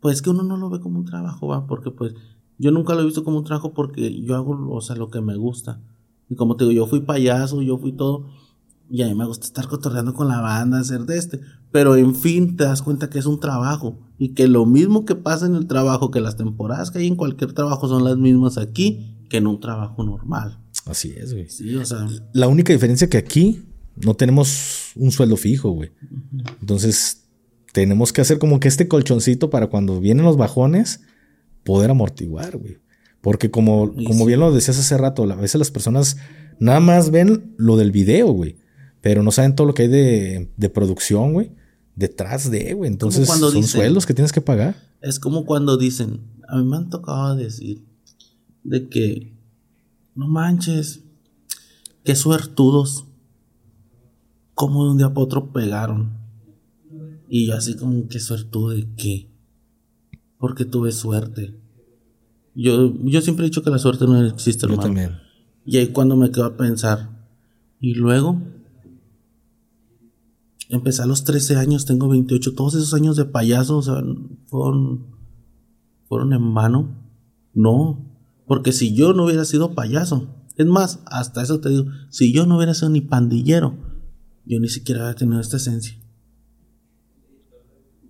pues 0.00 0.20
que 0.20 0.30
uno 0.30 0.42
no 0.42 0.56
lo 0.56 0.70
ve 0.70 0.80
como 0.80 0.98
un 0.98 1.04
trabajo, 1.04 1.46
va, 1.46 1.66
porque 1.66 1.90
pues 1.90 2.14
yo 2.58 2.70
nunca 2.70 2.94
lo 2.94 3.00
he 3.00 3.04
visto 3.04 3.24
como 3.24 3.38
un 3.38 3.44
trabajo 3.44 3.72
porque 3.74 4.22
yo 4.22 4.36
hago, 4.36 4.70
o 4.70 4.80
sea, 4.80 4.96
lo 4.96 5.10
que 5.10 5.20
me 5.20 5.36
gusta. 5.36 5.80
Y 6.28 6.36
como 6.36 6.56
te 6.56 6.64
digo, 6.64 6.72
yo 6.72 6.86
fui 6.86 7.00
payaso, 7.00 7.62
yo 7.62 7.78
fui 7.78 7.92
todo. 7.92 8.26
Y 8.90 9.02
a 9.02 9.08
mí 9.08 9.14
me 9.14 9.26
gusta 9.26 9.46
estar 9.46 9.66
cotorreando 9.66 10.14
con 10.14 10.28
la 10.28 10.40
banda, 10.40 10.78
hacer 10.78 11.02
de 11.02 11.16
este. 11.16 11.40
Pero 11.72 11.96
en 11.96 12.14
fin, 12.14 12.56
te 12.56 12.64
das 12.64 12.82
cuenta 12.82 13.10
que 13.10 13.18
es 13.18 13.26
un 13.26 13.40
trabajo. 13.40 13.98
Y 14.18 14.34
que 14.34 14.46
lo 14.46 14.66
mismo 14.66 15.04
que 15.04 15.16
pasa 15.16 15.46
en 15.46 15.54
el 15.54 15.66
trabajo, 15.66 16.10
que 16.10 16.20
las 16.20 16.36
temporadas 16.36 16.90
que 16.90 16.98
hay 16.98 17.06
en 17.06 17.16
cualquier 17.16 17.52
trabajo 17.52 17.88
son 17.88 18.04
las 18.04 18.16
mismas 18.16 18.58
aquí 18.58 19.16
que 19.28 19.38
en 19.38 19.46
un 19.46 19.58
trabajo 19.58 20.04
normal. 20.04 20.60
Así 20.86 21.12
es, 21.16 21.32
güey. 21.32 21.48
Sí, 21.48 21.74
o 21.76 21.84
sea. 21.84 22.06
La 22.32 22.46
única 22.46 22.72
diferencia 22.72 23.08
que 23.08 23.16
aquí 23.16 23.62
no 23.96 24.14
tenemos 24.14 24.92
un 24.94 25.10
sueldo 25.10 25.36
fijo, 25.36 25.70
güey. 25.70 25.90
Entonces, 26.60 27.24
tenemos 27.72 28.12
que 28.12 28.20
hacer 28.20 28.38
como 28.38 28.60
que 28.60 28.68
este 28.68 28.86
colchoncito 28.86 29.50
para 29.50 29.68
cuando 29.68 29.98
vienen 29.98 30.24
los 30.24 30.36
bajones 30.36 31.00
poder 31.64 31.90
amortiguar, 31.90 32.56
güey. 32.56 32.78
Porque 33.20 33.50
como, 33.50 33.94
como 34.06 34.26
bien 34.26 34.40
lo 34.40 34.52
decías 34.52 34.78
hace 34.78 34.98
rato, 34.98 35.24
a 35.24 35.36
veces 35.36 35.58
las 35.58 35.70
personas 35.70 36.18
nada 36.60 36.80
más 36.80 37.10
ven 37.10 37.54
lo 37.56 37.76
del 37.76 37.90
video, 37.90 38.30
güey. 38.32 38.58
Pero 39.00 39.22
no 39.22 39.32
saben 39.32 39.54
todo 39.54 39.66
lo 39.66 39.74
que 39.74 39.82
hay 39.82 39.88
de, 39.88 40.52
de 40.56 40.68
producción, 40.68 41.32
güey. 41.32 41.52
Detrás 41.96 42.50
de, 42.50 42.74
güey. 42.74 42.90
Entonces 42.90 43.26
son 43.28 43.64
sueldos 43.64 44.06
que 44.06 44.14
tienes 44.14 44.32
que 44.32 44.40
pagar. 44.40 44.76
Es 45.00 45.18
como 45.18 45.46
cuando 45.46 45.76
dicen, 45.76 46.20
a 46.48 46.56
mí 46.56 46.64
me 46.64 46.76
han 46.76 46.90
tocado 46.90 47.34
decir 47.34 47.84
de 48.62 48.88
que, 48.88 49.32
no 50.14 50.26
manches, 50.26 51.00
qué 52.02 52.14
suertudos. 52.14 53.06
Como 54.54 54.84
de 54.84 54.90
un 54.90 54.98
día 54.98 55.08
para 55.08 55.20
otro 55.20 55.52
pegaron. 55.52 56.12
Y 57.28 57.46
yo 57.46 57.54
así 57.54 57.74
como, 57.74 58.06
qué 58.08 58.20
suertudo 58.20 58.70
de 58.70 58.86
qué 58.96 59.33
porque 60.44 60.66
tuve 60.66 60.92
suerte. 60.92 61.58
Yo, 62.54 62.92
yo 63.02 63.22
siempre 63.22 63.46
he 63.46 63.48
dicho 63.48 63.62
que 63.62 63.70
la 63.70 63.78
suerte 63.78 64.04
no 64.04 64.22
existe, 64.26 64.66
hermano. 64.66 64.82
Yo 64.82 64.86
también. 64.88 65.16
Y 65.64 65.78
ahí 65.78 65.86
cuando 65.86 66.16
me 66.16 66.30
quedo 66.30 66.44
a 66.44 66.58
pensar. 66.58 67.26
Y 67.80 67.94
luego, 67.94 68.42
empecé 70.68 71.00
a 71.00 71.06
los 71.06 71.24
13 71.24 71.56
años, 71.56 71.86
tengo 71.86 72.10
28. 72.10 72.54
Todos 72.54 72.74
esos 72.74 72.92
años 72.92 73.16
de 73.16 73.24
payaso, 73.24 73.78
o 73.78 73.82
sea, 73.82 74.02
fueron, 74.44 75.06
fueron 76.08 76.34
en 76.34 76.52
vano. 76.52 76.94
No, 77.54 78.14
porque 78.46 78.72
si 78.72 78.94
yo 78.94 79.14
no 79.14 79.24
hubiera 79.24 79.46
sido 79.46 79.74
payaso, 79.74 80.28
es 80.58 80.66
más, 80.66 81.00
hasta 81.06 81.42
eso 81.42 81.60
te 81.60 81.70
digo, 81.70 81.86
si 82.10 82.34
yo 82.34 82.44
no 82.44 82.58
hubiera 82.58 82.74
sido 82.74 82.90
ni 82.90 83.00
pandillero, 83.00 83.78
yo 84.44 84.60
ni 84.60 84.68
siquiera 84.68 85.04
hubiera 85.04 85.18
tenido 85.18 85.40
esta 85.40 85.56
esencia. 85.56 85.96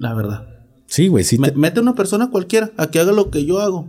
La 0.00 0.14
verdad. 0.14 0.53
Sí, 0.94 1.08
güey, 1.08 1.24
sí. 1.24 1.38
Mete 1.38 1.80
una 1.80 1.96
persona 1.96 2.30
cualquiera 2.30 2.70
a 2.76 2.86
que 2.86 3.00
haga 3.00 3.10
lo 3.10 3.28
que 3.28 3.44
yo 3.44 3.58
hago. 3.58 3.88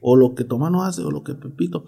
O 0.00 0.16
lo 0.16 0.34
que 0.34 0.42
Tomano 0.42 0.82
hace, 0.82 1.02
o 1.02 1.12
lo 1.12 1.22
que 1.22 1.36
Pepito. 1.36 1.84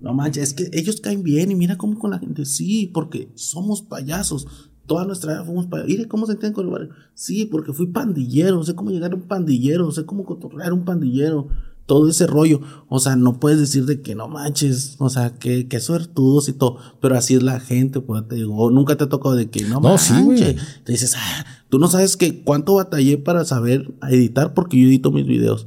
No 0.00 0.12
manches, 0.12 0.42
es 0.42 0.52
que 0.52 0.78
ellos 0.78 1.00
caen 1.00 1.22
bien 1.22 1.50
y 1.50 1.54
mira 1.54 1.78
cómo 1.78 1.98
con 1.98 2.10
la 2.10 2.18
gente. 2.18 2.44
Sí, 2.44 2.90
porque 2.92 3.30
somos 3.36 3.80
payasos. 3.80 4.68
Toda 4.84 5.06
nuestra 5.06 5.32
vida 5.32 5.44
fuimos 5.46 5.66
payasos. 5.68 5.90
Mire 5.90 6.08
cómo 6.08 6.26
se 6.26 6.32
entiende 6.32 6.54
con 6.54 6.66
el 6.66 6.72
barrio. 6.72 6.90
Sí, 7.14 7.46
porque 7.46 7.72
fui 7.72 7.86
pandillero. 7.86 8.62
Sé 8.64 8.74
cómo 8.74 8.90
llegar 8.90 9.12
a 9.12 9.16
un 9.16 9.22
pandillero. 9.22 9.90
Sé 9.90 10.04
cómo 10.04 10.26
controlar 10.26 10.74
un 10.74 10.84
pandillero 10.84 11.48
todo 11.86 12.08
ese 12.08 12.26
rollo. 12.26 12.60
O 12.88 12.98
sea, 12.98 13.16
no 13.16 13.40
puedes 13.40 13.58
decir 13.58 13.86
de 13.86 14.02
que 14.02 14.14
no 14.14 14.28
manches, 14.28 14.96
o 14.98 15.08
sea, 15.08 15.38
que, 15.38 15.68
que 15.68 15.80
suertudos 15.80 16.48
y 16.48 16.52
todo, 16.52 16.78
pero 17.00 17.16
así 17.16 17.34
es 17.34 17.42
la 17.42 17.60
gente, 17.60 18.00
pues 18.00 18.26
te 18.28 18.34
digo, 18.34 18.70
nunca 18.70 18.96
te 18.96 19.04
ha 19.04 19.08
tocado 19.08 19.34
de 19.34 19.48
que 19.48 19.62
no, 19.64 19.80
manches. 19.80 20.56
te 20.84 20.92
dices, 20.92 21.14
ah, 21.16 21.46
tú 21.68 21.78
no 21.78 21.88
sabes 21.88 22.16
que 22.16 22.42
cuánto 22.42 22.74
batallé 22.74 23.18
para 23.18 23.44
saber 23.44 23.94
editar 24.10 24.52
porque 24.52 24.80
yo 24.80 24.88
edito 24.88 25.10
mis 25.10 25.26
videos. 25.26 25.66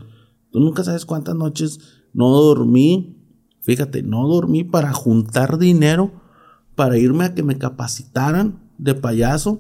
Tú 0.52 0.60
nunca 0.60 0.84
sabes 0.84 1.06
cuántas 1.06 1.36
noches 1.36 1.80
no 2.14 2.30
dormí, 2.30 3.18
fíjate, 3.62 4.04
no 4.04 4.28
dormí 4.28 4.64
para 4.64 4.94
juntar 4.94 5.58
dinero 5.58 6.12
para 6.80 6.98
irme 6.98 7.26
a 7.26 7.36
que 7.36 7.44
me 7.44 7.58
capacitaran 7.58 8.58
de 8.78 8.96
payaso 8.96 9.60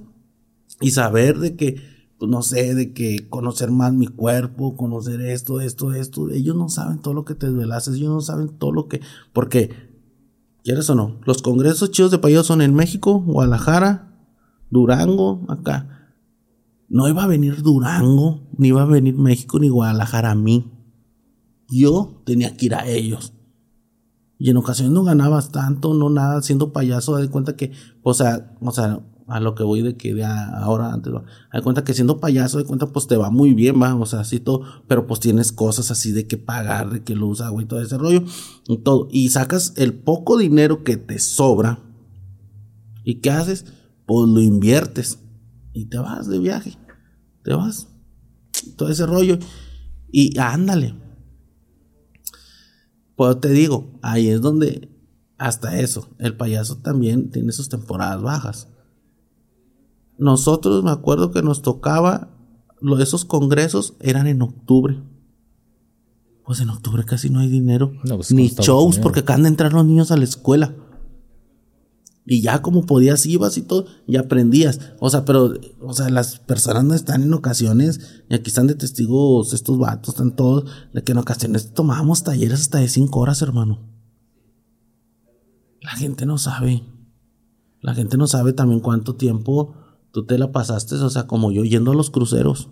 y 0.79 0.91
saber 0.91 1.37
de 1.39 1.57
que 1.57 1.98
pues 2.19 2.29
no 2.29 2.41
sé, 2.41 2.75
de 2.75 2.93
que 2.93 3.29
conocer 3.29 3.71
más 3.71 3.93
mi 3.93 4.07
cuerpo, 4.07 4.75
conocer 4.75 5.21
esto, 5.21 5.61
esto, 5.61 5.93
esto. 5.93 6.29
Ellos 6.29 6.55
no 6.55 6.67
saben 6.67 6.99
todo 6.99 7.13
lo 7.13 7.23
que 7.23 7.33
te 7.33 7.47
duelaces, 7.47 7.95
ellos 7.95 8.09
no 8.09 8.21
saben 8.21 8.49
todo 8.49 8.73
lo 8.73 8.89
que. 8.89 8.99
Porque, 9.31 9.71
¿quieres 10.61 10.89
o 10.89 10.95
no? 10.95 11.17
Los 11.25 11.41
congresos 11.41 11.91
chidos 11.91 12.11
de 12.11 12.19
payasos 12.19 12.47
son 12.47 12.61
en 12.61 12.75
México, 12.75 13.21
Guadalajara, 13.21 14.19
Durango, 14.69 15.45
acá. 15.47 16.11
No 16.89 17.07
iba 17.07 17.23
a 17.23 17.27
venir 17.27 17.61
Durango, 17.61 18.49
ni 18.57 18.67
iba 18.67 18.81
a 18.81 18.85
venir 18.85 19.15
México, 19.15 19.57
ni 19.57 19.69
Guadalajara 19.69 20.31
a 20.31 20.35
mí. 20.35 20.69
Yo 21.69 22.21
tenía 22.25 22.57
que 22.57 22.65
ir 22.65 22.75
a 22.75 22.85
ellos. 22.85 23.31
Y 24.37 24.49
en 24.49 24.57
ocasiones 24.57 24.91
no 24.91 25.03
ganabas 25.03 25.51
tanto, 25.51 25.93
no 25.93 26.09
nada, 26.09 26.41
siendo 26.41 26.73
payaso, 26.73 27.15
de 27.15 27.29
cuenta 27.29 27.55
que, 27.55 27.71
o 28.01 28.13
sea, 28.13 28.57
o 28.59 28.71
sea, 28.71 28.99
a 29.29 29.39
lo 29.39 29.55
que 29.55 29.63
voy 29.63 29.81
de 29.81 29.95
que 29.95 30.13
de 30.13 30.23
ahora 30.23 30.91
antes, 30.91 31.13
¿va? 31.13 31.23
Hay 31.51 31.61
cuenta 31.61 31.83
que 31.83 31.93
siendo 31.93 32.19
payaso, 32.19 32.57
de 32.57 32.65
cuenta, 32.65 32.87
pues 32.87 33.07
te 33.07 33.15
va 33.15 33.29
muy 33.29 33.53
bien, 33.53 33.81
va, 33.81 33.95
o 33.95 34.05
sea, 34.05 34.21
así 34.21 34.39
todo, 34.39 34.63
pero 34.87 35.05
pues 35.07 35.19
tienes 35.19 35.51
cosas 35.51 35.91
así 35.91 36.11
de 36.11 36.27
que 36.27 36.37
pagar, 36.37 36.89
de 36.89 37.03
que 37.03 37.15
luz, 37.15 37.41
agua 37.41 37.61
y 37.61 37.65
todo 37.65 37.81
ese 37.81 37.97
rollo, 37.97 38.23
y 38.67 38.77
todo, 38.79 39.07
y 39.11 39.29
sacas 39.29 39.73
el 39.77 39.93
poco 39.93 40.37
dinero 40.37 40.83
que 40.83 40.97
te 40.97 41.19
sobra, 41.19 41.79
¿y 43.03 43.15
qué 43.21 43.31
haces? 43.31 43.65
Pues 44.05 44.27
lo 44.27 44.41
inviertes, 44.41 45.19
y 45.73 45.85
te 45.85 45.97
vas 45.97 46.27
de 46.27 46.39
viaje, 46.39 46.77
te 47.43 47.53
vas, 47.53 47.87
todo 48.75 48.89
ese 48.89 49.05
rollo, 49.05 49.37
y 50.11 50.37
ándale. 50.39 50.95
Pues 53.15 53.39
te 53.39 53.49
digo, 53.49 53.99
ahí 54.01 54.29
es 54.29 54.41
donde 54.41 54.89
hasta 55.37 55.79
eso, 55.79 56.09
el 56.17 56.35
payaso 56.35 56.77
también 56.77 57.31
tiene 57.31 57.51
sus 57.51 57.69
temporadas 57.69 58.21
bajas 58.21 58.67
nosotros 60.19 60.83
me 60.83 60.91
acuerdo 60.91 61.31
que 61.31 61.41
nos 61.41 61.61
tocaba, 61.61 62.29
esos 62.99 63.25
congresos 63.25 63.95
eran 64.01 64.27
en 64.27 64.41
octubre. 64.41 65.01
Pues 66.45 66.59
en 66.59 66.69
octubre 66.69 67.05
casi 67.05 67.29
no 67.29 67.39
hay 67.39 67.47
dinero. 67.47 67.93
Pues, 68.03 68.31
ni 68.31 68.49
shows, 68.49 68.99
porque 68.99 69.21
acaban 69.21 69.43
de 69.43 69.49
entrar 69.49 69.71
los 69.71 69.85
niños 69.85 70.11
a 70.11 70.17
la 70.17 70.25
escuela. 70.25 70.75
Y 72.25 72.41
ya 72.41 72.61
como 72.61 72.85
podías 72.85 73.25
ibas 73.25 73.57
y 73.57 73.61
todo, 73.61 73.85
y 74.07 74.17
aprendías. 74.17 74.93
O 74.99 75.09
sea, 75.09 75.25
pero, 75.25 75.53
o 75.81 75.93
sea, 75.93 76.09
las 76.09 76.39
personas 76.39 76.83
no 76.83 76.93
están 76.93 77.23
en 77.23 77.33
ocasiones, 77.33 78.23
y 78.29 78.35
aquí 78.35 78.49
están 78.49 78.67
de 78.67 78.75
testigos 78.75 79.53
estos 79.53 79.79
vatos, 79.79 80.15
están 80.15 80.35
todos, 80.35 80.69
de 80.93 81.03
que 81.03 81.13
en 81.13 81.17
ocasiones 81.17 81.73
tomábamos 81.73 82.23
talleres 82.23 82.61
hasta 82.61 82.79
de 82.79 82.89
cinco 82.89 83.19
horas, 83.21 83.41
hermano. 83.41 83.79
La 85.81 85.91
gente 85.91 86.25
no 86.25 86.37
sabe. 86.37 86.83
La 87.81 87.95
gente 87.95 88.17
no 88.17 88.27
sabe 88.27 88.53
también 88.53 88.81
cuánto 88.81 89.15
tiempo 89.15 89.75
Tú 90.11 90.25
te 90.25 90.37
la 90.37 90.51
pasaste, 90.51 90.95
o 90.95 91.09
sea, 91.09 91.27
como 91.27 91.51
yo 91.51 91.63
yendo 91.63 91.91
a 91.91 91.95
los 91.95 92.09
cruceros. 92.09 92.69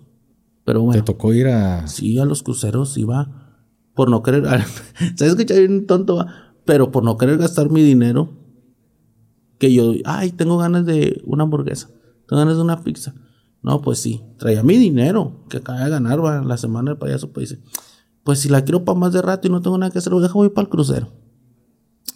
Pero 0.65 0.81
bueno. 0.81 1.01
¿Te 1.01 1.05
tocó 1.05 1.33
ir 1.33 1.47
a.? 1.47 1.87
Sí, 1.87 2.17
a 2.19 2.25
los 2.25 2.43
cruceros 2.43 2.97
iba. 2.97 3.63
Por 3.93 4.09
no 4.09 4.23
querer. 4.23 4.43
¿Sabes 5.15 5.35
que 5.35 5.59
bien 5.59 5.87
tonto? 5.87 6.25
Pero 6.65 6.91
por 6.91 7.03
no 7.03 7.17
querer 7.17 7.37
gastar 7.37 7.69
mi 7.69 7.83
dinero. 7.83 8.33
Que 9.59 9.73
yo, 9.73 9.93
ay, 10.05 10.31
tengo 10.31 10.57
ganas 10.57 10.85
de 10.85 11.21
una 11.25 11.43
hamburguesa, 11.43 11.89
tengo 12.27 12.39
ganas 12.41 12.57
de 12.57 12.61
una 12.61 12.83
pizza. 12.83 13.15
No, 13.63 13.81
pues 13.81 13.97
sí, 13.97 14.21
traía 14.37 14.61
mi 14.61 14.77
dinero 14.77 15.43
que 15.49 15.57
acaba 15.57 15.83
de 15.83 15.89
ganar 15.89 16.23
va, 16.23 16.43
la 16.43 16.57
semana 16.57 16.91
del 16.91 16.99
payaso, 16.99 17.31
pues 17.31 17.49
dice, 17.49 17.63
pues 18.23 18.39
si 18.39 18.49
la 18.49 18.63
quiero 18.63 18.85
para 18.85 18.99
más 18.99 19.13
de 19.13 19.21
rato 19.21 19.47
y 19.47 19.51
no 19.51 19.61
tengo 19.61 19.77
nada 19.77 19.91
que 19.91 19.97
hacer, 19.97 20.13
deja 20.13 20.33
voy 20.33 20.49
para 20.49 20.65
el 20.65 20.69
crucero. 20.69 21.11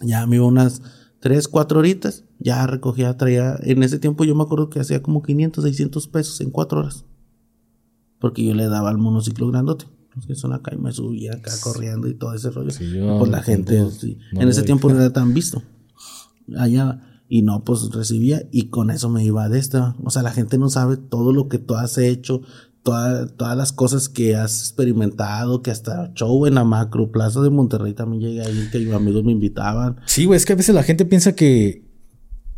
Ya 0.00 0.24
me 0.26 0.36
iba 0.36 0.46
unas 0.46 0.82
3, 1.22 1.46
4 1.46 1.78
horitas, 1.78 2.24
ya 2.40 2.66
recogía, 2.66 3.16
traía, 3.16 3.56
en 3.62 3.84
ese 3.84 4.00
tiempo 4.00 4.24
yo 4.24 4.34
me 4.34 4.42
acuerdo 4.42 4.70
que 4.70 4.80
hacía 4.80 5.02
como 5.02 5.22
500, 5.22 5.62
600 5.62 6.08
pesos 6.08 6.40
en 6.40 6.50
4 6.50 6.80
horas. 6.80 7.04
Porque 8.18 8.44
yo 8.44 8.54
le 8.54 8.66
daba 8.66 8.90
al 8.90 8.98
monociclo 8.98 9.46
grandote. 9.46 9.86
Que 10.26 10.34
son 10.34 10.52
acá 10.52 10.74
y 10.74 10.78
me 10.78 10.92
subía 10.92 11.34
acá 11.34 11.52
corriendo 11.62 12.08
y 12.08 12.14
todo 12.14 12.34
ese 12.34 12.50
rollo. 12.50 12.70
pues 13.18 13.30
la 13.30 13.40
gente, 13.40 13.78
en 13.78 14.48
ese 14.48 14.62
tiempo 14.62 14.90
no 14.90 14.96
era 14.96 15.12
tan 15.12 15.32
visto. 15.32 15.62
Allá, 16.58 17.00
y 17.28 17.42
no, 17.42 17.62
pues 17.62 17.88
recibía 17.92 18.42
y 18.50 18.68
con 18.68 18.90
eso 18.90 19.08
me 19.08 19.24
iba 19.24 19.48
de 19.48 19.60
esta. 19.60 19.94
O 20.02 20.10
sea, 20.10 20.22
la 20.22 20.32
gente 20.32 20.58
no 20.58 20.68
sabe 20.70 20.96
todo 20.96 21.32
lo 21.32 21.48
que 21.48 21.58
tú 21.58 21.76
has 21.76 21.98
hecho, 21.98 22.42
todas 22.82 23.56
las 23.56 23.72
cosas 23.72 24.08
que 24.08 24.34
has 24.34 24.60
experimentado, 24.60 25.62
que 25.62 25.70
hasta 25.70 26.12
show 26.14 26.46
en 26.46 26.54
la 26.54 26.64
macro 26.64 27.10
plaza 27.10 27.40
de 27.40 27.50
Monterrey 27.50 27.94
también 27.94 28.22
llegué 28.22 28.42
ahí, 28.42 28.68
que 28.70 28.78
mis 28.78 28.92
amigos 28.92 29.24
me 29.24 29.32
invitaban. 29.32 29.96
Sí, 30.06 30.24
güey, 30.24 30.36
es 30.36 30.44
que 30.44 30.52
a 30.52 30.56
veces 30.56 30.74
la 30.74 30.82
gente 30.82 31.04
piensa 31.04 31.34
que 31.34 31.84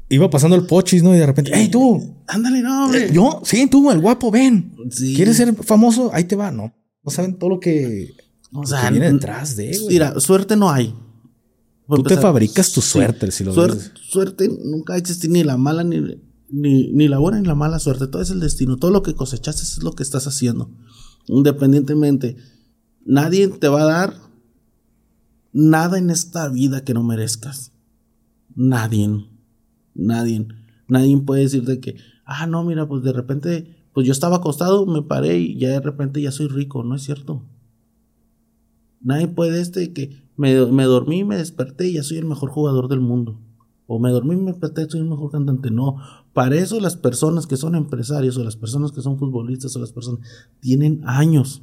iba 0.08 0.30
pasando 0.30 0.56
el 0.56 0.66
pochis, 0.66 1.02
¿no? 1.02 1.14
Y 1.14 1.18
de 1.18 1.26
repente, 1.26 1.50
¡hey, 1.54 1.68
tú! 1.70 2.16
Ándale, 2.26 2.62
no, 2.62 2.86
hombre. 2.86 3.10
Yo, 3.12 3.42
sí, 3.44 3.66
tú, 3.66 3.90
el 3.90 4.00
guapo, 4.00 4.30
ven. 4.30 4.74
¿Quieres 5.14 5.36
ser 5.36 5.54
famoso? 5.56 6.10
Ahí 6.12 6.24
te 6.24 6.36
va, 6.36 6.50
¿no? 6.50 6.74
No 7.02 7.10
saben 7.10 7.38
todo 7.38 7.50
lo 7.50 7.60
que, 7.60 8.14
o 8.52 8.66
sea, 8.66 8.90
viene 8.90 9.12
detrás 9.12 9.56
de, 9.56 9.76
güey. 9.76 9.88
Mira, 9.88 10.18
suerte 10.20 10.56
no 10.56 10.70
hay. 10.70 10.94
Tú 11.86 12.02
te 12.02 12.16
fabricas 12.16 12.72
tu 12.72 12.80
suerte, 12.80 13.30
si 13.30 13.44
lo 13.44 13.52
suerte, 13.52 13.90
Suerte 14.08 14.48
nunca 14.48 14.96
existir 14.96 15.30
ni 15.30 15.44
la 15.44 15.58
mala 15.58 15.84
ni, 15.84 16.00
ni, 16.50 16.92
ni, 16.92 17.08
la 17.08 17.18
buena 17.18 17.40
ni 17.40 17.46
la 17.46 17.54
mala 17.54 17.78
suerte. 17.78 18.06
Todo 18.06 18.22
es 18.22 18.30
el 18.30 18.40
destino. 18.40 18.76
Todo 18.76 18.90
lo 18.90 19.02
que 19.02 19.14
cosechaste 19.14 19.62
es 19.62 19.82
lo 19.82 19.92
que 19.92 20.02
estás 20.02 20.26
haciendo. 20.26 20.70
Independientemente. 21.26 22.36
Nadie 23.04 23.48
te 23.48 23.68
va 23.68 23.82
a 23.82 23.84
dar 23.84 24.14
nada 25.52 25.98
en 25.98 26.10
esta 26.10 26.48
vida 26.48 26.84
que 26.84 26.94
no 26.94 27.02
merezcas. 27.02 27.72
Nadie. 28.54 29.26
Nadie. 29.94 30.48
Nadie 30.88 31.16
puede 31.18 31.42
decirte 31.42 31.80
que, 31.80 31.96
ah, 32.24 32.46
no, 32.46 32.64
mira, 32.64 32.86
pues 32.86 33.02
de 33.02 33.12
repente, 33.12 33.76
pues 33.92 34.06
yo 34.06 34.12
estaba 34.12 34.36
acostado, 34.36 34.86
me 34.86 35.02
paré 35.02 35.38
y 35.38 35.58
ya 35.58 35.68
de 35.70 35.80
repente 35.80 36.20
ya 36.20 36.30
soy 36.30 36.48
rico. 36.48 36.82
No 36.82 36.94
es 36.94 37.02
cierto. 37.02 37.42
Nadie 39.00 39.28
puede 39.28 39.60
este 39.60 39.92
que 39.92 40.22
me, 40.36 40.66
me 40.66 40.84
dormí, 40.84 41.24
me 41.24 41.36
desperté 41.36 41.88
y 41.88 41.94
ya 41.94 42.02
soy 42.02 42.18
el 42.18 42.24
mejor 42.24 42.50
jugador 42.50 42.88
del 42.88 43.00
mundo. 43.00 43.38
O 43.86 43.98
me 43.98 44.10
dormí, 44.10 44.36
me 44.36 44.52
desperté, 44.52 44.88
soy 44.88 45.00
el 45.00 45.08
mejor 45.08 45.30
cantante. 45.30 45.70
No, 45.70 45.96
para 46.34 46.56
eso 46.56 46.80
las 46.80 46.96
personas 46.96 47.46
que 47.46 47.56
son 47.56 47.76
empresarios 47.76 48.36
o 48.36 48.44
las 48.44 48.56
personas 48.56 48.92
que 48.92 49.00
son 49.00 49.18
futbolistas 49.18 49.74
o 49.76 49.78
las 49.78 49.92
personas 49.92 50.20
tienen 50.60 51.02
años. 51.06 51.62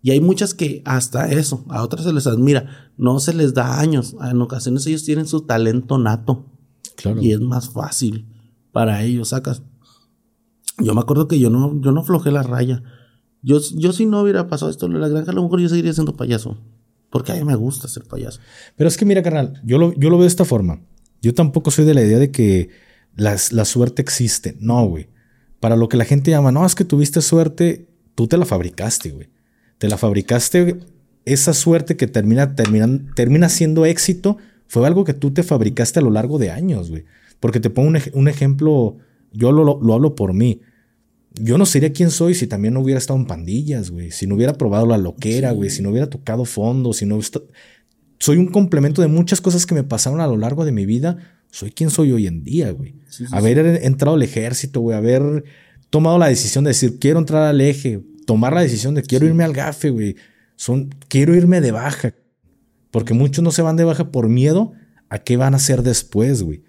Y 0.00 0.10
hay 0.10 0.20
muchas 0.20 0.54
que 0.54 0.82
hasta 0.84 1.30
eso, 1.30 1.64
a 1.68 1.82
otras 1.82 2.04
se 2.04 2.12
les 2.12 2.26
admira, 2.26 2.90
no 2.96 3.20
se 3.20 3.34
les 3.34 3.54
da 3.54 3.78
años. 3.78 4.16
En 4.20 4.40
ocasiones 4.40 4.86
ellos 4.86 5.04
tienen 5.04 5.28
su 5.28 5.42
talento 5.42 5.98
nato. 5.98 6.46
Claro. 6.96 7.22
Y 7.22 7.32
es 7.32 7.40
más 7.40 7.68
fácil 7.68 8.26
para 8.72 9.02
ellos, 9.04 9.28
sacas. 9.28 9.62
Yo 10.78 10.94
me 10.94 11.00
acuerdo 11.00 11.28
que 11.28 11.38
yo 11.38 11.50
no, 11.50 11.80
yo 11.80 11.92
no 11.92 12.02
flojé 12.02 12.32
la 12.32 12.42
raya. 12.42 12.82
Yo, 13.42 13.58
yo 13.74 13.92
si 13.92 14.06
no 14.06 14.22
hubiera 14.22 14.48
pasado 14.48 14.70
esto 14.70 14.86
en 14.86 14.98
la 15.00 15.08
granja, 15.08 15.30
a 15.30 15.34
lo 15.34 15.42
mejor 15.42 15.60
yo 15.60 15.68
seguiría 15.68 15.92
siendo 15.92 16.16
payaso. 16.16 16.56
Porque 17.10 17.32
a 17.32 17.34
mí 17.34 17.44
me 17.44 17.54
gusta 17.56 17.88
ser 17.88 18.04
payaso. 18.04 18.40
Pero 18.74 18.88
es 18.88 18.96
que 18.96 19.04
mira, 19.04 19.22
carnal, 19.22 19.60
yo 19.64 19.76
lo, 19.76 19.92
yo 19.92 20.08
lo 20.08 20.16
veo 20.16 20.22
de 20.22 20.28
esta 20.28 20.46
forma. 20.46 20.80
Yo 21.20 21.34
tampoco 21.34 21.70
soy 21.70 21.84
de 21.84 21.94
la 21.94 22.02
idea 22.02 22.18
de 22.18 22.30
que 22.30 22.70
la, 23.16 23.64
suerte 23.64 24.02
existe. 24.02 24.56
No, 24.60 24.86
güey. 24.86 25.08
Para 25.60 25.76
lo 25.76 25.88
que 25.88 25.96
la 25.96 26.04
gente 26.04 26.30
llama, 26.30 26.52
no, 26.52 26.66
es 26.66 26.74
que 26.74 26.84
tuviste 26.84 27.20
suerte, 27.20 27.86
tú 28.14 28.26
te 28.26 28.36
la 28.36 28.44
fabricaste, 28.44 29.10
güey. 29.10 29.28
Te 29.78 29.88
la 29.88 29.96
fabricaste, 29.96 30.80
esa 31.24 31.54
suerte 31.54 31.96
que 31.96 32.06
termina, 32.06 32.54
termina, 32.54 32.88
termina 33.14 33.48
siendo 33.48 33.86
éxito, 33.86 34.38
fue 34.66 34.86
algo 34.86 35.04
que 35.04 35.14
tú 35.14 35.32
te 35.32 35.42
fabricaste 35.42 36.00
a 36.00 36.02
lo 36.02 36.10
largo 36.10 36.38
de 36.38 36.50
años, 36.50 36.90
güey. 36.90 37.04
Porque 37.40 37.60
te 37.60 37.70
pongo 37.70 37.92
un, 38.14 38.28
ejemplo, 38.28 38.96
yo 39.32 39.52
lo, 39.52 39.80
lo, 39.80 39.94
hablo 39.94 40.14
por 40.14 40.32
mí 40.32 40.60
yo 41.34 41.58
no 41.58 41.66
sería 41.66 41.92
quien 41.92 42.10
soy 42.10 42.34
si 42.34 42.46
también 42.46 42.74
no 42.74 42.80
hubiera 42.80 42.98
estado 42.98 43.18
en 43.18 43.26
pandillas, 43.26 43.90
güey. 43.90 44.10
Si 44.10 44.26
no 44.26 44.34
hubiera 44.34 44.54
probado 44.54 44.86
la 44.86 44.98
loquera, 44.98 45.52
güey. 45.52 45.70
Si 45.70 45.82
no 45.82 45.90
hubiera 45.90 46.10
tocado 46.10 46.44
fondo, 46.44 46.92
si 46.92 47.06
no... 47.06 47.18
Soy 48.18 48.36
un 48.36 48.48
complemento 48.48 49.02
de 49.02 49.08
muchas 49.08 49.40
cosas 49.40 49.66
que 49.66 49.74
me 49.74 49.82
pasaron 49.82 50.20
a 50.20 50.26
lo 50.26 50.36
largo 50.36 50.64
de 50.64 50.72
mi 50.72 50.86
vida. 50.86 51.41
Soy 51.52 51.70
quien 51.70 51.90
soy 51.90 52.12
hoy 52.12 52.26
en 52.26 52.42
día, 52.44 52.70
güey. 52.70 52.94
haber 53.30 53.58
entrado 53.84 54.16
al 54.16 54.22
ejército, 54.22 54.80
güey. 54.80 54.96
Haber 54.96 55.44
tomado 55.90 56.18
la 56.18 56.28
decisión 56.28 56.64
de 56.64 56.70
decir, 56.70 56.98
quiero 56.98 57.18
entrar 57.18 57.42
al 57.42 57.60
eje. 57.60 58.02
Tomar 58.26 58.54
la 58.54 58.62
decisión 58.62 58.94
de 58.94 59.02
quiero 59.02 59.26
irme 59.26 59.44
al 59.44 59.52
gafe, 59.52 59.90
güey. 59.90 60.16
Son, 60.56 60.88
quiero 61.08 61.34
irme 61.34 61.60
de 61.60 61.70
baja. 61.70 62.14
Porque 62.90 63.12
muchos 63.12 63.44
no 63.44 63.50
se 63.50 63.60
van 63.60 63.76
de 63.76 63.84
baja 63.84 64.10
por 64.10 64.30
miedo 64.30 64.72
a 65.10 65.18
qué 65.18 65.36
van 65.36 65.52
a 65.52 65.58
hacer 65.58 65.82
después, 65.82 66.42
güey. 66.42 66.62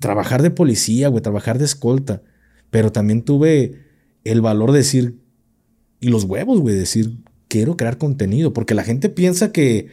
Trabajar 0.00 0.42
de 0.42 0.50
policía, 0.50 1.08
güey. 1.08 1.22
Trabajar 1.22 1.58
de 1.58 1.64
escolta. 1.64 2.22
Pero 2.68 2.92
también 2.92 3.22
tuve 3.22 3.86
el 4.24 4.42
valor 4.42 4.72
de 4.72 4.78
decir, 4.78 5.18
y 5.98 6.08
los 6.08 6.24
huevos, 6.24 6.60
güey, 6.60 6.74
decir, 6.74 7.16
quiero 7.48 7.78
crear 7.78 7.96
contenido, 7.96 8.52
porque 8.52 8.74
la 8.74 8.84
gente 8.84 9.08
piensa 9.08 9.50
que 9.50 9.88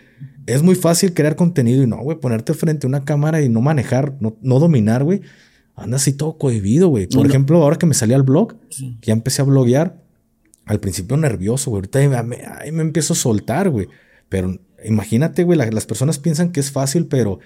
es 0.48 0.64
muy 0.64 0.76
fácil 0.76 1.14
crear 1.14 1.36
contenido 1.36 1.84
y 1.84 1.88
no, 1.88 1.98
güey, 1.98 2.20
ponerte 2.20 2.54
frente 2.54 2.88
a 2.88 2.90
una 2.90 3.04
cámara 3.04 3.42
y 3.42 3.50
no 3.50 3.62
manejar, 3.62 4.16
no, 4.20 4.38
no 4.42 4.60
dominar, 4.60 5.04
güey. 5.04 5.22
Anda 5.76 5.98
así 5.98 6.14
todo 6.14 6.38
cohibido, 6.38 6.88
güey. 6.88 7.06
Por 7.08 7.28
ejemplo, 7.28 7.62
ahora 7.62 7.78
que 7.78 7.86
me 7.86 7.94
salí 7.94 8.14
al 8.14 8.24
blog, 8.24 8.56
que 8.70 9.08
ya 9.08 9.14
empecé 9.14 9.44
a 9.44 9.46
bloguear, 9.46 10.02
al 10.66 10.80
principio 10.80 11.18
nervioso, 11.18 11.70
güey. 11.70 11.82
Ahorita 11.82 12.24
me, 12.24 12.72
me 12.72 12.82
empiezo 12.82 13.14
a 13.14 13.16
soltar, 13.16 13.70
güey. 13.70 13.88
Pero 14.30 14.58
imagínate, 14.84 15.44
güey, 15.44 15.60
las 15.60 15.86
personas 15.86 16.18
piensan 16.18 16.52
que 16.52 16.62
es 16.62 16.72
fácil, 16.72 17.06
pero 17.06 17.40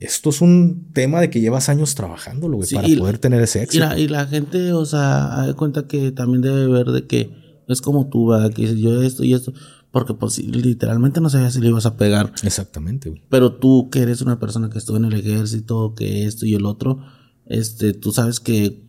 esto 0.00 0.30
es 0.30 0.40
un 0.40 0.88
tema 0.92 1.20
de 1.20 1.30
que 1.30 1.40
llevas 1.40 1.68
años 1.68 1.94
trabajándolo, 1.94 2.56
güey, 2.56 2.68
para 2.70 2.88
poder 2.98 3.18
tener 3.18 3.42
ese 3.42 3.62
éxito. 3.62 3.84
Y 3.84 3.88
la, 3.88 3.98
y 3.98 4.08
la 4.08 4.26
gente, 4.26 4.72
o 4.72 4.84
sea, 4.84 5.44
da 5.46 5.54
cuenta 5.54 5.86
que 5.86 6.12
también 6.12 6.42
debe 6.42 6.66
ver 6.66 6.86
de 6.86 7.06
que 7.06 7.30
es 7.68 7.80
como 7.82 8.08
tú, 8.08 8.28
¿verdad? 8.28 8.52
que 8.52 8.80
yo 8.80 9.02
esto 9.02 9.24
y 9.24 9.34
esto, 9.34 9.52
porque 9.90 10.14
pues 10.14 10.38
literalmente 10.38 11.20
no 11.20 11.30
sabías 11.30 11.54
si 11.54 11.60
le 11.60 11.68
ibas 11.68 11.86
a 11.86 11.96
pegar. 11.96 12.32
Exactamente, 12.42 13.08
güey. 13.10 13.22
Pero 13.28 13.54
tú 13.54 13.88
que 13.90 14.00
eres 14.00 14.20
una 14.20 14.38
persona 14.38 14.70
que 14.70 14.78
estuvo 14.78 14.96
en 14.96 15.06
el 15.06 15.14
ejército, 15.14 15.94
que 15.94 16.24
esto 16.24 16.46
y 16.46 16.54
el 16.54 16.66
otro, 16.66 17.00
este, 17.46 17.94
tú 17.94 18.12
sabes 18.12 18.40
que 18.40 18.86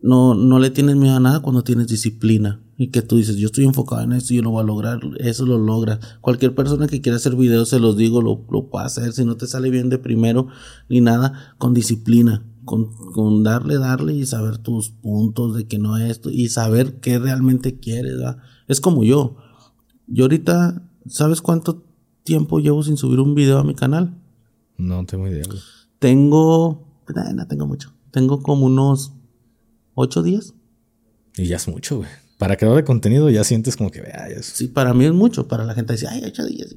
no, 0.00 0.34
no 0.34 0.58
le 0.58 0.70
tienes 0.70 0.96
miedo 0.96 1.16
a 1.16 1.20
nada 1.20 1.40
cuando 1.40 1.64
tienes 1.64 1.88
disciplina 1.88 2.60
y 2.76 2.88
que 2.88 3.02
tú 3.02 3.16
dices, 3.16 3.36
yo 3.36 3.46
estoy 3.46 3.64
enfocado 3.64 4.02
en 4.02 4.12
esto 4.12 4.32
y 4.32 4.36
yo 4.36 4.42
lo 4.42 4.50
voy 4.50 4.62
a 4.62 4.66
lograr, 4.66 5.00
eso 5.18 5.44
lo 5.44 5.58
logra. 5.58 5.98
Cualquier 6.20 6.54
persona 6.54 6.86
que 6.86 7.00
quiera 7.00 7.16
hacer 7.16 7.34
videos, 7.34 7.70
se 7.70 7.80
los 7.80 7.96
digo, 7.96 8.22
lo, 8.22 8.46
lo 8.50 8.70
puede 8.70 8.86
hacer. 8.86 9.12
Si 9.12 9.24
no 9.24 9.36
te 9.36 9.48
sale 9.48 9.70
bien 9.70 9.88
de 9.88 9.98
primero 9.98 10.46
ni 10.88 11.00
nada, 11.00 11.54
con 11.58 11.74
disciplina, 11.74 12.46
con, 12.64 12.92
con 13.12 13.42
darle, 13.42 13.78
darle 13.78 14.14
y 14.14 14.26
saber 14.26 14.58
tus 14.58 14.90
puntos 14.90 15.56
de 15.56 15.66
que 15.66 15.78
no 15.78 15.96
es 15.96 16.08
esto 16.08 16.30
y 16.30 16.50
saber 16.50 17.00
qué 17.00 17.18
realmente 17.18 17.80
quieres. 17.80 18.18
Es 18.68 18.80
como 18.80 19.02
yo. 19.02 19.36
Yo 20.08 20.24
ahorita, 20.24 20.82
¿sabes 21.06 21.40
cuánto 21.40 21.84
tiempo 22.24 22.58
llevo 22.58 22.82
sin 22.82 22.96
subir 22.96 23.20
un 23.20 23.34
video 23.34 23.58
a 23.58 23.64
mi 23.64 23.74
canal? 23.74 24.14
No 24.76 25.04
tengo 25.06 25.28
idea. 25.28 25.44
Tengo, 25.98 26.86
no 27.34 27.46
tengo 27.46 27.66
mucho. 27.66 27.92
Tengo 28.10 28.42
como 28.42 28.66
unos 28.66 29.12
ocho 29.94 30.22
días. 30.22 30.54
Y 31.36 31.46
ya 31.46 31.56
es 31.56 31.68
mucho, 31.68 31.98
güey 31.98 32.08
para 32.38 32.56
crear 32.56 32.76
de 32.76 32.84
contenido 32.84 33.28
ya 33.30 33.42
sientes 33.42 33.76
como 33.76 33.90
que, 33.90 34.00
vea, 34.00 34.28
Sí, 34.42 34.68
para 34.68 34.94
mí 34.94 35.04
es 35.04 35.12
mucho. 35.12 35.48
Para 35.48 35.64
la 35.64 35.74
gente 35.74 35.92
dice, 35.94 36.06
ay, 36.08 36.22
ocho 36.24 36.46
días. 36.46 36.76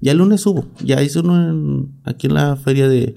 Ya 0.00 0.12
el 0.12 0.18
lunes 0.18 0.40
subo. 0.40 0.66
Ya 0.82 1.02
hice 1.02 1.20
uno 1.20 1.90
aquí 2.02 2.26
en 2.28 2.34
la 2.34 2.56
feria 2.56 2.88
de, 2.88 3.14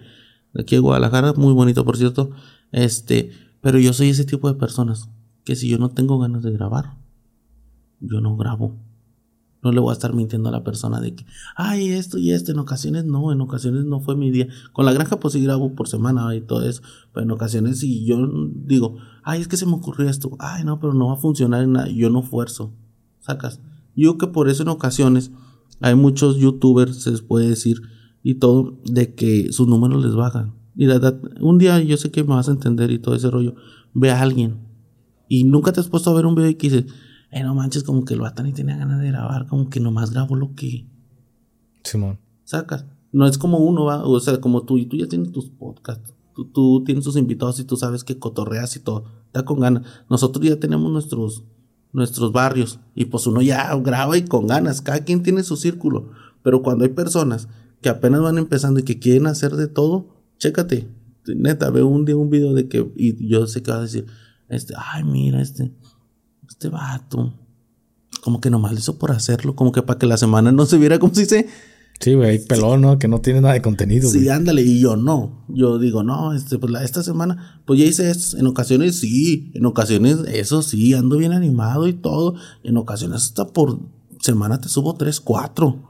aquí 0.60 0.76
de 0.76 0.82
Guadalajara. 0.82 1.34
Muy 1.34 1.54
bonito, 1.54 1.86
por 1.86 1.98
cierto. 1.98 2.32
Este, 2.74 3.32
pero 3.62 3.80
yo 3.80 3.94
soy 3.94 4.10
ese 4.10 4.26
tipo 4.26 4.52
de 4.52 4.60
personas 4.60 5.10
que 5.46 5.56
si 5.56 5.70
yo 5.70 5.78
no 5.78 5.90
tengo 5.90 6.20
ganas 6.20 6.44
de 6.44 6.52
grabar, 6.52 6.98
yo 8.02 8.20
no 8.20 8.36
grabo. 8.36 8.78
No 9.62 9.72
le 9.72 9.80
voy 9.82 9.90
a 9.90 9.94
estar 9.94 10.14
mintiendo 10.14 10.50
a 10.50 10.52
la 10.54 10.64
persona 10.64 11.02
de 11.02 11.16
que, 11.16 11.26
ay, 11.56 11.90
esto 11.90 12.18
y 12.18 12.32
esto. 12.32 12.52
En 12.52 12.60
ocasiones 12.60 13.06
no, 13.06 13.32
en 13.32 13.42
ocasiones 13.42 13.86
no 13.86 14.00
fue 14.00 14.16
mi 14.16 14.32
día. 14.32 14.48
Con 14.72 14.86
la 14.86 14.94
granja 14.94 15.20
pues 15.20 15.34
sí 15.34 15.44
grabo 15.44 15.76
por 15.76 15.88
semana 15.88 16.34
y 16.36 16.42
todo 16.42 16.64
eso. 16.64 16.82
Pero 17.14 17.26
en 17.26 17.32
ocasiones 17.32 17.80
si 17.80 18.06
yo 18.06 18.18
digo, 18.54 18.98
ay, 19.24 19.42
es 19.42 19.48
que 19.48 19.58
se 19.58 19.66
me 19.66 19.74
ocurrió 19.74 20.10
esto. 20.10 20.32
Ay, 20.40 20.64
no, 20.64 20.80
pero 20.80 20.94
no 20.94 21.08
va 21.08 21.14
a 21.14 21.18
funcionar 21.18 21.64
en 21.64 21.74
nada. 21.74 21.90
Yo 21.90 22.10
no 22.10 22.22
fuerzo. 22.22 22.74
Sacas. 23.20 23.60
Yo 23.96 24.18
que 24.18 24.28
por 24.28 24.48
eso 24.48 24.64
en 24.64 24.70
ocasiones 24.70 25.32
hay 25.82 25.96
muchos 25.96 26.38
youtubers, 26.38 27.04
se 27.04 27.12
les 27.12 27.22
puede 27.22 27.50
decir, 27.50 27.82
y 28.24 28.36
todo, 28.36 28.80
de 28.86 29.14
que 29.14 29.52
sus 29.52 29.68
números 29.68 30.04
les 30.04 30.16
bajan. 30.16 30.56
Y 30.76 30.86
la 30.86 30.94
verdad, 31.00 31.22
un 31.42 31.58
día 31.58 31.82
yo 31.82 31.98
sé 31.98 32.12
que 32.12 32.24
me 32.24 32.36
vas 32.36 32.48
a 32.48 32.54
entender 32.54 32.92
y 32.92 33.00
todo 33.00 33.16
ese 33.16 33.30
rollo. 33.30 33.56
Ve 33.94 34.12
a 34.12 34.22
alguien. 34.22 34.60
Y 35.28 35.44
nunca 35.44 35.72
te 35.74 35.80
has 35.80 35.90
puesto 35.90 36.10
a 36.10 36.14
ver 36.14 36.26
un 36.26 36.36
video 36.36 36.50
y 36.50 36.56
que 36.56 36.70
dices, 36.70 36.86
eh, 37.32 37.44
no 37.44 37.54
manches, 37.54 37.84
como 37.84 38.06
que 38.06 38.16
el 38.16 38.22
vato 38.22 38.44
ni 38.44 38.54
tenía 38.54 38.78
ganas 38.78 39.00
de 39.00 39.08
grabar, 39.08 39.48
como 39.48 39.70
que 39.70 39.80
nomás 39.80 40.12
grabo 40.12 40.36
lo 40.36 40.56
que. 40.56 40.88
Simón. 41.84 42.20
Sacas. 42.44 42.86
No 43.12 43.28
es 43.28 43.38
como 43.38 43.58
uno, 43.58 43.86
va, 43.86 44.04
o 44.04 44.20
sea, 44.20 44.40
como 44.40 44.64
tú, 44.64 44.78
y 44.78 44.86
tú 44.86 44.98
ya 44.98 45.08
tienes 45.08 45.32
tus 45.32 45.50
podcasts, 45.50 46.14
tú, 46.54 46.84
tienes 46.84 47.04
tus 47.04 47.18
invitados 47.18 47.60
y 47.60 47.64
tú 47.64 47.76
sabes 47.76 48.04
que 48.04 48.18
cotorreas 48.18 48.76
y 48.76 48.80
todo. 48.80 49.06
Está 49.28 49.46
con 49.46 49.60
ganas. 49.60 49.86
Nosotros 50.10 50.46
ya 50.46 50.60
tenemos 50.60 50.92
nuestros, 50.92 51.44
nuestros 51.92 52.32
barrios 52.32 52.80
y 52.96 53.06
pues 53.06 53.28
uno 53.28 53.42
ya 53.42 53.76
graba 53.78 54.18
y 54.18 54.26
con 54.26 54.48
ganas. 54.48 54.82
Cada 54.82 55.04
quien 55.04 55.24
tiene 55.24 55.44
su 55.44 55.58
círculo. 55.58 56.12
Pero 56.44 56.62
cuando 56.62 56.86
hay 56.86 56.92
personas 56.92 57.48
que 57.82 57.90
apenas 57.90 58.22
van 58.22 58.38
empezando 58.38 58.80
y 58.80 58.84
que 58.84 59.00
quieren 59.00 59.28
hacer 59.28 59.56
de 59.56 59.68
todo, 59.68 60.08
chécate. 60.38 60.88
Neta, 61.28 61.70
veo 61.70 61.88
un 61.88 62.06
día 62.06 62.16
un 62.16 62.30
video 62.30 62.54
de 62.54 62.68
que, 62.68 62.92
y 62.96 63.28
yo 63.28 63.46
sé 63.46 63.62
que 63.62 63.72
va 63.72 63.78
a 63.78 63.82
decir, 63.82 64.06
este, 64.48 64.74
ay, 64.78 65.04
mira, 65.04 65.42
este, 65.42 65.72
este 66.60 66.68
vato, 66.68 67.32
como 68.22 68.42
que 68.42 68.50
nomás 68.50 68.74
lo 68.74 68.80
hizo 68.80 69.00
por 69.00 69.12
hacerlo, 69.12 69.56
como 69.56 69.72
que 69.72 69.82
para 69.82 69.98
que 69.98 70.06
la 70.06 70.18
semana 70.18 70.52
no 70.52 70.66
se 70.66 70.78
viera 70.78 71.00
como 71.00 71.16
si 71.16 71.26
se 71.26 71.48
Sí, 72.02 72.14
güey, 72.14 72.46
pelón, 72.46 72.82
¿no? 72.82 72.98
Que 72.98 73.10
no 73.10 73.20
tiene 73.20 73.42
nada 73.42 73.54
de 73.54 73.62
contenido. 73.62 74.10
Sí, 74.10 74.30
ándale, 74.30 74.62
y 74.62 74.80
yo 74.80 74.96
no. 74.96 75.46
Yo 75.50 75.80
digo, 75.80 76.02
no, 76.02 76.34
este, 76.34 76.58
pues 76.58 76.72
la, 76.72 76.84
esta 76.84 77.04
semana, 77.04 77.62
pues 77.66 77.80
ya 77.80 77.86
hice 77.86 78.10
esto. 78.10 78.38
En 78.38 78.48
ocasiones 78.48 78.98
sí, 78.98 79.52
en 79.54 79.66
ocasiones 79.66 80.20
eso 80.28 80.62
sí, 80.62 80.94
ando 80.94 81.18
bien 81.18 81.34
animado 81.34 81.88
y 81.88 81.94
todo. 81.94 82.36
En 82.64 82.78
ocasiones 82.78 83.24
hasta 83.24 83.48
por 83.48 83.80
semana 84.22 84.62
te 84.62 84.70
subo 84.70 84.96
tres, 84.96 85.20
cuatro. 85.20 85.84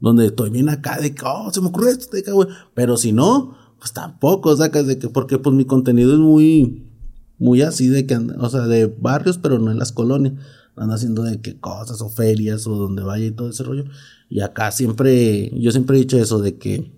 Donde 0.00 0.26
estoy 0.26 0.50
bien 0.50 0.68
acá 0.68 0.98
de 1.00 1.14
que, 1.14 1.22
oh, 1.24 1.52
se 1.52 1.60
me 1.60 1.68
ocurre 1.68 1.92
esto, 1.92 2.16
de 2.16 2.24
que, 2.24 2.32
güey. 2.32 2.48
Pero 2.74 2.96
si 2.96 3.12
no, 3.12 3.56
pues 3.78 3.92
tampoco, 3.92 4.56
sacas 4.56 4.88
de 4.88 4.98
que, 4.98 5.08
porque 5.08 5.38
pues 5.38 5.54
mi 5.54 5.64
contenido 5.64 6.12
es 6.12 6.18
muy, 6.18 6.91
muy 7.38 7.62
así 7.62 7.88
de 7.88 8.06
que, 8.06 8.16
o 8.16 8.48
sea, 8.48 8.62
de 8.62 8.86
barrios, 8.86 9.38
pero 9.38 9.58
no 9.58 9.70
en 9.70 9.78
las 9.78 9.92
colonias. 9.92 10.34
Ando 10.74 10.94
haciendo 10.94 11.22
de 11.22 11.40
qué 11.40 11.60
cosas 11.60 12.00
o 12.00 12.08
ferias 12.08 12.66
o 12.66 12.76
donde 12.76 13.02
vaya 13.02 13.26
y 13.26 13.30
todo 13.30 13.50
ese 13.50 13.62
rollo. 13.62 13.84
Y 14.30 14.40
acá 14.40 14.70
siempre, 14.70 15.50
yo 15.60 15.70
siempre 15.70 15.96
he 15.96 16.00
dicho 16.00 16.18
eso 16.18 16.38
de 16.38 16.56
que 16.56 16.92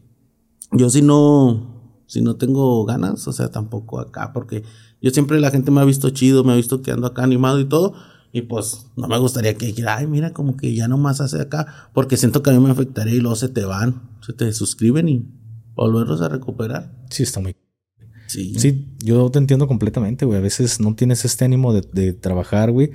yo 0.70 0.90
si 0.90 1.02
no, 1.02 2.02
si 2.06 2.20
no 2.20 2.36
tengo 2.36 2.84
ganas, 2.84 3.26
o 3.26 3.32
sea, 3.32 3.50
tampoco 3.50 3.98
acá, 3.98 4.32
porque 4.32 4.62
yo 5.02 5.10
siempre 5.10 5.40
la 5.40 5.50
gente 5.50 5.70
me 5.70 5.80
ha 5.80 5.84
visto 5.84 6.10
chido, 6.10 6.44
me 6.44 6.52
ha 6.52 6.56
visto 6.56 6.82
que 6.82 6.92
ando 6.92 7.06
acá 7.06 7.24
animado 7.24 7.58
y 7.60 7.64
todo. 7.64 7.94
Y 8.32 8.42
pues 8.42 8.86
no 8.96 9.06
me 9.06 9.18
gustaría 9.18 9.54
que 9.54 9.66
dijera, 9.66 9.96
ay, 9.96 10.08
mira, 10.08 10.32
como 10.32 10.56
que 10.56 10.74
ya 10.74 10.88
no 10.88 10.98
más 10.98 11.20
hace 11.20 11.40
acá, 11.40 11.90
porque 11.94 12.16
siento 12.16 12.42
que 12.42 12.50
a 12.50 12.52
mí 12.52 12.58
me 12.58 12.70
afectaría 12.70 13.14
y 13.14 13.20
luego 13.20 13.36
se 13.36 13.48
te 13.48 13.64
van, 13.64 14.02
se 14.22 14.32
te 14.32 14.52
suscriben 14.52 15.08
y 15.08 15.28
volverlos 15.76 16.20
a 16.20 16.28
recuperar. 16.28 16.92
Sí, 17.10 17.22
está 17.22 17.40
muy. 17.40 17.54
Sí. 18.34 18.54
Sí, 18.56 18.86
yo 18.98 19.30
te 19.30 19.38
entiendo 19.38 19.68
completamente, 19.68 20.24
güey. 20.24 20.38
A 20.38 20.42
veces 20.42 20.80
no 20.80 20.94
tienes 20.94 21.24
este 21.24 21.44
ánimo 21.44 21.72
de, 21.72 21.82
de 21.92 22.12
trabajar, 22.12 22.72
güey. 22.72 22.90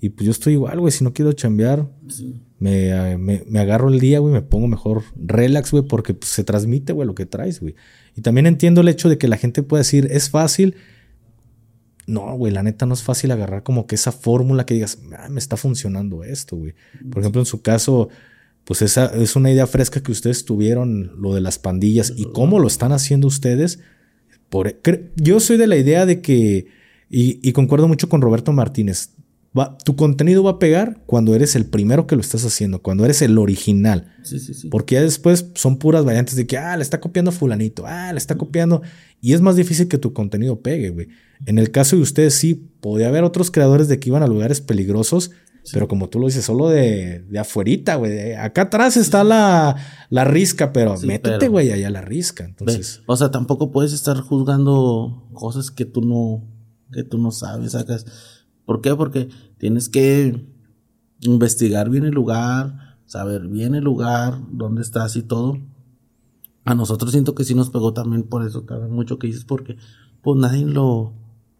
Y 0.00 0.10
pues 0.10 0.26
yo 0.26 0.32
estoy 0.32 0.54
igual, 0.54 0.80
güey. 0.80 0.92
Si 0.92 1.02
no 1.02 1.14
quiero 1.14 1.32
chambear, 1.32 1.88
sí. 2.08 2.42
Me, 2.58 3.16
me, 3.18 3.58
agarro 3.58 3.88
el 3.88 3.98
día, 3.98 4.20
güey, 4.20 4.32
me 4.32 4.42
pongo 4.42 4.68
mejor 4.68 5.02
relax, 5.16 5.72
güey, 5.72 5.82
porque 5.82 6.14
pues, 6.14 6.30
se 6.30 6.44
transmite, 6.44 6.92
güey, 6.92 7.08
lo 7.08 7.14
que 7.14 7.26
traes, 7.26 7.58
güey. 7.58 7.74
Y 8.14 8.20
también 8.20 8.46
entiendo 8.46 8.82
el 8.82 8.88
hecho 8.88 9.08
de 9.08 9.18
que 9.18 9.26
la 9.26 9.36
gente 9.36 9.64
puede 9.64 9.80
decir, 9.80 10.06
es 10.12 10.30
fácil. 10.30 10.76
No, 12.06 12.36
güey, 12.36 12.52
la 12.52 12.62
neta 12.62 12.86
no 12.86 12.94
es 12.94 13.02
fácil 13.02 13.32
agarrar 13.32 13.62
como 13.62 13.86
que 13.86 13.94
esa 13.94 14.12
fórmula 14.12 14.66
que 14.66 14.74
digas, 14.74 14.98
ah, 15.16 15.28
me 15.28 15.40
está 15.40 15.56
funcionando 15.56 16.22
esto, 16.22 16.56
güey. 16.56 16.74
Por 17.10 17.22
ejemplo, 17.22 17.40
en 17.40 17.46
su 17.46 17.62
caso, 17.62 18.10
pues 18.64 18.82
esa 18.82 19.06
es 19.06 19.34
una 19.34 19.50
idea 19.50 19.66
fresca 19.66 20.02
que 20.02 20.12
ustedes 20.12 20.44
tuvieron, 20.44 21.20
lo 21.20 21.34
de 21.34 21.40
las 21.40 21.58
pandillas 21.58 22.12
y 22.14 22.26
cómo 22.26 22.58
lo 22.58 22.68
están 22.68 22.92
haciendo 22.92 23.26
ustedes. 23.26 23.80
Por, 24.52 24.82
yo 25.16 25.40
soy 25.40 25.56
de 25.56 25.66
la 25.66 25.78
idea 25.78 26.04
de 26.04 26.20
que, 26.20 26.66
y, 27.08 27.40
y 27.42 27.52
concuerdo 27.52 27.88
mucho 27.88 28.10
con 28.10 28.20
Roberto 28.20 28.52
Martínez, 28.52 29.14
tu 29.82 29.96
contenido 29.96 30.42
va 30.42 30.50
a 30.50 30.58
pegar 30.58 31.00
cuando 31.06 31.34
eres 31.34 31.56
el 31.56 31.64
primero 31.64 32.06
que 32.06 32.16
lo 32.16 32.20
estás 32.20 32.44
haciendo, 32.44 32.82
cuando 32.82 33.06
eres 33.06 33.22
el 33.22 33.38
original. 33.38 34.12
Sí, 34.22 34.38
sí, 34.38 34.52
sí. 34.52 34.68
Porque 34.68 34.96
ya 34.96 35.02
después 35.02 35.46
son 35.54 35.78
puras 35.78 36.04
variantes 36.04 36.36
de 36.36 36.46
que, 36.46 36.58
ah, 36.58 36.76
le 36.76 36.82
está 36.82 37.00
copiando 37.00 37.32
fulanito, 37.32 37.84
ah, 37.86 38.12
le 38.12 38.18
está 38.18 38.36
copiando. 38.36 38.82
Y 39.22 39.32
es 39.32 39.40
más 39.40 39.56
difícil 39.56 39.88
que 39.88 39.96
tu 39.96 40.12
contenido 40.12 40.60
pegue, 40.60 40.90
güey. 40.90 41.08
En 41.46 41.58
el 41.58 41.70
caso 41.70 41.96
de 41.96 42.02
ustedes 42.02 42.34
sí, 42.34 42.54
podía 42.80 43.08
haber 43.08 43.24
otros 43.24 43.50
creadores 43.50 43.88
de 43.88 43.98
que 43.98 44.10
iban 44.10 44.22
a 44.22 44.26
lugares 44.26 44.60
peligrosos, 44.60 45.30
pero 45.72 45.86
como 45.86 46.08
tú 46.08 46.18
lo 46.18 46.26
dices, 46.26 46.44
solo 46.44 46.68
de, 46.68 47.20
de 47.28 47.38
afuerita, 47.38 47.96
güey. 47.96 48.32
Acá 48.32 48.62
atrás 48.62 48.96
está 48.96 49.22
la, 49.22 49.76
la 50.10 50.24
risca, 50.24 50.72
pero 50.72 50.98
métete, 51.00 51.48
güey, 51.48 51.70
allá 51.70 51.90
la 51.90 52.00
risca. 52.00 52.44
Entonces. 52.44 53.02
o 53.06 53.16
sea, 53.16 53.30
tampoco 53.30 53.70
puedes 53.70 53.92
estar 53.92 54.20
juzgando 54.20 55.28
cosas 55.32 55.70
que 55.70 55.84
tú 55.84 56.02
no, 56.02 56.44
que 56.92 57.04
tú 57.04 57.18
no 57.18 57.30
sabes, 57.30 57.72
sacas 57.72 58.06
¿Por 58.64 58.80
qué? 58.80 58.94
Porque 58.94 59.28
tienes 59.58 59.88
que 59.88 60.46
investigar 61.20 61.90
bien 61.90 62.04
el 62.04 62.12
lugar, 62.12 62.98
saber 63.06 63.48
bien 63.48 63.74
el 63.74 63.84
lugar, 63.84 64.40
dónde 64.50 64.82
estás 64.82 65.16
y 65.16 65.22
todo. 65.22 65.58
A 66.64 66.74
nosotros 66.74 67.10
siento 67.12 67.34
que 67.34 67.44
sí 67.44 67.54
nos 67.54 67.70
pegó 67.70 67.92
también 67.92 68.22
por 68.22 68.46
eso, 68.46 68.62
también 68.62 68.92
mucho 68.92 69.18
que 69.18 69.26
dices, 69.26 69.44
porque 69.44 69.76
pues 70.22 70.38
nadie 70.38 70.64
lo... 70.64 71.12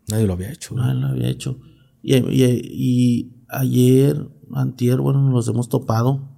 Nadie 0.08 0.26
lo 0.26 0.34
había 0.34 0.52
hecho. 0.52 0.74
Nadie 0.74 1.00
lo 1.00 1.08
había 1.08 1.28
hecho. 1.28 1.58
Y, 2.02 2.16
y, 2.16 3.31
ayer, 3.52 4.28
antier, 4.52 5.00
bueno, 5.00 5.20
nos 5.30 5.46
hemos 5.48 5.68
topado. 5.68 6.28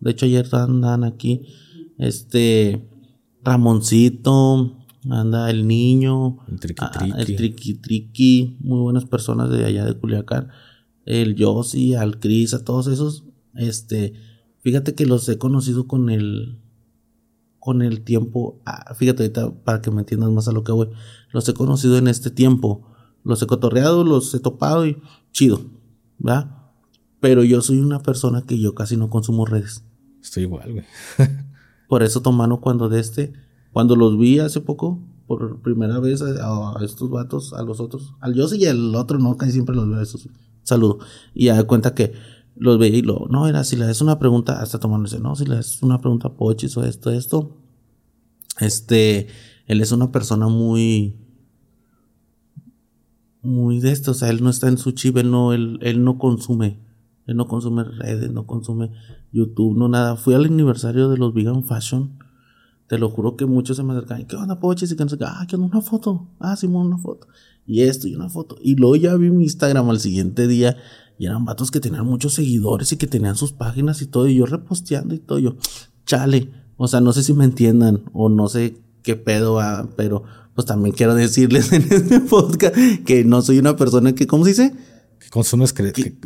De 0.00 0.10
hecho, 0.10 0.26
ayer 0.26 0.46
andan 0.52 1.04
aquí, 1.04 1.42
este, 1.98 2.88
Ramoncito, 3.42 4.76
anda 5.10 5.50
el 5.50 5.66
niño, 5.66 6.38
el 6.48 6.60
triqui 6.60 6.84
triqui. 6.92 7.20
el 7.20 7.36
triqui 7.36 7.74
triqui, 7.74 8.56
muy 8.60 8.80
buenas 8.80 9.04
personas 9.04 9.50
de 9.50 9.64
allá 9.64 9.84
de 9.84 9.94
Culiacán, 9.94 10.48
el 11.04 11.34
Yossi, 11.36 11.94
al 11.94 12.18
Cris, 12.18 12.54
a 12.54 12.64
todos 12.64 12.86
esos, 12.86 13.24
este, 13.54 14.14
fíjate 14.60 14.94
que 14.94 15.06
los 15.06 15.28
he 15.28 15.38
conocido 15.38 15.86
con 15.86 16.10
el, 16.10 16.58
con 17.58 17.82
el 17.82 18.02
tiempo, 18.02 18.60
ah, 18.64 18.94
fíjate 18.94 19.24
ahorita 19.24 19.62
para 19.64 19.80
que 19.80 19.90
me 19.90 20.00
entiendas 20.00 20.30
más 20.30 20.48
a 20.48 20.52
lo 20.52 20.64
que 20.64 20.72
voy, 20.72 20.88
los 21.32 21.48
he 21.48 21.54
conocido 21.54 21.98
en 21.98 22.08
este 22.08 22.30
tiempo, 22.30 22.90
los 23.22 23.42
he 23.42 23.46
cotorreado, 23.46 24.04
los 24.04 24.34
he 24.34 24.40
topado 24.40 24.86
y 24.86 24.98
chido, 25.32 25.60
¿verdad? 26.18 26.63
Pero 27.24 27.42
yo 27.42 27.62
soy 27.62 27.78
una 27.78 28.02
persona 28.02 28.42
que 28.42 28.58
yo 28.58 28.74
casi 28.74 28.98
no 28.98 29.08
consumo 29.08 29.46
redes. 29.46 29.82
Estoy 30.22 30.42
igual, 30.42 30.72
güey. 30.72 30.84
Por 31.88 32.02
eso 32.02 32.20
tomano 32.20 32.60
cuando 32.60 32.90
de 32.90 33.00
este 33.00 33.32
cuando 33.72 33.96
los 33.96 34.18
vi 34.18 34.40
hace 34.40 34.60
poco, 34.60 35.00
por 35.26 35.62
primera 35.62 36.00
vez 36.00 36.20
a, 36.20 36.74
estos 36.84 37.08
vatos, 37.08 37.54
a 37.54 37.62
los 37.62 37.80
otros, 37.80 38.12
al 38.20 38.34
yo 38.34 38.46
y 38.54 38.66
al 38.66 38.94
otro 38.94 39.18
no, 39.18 39.38
casi 39.38 39.52
siempre 39.52 39.74
los 39.74 39.88
veo 39.88 40.02
esos. 40.02 40.28
Saludo. 40.64 40.98
Y 41.32 41.48
a 41.48 41.64
cuenta 41.64 41.94
que 41.94 42.12
los 42.56 42.78
veía 42.78 42.98
y 42.98 43.02
lo, 43.02 43.26
no, 43.30 43.48
era 43.48 43.64
si 43.64 43.76
le 43.76 43.86
das 43.86 44.02
una 44.02 44.18
pregunta, 44.18 44.60
hasta 44.60 44.78
tomándose, 44.78 45.18
no, 45.18 45.34
si 45.34 45.46
le 45.46 45.54
das 45.54 45.82
una 45.82 46.02
pregunta 46.02 46.28
a 46.28 46.34
Pochis 46.34 46.76
o 46.76 46.84
esto, 46.84 47.10
esto. 47.10 47.56
Este, 48.60 49.28
él 49.66 49.80
es 49.80 49.92
una 49.92 50.12
persona 50.12 50.48
muy, 50.48 51.16
muy 53.40 53.80
de 53.80 53.92
esto, 53.92 54.10
o 54.10 54.14
sea, 54.14 54.28
él 54.28 54.42
no 54.42 54.50
está 54.50 54.68
en 54.68 54.76
su 54.76 54.92
chip, 54.92 55.16
él 55.16 55.30
no, 55.30 55.54
él, 55.54 55.78
él 55.80 56.04
no 56.04 56.18
consume, 56.18 56.83
no 57.26 57.46
consume 57.46 57.84
redes, 57.84 58.30
no 58.30 58.46
consume 58.46 58.90
YouTube, 59.32 59.76
no 59.76 59.88
nada. 59.88 60.16
Fui 60.16 60.34
al 60.34 60.44
aniversario 60.44 61.08
de 61.08 61.16
los 61.16 61.32
Vegan 61.32 61.64
Fashion 61.64 62.18
te 62.86 62.98
lo 62.98 63.08
juro 63.08 63.36
que 63.36 63.46
muchos 63.46 63.76
se 63.76 63.82
me 63.82 63.92
acercan. 63.92 64.26
¿Qué 64.26 64.36
onda, 64.36 64.60
poches? 64.60 64.92
Y 64.92 64.96
que 64.96 65.04
no 65.04 65.10
sé 65.10 65.16
Ah, 65.22 65.46
¿qué 65.48 65.56
onda? 65.56 65.68
Una 65.68 65.80
foto. 65.80 66.28
Ah, 66.38 66.54
sí, 66.56 66.66
una 66.66 66.98
foto. 66.98 67.28
Y 67.66 67.82
esto 67.82 68.08
y 68.08 68.14
una 68.14 68.28
foto. 68.28 68.56
Y 68.62 68.76
luego 68.76 68.96
ya 68.96 69.14
vi 69.16 69.30
mi 69.30 69.44
Instagram 69.44 69.88
al 69.88 70.00
siguiente 70.00 70.46
día. 70.46 70.76
Y 71.18 71.26
eran 71.26 71.44
vatos 71.44 71.70
que 71.70 71.80
tenían 71.80 72.04
muchos 72.04 72.34
seguidores 72.34 72.92
y 72.92 72.96
que 72.96 73.06
tenían 73.06 73.36
sus 73.36 73.52
páginas 73.52 74.02
y 74.02 74.06
todo. 74.06 74.28
Y 74.28 74.36
yo 74.36 74.46
reposteando 74.46 75.14
y 75.14 75.18
todo. 75.18 75.38
Yo, 75.38 75.56
chale. 76.04 76.50
O 76.76 76.88
sea, 76.88 77.00
no 77.00 77.12
sé 77.12 77.22
si 77.22 77.32
me 77.32 77.44
entiendan 77.44 78.02
o 78.12 78.28
no 78.28 78.48
sé 78.48 78.82
qué 79.02 79.16
pedo 79.16 79.54
va, 79.54 79.88
pero 79.96 80.24
pues 80.54 80.66
también 80.66 80.94
quiero 80.94 81.14
decirles 81.14 81.72
en 81.72 81.82
este 81.82 82.20
podcast 82.20 82.74
que 83.06 83.24
no 83.24 83.42
soy 83.42 83.58
una 83.58 83.76
persona 83.76 84.14
que, 84.14 84.26
¿cómo 84.26 84.44
se 84.44 84.50
dice? 84.50 84.74
Que 85.34 85.40
consumes 85.40 85.74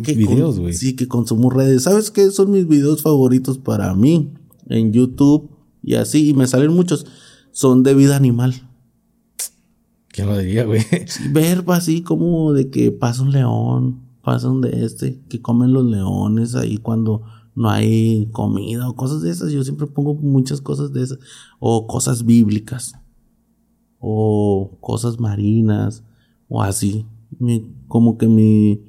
videos, 0.05 0.59
güey. 0.60 0.74
Sí, 0.74 0.94
que 0.94 1.09
consumo 1.09 1.48
redes. 1.48 1.85
¿Sabes 1.85 2.10
qué 2.10 2.30
son 2.30 2.51
mis 2.51 2.68
videos 2.68 3.01
favoritos 3.01 3.56
para 3.56 3.94
mí? 3.94 4.35
En 4.66 4.93
YouTube 4.93 5.48
y 5.82 5.94
así, 5.94 6.28
y 6.28 6.35
me 6.35 6.47
salen 6.47 6.74
muchos, 6.74 7.06
son 7.51 7.82
de 7.82 7.94
vida 7.94 8.16
animal. 8.16 8.68
¿Quién 10.09 10.26
lo 10.26 10.36
diría, 10.36 10.66
güey? 10.66 10.82
ver 11.32 11.64
así 11.68 12.02
como 12.02 12.52
de 12.52 12.68
que 12.68 12.93
pasa 12.93 13.22
un 13.22 13.32
león, 13.32 14.02
pasa 14.22 14.51
un 14.51 14.60
de 14.60 14.85
este, 14.85 15.22
que 15.30 15.40
comen 15.40 15.72
los 15.72 15.86
leones 15.86 16.55
ahí 16.55 16.76
cuando 16.76 17.22
no 17.55 17.70
hay 17.70 18.28
comida 18.32 18.90
o 18.90 18.94
cosas 18.94 19.22
de 19.22 19.30
esas. 19.30 19.51
Yo 19.52 19.64
siempre 19.64 19.86
pongo 19.86 20.14
muchas 20.14 20.60
cosas 20.60 20.93
de 20.93 21.02
esas. 21.02 21.18
O 21.59 21.86
cosas 21.86 22.26
bíblicas. 22.26 22.93
O 23.98 24.76
cosas 24.80 25.18
marinas. 25.18 26.05
O 26.47 26.62
así. 26.62 27.06
como 27.89 28.18
que 28.18 28.28
mi, 28.28 28.82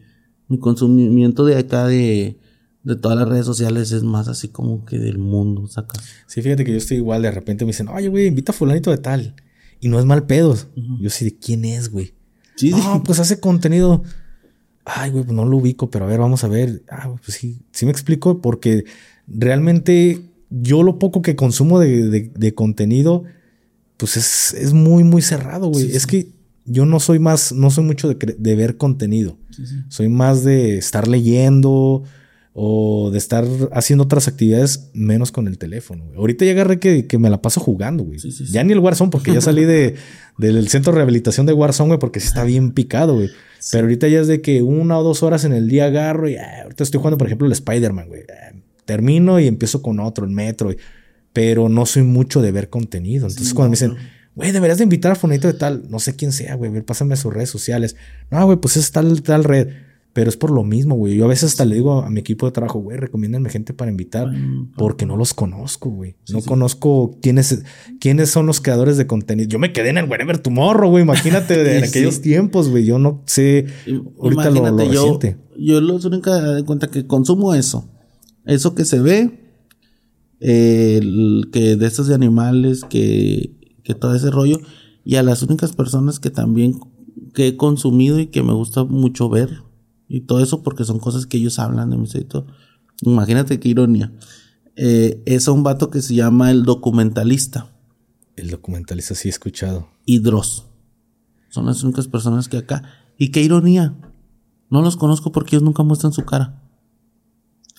mi 0.50 0.60
consumimiento 0.60 1.46
de 1.46 1.58
acá 1.58 1.88
de, 1.88 2.38
de 2.84 2.96
todas 2.96 3.18
las 3.18 3.28
redes 3.28 3.46
sociales 3.46 3.92
es 3.92 4.04
más 4.04 4.28
así 4.28 4.50
como 4.50 4.84
que 4.84 5.00
del 5.00 5.18
mundo, 5.18 5.68
saca. 5.68 6.00
Sí, 6.28 6.42
fíjate 6.42 6.66
que 6.66 6.72
yo 6.72 6.78
estoy 6.78 6.98
igual, 6.98 7.22
de 7.22 7.32
repente 7.32 7.64
me 7.64 7.70
dicen, 7.70 7.88
oye, 7.88 8.10
güey, 8.10 8.28
invita 8.28 8.52
a 8.52 8.56
fulanito 8.56 8.92
de 8.92 8.98
tal. 8.98 9.36
Y 9.80 9.88
no 9.88 9.98
es 9.98 10.06
mal 10.06 10.26
pedo. 10.26 10.58
Yo 11.00 11.10
sí, 11.10 11.24
¿de 11.24 11.38
quién 11.38 11.64
es, 11.64 11.90
güey? 11.90 12.14
Sí, 12.56 12.72
no, 12.72 13.02
pues 13.06 13.20
hace 13.20 13.40
contenido. 13.40 14.04
Ay, 14.84 15.12
güey, 15.12 15.24
pues 15.24 15.34
no 15.34 15.46
lo 15.46 15.56
ubico, 15.56 15.90
pero 15.90 16.04
a 16.04 16.08
ver, 16.10 16.20
vamos 16.20 16.44
a 16.44 16.50
ver. 16.50 16.84
Ah, 16.90 17.16
pues 17.24 17.38
sí, 17.38 17.62
sí 17.72 17.86
me 17.86 17.92
explico, 17.92 18.42
porque 18.42 18.84
realmente 19.26 20.22
yo 20.50 20.84
lo 20.84 21.00
poco 21.00 21.22
que 21.22 21.38
consumo 21.38 21.80
de, 21.80 22.10
de, 22.10 22.32
de 22.36 22.54
contenido 22.54 23.24
pues 24.00 24.16
es, 24.16 24.54
es 24.54 24.74
muy, 24.74 25.04
muy 25.04 25.22
cerrado, 25.22 25.68
güey. 25.68 25.92
es 25.94 26.08
que 26.08 26.32
yo 26.70 26.86
no 26.86 27.00
soy 27.00 27.20
más, 27.20 27.52
no 27.52 27.70
soy 27.70 27.84
mucho 27.84 28.08
de, 28.08 28.36
de 28.38 28.56
ver 28.56 28.78
contenido. 28.78 29.38
Soy 29.90 30.08
más 30.08 30.44
de 30.44 30.78
estar 30.78 31.08
leyendo 31.08 32.04
o 32.54 33.10
de 33.12 33.18
estar 33.18 33.46
haciendo 33.72 34.04
otras 34.04 34.28
actividades 34.28 34.90
menos 34.94 35.32
con 35.32 35.48
el 35.48 35.58
teléfono. 35.58 36.06
Güey. 36.06 36.18
Ahorita 36.18 36.46
ya 36.46 36.52
agarré 36.52 36.80
que, 36.80 37.08
que, 37.08 37.18
me 37.18 37.30
la 37.30 37.42
paso 37.42 37.60
jugando, 37.60 38.04
güey. 38.04 38.20
ya 38.52 38.64
ni 38.64 38.74
el 38.74 38.80
Warzone, 38.80 39.12
porque 39.12 39.34
ya 39.34 39.42
salí 39.42 39.66
de, 39.66 39.96
del 40.38 40.68
centro 40.68 40.92
de 40.92 40.98
rehabilitación 40.98 41.46
de 41.46 41.54
Warzone, 41.54 41.88
güey, 41.90 42.00
porque 42.00 42.20
sí 42.20 42.28
está 42.28 42.44
bien 42.44 42.72
picado, 42.72 43.16
güey. 43.16 43.30
Pero 43.72 43.86
ahorita 43.86 44.08
ya 44.08 44.22
es 44.22 44.28
de 44.28 44.42
que 44.42 44.62
una 44.62 44.98
o 44.98 45.04
dos 45.04 45.22
horas 45.24 45.44
en 45.44 45.54
el 45.54 45.68
día 45.68 45.86
agarro 45.86 46.30
y 46.30 46.36
ah, 46.36 46.64
ahorita 46.64 46.84
estoy 46.84 46.98
jugando, 46.98 47.18
por 47.18 47.28
ejemplo, 47.28 47.46
el 47.46 47.54
Spider-Man, 47.54 48.08
güey. 48.08 48.24
Ah, 48.30 48.56
termino 48.86 49.40
y 49.40 49.48
empiezo 49.48 49.82
con 49.82 50.00
otro, 50.00 50.26
el 50.26 50.32
Metro. 50.32 50.74
Pero 51.34 51.70
no 51.70 51.86
soy 51.86 52.04
mucho 52.04 52.42
de 52.42 52.52
ver 52.52 52.70
contenido. 52.70 53.28
Entonces, 53.28 53.54
cuando 53.54 53.70
me 53.70 53.76
dicen, 53.76 53.96
güey, 54.36 54.52
deberías 54.52 54.78
de 54.78 54.84
invitar 54.86 55.12
a 55.12 55.16
Fonito 55.16 55.48
de 55.48 55.54
tal, 55.54 55.84
no 55.90 56.00
sé 56.00 56.16
quién 56.16 56.32
sea, 56.32 56.56
güey, 56.56 56.82
pásame 56.82 57.16
sus 57.16 57.34
redes 57.34 57.50
sociales. 57.50 57.96
No, 58.32 58.46
güey, 58.46 58.58
pues 58.58 58.78
es 58.78 58.92
tal, 58.92 59.22
tal 59.22 59.44
red. 59.44 59.70
Pero 60.12 60.28
es 60.28 60.38
por 60.38 60.50
lo 60.50 60.64
mismo, 60.64 60.96
güey. 60.96 61.16
Yo 61.16 61.26
a 61.26 61.28
veces 61.28 61.52
hasta 61.52 61.66
le 61.66 61.76
digo 61.76 62.02
a 62.02 62.10
mi 62.10 62.20
equipo 62.20 62.48
de 62.48 62.52
trabajo, 62.52 62.80
güey, 62.80 62.98
recomiéndenme 62.98 63.50
gente 63.50 63.74
para 63.74 63.92
invitar, 63.92 64.28
porque 64.76 65.06
no 65.06 65.16
los 65.16 65.36
conozco, 65.36 65.92
güey. 65.92 66.16
no 66.30 66.42
conozco 66.42 67.18
quiénes, 67.22 67.64
quiénes 68.00 68.30
son 68.32 68.48
los 68.48 68.60
creadores 68.60 68.98
de 68.98 69.06
contenido. 69.06 69.48
Yo 69.48 69.60
me 69.60 69.72
quedé 69.72 69.90
en 69.90 70.00
el 70.00 70.10
Wherever 70.10 70.40
Tomorrow, 70.40 70.90
güey. 70.90 71.04
Imagínate 71.04 71.58
de 71.64 71.84
aquellos 71.84 72.22
tiempos, 72.22 72.70
güey. 72.70 72.86
Yo 72.86 72.98
no 72.98 73.22
sé 73.28 73.68
ahorita 74.20 74.50
lo, 74.50 74.72
lo 74.72 74.92
yo, 74.92 75.20
Yo 75.58 75.80
lo 75.80 75.96
único 75.98 76.34
de 76.34 76.64
cuenta 76.64 76.88
que 76.88 77.06
consumo 77.06 77.54
eso. 77.54 77.88
Eso 78.46 78.74
que 78.74 78.86
se 78.86 79.00
ve, 79.00 79.30
que 80.40 81.76
de 81.78 81.86
estos 81.86 82.08
de 82.08 82.16
animales, 82.16 82.84
que, 82.90 83.59
que 83.90 83.96
todo 83.96 84.14
ese 84.14 84.30
rollo. 84.30 84.60
Y 85.04 85.16
a 85.16 85.24
las 85.24 85.42
únicas 85.42 85.74
personas 85.74 86.20
que 86.20 86.30
también 86.30 86.80
que 87.34 87.48
he 87.48 87.58
consumido 87.58 88.20
y 88.20 88.28
que 88.28 88.44
me 88.44 88.54
gusta 88.54 88.84
mucho 88.84 89.30
ver 89.30 89.64
y 90.08 90.22
todo 90.22 90.44
eso 90.44 90.62
porque 90.62 90.86
son 90.86 91.00
cosas 91.00 91.26
que 91.26 91.38
ellos 91.38 91.58
hablan 91.58 91.90
de 91.90 91.98
mi 91.98 92.08
todo. 92.26 92.46
Imagínate 93.02 93.60
qué 93.60 93.70
ironía. 93.70 94.14
Eh, 94.76 95.24
es 95.26 95.48
un 95.48 95.64
vato 95.64 95.90
que 95.90 96.04
se 96.04 96.14
llama 96.14 96.52
el 96.52 96.64
documentalista. 96.64 97.72
El 98.36 98.52
documentalista 98.52 99.16
sí 99.16 99.28
he 99.28 99.32
escuchado. 99.32 99.88
Y 100.06 100.20
Dross. 100.20 100.68
Son 101.50 101.66
las 101.66 101.84
únicas 101.84 102.08
personas 102.08 102.48
que 102.48 102.58
acá. 102.58 102.84
Y 103.18 103.30
qué 103.30 103.42
ironía. 103.42 103.96
No 104.70 104.84
los 104.84 104.98
conozco 104.98 105.32
porque 105.32 105.56
ellos 105.56 105.64
nunca 105.64 105.82
muestran 105.82 106.14
su 106.14 106.26
cara. 106.26 106.59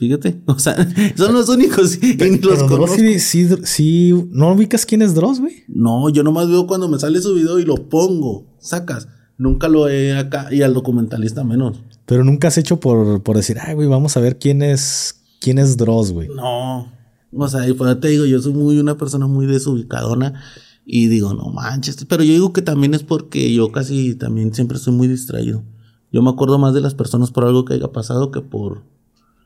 Fíjate, 0.00 0.40
o 0.46 0.58
sea, 0.58 0.74
son 1.14 1.34
los 1.34 1.50
únicos 1.50 2.02
y 2.02 2.16
ni 2.16 2.38
los 2.38 2.62
conozco. 2.62 2.96
Sí, 2.96 3.18
sí, 3.64 4.14
¿No 4.30 4.52
ubicas 4.54 4.86
quién 4.86 5.02
es 5.02 5.14
Dross, 5.14 5.40
güey? 5.40 5.64
No, 5.68 6.08
yo 6.08 6.22
nomás 6.22 6.48
veo 6.48 6.66
cuando 6.66 6.88
me 6.88 6.98
sale 6.98 7.20
su 7.20 7.34
video 7.34 7.58
y 7.58 7.66
lo 7.66 7.74
pongo, 7.90 8.46
sacas. 8.60 9.08
Nunca 9.36 9.68
lo 9.68 9.90
he 9.90 10.16
acá 10.16 10.48
y 10.50 10.62
al 10.62 10.72
documentalista 10.72 11.44
menos. 11.44 11.82
Pero 12.06 12.24
nunca 12.24 12.48
has 12.48 12.56
hecho 12.56 12.80
por, 12.80 13.22
por 13.22 13.36
decir, 13.36 13.58
ay, 13.60 13.74
güey, 13.74 13.88
vamos 13.88 14.16
a 14.16 14.20
ver 14.20 14.38
quién 14.38 14.62
es, 14.62 15.20
quién 15.38 15.58
es 15.58 15.76
Dross, 15.76 16.12
güey. 16.12 16.28
No. 16.28 16.90
O 17.32 17.48
sea, 17.48 17.68
y 17.68 17.74
pues 17.74 18.00
te 18.00 18.08
digo, 18.08 18.24
yo 18.24 18.40
soy 18.40 18.54
muy 18.54 18.78
una 18.78 18.96
persona 18.96 19.26
muy 19.26 19.44
desubicadona 19.44 20.40
y 20.86 21.08
digo, 21.08 21.34
no 21.34 21.50
manches. 21.50 22.06
Pero 22.06 22.24
yo 22.24 22.32
digo 22.32 22.54
que 22.54 22.62
también 22.62 22.94
es 22.94 23.02
porque 23.02 23.52
yo 23.52 23.70
casi 23.70 24.14
también 24.14 24.54
siempre 24.54 24.78
estoy 24.78 24.94
muy 24.94 25.08
distraído. 25.08 25.62
Yo 26.10 26.22
me 26.22 26.30
acuerdo 26.30 26.58
más 26.58 26.72
de 26.72 26.80
las 26.80 26.94
personas 26.94 27.30
por 27.30 27.44
algo 27.44 27.66
que 27.66 27.74
haya 27.74 27.92
pasado 27.92 28.30
que 28.30 28.40
por. 28.40 28.82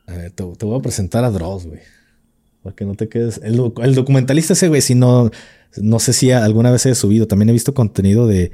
A 0.07 0.13
ver, 0.13 0.31
te, 0.31 0.43
voy 0.43 0.79
a 0.79 0.81
presentar 0.81 1.23
a 1.23 1.31
Dross, 1.31 1.65
güey. 1.65 1.81
Para 2.63 2.75
que 2.75 2.85
no 2.85 2.95
te 2.95 3.09
quedes. 3.09 3.39
El, 3.43 3.73
el 3.83 3.95
documentalista 3.95 4.53
ese, 4.53 4.67
güey, 4.67 4.81
si 4.81 4.95
no. 4.95 5.31
No 5.77 5.99
sé 5.99 6.13
si 6.13 6.31
alguna 6.31 6.71
vez 6.71 6.85
he 6.85 6.95
subido. 6.95 7.27
También 7.27 7.49
he 7.49 7.53
visto 7.53 7.73
contenido 7.73 8.27
de 8.27 8.51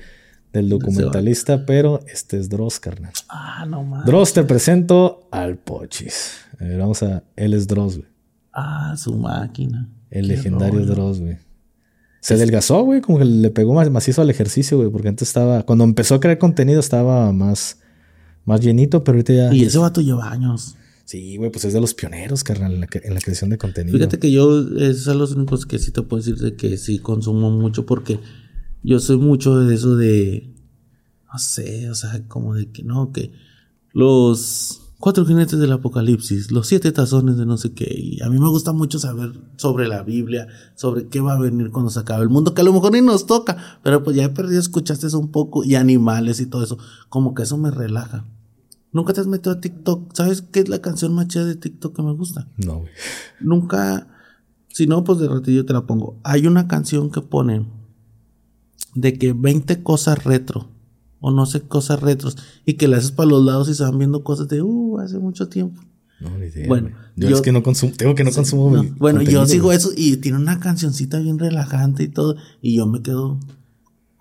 del 0.53 0.69
documentalista, 0.69 1.65
pero 1.65 2.01
este 2.07 2.37
es 2.37 2.49
Dross, 2.49 2.79
carnal. 2.79 3.13
Ah, 3.29 3.65
no 3.67 3.83
mames. 3.83 4.05
Dross, 4.05 4.33
te 4.33 4.43
presento 4.43 5.27
al 5.31 5.57
Pochis. 5.57 6.39
A 6.59 6.65
ver, 6.65 6.79
vamos 6.79 7.01
a. 7.03 7.23
Él 7.35 7.53
es 7.53 7.67
Dross, 7.67 7.97
güey. 7.97 8.09
Ah, 8.53 8.95
su 8.97 9.17
máquina. 9.17 9.89
El 10.09 10.27
legendario 10.27 10.85
Dross, 10.85 11.21
güey. 11.21 11.37
Se 12.19 12.35
adelgazó, 12.35 12.83
güey, 12.83 13.01
como 13.01 13.17
que 13.17 13.25
le 13.25 13.49
pegó 13.49 13.73
más 13.73 13.89
macizo 13.89 14.21
al 14.21 14.29
ejercicio, 14.29 14.77
güey, 14.77 14.89
porque 14.89 15.07
antes 15.07 15.27
estaba. 15.27 15.63
Cuando 15.63 15.83
empezó 15.83 16.15
a 16.15 16.19
crear 16.19 16.37
contenido 16.37 16.79
estaba 16.79 17.31
más. 17.31 17.79
Más 18.43 18.59
llenito, 18.59 19.03
pero 19.03 19.17
ahorita 19.17 19.33
ya. 19.33 19.53
Y 19.53 19.63
ese 19.63 19.77
vato 19.77 20.01
lleva 20.01 20.31
años. 20.31 20.75
Sí, 21.11 21.35
güey, 21.35 21.51
pues 21.51 21.65
es 21.65 21.73
de 21.73 21.81
los 21.81 21.93
pioneros, 21.93 22.41
carnal, 22.45 22.73
en 22.73 22.79
la, 22.79 22.87
en 22.93 23.13
la 23.13 23.19
creación 23.19 23.49
de 23.49 23.57
contenido. 23.57 23.97
Fíjate 23.97 24.17
que 24.17 24.31
yo, 24.31 24.61
es 24.77 25.09
a 25.09 25.13
los 25.13 25.33
únicos 25.35 25.65
que 25.65 25.77
sí 25.77 25.91
te 25.91 26.03
puedo 26.03 26.23
decir 26.23 26.37
de 26.37 26.55
que 26.55 26.77
sí 26.77 26.99
consumo 26.99 27.51
mucho 27.51 27.85
porque 27.85 28.21
yo 28.81 28.97
soy 29.01 29.17
mucho 29.17 29.59
de 29.59 29.75
eso 29.75 29.97
de, 29.97 30.55
no 31.29 31.37
sé, 31.37 31.89
o 31.89 31.95
sea, 31.95 32.25
como 32.29 32.55
de 32.55 32.71
que 32.71 32.83
no, 32.83 33.11
que 33.11 33.33
los 33.91 34.93
cuatro 34.99 35.25
jinetes 35.25 35.59
del 35.59 35.73
apocalipsis, 35.73 36.49
los 36.49 36.67
siete 36.67 36.93
tazones 36.93 37.35
de 37.35 37.45
no 37.45 37.57
sé 37.57 37.73
qué, 37.73 37.93
y 37.93 38.21
a 38.21 38.29
mí 38.29 38.39
me 38.39 38.47
gusta 38.47 38.71
mucho 38.71 38.97
saber 38.97 39.33
sobre 39.57 39.89
la 39.89 40.03
Biblia, 40.03 40.47
sobre 40.75 41.09
qué 41.09 41.19
va 41.19 41.33
a 41.33 41.39
venir 41.41 41.71
cuando 41.71 41.91
se 41.91 41.99
acabe 41.99 42.23
el 42.23 42.29
mundo, 42.29 42.53
que 42.53 42.61
a 42.61 42.63
lo 42.63 42.71
mejor 42.71 42.93
ni 42.93 43.01
nos 43.01 43.25
toca, 43.25 43.81
pero 43.83 44.01
pues 44.01 44.15
ya 44.15 44.23
he 44.23 44.29
perdido, 44.29 44.61
escuchaste 44.61 45.07
eso 45.07 45.19
un 45.19 45.33
poco, 45.33 45.65
y 45.65 45.75
animales 45.75 46.39
y 46.39 46.45
todo 46.45 46.63
eso, 46.63 46.77
como 47.09 47.33
que 47.33 47.43
eso 47.43 47.57
me 47.57 47.69
relaja. 47.69 48.23
Nunca 48.93 49.13
te 49.13 49.21
has 49.21 49.27
metido 49.27 49.53
a 49.53 49.61
TikTok. 49.61 50.13
¿Sabes 50.13 50.41
qué 50.41 50.59
es 50.61 50.69
la 50.69 50.79
canción 50.79 51.13
más 51.13 51.27
chida 51.27 51.45
de 51.45 51.55
TikTok 51.55 51.95
que 51.95 52.03
me 52.03 52.13
gusta? 52.13 52.47
No, 52.57 52.79
güey. 52.79 52.91
Nunca. 53.39 54.07
Si 54.67 54.87
no, 54.87 55.03
pues 55.03 55.19
de 55.19 55.27
ratillo 55.27 55.65
te 55.65 55.73
la 55.73 55.85
pongo. 55.85 56.19
Hay 56.23 56.47
una 56.47 56.67
canción 56.67 57.11
que 57.11 57.21
ponen 57.21 57.67
de 58.95 59.17
que 59.17 59.33
20 59.33 59.83
cosas 59.83 60.23
retro 60.23 60.69
o 61.21 61.31
no 61.31 61.45
sé, 61.45 61.61
cosas 61.61 62.01
retros 62.01 62.35
y 62.65 62.73
que 62.73 62.87
le 62.87 62.97
haces 62.97 63.11
para 63.11 63.29
los 63.29 63.45
lados 63.45 63.69
y 63.69 63.75
se 63.75 63.83
van 63.83 63.97
viendo 63.97 64.23
cosas 64.23 64.47
de, 64.47 64.61
uh, 64.61 64.99
hace 64.99 65.19
mucho 65.19 65.47
tiempo. 65.47 65.81
No, 66.19 66.37
ni 66.37 66.47
idea. 66.47 66.67
Bueno, 66.67 66.89
yo, 67.15 67.29
es 67.29 67.41
que 67.41 67.51
no 67.51 67.63
consumo, 67.63 67.93
tengo 67.95 68.15
que 68.15 68.23
no 68.23 68.31
consumo. 68.31 68.83
bueno, 68.97 69.21
yo 69.21 69.45
sigo 69.45 69.71
eso 69.71 69.91
y 69.95 70.17
tiene 70.17 70.37
una 70.37 70.59
cancioncita 70.59 71.19
bien 71.19 71.39
relajante 71.39 72.03
y 72.03 72.07
todo 72.09 72.35
y 72.61 72.75
yo 72.75 72.87
me 72.87 73.01
quedo, 73.01 73.39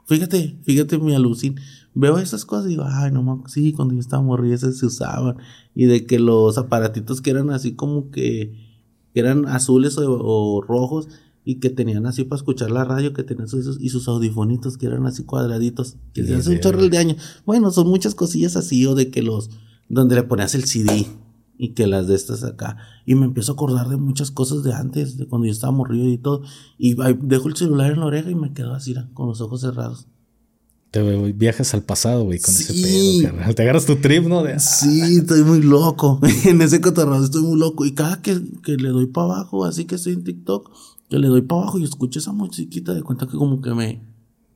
fíjate, 0.06 0.58
fíjate 0.62 0.98
mi 0.98 1.14
alucin. 1.14 1.58
Veo 1.94 2.18
esas 2.18 2.44
cosas 2.44 2.66
y 2.66 2.70
digo, 2.70 2.84
ay, 2.86 3.10
no, 3.10 3.44
sí, 3.46 3.72
cuando 3.72 3.94
yo 3.94 4.00
estaba 4.00 4.22
morrido 4.22 4.54
esas 4.54 4.78
se 4.78 4.86
usaban 4.86 5.36
y 5.74 5.86
de 5.86 6.06
que 6.06 6.18
los 6.18 6.56
aparatitos 6.56 7.20
que 7.20 7.30
eran 7.30 7.50
así 7.50 7.74
como 7.74 8.10
que 8.10 8.52
eran 9.14 9.46
azules 9.46 9.96
o 9.98 10.62
rojos 10.66 11.08
y 11.44 11.56
que 11.56 11.70
tenían 11.70 12.06
así 12.06 12.24
para 12.24 12.38
escuchar 12.38 12.70
la 12.70 12.84
radio, 12.84 13.12
que 13.12 13.24
tenían 13.24 13.48
sus, 13.48 13.80
y 13.80 13.88
sus 13.88 14.08
audifonitos 14.08 14.76
que 14.76 14.86
eran 14.86 15.06
así 15.06 15.24
cuadraditos, 15.24 15.96
que 16.12 16.24
se 16.24 16.34
hace 16.34 16.50
un 16.50 16.60
chorro 16.60 16.88
de 16.88 16.98
año. 16.98 17.16
Bueno, 17.46 17.70
son 17.70 17.88
muchas 17.88 18.14
cosillas 18.14 18.56
así, 18.56 18.86
o 18.86 18.94
de 18.94 19.10
que 19.10 19.22
los, 19.22 19.50
donde 19.88 20.14
le 20.14 20.22
ponías 20.22 20.54
el 20.54 20.64
CD 20.64 21.06
y 21.56 21.70
que 21.70 21.86
las 21.86 22.06
de 22.06 22.14
estas 22.14 22.44
acá. 22.44 22.76
Y 23.06 23.14
me 23.14 23.24
empiezo 23.24 23.52
a 23.52 23.54
acordar 23.54 23.88
de 23.88 23.96
muchas 23.96 24.30
cosas 24.30 24.62
de 24.62 24.74
antes, 24.74 25.16
de 25.16 25.26
cuando 25.26 25.46
yo 25.46 25.52
estaba 25.52 25.72
morrido 25.72 26.08
y 26.08 26.18
todo. 26.18 26.42
Y 26.78 26.94
dejo 27.22 27.48
el 27.48 27.56
celular 27.56 27.90
en 27.90 28.00
la 28.00 28.06
oreja 28.06 28.30
y 28.30 28.34
me 28.34 28.52
quedo 28.52 28.74
así, 28.74 28.94
con 29.14 29.26
los 29.26 29.40
ojos 29.40 29.62
cerrados. 29.62 30.06
Te 30.90 31.02
viajas 31.32 31.72
al 31.74 31.82
pasado, 31.82 32.24
güey, 32.24 32.40
con 32.40 32.52
ese 32.52 32.72
pedo, 32.74 33.54
Te 33.54 33.62
agarras 33.62 33.86
tu 33.86 33.96
trip, 33.96 34.24
¿no? 34.24 34.42
De, 34.42 34.58
sí, 34.58 35.18
estoy 35.18 35.44
muy 35.44 35.62
loco. 35.62 36.18
en 36.44 36.60
ese 36.62 36.80
cotorrado 36.80 37.24
estoy 37.24 37.42
muy 37.42 37.58
loco. 37.58 37.84
Y 37.84 37.94
cada 37.94 38.20
que, 38.22 38.40
que 38.64 38.72
le 38.76 38.88
doy 38.88 39.06
para 39.06 39.26
abajo, 39.26 39.64
así 39.64 39.84
que 39.84 39.94
estoy 39.94 40.14
en 40.14 40.24
TikTok, 40.24 40.68
yo 41.08 41.18
le 41.18 41.28
doy 41.28 41.42
para 41.42 41.62
abajo 41.62 41.78
y 41.78 41.84
escucho 41.84 42.18
esa 42.18 42.32
musiquita 42.32 42.92
de 42.92 43.02
cuenta 43.02 43.26
que 43.26 43.36
como 43.36 43.60
que 43.60 43.72
me... 43.72 44.02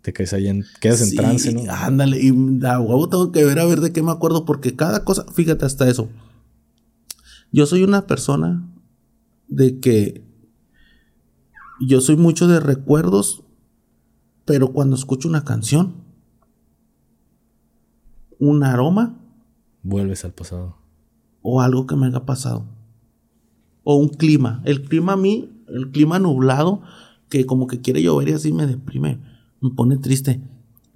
Te 0.03 0.13
quedas 0.13 0.33
ahí 0.33 0.49
en, 0.49 0.65
quedas 0.81 1.03
en 1.03 1.17
trance, 1.17 1.53
¿no? 1.53 1.71
Ándale, 1.73 2.21
y 2.21 2.31
a 2.67 2.81
huevo 2.81 3.09
tengo 3.09 3.31
que 3.31 3.45
ver 3.45 3.61
a 3.61 3.65
ver 3.65 3.81
de 3.81 3.93
qué 3.93 4.03
me 4.03 4.11
acuerdo, 4.11 4.45
porque 4.45 4.75
cada 4.75 5.05
cosa, 5.05 5.25
fíjate 5.33 5.65
hasta 5.65 5.89
eso. 5.89 6.09
Yo 7.53 7.65
soy 7.67 7.85
una 7.85 8.07
persona 8.07 8.69
de 9.47 9.79
que 9.79 10.25
yo 11.81 12.01
soy 12.01 12.17
mucho 12.17 12.49
de 12.49 12.61
recuerdos, 12.61 13.45
pero 14.45 14.73
cuando 14.73 14.97
escucho 14.97 15.29
una 15.29 15.45
canción, 15.45 16.04
un 18.49 18.65
aroma. 18.65 19.19
Vuelves 19.83 20.25
al 20.25 20.33
pasado. 20.33 20.77
O 21.43 21.61
algo 21.61 21.87
que 21.87 21.97
me 21.97 22.07
haya 22.07 22.25
pasado. 22.25 22.65
O 23.83 23.97
un 23.97 24.09
clima. 24.09 24.63
El 24.65 24.83
clima 24.83 25.13
a 25.13 25.17
mí 25.17 25.51
el 25.69 25.91
clima 25.91 26.19
nublado, 26.19 26.83
que 27.29 27.47
como 27.47 27.67
que 27.67 27.81
quiere 27.81 28.03
llover 28.03 28.29
y 28.29 28.33
así 28.33 28.53
me 28.53 28.67
deprime, 28.67 29.21
me 29.61 29.71
pone 29.71 29.97
triste. 29.97 30.43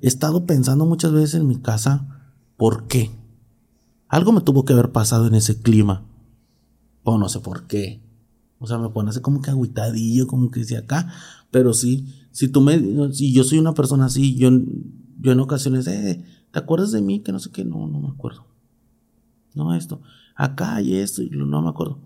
He 0.01 0.07
estado 0.07 0.47
pensando 0.47 0.87
muchas 0.87 1.13
veces 1.13 1.35
en 1.41 1.47
mi 1.47 1.57
casa, 1.57 2.33
¿por 2.57 2.87
qué? 2.87 3.11
Algo 4.09 4.33
me 4.33 4.41
tuvo 4.41 4.65
que 4.65 4.73
haber 4.73 4.93
pasado 4.93 5.27
en 5.27 5.35
ese 5.35 5.61
clima. 5.61 6.07
O 7.03 7.19
no 7.19 7.29
sé 7.29 7.41
por 7.41 7.67
qué. 7.67 8.03
O 8.59 8.67
sea, 8.67 8.79
me 8.79 8.89
pone 8.89 9.11
así 9.11 9.21
como 9.21 9.43
que 9.43 9.51
agüitadillo, 9.51 10.27
como 10.27 10.51
que 10.51 10.61
decía 10.61 10.81
acá. 10.81 11.13
Pero 11.51 11.75
sí, 11.75 12.07
si 12.31 12.49
tú 12.49 12.61
me. 12.61 13.13
Si 13.13 13.33
yo 13.33 13.45
soy 13.45 13.59
una 13.59 13.75
persona 13.75 14.07
así, 14.07 14.35
yo, 14.37 14.51
yo 15.21 15.33
en 15.33 15.41
ocasiones, 15.41 15.87
eh, 15.87 16.25
¿te 16.53 16.59
acuerdas 16.59 16.93
de 16.93 17.03
mí? 17.03 17.21
Que 17.21 17.33
no 17.33 17.39
sé 17.39 17.51
qué, 17.51 17.65
no, 17.65 17.87
no 17.87 18.01
me 18.01 18.09
acuerdo. 18.09 18.47
No, 19.55 19.75
esto. 19.75 20.01
Acá 20.37 20.81
y 20.81 20.97
esto, 20.97 21.23
y 21.23 21.31
no 21.31 21.63
me 21.63 21.69
acuerdo. 21.69 21.99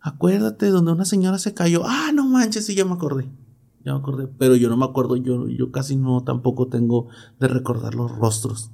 Acuérdate 0.00 0.66
donde 0.66 0.92
una 0.92 1.04
señora 1.04 1.38
se 1.38 1.54
cayó. 1.54 1.82
Ah, 1.86 2.10
no 2.12 2.26
manches, 2.26 2.66
sí, 2.66 2.74
ya 2.74 2.84
me 2.84 2.92
acordé. 2.92 3.30
ya 3.84 3.92
me 3.92 4.00
acordé. 4.00 4.26
Pero 4.26 4.56
yo 4.56 4.68
no 4.68 4.76
me 4.76 4.84
acuerdo, 4.84 5.16
yo, 5.16 5.48
yo 5.48 5.70
casi 5.70 5.96
no 5.96 6.24
tampoco 6.24 6.66
tengo 6.66 7.08
de 7.38 7.48
recordar 7.48 7.94
los 7.94 8.10
rostros. 8.10 8.72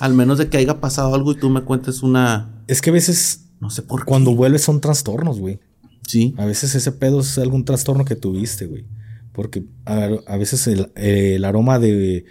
Al 0.00 0.14
menos 0.14 0.38
de 0.38 0.48
que 0.48 0.56
haya 0.56 0.80
pasado 0.80 1.14
algo 1.14 1.32
y 1.32 1.36
tú 1.36 1.50
me 1.50 1.62
cuentes 1.62 2.02
una. 2.02 2.62
Es 2.68 2.80
que 2.80 2.90
a 2.90 2.92
veces. 2.92 3.50
No 3.60 3.70
sé 3.70 3.82
por 3.82 4.00
qué. 4.00 4.06
Cuando 4.06 4.34
vuelves 4.34 4.62
son 4.62 4.80
trastornos, 4.80 5.40
güey. 5.40 5.60
Sí. 6.06 6.34
A 6.36 6.44
veces 6.44 6.74
ese 6.74 6.92
pedo 6.92 7.20
es 7.20 7.38
algún 7.38 7.64
trastorno 7.64 8.04
que 8.04 8.16
tuviste, 8.16 8.66
güey. 8.66 8.86
Porque 9.32 9.66
a, 9.84 10.10
a 10.26 10.36
veces 10.36 10.66
el, 10.68 10.92
el, 10.94 11.44
aroma 11.44 11.78
de. 11.78 12.24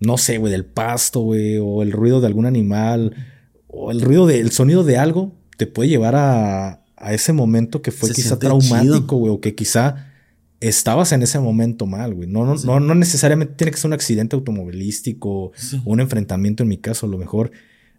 No 0.00 0.18
sé, 0.18 0.38
güey, 0.38 0.52
del 0.52 0.64
pasto, 0.64 1.20
güey. 1.20 1.58
O 1.58 1.82
el 1.82 1.92
ruido 1.92 2.20
de 2.20 2.26
algún 2.26 2.46
animal. 2.46 3.14
O 3.66 3.90
el 3.90 4.00
ruido 4.00 4.26
del 4.26 4.50
sonido 4.50 4.84
de 4.84 4.98
algo. 4.98 5.32
Te 5.56 5.66
puede 5.66 5.88
llevar 5.88 6.14
a, 6.14 6.84
a 6.96 7.14
ese 7.14 7.32
momento 7.32 7.82
que 7.82 7.90
fue 7.90 8.10
quizá 8.12 8.38
traumático, 8.38 9.16
güey. 9.16 9.32
O 9.32 9.40
que 9.40 9.54
quizá 9.54 10.06
estabas 10.60 11.12
en 11.12 11.22
ese 11.22 11.38
momento 11.38 11.86
mal, 11.86 12.14
güey. 12.14 12.28
No, 12.28 12.44
no, 12.44 12.54
no, 12.56 12.80
no, 12.80 12.94
necesariamente 12.94 13.54
tiene 13.54 13.70
que 13.70 13.76
ser 13.76 13.88
un 13.88 13.92
accidente 13.92 14.34
automovilístico 14.36 15.30
o 15.30 15.52
un 15.84 16.00
enfrentamiento 16.00 16.62
en 16.64 16.68
mi 16.68 16.78
caso, 16.78 17.06
a 17.06 17.08
lo 17.08 17.18
mejor 17.18 17.52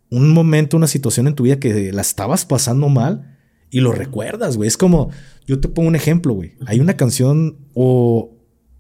un 0.10 0.32
momento, 0.32 0.78
una 0.78 0.88
situación 0.88 1.28
en 1.28 1.36
tu 1.36 1.44
vida 1.44 1.60
que 1.60 1.92
la 1.94 2.02
estabas 2.02 2.46
pasando 2.46 2.90
mal 2.90 3.38
y 3.70 3.80
lo 3.82 3.92
recuerdas, 3.92 4.58
güey. 4.58 4.68
Es 4.68 4.78
como, 4.78 5.10
yo 5.46 5.60
te 5.60 5.68
pongo 5.68 5.88
un 5.88 5.96
ejemplo, 5.96 6.34
güey. 6.34 6.54
Hay 6.66 6.80
una 6.80 6.98
canción 6.98 7.58
o 7.74 8.36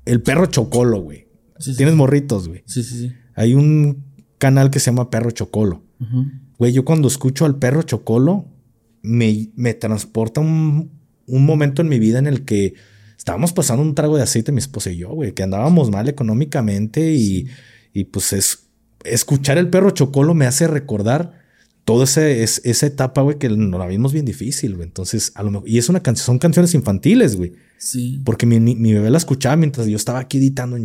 El 0.05 0.21
perro 0.21 0.47
chocolo, 0.47 1.01
güey. 1.01 1.27
Tienes 1.59 1.95
morritos, 1.95 2.47
güey. 2.47 2.63
Sí, 2.65 2.83
sí, 2.83 2.99
sí. 2.99 3.13
Hay 3.35 3.53
un 3.53 4.03
canal 4.37 4.71
que 4.71 4.79
se 4.79 4.87
llama 4.87 5.09
Perro 5.09 5.31
Chocolo. 5.31 5.83
Güey, 6.57 6.73
yo 6.73 6.85
cuando 6.85 7.07
escucho 7.07 7.45
al 7.45 7.57
perro 7.57 7.83
Chocolo, 7.83 8.45
me, 9.01 9.49
me 9.55 9.73
transporta 9.73 10.41
un, 10.41 10.91
un 11.25 11.45
momento 11.45 11.81
en 11.81 11.89
mi 11.89 11.99
vida 11.99 12.19
en 12.19 12.27
el 12.27 12.45
que 12.45 12.73
estábamos 13.17 13.53
pasando 13.53 13.83
un 13.83 13.95
trago 13.95 14.17
de 14.17 14.23
aceite 14.23 14.51
mi 14.51 14.59
esposa 14.59 14.91
y 14.91 14.97
yo, 14.97 15.09
güey, 15.09 15.33
que 15.33 15.43
andábamos 15.43 15.89
mal 15.91 16.07
económicamente 16.07 17.13
y, 17.13 17.47
y 17.93 18.05
pues 18.05 18.33
es, 18.33 18.69
escuchar 19.03 19.57
el 19.57 19.69
perro 19.69 19.91
chocolo 19.91 20.33
me 20.33 20.45
hace 20.45 20.67
recordar 20.67 21.39
toda 21.85 22.03
es, 22.03 22.61
esa 22.63 22.85
etapa, 22.85 23.21
güey, 23.21 23.37
que 23.39 23.49
nos 23.49 23.79
la 23.79 23.87
vimos 23.87 24.13
bien 24.13 24.25
difícil, 24.25 24.75
güey. 24.75 24.87
Entonces, 24.87 25.31
a 25.33 25.41
lo 25.41 25.51
mejor, 25.51 25.67
y 25.67 25.79
es 25.79 25.89
una 25.89 26.01
canción, 26.01 26.25
son 26.25 26.37
canciones 26.37 26.75
infantiles, 26.75 27.35
güey. 27.35 27.53
Sí. 27.79 28.21
Porque 28.23 28.45
mi, 28.45 28.59
mi, 28.59 28.93
bebé 28.93 29.09
la 29.09 29.17
escuchaba 29.17 29.55
mientras 29.55 29.87
yo 29.87 29.95
estaba 29.95 30.19
aquí 30.19 30.37
editando. 30.37 30.77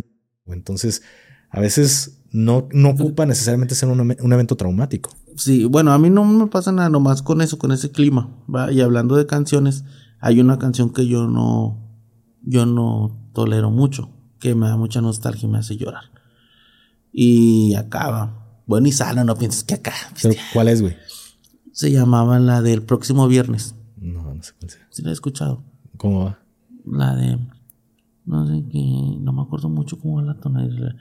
Entonces, 0.45 1.01
a 1.49 1.59
veces 1.59 2.21
no, 2.31 2.67
no 2.71 2.89
ocupa 2.89 3.25
necesariamente 3.25 3.75
ser 3.75 3.89
un, 3.89 3.99
un, 3.99 4.33
evento 4.33 4.55
traumático. 4.55 5.11
Sí, 5.35 5.65
bueno, 5.65 5.91
a 5.93 5.97
mí 5.97 6.09
no 6.09 6.23
me 6.25 6.47
pasa 6.47 6.71
nada 6.71 6.89
nomás 6.89 7.21
con 7.21 7.41
eso, 7.41 7.57
con 7.57 7.71
ese 7.71 7.91
clima. 7.91 8.29
¿va? 8.53 8.71
Y 8.71 8.81
hablando 8.81 9.15
de 9.15 9.25
canciones, 9.25 9.83
hay 10.19 10.39
una 10.39 10.59
canción 10.59 10.91
que 10.91 11.07
yo 11.07 11.27
no, 11.27 11.79
yo 12.41 12.65
no 12.65 13.29
tolero 13.33 13.71
mucho, 13.71 14.09
que 14.39 14.55
me 14.55 14.67
da 14.67 14.77
mucha 14.77 15.01
nostalgia 15.01 15.47
y 15.47 15.51
me 15.51 15.59
hace 15.59 15.77
llorar. 15.77 16.05
Y 17.11 17.75
acaba. 17.75 18.61
Bueno, 18.65 18.87
y 18.87 18.91
sano, 18.91 19.23
no 19.23 19.37
pienses 19.37 19.63
que 19.63 19.75
acá. 19.75 19.93
¿Cuál 20.53 20.67
es, 20.67 20.81
güey? 20.81 20.97
Se 21.71 21.91
llamaba 21.91 22.39
la 22.39 22.61
del 22.61 22.81
próximo 22.81 23.27
viernes. 23.27 23.75
No, 23.97 24.33
no 24.33 24.43
sé 24.43 24.53
cuál 24.59 24.71
sea. 24.71 24.87
Sí 24.89 25.01
la 25.01 25.09
he 25.09 25.13
escuchado. 25.13 25.63
¿Cómo 25.97 26.25
va? 26.25 26.39
La 26.85 27.15
de... 27.15 27.39
No 28.25 28.47
sé 28.47 28.63
qué... 28.71 29.17
No 29.19 29.33
me 29.33 29.41
acuerdo 29.41 29.69
mucho 29.69 29.99
cómo 29.99 30.17
va 30.17 30.23
la 30.23 30.39
tonalidad. 30.39 30.95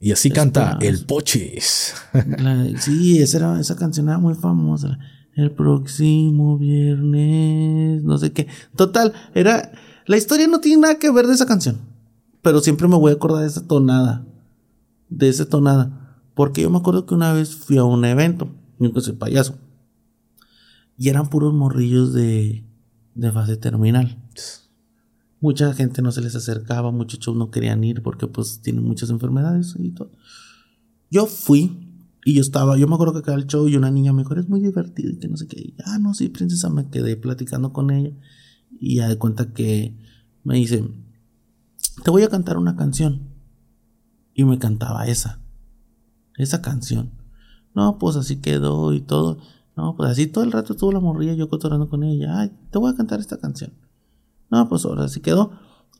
Y 0.00 0.12
así 0.12 0.30
canta 0.30 0.78
El 0.80 1.04
Pochis. 1.04 1.94
sí, 2.78 3.18
esa, 3.18 3.38
era, 3.38 3.60
esa 3.60 3.76
canción 3.76 4.08
era 4.08 4.18
muy 4.18 4.34
famosa. 4.34 4.98
El 5.34 5.52
próximo 5.52 6.58
viernes... 6.58 8.02
No 8.02 8.18
sé 8.18 8.32
qué. 8.32 8.48
Total, 8.76 9.12
era... 9.34 9.72
La 10.06 10.16
historia 10.16 10.48
no 10.48 10.60
tiene 10.60 10.82
nada 10.82 10.98
que 10.98 11.10
ver 11.10 11.26
de 11.26 11.34
esa 11.34 11.46
canción. 11.46 11.78
Pero 12.42 12.60
siempre 12.60 12.88
me 12.88 12.96
voy 12.96 13.12
a 13.12 13.14
acordar 13.14 13.42
de 13.42 13.46
esa 13.46 13.66
tonada. 13.66 14.26
De 15.08 15.28
esa 15.28 15.46
tonada. 15.46 16.18
Porque 16.34 16.62
yo 16.62 16.70
me 16.70 16.78
acuerdo 16.78 17.06
que 17.06 17.14
una 17.14 17.32
vez 17.32 17.54
fui 17.54 17.78
a 17.78 17.84
un 17.84 18.04
evento. 18.04 18.48
Yo 18.78 18.92
que 18.92 19.00
soy 19.00 19.14
payaso. 19.14 19.56
Y 20.98 21.08
eran 21.08 21.30
puros 21.30 21.54
morrillos 21.54 22.12
de, 22.12 22.64
de 23.14 23.32
fase 23.32 23.56
terminal. 23.56 24.18
Mucha 25.42 25.74
gente 25.74 26.02
no 26.02 26.12
se 26.12 26.20
les 26.20 26.36
acercaba, 26.36 26.92
muchachos 26.92 27.34
no 27.34 27.50
querían 27.50 27.82
ir 27.82 28.00
porque 28.00 28.28
pues 28.28 28.60
tienen 28.62 28.84
muchas 28.84 29.10
enfermedades 29.10 29.74
y 29.76 29.90
todo. 29.90 30.12
Yo 31.10 31.26
fui 31.26 31.90
y 32.24 32.34
yo 32.34 32.40
estaba, 32.40 32.78
yo 32.78 32.86
me 32.86 32.94
acuerdo 32.94 33.14
que 33.14 33.18
acá 33.18 33.34
el 33.34 33.48
show 33.48 33.66
y 33.66 33.74
una 33.74 33.90
niña 33.90 34.12
me 34.12 34.22
dijo, 34.22 34.34
es 34.36 34.48
muy 34.48 34.60
divertido 34.60 35.10
y 35.10 35.18
que 35.18 35.26
no 35.26 35.36
sé 35.36 35.48
qué. 35.48 35.74
ah, 35.84 35.98
no, 35.98 36.14
sí, 36.14 36.28
princesa, 36.28 36.70
me 36.70 36.88
quedé 36.90 37.16
platicando 37.16 37.72
con 37.72 37.90
ella. 37.90 38.16
Y 38.78 38.98
ya 38.98 39.08
de 39.08 39.18
cuenta 39.18 39.52
que 39.52 39.98
me 40.44 40.54
dice, 40.54 40.88
te 42.04 42.10
voy 42.12 42.22
a 42.22 42.28
cantar 42.28 42.56
una 42.56 42.76
canción. 42.76 43.32
Y 44.34 44.44
me 44.44 44.60
cantaba 44.60 45.08
esa. 45.08 45.40
Esa 46.36 46.62
canción. 46.62 47.10
No, 47.74 47.98
pues 47.98 48.14
así 48.14 48.36
quedó 48.36 48.94
y 48.94 49.00
todo. 49.00 49.38
No, 49.76 49.96
pues 49.96 50.08
así 50.08 50.28
todo 50.28 50.44
el 50.44 50.52
rato 50.52 50.74
estuvo 50.74 50.92
la 50.92 51.00
morrilla 51.00 51.34
yo 51.34 51.48
cotorando 51.48 51.88
con 51.88 52.04
ella. 52.04 52.38
Ay, 52.38 52.52
te 52.70 52.78
voy 52.78 52.92
a 52.92 52.96
cantar 52.96 53.18
esta 53.18 53.38
canción. 53.38 53.72
No, 54.52 54.68
pues 54.68 54.84
ahora 54.84 55.08
sí 55.08 55.20
quedó. 55.20 55.52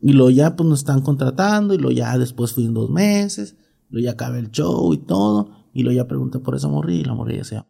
Y 0.02 0.12
lo 0.12 0.28
ya 0.28 0.54
pues 0.56 0.68
nos 0.68 0.80
están 0.80 1.00
contratando. 1.00 1.72
Y 1.72 1.78
lo 1.78 1.90
ya 1.90 2.18
después 2.18 2.52
fui 2.52 2.66
en 2.66 2.74
dos 2.74 2.90
meses. 2.90 3.56
Lo 3.88 3.98
ya 3.98 4.10
acabé 4.10 4.40
el 4.40 4.50
show 4.50 4.92
y 4.92 4.98
todo. 4.98 5.70
Y 5.72 5.84
lo 5.84 5.90
ya 5.90 6.06
pregunté 6.06 6.38
por 6.38 6.54
esa 6.54 6.68
morrilla 6.68 7.00
y 7.00 7.04
la 7.04 7.14
morrilla 7.14 7.44
se 7.44 7.62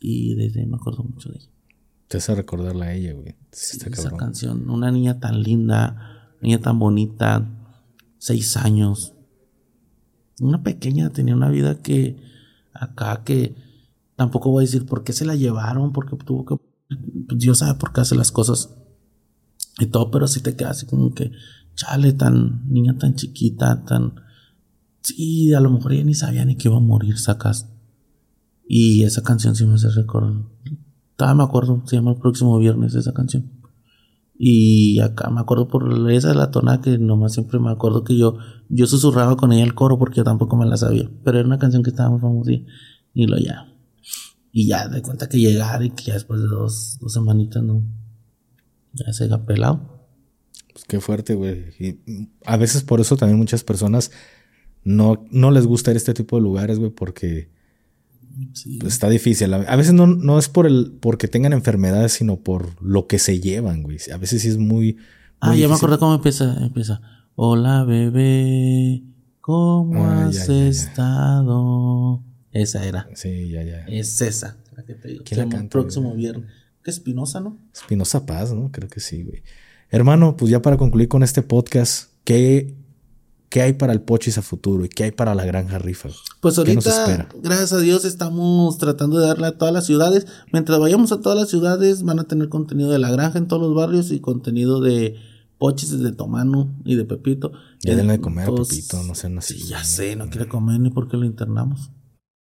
Y 0.00 0.34
desde 0.34 0.64
me 0.66 0.76
acuerdo 0.76 1.04
mucho 1.04 1.28
de 1.28 1.36
ella. 1.36 1.50
Te 2.08 2.16
hace 2.16 2.34
recordarla 2.34 2.86
a 2.86 2.94
ella, 2.94 3.12
güey. 3.12 3.36
esa 3.52 4.10
canción. 4.16 4.70
Una 4.70 4.90
niña 4.90 5.20
tan 5.20 5.42
linda, 5.42 6.30
niña 6.40 6.58
tan 6.58 6.78
bonita, 6.78 7.46
seis 8.16 8.56
años. 8.56 9.12
Una 10.40 10.62
pequeña 10.62 11.10
tenía 11.10 11.34
una 11.34 11.50
vida 11.50 11.82
que 11.82 12.16
acá 12.72 13.24
que 13.24 13.54
tampoco 14.16 14.50
voy 14.50 14.64
a 14.64 14.66
decir 14.66 14.86
por 14.86 15.04
qué 15.04 15.12
se 15.12 15.26
la 15.26 15.34
llevaron, 15.34 15.92
porque 15.92 16.16
tuvo 16.16 16.46
que. 16.46 16.63
Dios 16.88 17.58
sabe 17.58 17.78
por 17.78 17.92
qué 17.92 18.00
hace 18.02 18.14
las 18.14 18.32
cosas 18.32 18.74
y 19.78 19.86
todo, 19.86 20.10
pero 20.10 20.28
sí 20.28 20.40
te 20.40 20.56
queda 20.56 20.70
así 20.70 20.86
como 20.86 21.12
que, 21.14 21.32
chale, 21.74 22.12
tan 22.12 22.68
niña 22.68 22.96
tan 22.98 23.14
chiquita, 23.14 23.84
tan. 23.84 24.14
Sí, 25.02 25.52
a 25.52 25.60
lo 25.60 25.70
mejor 25.70 25.92
ella 25.92 26.04
ni 26.04 26.14
sabía 26.14 26.44
ni 26.44 26.56
que 26.56 26.68
iba 26.68 26.76
a 26.76 26.80
morir, 26.80 27.18
sacas. 27.18 27.70
Y 28.66 29.02
esa 29.04 29.22
canción 29.22 29.54
sí 29.54 29.66
me 29.66 29.74
hace 29.74 29.90
recordar 29.90 30.44
Todavía 31.16 31.36
me 31.36 31.44
acuerdo, 31.44 31.82
se 31.86 31.96
llama 31.96 32.12
el 32.12 32.18
próximo 32.18 32.58
viernes 32.58 32.94
esa 32.94 33.12
canción. 33.12 33.50
Y 34.36 34.98
acá 34.98 35.30
me 35.30 35.40
acuerdo 35.40 35.68
por 35.68 36.10
esa 36.10 36.28
de 36.28 36.34
la 36.34 36.50
tona 36.50 36.80
que 36.80 36.98
nomás 36.98 37.34
siempre 37.34 37.60
me 37.60 37.70
acuerdo 37.70 38.02
que 38.02 38.16
yo, 38.16 38.38
yo 38.68 38.86
susurraba 38.86 39.36
con 39.36 39.52
ella 39.52 39.62
el 39.62 39.74
coro 39.74 39.96
porque 39.96 40.16
yo 40.16 40.24
tampoco 40.24 40.56
me 40.56 40.66
la 40.66 40.76
sabía. 40.76 41.08
Pero 41.22 41.38
era 41.38 41.46
una 41.46 41.58
canción 41.58 41.84
que 41.84 41.90
estaba 41.90 42.10
muy 42.10 42.20
famosa 42.20 42.50
y, 42.50 43.26
lo 43.26 43.38
ya. 43.38 43.73
Y 44.56 44.68
ya 44.68 44.86
de 44.86 45.02
cuenta 45.02 45.28
que 45.28 45.38
llegar 45.38 45.82
y 45.82 45.90
que 45.90 46.04
ya 46.04 46.14
después 46.14 46.40
de 46.40 46.46
dos, 46.46 46.96
dos 47.00 47.12
semanitas 47.12 47.60
no. 47.60 47.82
Ya 48.92 49.12
se 49.12 49.24
ha 49.24 49.44
pelado. 49.44 50.08
Pues 50.72 50.84
qué 50.84 51.00
fuerte, 51.00 51.34
güey. 51.34 51.74
Y 51.80 52.28
a 52.46 52.56
veces 52.56 52.84
por 52.84 53.00
eso 53.00 53.16
también 53.16 53.36
muchas 53.36 53.64
personas 53.64 54.12
no, 54.84 55.26
no 55.32 55.50
les 55.50 55.66
gusta 55.66 55.90
ir 55.90 55.96
a 55.96 55.98
este 55.98 56.14
tipo 56.14 56.36
de 56.36 56.42
lugares, 56.42 56.78
güey, 56.78 56.92
porque 56.92 57.50
pues 58.78 58.92
está 58.92 59.08
difícil. 59.08 59.52
A 59.52 59.74
veces 59.74 59.92
no, 59.92 60.06
no 60.06 60.38
es 60.38 60.48
por 60.48 60.68
el 60.68 60.92
porque 61.00 61.26
tengan 61.26 61.52
enfermedades, 61.52 62.12
sino 62.12 62.36
por 62.36 62.80
lo 62.80 63.08
que 63.08 63.18
se 63.18 63.40
llevan, 63.40 63.82
güey. 63.82 63.98
A 64.12 64.18
veces 64.18 64.42
sí 64.42 64.48
es 64.48 64.58
muy. 64.58 64.98
ah, 65.40 65.56
ya 65.56 65.66
me 65.66 65.74
acuerdo 65.74 65.98
cómo 65.98 66.14
empieza. 66.14 66.64
Empieza. 66.64 67.00
Hola, 67.34 67.82
bebé. 67.82 69.02
¿Cómo 69.40 70.04
ah, 70.04 70.26
has 70.26 70.48
estado? 70.48 72.22
Esa 72.54 72.86
era. 72.86 73.08
Sí, 73.14 73.50
ya, 73.50 73.62
ya. 73.62 73.84
Es 73.86 74.20
esa, 74.22 74.56
la 74.74 74.84
que 74.84 74.94
te 74.94 75.08
digo. 75.08 75.24
el 75.30 75.68
próximo 75.68 76.14
viernes. 76.14 76.50
¿Qué 76.82 76.90
Espinosa, 76.90 77.40
no? 77.40 77.58
Espinosa 77.74 78.24
Paz, 78.24 78.52
¿no? 78.52 78.70
Creo 78.70 78.88
que 78.88 79.00
sí, 79.00 79.22
güey. 79.22 79.42
Hermano, 79.90 80.36
pues 80.36 80.50
ya 80.50 80.62
para 80.62 80.76
concluir 80.76 81.08
con 81.08 81.22
este 81.22 81.42
podcast, 81.42 82.10
¿qué 82.24 82.74
¿Qué 83.54 83.62
hay 83.62 83.74
para 83.74 83.92
el 83.92 84.00
Pochis 84.00 84.36
a 84.36 84.42
futuro 84.42 84.84
y 84.84 84.88
qué 84.88 85.04
hay 85.04 85.10
para 85.12 85.32
la 85.36 85.44
Granja 85.44 85.78
Rifa? 85.78 86.08
Pues 86.40 86.58
ahorita, 86.58 87.28
gracias 87.40 87.72
a 87.72 87.78
Dios, 87.78 88.04
estamos 88.04 88.78
tratando 88.78 89.20
de 89.20 89.28
darle 89.28 89.46
a 89.46 89.56
todas 89.56 89.72
las 89.72 89.86
ciudades. 89.86 90.26
Mientras 90.52 90.80
vayamos 90.80 91.12
a 91.12 91.20
todas 91.20 91.38
las 91.38 91.50
ciudades, 91.50 92.02
van 92.02 92.18
a 92.18 92.24
tener 92.24 92.48
contenido 92.48 92.90
de 92.90 92.98
la 92.98 93.12
granja 93.12 93.38
en 93.38 93.46
todos 93.46 93.62
los 93.62 93.72
barrios 93.72 94.10
y 94.10 94.18
contenido 94.18 94.80
de 94.80 95.14
Pochis 95.58 95.96
de 96.00 96.10
Tomano 96.10 96.74
y 96.84 96.96
de 96.96 97.04
Pepito. 97.04 97.52
Ya 97.78 97.94
denle 97.94 98.14
de 98.14 98.20
comer 98.20 98.48
a 98.48 98.52
Pepito, 98.56 99.00
no 99.04 99.14
sé, 99.14 99.28
no 99.28 99.40
sé. 99.40 99.54
Sí, 99.54 99.68
ya 99.68 99.84
sé, 99.84 100.16
no 100.16 100.28
quiere 100.30 100.48
comer 100.48 100.80
ni 100.80 100.90
porque 100.90 101.16
lo 101.16 101.24
internamos. 101.24 101.92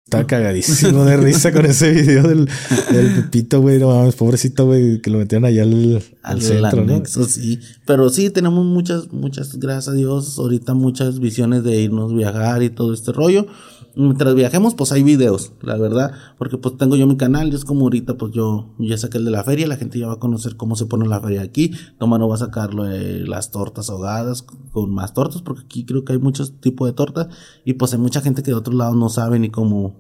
Estaba 0.06 0.28
cagadísimo 0.28 1.04
de 1.04 1.18
risa 1.18 1.52
con 1.52 1.66
ese 1.66 1.90
video 1.90 2.22
del, 2.28 2.48
del 2.92 3.16
Pepito, 3.16 3.60
güey. 3.60 3.80
No 3.80 3.88
mames, 3.88 4.14
pobrecito, 4.14 4.68
güey, 4.68 5.02
que 5.02 5.10
lo 5.10 5.18
metieron 5.18 5.46
allá 5.46 5.64
al, 5.64 6.04
al, 6.22 6.42
centro, 6.44 6.86
¿no? 6.86 7.04
sí. 7.06 7.60
Pero 7.88 8.12
sí, 8.12 8.30
tenemos 8.30 8.64
muchas, 8.64 9.12
muchas, 9.12 9.58
gracias 9.58 9.88
a 9.88 9.98
Dios, 9.98 10.38
ahorita 10.38 10.76
muchas 10.76 11.20
visiones 11.20 11.64
de 11.64 11.82
irnos 11.82 12.14
viajar 12.14 12.62
y 12.62 12.70
todo 12.70 12.94
este 12.94 13.14
rollo. 13.14 13.48
Mientras 13.98 14.36
viajemos, 14.36 14.76
pues 14.76 14.92
hay 14.92 15.04
videos, 15.04 15.54
la 15.62 15.78
verdad, 15.78 16.12
porque 16.38 16.58
pues 16.58 16.76
tengo 16.76 16.98
yo 16.98 17.08
mi 17.08 17.16
canal, 17.16 17.48
y 17.48 17.56
es 17.56 17.64
como 17.64 17.84
ahorita, 17.84 18.18
pues 18.18 18.34
yo 18.34 18.74
ya 18.78 18.98
saqué 18.98 19.20
el 19.20 19.26
de 19.26 19.32
la 19.32 19.44
feria, 19.46 19.68
la 19.68 19.78
gente 19.78 20.00
ya 20.00 20.08
va 20.08 20.14
a 20.14 20.20
conocer 20.20 20.58
cómo 20.58 20.76
se 20.76 20.86
pone 20.86 21.08
la 21.08 21.22
feria 21.22 21.42
aquí, 21.42 21.72
no 22.00 22.28
va 22.28 22.36
a 22.36 22.38
sacar 22.38 22.74
las 22.74 23.52
tortas 23.52 23.90
ahogadas 23.90 24.42
con 24.74 24.94
más 24.94 25.14
tortas, 25.14 25.42
porque 25.42 25.64
aquí 25.64 25.86
creo 25.86 26.04
que 26.04 26.12
hay 26.12 26.20
muchos 26.20 26.60
tipos 26.60 26.90
de 26.90 26.94
tortas, 26.94 27.28
y 27.64 27.76
pues 27.76 27.94
hay 27.94 28.00
mucha 28.00 28.20
gente 28.20 28.44
que 28.44 28.52
de 28.52 28.58
otro 28.58 28.74
lado 28.74 28.96
no 28.96 29.08
sabe 29.08 29.40
ni 29.40 29.50
cómo, 29.50 29.96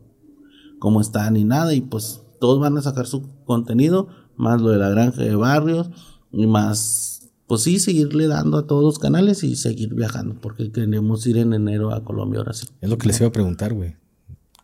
cómo 0.77 0.99
está 0.99 1.31
ni 1.31 1.45
nada, 1.45 1.73
y 1.73 1.79
pues 1.79 2.21
todos 2.41 2.59
van 2.59 2.77
a 2.77 2.81
sacar 2.81 3.07
su 3.07 3.23
contenido, 3.45 4.09
más 4.35 4.61
lo 4.61 4.71
de 4.71 4.77
la 4.77 4.89
granja 4.89 5.21
de 5.21 5.35
barrios, 5.35 5.89
y 6.33 6.47
más, 6.47 7.14
pues 7.47 7.61
sí, 7.61 7.79
seguirle 7.79 8.27
dando 8.27 8.57
a 8.57 8.67
todos 8.67 8.83
los 8.83 8.99
canales 8.99 9.43
y 9.43 9.55
seguir 9.55 9.93
viajando, 9.93 10.35
porque 10.41 10.71
queremos 10.71 11.25
ir 11.27 11.37
en 11.37 11.53
enero 11.53 11.93
a 11.93 12.03
Colombia 12.03 12.39
ahora 12.39 12.53
sí. 12.53 12.67
Es 12.81 12.89
lo 12.89 12.97
que 12.97 13.07
les 13.07 13.19
iba 13.19 13.29
a 13.29 13.31
preguntar, 13.31 13.73
güey. 13.73 13.95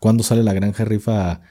¿Cuándo 0.00 0.24
sale 0.24 0.42
la 0.42 0.52
granja 0.52 0.84
rifa 0.84 1.42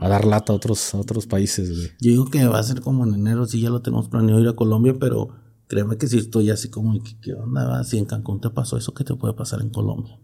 a, 0.00 0.08
dar 0.08 0.24
lata 0.24 0.52
a 0.52 0.56
otros, 0.56 0.94
a 0.94 0.98
otros 0.98 1.26
países, 1.26 1.70
güey? 1.70 1.88
Yo 2.00 2.10
digo 2.10 2.24
que 2.26 2.44
va 2.46 2.58
a 2.58 2.62
ser 2.62 2.80
como 2.80 3.06
en 3.06 3.14
enero, 3.14 3.46
sí, 3.46 3.60
ya 3.60 3.70
lo 3.70 3.82
tenemos 3.82 4.08
planeado 4.08 4.40
ir 4.40 4.48
a 4.48 4.56
Colombia, 4.56 4.96
pero 4.98 5.28
créeme 5.68 5.96
que 5.96 6.08
si 6.08 6.18
estoy 6.18 6.50
así 6.50 6.70
como, 6.70 6.98
¿qué, 7.20 7.34
onda? 7.34 7.84
Si 7.84 7.98
en 7.98 8.04
Cancún 8.04 8.40
te 8.40 8.50
pasó 8.50 8.76
eso, 8.76 8.92
¿qué 8.94 9.04
te 9.04 9.14
puede 9.14 9.34
pasar 9.34 9.60
en 9.60 9.70
Colombia? 9.70 10.18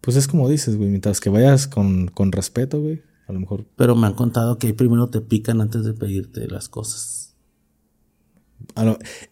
Pues 0.00 0.16
es 0.16 0.28
como 0.28 0.48
dices, 0.48 0.76
güey, 0.76 0.90
mientras 0.90 1.20
que 1.20 1.28
vayas 1.28 1.66
con, 1.66 2.06
con 2.06 2.30
respeto, 2.30 2.80
güey, 2.80 3.02
a 3.26 3.32
lo 3.32 3.40
mejor. 3.40 3.66
Pero 3.74 3.96
me 3.96 4.06
han 4.06 4.14
contado 4.14 4.58
que 4.58 4.72
primero 4.74 5.08
te 5.08 5.20
pican 5.20 5.60
antes 5.60 5.84
de 5.84 5.94
pedirte 5.94 6.46
las 6.46 6.68
cosas 6.68 7.21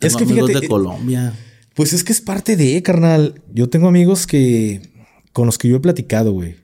es 0.00 0.16
que 0.16 0.26
fíjate. 0.26 0.60
de 0.60 0.68
Colombia. 0.68 1.34
Pues 1.74 1.92
es 1.92 2.04
que 2.04 2.12
es 2.12 2.20
parte 2.20 2.56
de, 2.56 2.82
carnal. 2.82 3.42
Yo 3.52 3.68
tengo 3.68 3.88
amigos 3.88 4.26
que. 4.26 4.82
con 5.32 5.46
los 5.46 5.58
que 5.58 5.68
yo 5.68 5.76
he 5.76 5.80
platicado, 5.80 6.32
güey. 6.32 6.56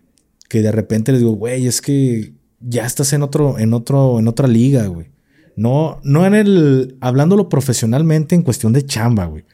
Que 0.48 0.62
de 0.62 0.72
repente 0.72 1.12
les 1.12 1.20
digo, 1.20 1.32
güey, 1.32 1.66
es 1.66 1.80
que 1.80 2.34
ya 2.60 2.86
estás 2.86 3.12
en 3.12 3.22
otro, 3.22 3.58
en 3.58 3.74
otro, 3.74 4.18
en 4.18 4.28
otra 4.28 4.48
liga, 4.48 4.86
güey. 4.86 5.08
No, 5.56 6.00
no 6.04 6.26
en 6.26 6.34
el. 6.34 6.96
hablándolo 7.00 7.48
profesionalmente 7.48 8.34
en 8.34 8.42
cuestión 8.42 8.72
de 8.72 8.84
chamba, 8.84 9.26
güey. 9.26 9.44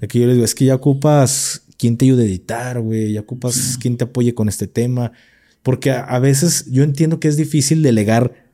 De 0.00 0.06
que 0.06 0.20
yo 0.20 0.26
les 0.26 0.36
digo, 0.36 0.44
es 0.44 0.54
que 0.54 0.66
ya 0.66 0.74
ocupas 0.74 1.62
quien 1.76 1.96
te 1.96 2.04
ayude 2.04 2.24
a 2.24 2.26
editar, 2.26 2.80
güey. 2.80 3.12
Ya 3.12 3.20
ocupas 3.20 3.78
quien 3.80 3.96
te 3.96 4.04
apoye 4.04 4.34
con 4.34 4.48
este 4.48 4.66
tema. 4.66 5.12
Porque 5.66 5.90
a, 5.90 6.18
veces 6.20 6.66
yo 6.70 6.84
entiendo 6.84 7.18
que 7.18 7.26
es 7.26 7.36
difícil 7.36 7.82
delegar 7.82 8.45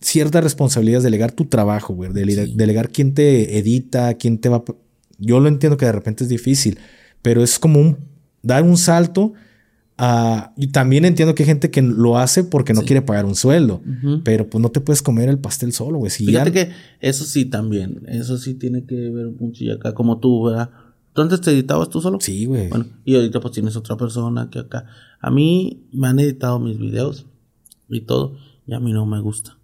cierta 0.00 0.40
responsabilidad 0.40 0.98
es 0.98 1.04
delegar 1.04 1.32
tu 1.32 1.46
trabajo, 1.46 1.94
güey. 1.94 2.12
Delegar, 2.12 2.90
quién 2.90 3.14
te 3.14 3.58
edita, 3.58 4.14
quién 4.14 4.38
te 4.38 4.48
va. 4.48 4.64
Yo 5.18 5.40
lo 5.40 5.48
entiendo 5.48 5.76
que 5.76 5.86
de 5.86 5.92
repente 5.92 6.24
es 6.24 6.30
difícil, 6.30 6.78
pero 7.22 7.42
es 7.42 7.58
como 7.58 7.80
un 7.80 7.98
dar 8.42 8.62
un 8.62 8.76
salto. 8.76 9.32
Y 10.56 10.66
también 10.66 11.06
entiendo 11.06 11.34
que 11.34 11.44
hay 11.44 11.46
gente 11.46 11.70
que 11.70 11.80
lo 11.80 12.18
hace 12.18 12.44
porque 12.44 12.74
no 12.74 12.82
quiere 12.82 13.00
pagar 13.00 13.24
un 13.24 13.34
sueldo, 13.34 13.80
pero 14.24 14.46
pues 14.50 14.60
no 14.60 14.70
te 14.70 14.80
puedes 14.80 15.00
comer 15.00 15.30
el 15.30 15.38
pastel 15.38 15.72
solo, 15.72 15.98
güey. 15.98 16.10
Fíjate 16.10 16.52
que 16.52 16.70
eso 17.00 17.24
sí 17.24 17.46
también, 17.46 18.02
eso 18.06 18.36
sí 18.36 18.52
tiene 18.52 18.84
que 18.84 18.94
ver 18.94 19.28
mucho 19.28 19.64
y 19.64 19.70
acá 19.70 19.94
como 19.94 20.18
tú, 20.18 20.44
¿verdad? 20.44 20.68
¿Tú 21.14 21.22
antes 21.22 21.40
te 21.40 21.50
editabas 21.50 21.88
tú 21.88 22.02
solo? 22.02 22.18
Sí, 22.20 22.44
güey. 22.44 22.68
Bueno, 22.68 22.84
y 23.06 23.14
ahorita 23.14 23.40
pues 23.40 23.54
tienes 23.54 23.74
otra 23.74 23.96
persona 23.96 24.50
que 24.50 24.58
acá. 24.58 24.84
A 25.18 25.30
mí 25.30 25.86
me 25.92 26.08
han 26.08 26.20
editado 26.20 26.60
mis 26.60 26.78
videos 26.78 27.24
y 27.88 28.02
todo, 28.02 28.36
y 28.66 28.74
a 28.74 28.80
mí 28.80 28.92
no 28.92 29.06
me 29.06 29.18
gusta. 29.22 29.56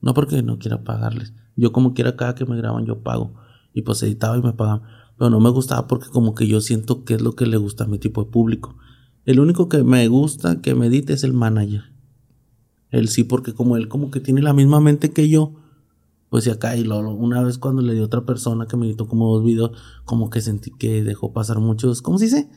No 0.00 0.14
porque 0.14 0.42
no 0.42 0.58
quiera 0.58 0.84
pagarles. 0.84 1.32
Yo 1.56 1.72
como 1.72 1.94
quiera 1.94 2.16
cada 2.16 2.34
que 2.34 2.46
me 2.46 2.56
graban 2.56 2.86
yo 2.86 3.02
pago. 3.02 3.34
Y 3.72 3.82
pues 3.82 4.02
editaba 4.02 4.36
y 4.36 4.42
me 4.42 4.52
pagaban. 4.52 4.82
Pero 5.16 5.30
no 5.30 5.40
me 5.40 5.50
gustaba 5.50 5.86
porque 5.88 6.08
como 6.08 6.34
que 6.34 6.46
yo 6.46 6.60
siento 6.60 7.04
que 7.04 7.14
es 7.14 7.22
lo 7.22 7.34
que 7.34 7.46
le 7.46 7.56
gusta 7.56 7.84
a 7.84 7.88
mi 7.88 7.98
tipo 7.98 8.24
de 8.24 8.30
público. 8.30 8.76
El 9.24 9.40
único 9.40 9.68
que 9.68 9.82
me 9.82 10.06
gusta 10.08 10.60
que 10.60 10.74
me 10.74 10.86
edite 10.86 11.12
es 11.12 11.24
el 11.24 11.32
manager. 11.32 11.82
Él 12.90 13.08
sí, 13.08 13.24
porque 13.24 13.52
como 13.52 13.76
él 13.76 13.88
como 13.88 14.10
que 14.10 14.20
tiene 14.20 14.40
la 14.40 14.52
misma 14.52 14.80
mente 14.80 15.12
que 15.12 15.28
yo. 15.28 15.54
Pues 16.30 16.46
y 16.46 16.50
acá 16.50 16.76
y 16.76 16.84
lo, 16.84 16.98
una 17.14 17.42
vez 17.42 17.58
cuando 17.58 17.82
le 17.82 17.94
di 17.94 18.00
a 18.00 18.04
otra 18.04 18.24
persona 18.24 18.66
que 18.66 18.76
me 18.76 18.86
editó 18.86 19.08
como 19.08 19.32
dos 19.34 19.44
videos, 19.44 19.72
como 20.04 20.30
que 20.30 20.40
sentí 20.40 20.70
que 20.70 21.02
dejó 21.02 21.32
pasar 21.32 21.58
muchos, 21.58 22.02
¿cómo 22.02 22.18
se 22.18 22.26
dice? 22.26 22.50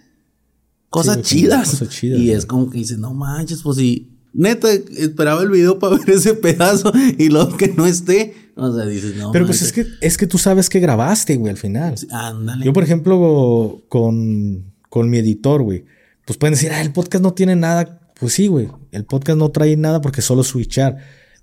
Cosas 0.89 1.21
chidas. 1.21 1.81
y 2.03 2.31
es 2.31 2.45
como 2.45 2.69
que 2.69 2.79
dice, 2.79 2.97
no 2.97 3.13
manches, 3.13 3.61
pues 3.63 3.77
si 3.77 4.20
Neta, 4.33 4.71
esperaba 4.71 5.41
el 5.43 5.49
video 5.49 5.79
para 5.79 5.97
ver 6.05 6.09
ese 6.11 6.33
pedazo 6.33 6.91
y 7.17 7.29
luego 7.29 7.57
que 7.57 7.69
no 7.69 7.85
esté. 7.85 8.33
O 8.55 8.73
sea, 8.73 8.85
dices, 8.85 9.15
no. 9.15 9.31
Pero 9.31 9.45
pues 9.45 9.61
es 9.61 9.73
que, 9.73 9.85
es 10.01 10.17
que 10.17 10.27
tú 10.27 10.37
sabes 10.37 10.69
que 10.69 10.79
grabaste, 10.79 11.35
güey, 11.37 11.51
al 11.51 11.57
final. 11.57 11.95
ándale. 12.11 12.65
Yo, 12.65 12.73
por 12.73 12.83
ejemplo, 12.83 13.83
con, 13.89 14.73
con 14.89 15.09
mi 15.09 15.17
editor, 15.17 15.63
güey, 15.63 15.85
pues 16.25 16.37
pueden 16.37 16.53
decir, 16.53 16.71
ah, 16.71 16.81
el 16.81 16.91
podcast 16.91 17.23
no 17.23 17.33
tiene 17.33 17.55
nada. 17.55 17.99
Pues 18.19 18.33
sí, 18.33 18.47
güey, 18.47 18.69
el 18.91 19.05
podcast 19.05 19.37
no 19.37 19.49
trae 19.49 19.75
nada 19.77 20.01
porque 20.01 20.21
solo 20.21 20.43
switchar. 20.43 20.97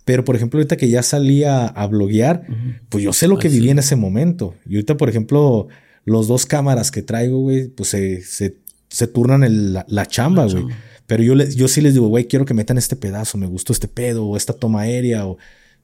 Pero, 0.05 0.25
por 0.25 0.37
ejemplo, 0.37 0.59
ahorita 0.59 0.77
que 0.77 0.89
ya 0.89 1.03
salía 1.03 1.67
a 1.67 1.87
bloguear, 1.87 2.47
pues 2.89 3.05
yo 3.05 3.13
sé 3.13 3.29
lo 3.29 3.39
que 3.39 3.49
viví 3.49 3.69
en 3.69 3.79
ese 3.79 3.95
momento. 3.95 4.55
Y 4.67 4.77
ahorita, 4.77 4.97
por 4.97 5.11
ejemplo, 5.11 5.69
los 6.07 6.29
dos 6.29 6.47
cámaras 6.47 6.91
que 6.91 7.03
traigo, 7.03 7.41
güey, 7.41 7.69
pues 7.69 7.91
se, 7.91 8.23
se, 8.23 9.07
turnan 9.07 9.45
la, 9.87 10.07
chamba, 10.07 10.47
güey. 10.47 10.65
Pero 11.09 11.23
yo, 11.23 11.35
les, 11.35 11.57
yo 11.57 11.69
sí 11.69 11.81
les 11.81 11.95
digo, 11.95 12.09
güey, 12.09 12.27
quiero 12.27 12.45
que 12.45 12.53
metan 12.53 12.77
este 12.77 12.95
pedazo, 12.95 13.39
me 13.39 13.47
gustó 13.47 13.73
este 13.73 13.89
pedo 13.89 14.27
o 14.27 14.37
esta 14.37 14.53
toma 14.53 14.83
aérea. 14.83 15.27
O, 15.27 15.39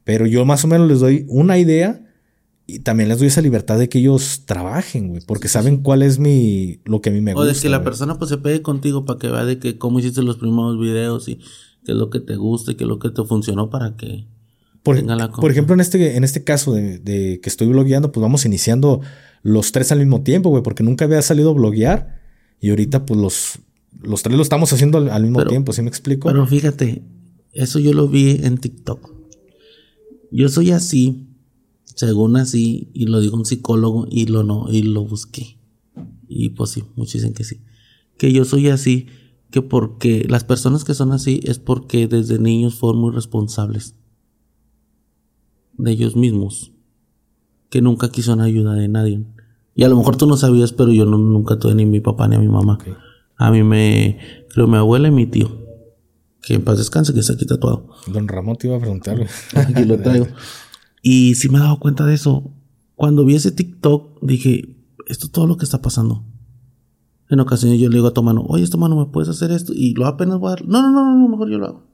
pero 0.04 0.26
yo 0.26 0.44
más 0.44 0.62
o 0.64 0.68
menos 0.68 0.86
les 0.86 1.00
doy 1.00 1.24
una 1.30 1.56
idea 1.56 2.02
y 2.66 2.80
también 2.80 3.08
les 3.08 3.20
doy 3.20 3.28
esa 3.28 3.40
libertad 3.40 3.78
de 3.78 3.88
que 3.88 4.00
ellos 4.00 4.42
trabajen, 4.44 5.08
güey, 5.08 5.22
porque 5.26 5.48
saben 5.48 5.78
cuál 5.78 6.02
es 6.02 6.18
mi, 6.18 6.80
lo 6.84 7.00
que 7.00 7.08
a 7.08 7.12
mí 7.12 7.22
me 7.22 7.32
gusta. 7.32 7.50
O 7.50 7.54
de 7.54 7.58
que 7.58 7.70
la 7.70 7.82
persona 7.82 8.18
pues 8.18 8.28
se 8.28 8.36
pegue 8.36 8.60
contigo 8.60 9.06
para 9.06 9.18
que 9.18 9.28
vea 9.28 9.46
de 9.46 9.58
que 9.58 9.78
cómo 9.78 9.98
hiciste 9.98 10.22
los 10.22 10.36
primeros 10.36 10.78
videos 10.78 11.26
y 11.26 11.36
qué 11.86 11.92
es 11.92 11.96
lo 11.96 12.10
que 12.10 12.20
te 12.20 12.36
gusta 12.36 12.72
y 12.72 12.74
qué 12.74 12.84
es 12.84 12.88
lo 12.88 12.98
que 12.98 13.08
te 13.08 13.24
funcionó 13.24 13.70
para 13.70 13.96
que... 13.96 14.26
Por, 14.82 15.02
por 15.40 15.50
ejemplo, 15.50 15.72
en 15.72 15.80
este, 15.80 16.18
en 16.18 16.24
este 16.24 16.44
caso 16.44 16.74
de, 16.74 16.98
de, 16.98 17.40
que 17.40 17.48
estoy 17.48 17.66
blogueando, 17.68 18.12
pues 18.12 18.20
vamos 18.20 18.44
iniciando 18.44 19.00
los 19.42 19.72
tres 19.72 19.90
al 19.90 20.00
mismo 20.00 20.22
tiempo, 20.22 20.50
güey, 20.50 20.62
porque 20.62 20.82
nunca 20.82 21.06
había 21.06 21.22
salido 21.22 21.52
a 21.52 21.54
bloguear 21.54 22.20
y 22.60 22.68
ahorita 22.68 23.06
pues 23.06 23.18
los, 23.18 23.58
los 24.04 24.22
tres 24.22 24.36
lo 24.36 24.42
estamos 24.42 24.72
haciendo 24.72 24.98
al, 24.98 25.22
mismo 25.22 25.44
tiempo, 25.44 25.72
¿sí 25.72 25.82
me 25.82 25.88
explico? 25.88 26.28
Pero 26.28 26.46
fíjate, 26.46 27.04
eso 27.52 27.78
yo 27.78 27.92
lo 27.92 28.08
vi 28.08 28.40
en 28.42 28.58
TikTok. 28.58 29.12
Yo 30.30 30.48
soy 30.48 30.72
así, 30.72 31.28
según 31.84 32.36
así, 32.36 32.90
y 32.92 33.06
lo 33.06 33.20
digo 33.20 33.36
un 33.36 33.44
psicólogo, 33.44 34.06
y 34.10 34.26
lo 34.26 34.42
no, 34.42 34.66
y 34.70 34.82
lo 34.82 35.04
busqué. 35.04 35.58
Y 36.28 36.50
pues 36.50 36.70
sí, 36.70 36.84
muchos 36.96 37.14
dicen 37.14 37.34
que 37.34 37.44
sí. 37.44 37.60
Que 38.16 38.32
yo 38.32 38.44
soy 38.44 38.68
así, 38.68 39.06
que 39.50 39.62
porque 39.62 40.26
las 40.28 40.42
personas 40.44 40.84
que 40.84 40.94
son 40.94 41.12
así 41.12 41.40
es 41.44 41.58
porque 41.58 42.08
desde 42.08 42.38
niños 42.38 42.74
fueron 42.74 43.00
muy 43.00 43.12
responsables 43.12 43.94
de 45.78 45.92
ellos 45.92 46.16
mismos, 46.16 46.72
que 47.70 47.80
nunca 47.80 48.10
quisieron 48.10 48.40
ayuda 48.40 48.74
de 48.74 48.88
nadie. 48.88 49.24
Y 49.76 49.84
a 49.84 49.88
lo 49.88 49.96
mejor 49.96 50.16
tú 50.16 50.26
no 50.26 50.36
sabías, 50.36 50.72
pero 50.72 50.92
yo 50.92 51.04
nunca 51.04 51.58
tuve 51.58 51.74
ni 51.74 51.84
a 51.84 51.86
mi 51.86 52.00
papá 52.00 52.28
ni 52.28 52.36
a 52.36 52.40
mi 52.40 52.48
mamá. 52.48 52.78
A 53.36 53.50
mí 53.50 53.62
me, 53.62 54.18
creo 54.52 54.66
mi 54.66 54.76
abuela 54.76 55.08
y 55.08 55.10
mi 55.10 55.26
tío. 55.26 55.64
Que 56.42 56.54
en 56.54 56.64
paz 56.64 56.78
descanse, 56.78 57.14
que 57.14 57.20
está 57.20 57.32
aquí 57.32 57.46
tatuado. 57.46 57.88
Don 58.06 58.28
Ramón 58.28 58.56
te 58.56 58.66
iba 58.66 58.76
a 58.76 58.80
preguntar. 58.80 59.18
aquí 59.54 59.84
lo 59.84 59.98
traigo. 59.98 60.26
Y 61.02 61.34
sí 61.34 61.48
me 61.48 61.58
he 61.58 61.60
dado 61.60 61.78
cuenta 61.78 62.04
de 62.06 62.14
eso. 62.14 62.52
Cuando 62.94 63.24
vi 63.24 63.34
ese 63.34 63.50
TikTok, 63.50 64.22
dije, 64.22 64.76
esto 65.06 65.26
es 65.26 65.32
todo 65.32 65.46
lo 65.46 65.56
que 65.56 65.64
está 65.64 65.82
pasando. 65.82 66.24
En 67.30 67.40
ocasiones 67.40 67.80
yo 67.80 67.88
le 67.88 67.96
digo 67.96 68.08
a 68.08 68.14
tu 68.14 68.22
mano, 68.22 68.44
oye, 68.46 68.66
tu 68.68 68.78
mano, 68.78 68.96
¿me 68.96 69.06
puedes 69.06 69.28
hacer 69.28 69.50
esto? 69.50 69.72
Y 69.74 69.94
lo 69.94 70.06
apenas 70.06 70.38
voy 70.38 70.48
a 70.48 70.56
dar. 70.56 70.66
No, 70.66 70.82
no, 70.82 70.90
no, 70.90 71.16
no, 71.16 71.28
mejor 71.28 71.50
yo 71.50 71.58
lo 71.58 71.66
hago. 71.66 71.86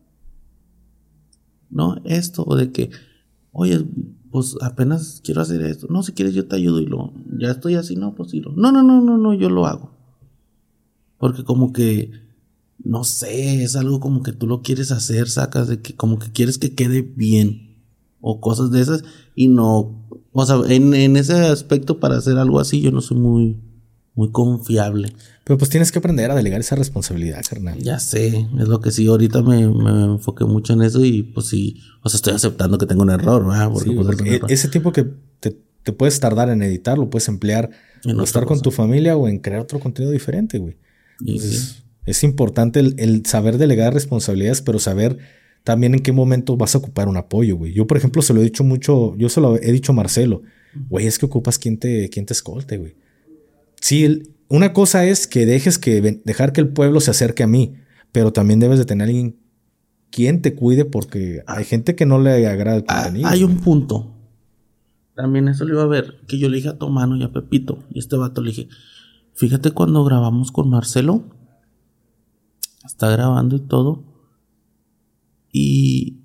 No, 1.71 1.97
esto, 2.05 2.45
o 2.47 2.57
de 2.57 2.73
que, 2.73 2.91
oye, 3.53 3.87
pues 4.31 4.57
apenas 4.61 5.21
quiero 5.25 5.41
hacer 5.41 5.63
esto. 5.63 5.87
No, 5.89 6.03
si 6.03 6.13
quieres 6.13 6.35
yo 6.35 6.47
te 6.47 6.57
ayudo 6.57 6.81
y 6.81 6.87
lo, 6.87 7.13
ya 7.39 7.53
estoy 7.53 7.77
así, 7.77 7.97
no, 7.97 8.15
pues 8.15 8.31
sí. 8.31 8.41
No, 8.41 8.73
no, 8.73 8.83
no, 8.83 9.01
no, 9.01 9.17
no, 9.17 9.35
yo 9.35 9.49
lo 9.49 9.67
hago. 9.67 10.00
Porque 11.21 11.45
como 11.45 11.75
que, 11.75 12.13
no 12.83 13.05
sé, 13.05 13.63
es 13.63 13.77
algo 13.77 14.01
como 14.01 14.23
que 14.23 14.33
tú 14.33 14.47
lo 14.47 14.63
quieres 14.63 14.91
hacer, 14.91 15.29
sacas 15.29 15.69
de 15.69 15.83
que 15.83 15.95
como 15.95 16.19
que 16.19 16.33
quieres 16.33 16.57
que 16.57 16.75
quede 16.75 17.03
bien. 17.03 17.77
O 18.23 18.41
cosas 18.41 18.71
de 18.71 18.81
esas. 18.81 19.05
Y 19.35 19.49
no, 19.49 20.07
o 20.33 20.47
sea, 20.47 20.57
en, 20.67 21.17
ese 21.17 21.35
aspecto 21.35 22.01
para 22.01 22.17
hacer 22.17 22.39
algo 22.39 22.59
así 22.59 22.81
yo 22.81 22.91
no 22.91 23.03
soy 23.03 23.19
muy, 23.19 23.61
muy 24.15 24.31
confiable. 24.31 25.13
Pero 25.45 25.59
pues 25.59 25.69
tienes 25.69 25.93
que 25.93 25.99
aprender 25.99 26.31
a 26.31 26.35
delegar 26.35 26.61
esa 26.61 26.75
responsabilidad, 26.75 27.45
carnal. 27.47 27.79
Ya 27.79 27.99
sé, 27.99 28.49
es 28.59 28.69
lo 28.69 28.81
que 28.81 28.91
sí, 28.91 29.07
ahorita 29.07 29.43
me, 29.43 29.69
me 29.69 30.05
enfoqué 30.05 30.47
mucho 30.47 30.73
en 30.73 30.81
eso 30.81 31.05
y 31.05 31.23
pues 31.23 31.49
sí, 31.49 31.83
o 32.03 32.09
sea, 32.09 32.17
estoy 32.17 32.33
aceptando 32.33 32.79
que 32.79 32.87
tengo 32.87 33.03
un 33.03 33.11
error, 33.11 33.47
¿verdad? 33.47 33.71
Porque, 33.71 33.93
pues, 33.93 34.19
ese 34.49 34.69
tiempo 34.69 34.91
que 34.93 35.05
te, 35.39 35.55
te, 35.83 35.93
puedes 35.93 36.19
tardar 36.19 36.49
en 36.49 36.63
editar, 36.63 36.97
lo 36.97 37.11
puedes 37.11 37.29
emplear 37.29 37.71
en 38.05 38.19
estar 38.21 38.47
con 38.47 38.63
tu 38.63 38.71
familia 38.71 39.19
o 39.19 39.29
en 39.29 39.39
crear 39.39 39.61
otro 39.61 39.81
contenido 39.81 40.13
diferente, 40.13 40.59
güey 40.59 40.79
es 41.25 42.25
importante 42.25 42.81
el, 42.81 43.25
saber 43.27 43.59
delegar 43.59 43.95
responsabilidades, 43.95 44.63
pero 44.63 44.79
saber 44.79 45.19
también 45.65 45.95
en 45.95 46.01
qué 46.01 46.13
momento 46.13 46.57
vas 46.57 46.75
a 46.75 46.79
ocupar 46.79 47.09
un 47.09 47.17
apoyo, 47.17 47.57
güey. 47.57 47.73
Yo, 47.73 47.87
por 47.87 47.97
ejemplo, 47.97 48.23
se 48.23 48.35
lo 48.35 48.41
he 48.41 48.45
dicho 48.45 48.65
mucho, 48.65 49.15
yo 49.17 49.29
se 49.29 49.41
lo 49.41 49.57
he 49.57 49.73
dicho 49.73 49.93
a 49.93 49.95
Marcelo, 49.95 50.43
güey, 50.89 51.07
es 51.07 51.19
que 51.19 51.27
ocupas 51.27 51.59
quien 51.59 51.79
te, 51.79 52.09
quien 52.09 52.27
te 52.27 52.33
escolte, 52.33 52.79
güey. 52.79 52.95
Sí, 53.81 54.23
una 54.49 54.73
cosa 54.73 55.07
es 55.07 55.27
que 55.27 55.47
dejes 55.47 55.79
que 55.79 56.21
dejar 56.25 56.53
que 56.53 56.61
el 56.61 56.69
pueblo 56.69 57.01
se 57.01 57.11
acerque 57.11 57.43
a 57.43 57.47
mí, 57.47 57.75
pero 58.13 58.33
también 58.33 58.61
debes 58.61 58.79
de 58.79 58.85
tener 58.85 59.07
alguien 59.07 59.37
quien 60.11 60.43
te 60.43 60.55
cuide 60.55 60.85
porque 60.85 61.43
hay 61.47 61.65
gente 61.65 61.95
que 61.95 62.07
no 62.07 62.21
le 62.21 62.47
agrada 62.47 62.79
el 62.79 62.85
ah, 62.89 63.05
contenido. 63.05 63.29
Hay 63.29 63.45
un 63.45 63.59
punto. 63.59 64.17
También 65.15 65.49
eso 65.49 65.65
lo 65.65 65.75
iba 65.75 65.83
a 65.83 65.87
ver, 65.87 66.17
que 66.27 66.39
yo 66.39 66.49
le 66.49 66.57
dije 66.57 66.71
a 66.71 66.79
tu 66.79 66.89
mano 66.89 67.17
y 67.17 67.23
a 67.23 67.33
Pepito, 67.33 67.85
y 67.91 67.99
este 67.99 68.17
vato 68.17 68.41
le 68.41 68.51
dije, 68.51 68.69
fíjate 69.41 69.71
cuando 69.71 70.05
grabamos 70.05 70.53
con 70.53 70.69
Marcelo, 70.69 71.25
está 72.85 73.09
grabando 73.09 73.57
y 73.57 73.61
todo, 73.61 74.05
y 75.51 76.21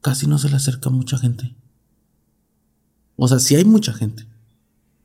casi 0.00 0.28
no 0.28 0.38
se 0.38 0.48
le 0.48 0.54
acerca 0.54 0.88
mucha 0.88 1.18
gente. 1.18 1.56
O 3.16 3.26
sea, 3.26 3.40
sí 3.40 3.56
hay 3.56 3.64
mucha 3.64 3.92
gente, 3.92 4.28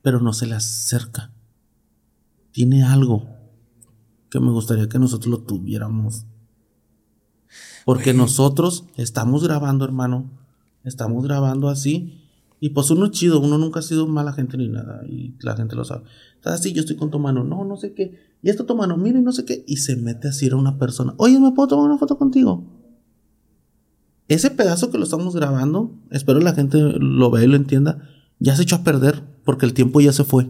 pero 0.03 0.19
no 0.19 0.31
se 0.31 0.45
le 0.45 0.53
acerca. 0.53 1.33
Tiene 2.51 2.83
algo 2.83 3.27
que 4.29 4.39
me 4.39 4.51
gustaría 4.51 4.87
que 4.87 4.99
nosotros 4.99 5.31
lo 5.31 5.41
tuviéramos. 5.41 6.27
Porque 7.83 8.13
nosotros 8.13 8.85
estamos 8.95 9.43
grabando, 9.43 9.85
hermano. 9.85 10.29
Estamos 10.83 11.23
grabando 11.23 11.67
así. 11.67 12.29
Y 12.59 12.69
pues 12.69 12.91
uno 12.91 13.05
es 13.05 13.11
chido, 13.11 13.39
uno 13.39 13.57
nunca 13.57 13.79
ha 13.79 13.83
sido 13.83 14.05
mala 14.05 14.33
gente 14.33 14.55
ni 14.55 14.67
nada. 14.67 15.01
Y 15.07 15.33
la 15.39 15.55
gente 15.55 15.75
lo 15.75 15.83
sabe. 15.83 16.03
Estás 16.39 16.61
así, 16.61 16.71
yo 16.71 16.79
estoy 16.79 16.95
con 16.95 17.11
tu 17.11 17.19
mano. 17.19 17.43
No, 17.43 17.65
no 17.65 17.75
sé 17.75 17.93
qué. 17.93 18.17
Y 18.41 18.49
esto 18.49 18.65
tu 18.65 18.73
mano, 18.75 18.95
mire, 18.95 19.21
no 19.21 19.33
sé 19.33 19.43
qué. 19.43 19.65
Y 19.67 19.77
se 19.77 19.97
mete 19.97 20.29
así 20.29 20.49
a 20.49 20.55
una 20.55 20.77
persona. 20.77 21.13
Oye, 21.17 21.37
¿me 21.37 21.51
puedo 21.51 21.67
tomar 21.67 21.85
una 21.85 21.97
foto 21.97 22.17
contigo? 22.17 22.63
Ese 24.29 24.49
pedazo 24.49 24.89
que 24.89 24.97
lo 24.97 25.03
estamos 25.03 25.35
grabando, 25.35 25.91
espero 26.11 26.39
la 26.39 26.53
gente 26.53 26.77
lo 26.79 27.29
vea 27.29 27.43
y 27.43 27.47
lo 27.47 27.57
entienda, 27.57 28.07
ya 28.39 28.55
se 28.55 28.61
echó 28.61 28.77
a 28.77 28.83
perder 28.83 29.21
porque 29.43 29.65
el 29.65 29.73
tiempo 29.73 29.99
ya 29.99 30.13
se 30.13 30.23
fue. 30.23 30.49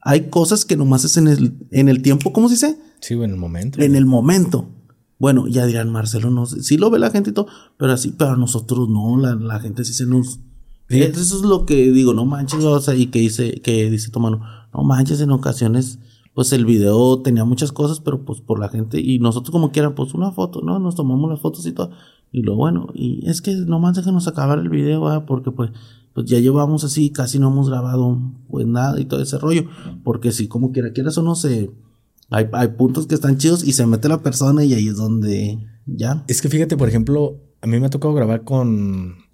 Hay 0.00 0.30
cosas 0.30 0.64
que 0.64 0.76
nomás 0.76 1.04
es 1.04 1.16
en 1.16 1.28
el, 1.28 1.66
en 1.72 1.88
el 1.88 2.00
tiempo, 2.00 2.32
¿cómo 2.32 2.48
se 2.48 2.54
dice? 2.54 2.78
Sí, 3.00 3.14
en 3.14 3.22
el 3.24 3.36
momento. 3.36 3.82
En 3.82 3.96
el 3.96 4.06
momento. 4.06 4.68
Bueno, 5.18 5.48
ya 5.48 5.66
dirán, 5.66 5.90
Marcelo, 5.90 6.30
no 6.30 6.46
sé, 6.46 6.62
sí 6.62 6.76
lo 6.76 6.90
ve 6.90 6.98
la 6.98 7.10
gente 7.10 7.30
y 7.30 7.32
todo, 7.32 7.48
pero 7.76 7.92
así, 7.92 8.14
pero 8.16 8.36
nosotros 8.36 8.88
no, 8.88 9.16
la, 9.16 9.60
gente 9.60 9.84
sí 9.84 9.92
se 9.92 10.06
nos... 10.06 10.40
Eso 10.88 11.36
es 11.36 11.42
lo 11.42 11.66
que 11.66 11.90
digo, 11.90 12.14
no 12.14 12.24
manches, 12.24 12.62
o 12.62 12.80
sea, 12.80 12.94
y 12.94 13.06
que 13.06 13.18
dice, 13.18 13.60
que 13.62 13.90
dice 13.90 14.10
tu 14.10 14.20
mano, 14.20 14.42
no 14.76 14.84
manches, 14.84 15.20
en 15.20 15.30
ocasiones, 15.30 15.98
pues 16.34 16.52
el 16.52 16.66
video 16.66 17.22
tenía 17.22 17.44
muchas 17.44 17.72
cosas, 17.72 18.00
pero 18.00 18.24
pues 18.24 18.40
por 18.40 18.58
la 18.58 18.68
gente, 18.68 19.00
y 19.00 19.18
nosotros 19.18 19.50
como 19.50 19.72
quieran, 19.72 19.94
pues 19.94 20.14
una 20.14 20.32
foto, 20.32 20.60
¿no? 20.62 20.78
Nos 20.78 20.94
tomamos 20.94 21.30
las 21.30 21.40
fotos 21.40 21.64
y 21.66 21.72
todo, 21.72 21.90
y 22.30 22.42
lo 22.42 22.56
bueno, 22.56 22.88
y 22.94 23.28
es 23.28 23.40
que 23.40 23.54
nomás 23.54 23.96
déjenos 23.96 24.28
acabar 24.28 24.58
el 24.58 24.68
video, 24.68 25.24
porque 25.26 25.50
pues 25.50 25.70
pues 26.16 26.30
ya 26.30 26.40
llevamos 26.40 26.82
así, 26.82 27.10
casi 27.10 27.38
no 27.38 27.48
hemos 27.48 27.68
grabado 27.68 28.18
pues 28.48 28.66
nada 28.66 28.98
y 28.98 29.04
todo 29.04 29.20
ese 29.20 29.36
rollo. 29.36 29.64
Porque 30.02 30.32
si 30.32 30.48
como 30.48 30.72
quiera 30.72 30.94
quieras 30.94 31.18
o 31.18 31.22
no 31.22 31.34
se... 31.34 31.70
Hay, 32.30 32.48
hay 32.54 32.68
puntos 32.68 33.06
que 33.06 33.14
están 33.14 33.36
chidos 33.36 33.62
y 33.62 33.74
se 33.74 33.86
mete 33.86 34.08
la 34.08 34.22
persona 34.22 34.64
y 34.64 34.72
ahí 34.72 34.88
es 34.88 34.96
donde 34.96 35.58
ya. 35.84 36.24
Es 36.26 36.40
que 36.40 36.48
fíjate, 36.48 36.78
por 36.78 36.88
ejemplo, 36.88 37.36
a 37.60 37.66
mí 37.66 37.78
me 37.78 37.84
ha 37.84 37.90
tocado 37.90 38.14
grabar 38.14 38.44
con, 38.44 39.25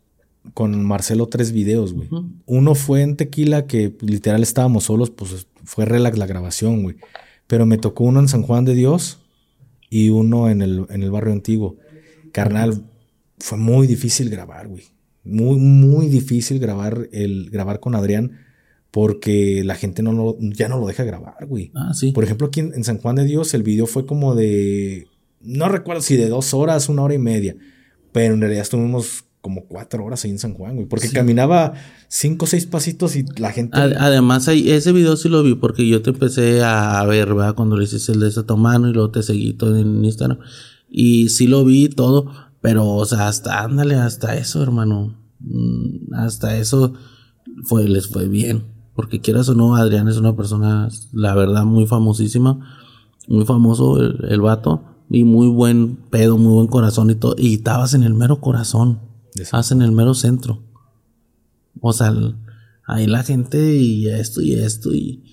con 0.54 0.84
Marcelo 0.84 1.28
tres 1.28 1.52
videos, 1.52 1.92
güey. 1.92 2.08
Uno 2.46 2.74
fue 2.74 3.02
en 3.02 3.16
Tequila, 3.16 3.66
que 3.66 3.94
literal 4.00 4.42
estábamos 4.42 4.84
solos, 4.84 5.10
pues 5.10 5.46
fue 5.64 5.84
relax 5.84 6.18
la 6.18 6.26
grabación, 6.26 6.82
güey. 6.82 6.96
Pero 7.46 7.66
me 7.66 7.78
tocó 7.78 8.04
uno 8.04 8.20
en 8.20 8.28
San 8.28 8.42
Juan 8.42 8.64
de 8.64 8.74
Dios 8.74 9.20
y 9.90 10.08
uno 10.08 10.48
en 10.48 10.62
el, 10.62 10.86
en 10.90 11.02
el 11.02 11.10
barrio 11.10 11.32
antiguo. 11.32 11.76
Carnal, 12.32 12.84
fue 13.38 13.58
muy 13.58 13.86
difícil 13.86 14.30
grabar, 14.30 14.68
güey 14.68 14.84
muy, 15.24 15.58
muy 15.58 16.08
difícil 16.08 16.58
grabar, 16.58 17.08
el, 17.12 17.50
grabar 17.50 17.80
con 17.80 17.94
Adrián 17.94 18.38
porque 18.90 19.62
la 19.64 19.74
gente 19.74 20.02
no 20.02 20.36
ya 20.38 20.68
no 20.68 20.78
lo 20.78 20.86
deja 20.86 21.04
grabar, 21.04 21.46
güey. 21.46 21.70
Ah, 21.74 21.94
sí. 21.94 22.12
Por 22.12 22.24
ejemplo, 22.24 22.48
aquí 22.48 22.60
en, 22.60 22.84
San 22.84 22.98
Juan 22.98 23.16
de 23.16 23.24
Dios 23.24 23.54
el 23.54 23.62
video 23.62 23.86
fue 23.86 24.04
como 24.04 24.34
de, 24.34 25.06
no 25.40 25.68
recuerdo 25.70 26.02
si 26.02 26.16
de 26.16 26.28
dos 26.28 26.52
horas, 26.52 26.90
una 26.90 27.02
hora 27.02 27.14
y 27.14 27.18
media, 27.18 27.56
pero 28.12 28.34
en 28.34 28.40
realidad 28.40 28.62
estuvimos 28.62 29.24
como 29.42 29.66
cuatro 29.66 30.04
horas 30.04 30.24
ahí 30.24 30.30
en 30.30 30.38
San 30.38 30.54
Juan, 30.54 30.76
güey, 30.76 30.86
porque 30.86 31.10
caminaba 31.10 31.74
cinco 32.08 32.44
o 32.44 32.48
seis 32.48 32.64
pasitos 32.64 33.16
y 33.16 33.24
la 33.36 33.50
gente... 33.50 33.76
Además, 33.76 34.46
ese 34.46 34.92
video 34.92 35.16
sí 35.16 35.28
lo 35.28 35.42
vi 35.42 35.56
porque 35.56 35.86
yo 35.86 36.00
te 36.00 36.10
empecé 36.10 36.62
a 36.62 37.04
ver, 37.04 37.34
¿verdad? 37.34 37.56
Cuando 37.56 37.76
le 37.76 37.82
hiciste 37.82 38.12
el 38.12 38.20
de 38.20 38.28
esa 38.28 38.44
mano 38.54 38.88
y 38.88 38.92
luego 38.92 39.10
te 39.10 39.24
seguí 39.24 39.52
todo 39.52 39.76
en 39.76 40.04
Instagram. 40.04 40.38
Y 40.88 41.28
sí 41.30 41.48
lo 41.48 41.64
vi 41.64 41.88
todo, 41.88 42.30
pero, 42.60 42.86
o 42.86 43.04
sea, 43.04 43.26
hasta, 43.26 43.64
ándale, 43.64 43.96
hasta 43.96 44.36
eso, 44.36 44.62
hermano. 44.62 45.18
Mm, 45.40 46.14
hasta 46.14 46.56
eso 46.56 46.94
fue, 47.64 47.88
les 47.88 48.06
fue 48.06 48.28
bien. 48.28 48.62
Porque 48.94 49.20
quieras 49.20 49.48
o 49.48 49.56
no, 49.56 49.74
Adrián 49.74 50.06
es 50.06 50.18
una 50.18 50.36
persona, 50.36 50.88
la 51.12 51.34
verdad, 51.34 51.64
muy 51.64 51.86
famosísima. 51.86 52.60
Muy 53.26 53.44
famoso 53.44 54.00
el, 54.00 54.24
el 54.28 54.40
vato. 54.40 54.84
Y 55.10 55.24
muy 55.24 55.48
buen 55.48 55.96
pedo, 55.96 56.38
muy 56.38 56.52
buen 56.52 56.68
corazón 56.68 57.10
y 57.10 57.16
todo. 57.16 57.34
Y 57.36 57.54
estabas 57.54 57.94
en 57.94 58.04
el 58.04 58.14
mero 58.14 58.40
corazón. 58.40 59.11
Estabas 59.34 59.72
en 59.72 59.82
el 59.82 59.92
mero 59.92 60.14
centro. 60.14 60.62
O 61.80 61.92
sea, 61.92 62.12
ahí 62.86 63.06
la 63.06 63.22
gente 63.22 63.76
y 63.76 64.08
esto 64.08 64.40
y 64.40 64.54
esto 64.54 64.92
y 64.94 65.32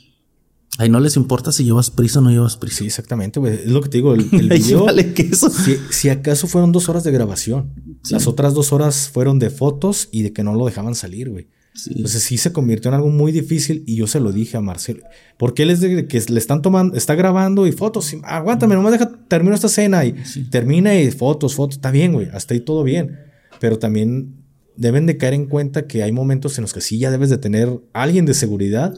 Ahí 0.78 0.88
no 0.88 1.02
les 1.02 1.18
importa 1.18 1.52
si 1.52 1.66
llevas 1.66 1.90
prisa 1.90 2.20
o 2.20 2.22
no 2.22 2.30
llevas 2.30 2.56
prisa. 2.56 2.78
Sí, 2.78 2.86
exactamente, 2.86 3.40
güey. 3.42 3.56
Es 3.56 3.66
lo 3.66 3.82
que 3.82 3.90
te 3.90 3.98
digo. 3.98 4.14
El, 4.14 4.24
video. 4.50 4.86
vale 4.86 5.14
queso. 5.14 5.50
Si, 5.50 5.76
si, 5.90 6.08
acaso 6.08 6.48
fueron 6.48 6.72
dos 6.72 6.88
horas 6.88 7.04
de 7.04 7.12
grabación. 7.12 7.74
Las 8.10 8.28
otras 8.28 8.54
dos 8.54 8.72
horas 8.72 9.10
fueron 9.10 9.40
de 9.40 9.50
fotos 9.50 10.08
y 10.12 10.22
de 10.22 10.32
que 10.32 10.42
no 10.42 10.54
lo 10.54 10.66
dejaban 10.66 10.96
salir, 10.96 11.30
güey. 11.30 11.50
Entonces 11.88 12.24
sí 12.24 12.38
se 12.38 12.54
convirtió 12.54 12.90
en 12.90 12.96
algo 12.96 13.10
muy 13.10 13.32
difícil 13.32 13.84
y 13.86 13.96
yo 13.96 14.08
se 14.08 14.20
lo 14.20 14.32
dije 14.32 14.56
a 14.56 14.62
Marcelo. 14.62 15.02
Porque 15.38 15.64
él 15.64 15.70
es 15.70 15.82
de 15.82 16.08
que 16.08 16.22
le 16.30 16.40
están 16.40 16.62
tomando, 16.62 16.96
está 16.96 17.14
grabando 17.16 17.68
y 17.68 17.74
fotos. 17.74 18.14
Y, 18.14 18.22
aguántame, 18.24 18.76
nomás 18.76 18.94
deja, 18.94 19.12
termino 19.28 19.56
esta 19.56 19.68
escena 19.68 20.06
y 20.06 20.16
termina 20.50 20.98
y 20.98 21.12
fotos, 21.12 21.56
fotos. 21.56 21.76
Está 21.76 21.92
bien, 21.92 22.14
güey. 22.14 22.30
Hasta 22.32 22.54
ahí 22.54 22.62
todo 22.62 22.84
bien. 22.84 23.29
Pero 23.60 23.80
también 23.80 24.40
deben 24.80 25.06
de 25.06 25.18
caer 25.18 25.34
en 25.34 25.46
cuenta 25.46 25.88
que 25.88 26.04
hay 26.04 26.14
momentos 26.14 26.58
en 26.58 26.62
los 26.62 26.72
que 26.72 26.80
sí 26.80 26.98
ya 26.98 27.12
debes 27.12 27.30
de 27.30 27.38
tener 27.38 27.82
alguien 27.92 28.26
de 28.26 28.34
seguridad. 28.34 28.98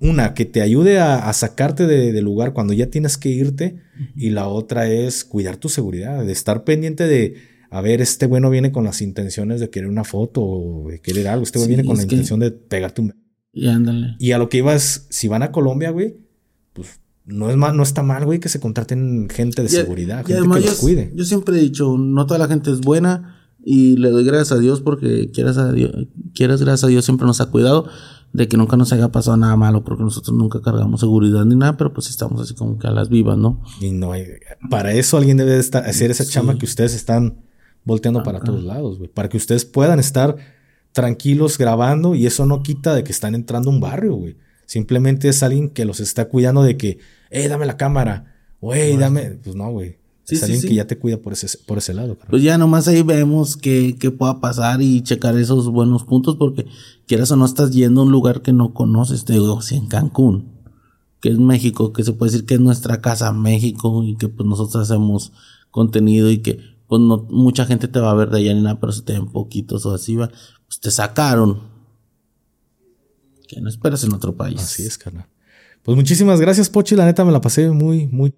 Una, 0.00 0.34
que 0.34 0.44
te 0.44 0.62
ayude 0.62 0.98
a, 0.98 1.32
sacarte 1.32 1.86
del 1.86 2.12
de 2.12 2.22
lugar 2.22 2.52
cuando 2.52 2.72
ya 2.72 2.86
tienes 2.86 3.18
que 3.18 3.28
irte. 3.28 3.76
Y 4.16 4.30
la 4.30 4.48
otra 4.48 4.88
es 4.88 5.24
cuidar 5.24 5.58
tu 5.58 5.68
seguridad, 5.68 6.24
de 6.24 6.32
estar 6.32 6.64
pendiente 6.64 7.06
de, 7.06 7.36
a 7.70 7.80
ver, 7.80 8.00
este 8.00 8.26
bueno 8.26 8.50
viene 8.50 8.72
con 8.72 8.82
las 8.82 9.00
intenciones 9.00 9.60
de 9.60 9.70
querer 9.70 9.88
una 9.88 10.02
foto 10.02 10.42
o 10.42 10.90
de 10.90 11.00
querer 11.00 11.28
algo. 11.28 11.44
Este 11.44 11.64
viene 11.68 11.84
con 11.84 11.96
la 11.96 12.02
intención 12.02 12.40
de 12.40 12.50
pegarte 12.50 13.02
un... 13.02 13.14
Y 13.52 13.68
ándale. 13.68 14.16
Y 14.18 14.32
a 14.32 14.38
lo 14.38 14.48
que 14.48 14.58
ibas, 14.58 15.06
si 15.08 15.28
van 15.28 15.44
a 15.44 15.52
Colombia, 15.52 15.90
güey, 15.90 16.16
pues 16.72 16.98
no 17.26 17.48
es 17.48 17.56
mal, 17.56 17.76
no 17.76 17.84
está 17.84 18.02
mal, 18.02 18.24
güey, 18.24 18.40
que 18.40 18.48
se 18.48 18.58
contraten 18.58 19.28
gente 19.30 19.62
de 19.62 19.68
seguridad, 19.68 20.26
gente 20.26 20.42
que 20.42 20.66
los 20.66 20.80
cuide. 20.80 21.12
Yo 21.14 21.24
siempre 21.24 21.56
he 21.56 21.60
dicho, 21.60 21.96
no 21.96 22.26
toda 22.26 22.38
la 22.38 22.48
gente 22.48 22.72
es 22.72 22.80
buena 22.80 23.41
y 23.64 23.96
le 23.96 24.10
doy 24.10 24.24
gracias 24.24 24.52
a 24.52 24.58
Dios 24.58 24.80
porque 24.80 25.30
quieras 25.30 25.56
a 25.58 25.72
Dios, 25.72 25.92
quieras 26.34 26.60
gracias 26.60 26.84
a 26.84 26.88
Dios 26.88 27.04
siempre 27.04 27.26
nos 27.26 27.40
ha 27.40 27.46
cuidado 27.46 27.86
de 28.32 28.48
que 28.48 28.56
nunca 28.56 28.76
nos 28.76 28.92
haya 28.92 29.10
pasado 29.10 29.36
nada 29.36 29.56
malo 29.56 29.84
porque 29.84 30.02
nosotros 30.02 30.36
nunca 30.36 30.62
cargamos 30.62 31.00
seguridad 31.00 31.44
ni 31.44 31.54
nada, 31.54 31.76
pero 31.76 31.92
pues 31.92 32.08
estamos 32.08 32.40
así 32.40 32.54
como 32.54 32.78
que 32.78 32.86
a 32.86 32.90
las 32.90 33.08
vivas, 33.08 33.36
¿no? 33.36 33.62
Y 33.80 33.90
no 33.90 34.12
hay, 34.12 34.26
para 34.70 34.92
eso 34.92 35.16
alguien 35.16 35.36
debe 35.36 35.58
estar, 35.58 35.84
hacer 35.84 36.10
esa 36.10 36.24
chamba 36.24 36.56
que 36.56 36.64
ustedes 36.64 36.94
están 36.94 37.36
volteando 37.84 38.22
para 38.22 38.40
todos 38.40 38.64
lados, 38.64 38.98
güey, 38.98 39.10
para 39.10 39.28
que 39.28 39.36
ustedes 39.36 39.64
puedan 39.64 39.98
estar 39.98 40.36
tranquilos 40.92 41.58
grabando 41.58 42.14
y 42.14 42.26
eso 42.26 42.46
no 42.46 42.62
quita 42.62 42.94
de 42.94 43.04
que 43.04 43.12
están 43.12 43.34
entrando 43.34 43.70
a 43.70 43.72
un 43.72 43.80
barrio, 43.80 44.14
güey. 44.14 44.36
Simplemente 44.66 45.28
es 45.28 45.42
alguien 45.42 45.68
que 45.68 45.84
los 45.84 46.00
está 46.00 46.28
cuidando 46.28 46.62
de 46.62 46.76
que, 46.76 46.98
eh, 47.30 47.48
dame 47.48 47.66
la 47.66 47.76
cámara, 47.76 48.34
güey, 48.60 48.96
dame, 48.96 49.38
pues 49.42 49.54
no, 49.56 49.70
güey. 49.70 50.01
Sí, 50.36 50.36
es 50.36 50.42
alguien 50.44 50.62
que 50.62 50.74
ya 50.74 50.86
te 50.86 50.98
cuida 50.98 51.18
por 51.18 51.32
ese, 51.32 51.58
por 51.66 51.78
ese 51.78 51.94
lado. 51.94 52.16
Pues 52.28 52.42
ya 52.42 52.58
nomás 52.58 52.88
ahí 52.88 53.02
vemos 53.02 53.56
qué, 53.56 53.96
pueda 54.16 54.40
pasar 54.40 54.82
y 54.82 55.02
checar 55.02 55.36
esos 55.36 55.68
buenos 55.68 56.04
puntos 56.04 56.36
porque 56.36 56.66
quieras 57.06 57.30
o 57.30 57.36
no 57.36 57.44
estás 57.44 57.70
yendo 57.72 58.00
a 58.00 58.04
un 58.04 58.12
lugar 58.12 58.42
que 58.42 58.52
no 58.52 58.74
conoces, 58.74 59.24
te 59.24 59.34
digo, 59.34 59.60
si 59.62 59.76
en 59.76 59.86
Cancún, 59.86 60.52
que 61.20 61.28
es 61.28 61.38
México, 61.38 61.92
que 61.92 62.04
se 62.04 62.12
puede 62.12 62.32
decir 62.32 62.46
que 62.46 62.54
es 62.54 62.60
nuestra 62.60 63.00
casa 63.00 63.32
México 63.32 64.02
y 64.04 64.16
que 64.16 64.28
pues 64.28 64.48
nosotros 64.48 64.90
hacemos 64.90 65.32
contenido 65.70 66.30
y 66.30 66.38
que 66.38 66.60
pues 66.86 67.00
no 67.00 67.26
mucha 67.30 67.64
gente 67.64 67.88
te 67.88 68.00
va 68.00 68.10
a 68.10 68.14
ver 68.14 68.30
de 68.30 68.38
allá 68.38 68.54
ni 68.54 68.62
nada, 68.62 68.78
pero 68.80 68.92
si 68.92 69.02
te 69.02 69.14
ven 69.14 69.26
poquitos 69.26 69.86
o 69.86 69.94
así 69.94 70.16
va, 70.16 70.28
pues 70.66 70.80
te 70.80 70.90
sacaron. 70.90 71.70
Que 73.48 73.60
no 73.60 73.68
esperas 73.68 74.04
en 74.04 74.12
otro 74.12 74.36
país. 74.36 74.60
Así 74.60 74.84
es, 74.84 74.96
carnal. 74.98 75.26
Pues 75.82 75.96
muchísimas 75.96 76.40
gracias, 76.40 76.70
Pochi. 76.70 76.94
La 76.94 77.04
neta 77.04 77.24
me 77.24 77.32
la 77.32 77.40
pasé 77.40 77.70
muy, 77.70 78.06
muy 78.06 78.34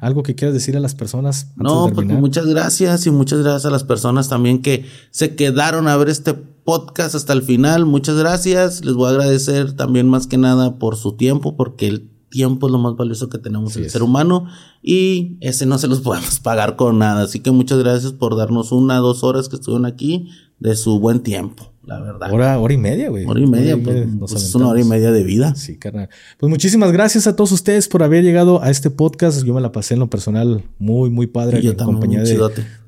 ¿Algo 0.00 0.22
que 0.22 0.34
quieras 0.34 0.54
decir 0.54 0.76
a 0.76 0.80
las 0.80 0.94
personas? 0.94 1.52
no, 1.56 1.90
pues 1.94 2.06
muchas 2.06 2.46
gracias 2.46 3.06
y 3.06 3.10
muchas 3.10 3.40
gracias 3.40 3.66
a 3.66 3.70
las 3.70 3.84
personas 3.84 4.30
también 4.30 4.62
que 4.62 4.86
se 5.10 5.36
quedaron 5.36 5.88
a 5.88 5.96
ver 5.98 6.08
este 6.08 6.32
podcast 6.32 7.14
hasta 7.14 7.34
el 7.34 7.42
final. 7.42 7.84
Muchas 7.84 8.16
gracias. 8.16 8.82
Les 8.82 8.94
voy 8.94 9.08
a 9.08 9.10
agradecer 9.10 9.74
también 9.74 10.08
más 10.08 10.26
que 10.26 10.38
nada 10.38 10.78
por 10.78 10.96
su 10.96 11.16
tiempo, 11.16 11.56
porque 11.56 11.86
el 11.86 12.10
tiempo 12.30 12.66
es 12.66 12.72
lo 12.72 12.78
más 12.78 12.96
valioso 12.96 13.28
que 13.28 13.38
tenemos 13.38 13.76
el 13.76 13.88
ser 13.90 14.02
humano 14.02 14.46
y 14.82 15.36
ese 15.40 15.66
no 15.66 15.78
se 15.78 15.86
los 15.86 16.00
podemos 16.02 16.40
pagar 16.40 16.76
con 16.76 16.98
nada. 16.98 17.24
Así 17.24 17.40
que 17.40 17.50
muchas 17.50 17.78
gracias 17.78 18.12
por 18.12 18.36
darnos 18.36 18.72
una, 18.72 18.96
dos 18.96 19.22
horas 19.22 19.50
que 19.50 19.56
estuvieron 19.56 19.84
aquí 19.84 20.30
de 20.60 20.76
su 20.76 20.98
buen 20.98 21.20
tiempo. 21.20 21.73
La 21.86 22.00
verdad. 22.00 22.32
Hora, 22.32 22.58
hora 22.58 22.74
y 22.74 22.78
media, 22.78 23.10
güey. 23.10 23.24
Hora 23.26 23.40
y 23.40 23.46
media, 23.46 23.76
pues, 23.76 24.06
pues 24.18 24.32
es 24.32 24.54
una 24.54 24.68
hora 24.68 24.80
y 24.80 24.84
media 24.84 25.12
de 25.12 25.22
vida. 25.22 25.54
Sí, 25.54 25.76
carnal. 25.76 26.08
Pues 26.38 26.50
muchísimas 26.50 26.92
gracias 26.92 27.26
a 27.26 27.36
todos 27.36 27.52
ustedes 27.52 27.88
por 27.88 28.02
haber 28.02 28.24
llegado 28.24 28.62
a 28.62 28.70
este 28.70 28.90
podcast. 28.90 29.44
Yo 29.44 29.54
me 29.54 29.60
la 29.60 29.72
pasé 29.72 29.94
en 29.94 30.00
lo 30.00 30.08
personal 30.08 30.64
muy, 30.78 31.10
muy 31.10 31.26
padre 31.26 31.60
en 31.60 31.74
compañía 31.74 32.22
de, 32.22 32.38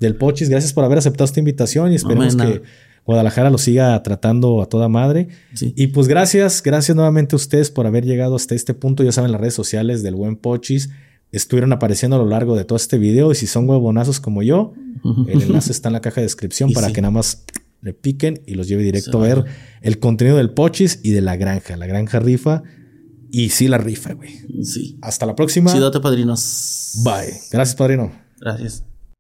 del 0.01 0.17
Pochis. 0.17 0.49
Gracias 0.49 0.73
por 0.73 0.85
haber 0.85 0.99
aceptado 0.99 1.25
esta 1.25 1.41
invitación 1.41 1.93
y 1.93 1.97
esperemos 1.97 2.37
que 2.37 2.63
Guadalajara 3.07 3.51
lo 3.51 3.59
siga 3.59 4.03
tratando 4.03 4.61
a 4.61 4.67
toda 4.67 4.89
madre. 4.89 5.29
Y 5.61 5.89
pues 5.89 6.09
gracias, 6.09 6.63
gracias 6.63 6.97
nuevamente 6.97 7.35
a 7.35 7.37
ustedes 7.37 7.71
por 7.71 7.87
haber 7.87 8.05
llegado 8.05 8.35
hasta 8.35 8.55
este 8.55 8.75
punto. 8.75 9.05
Ya 9.05 9.13
saben, 9.13 9.31
las 9.31 9.41
redes 9.41 9.55
sociales 9.55 10.03
del 10.03 10.17
buen 10.17 10.37
Pochis 10.37 10.91
estuvieron 11.31 11.73
apareciendo 11.73 12.17
a 12.17 12.19
lo 12.19 12.27
largo 12.27 12.57
de 12.57 12.65
todo 12.65 12.77
este 12.77 12.99
video. 12.99 13.31
Y 13.31 13.37
si 13.37 13.47
son 13.47 13.69
huevonazos 13.69 14.21
como 14.21 14.43
yo, 14.43 14.75
el 15.29 15.43
enlace 15.43 15.71
está 15.71 15.89
en 15.89 15.93
la 15.93 16.01
caja 16.01 16.17
de 16.17 16.27
descripción 16.27 16.73
para 16.73 16.93
que 16.93 17.01
nada 17.01 17.13
más 17.13 17.45
le 17.81 17.93
piquen 17.93 18.43
y 18.47 18.55
los 18.55 18.69
lleve 18.69 18.83
directo 18.83 19.19
a 19.19 19.27
ver 19.27 19.45
el 19.83 19.99
contenido 19.99 20.37
del 20.37 20.51
Pochis 20.51 21.01
y 21.03 21.11
de 21.11 21.21
la 21.21 21.37
granja. 21.37 21.77
La 21.77 21.87
granja 21.87 22.19
rifa. 22.19 22.63
Y 23.31 23.51
sí, 23.51 23.69
la 23.69 23.79
rifa, 23.79 24.15
güey. 24.15 24.31
Sí. 24.63 24.99
Hasta 25.03 25.27
la 25.27 25.35
próxima. 25.35 25.73
Chidote, 25.73 26.01
padrinos. 26.01 27.03
Bye. 27.05 27.35
Gracias, 27.51 27.75
padrino. 27.75 28.13
Gracias. 28.41 28.86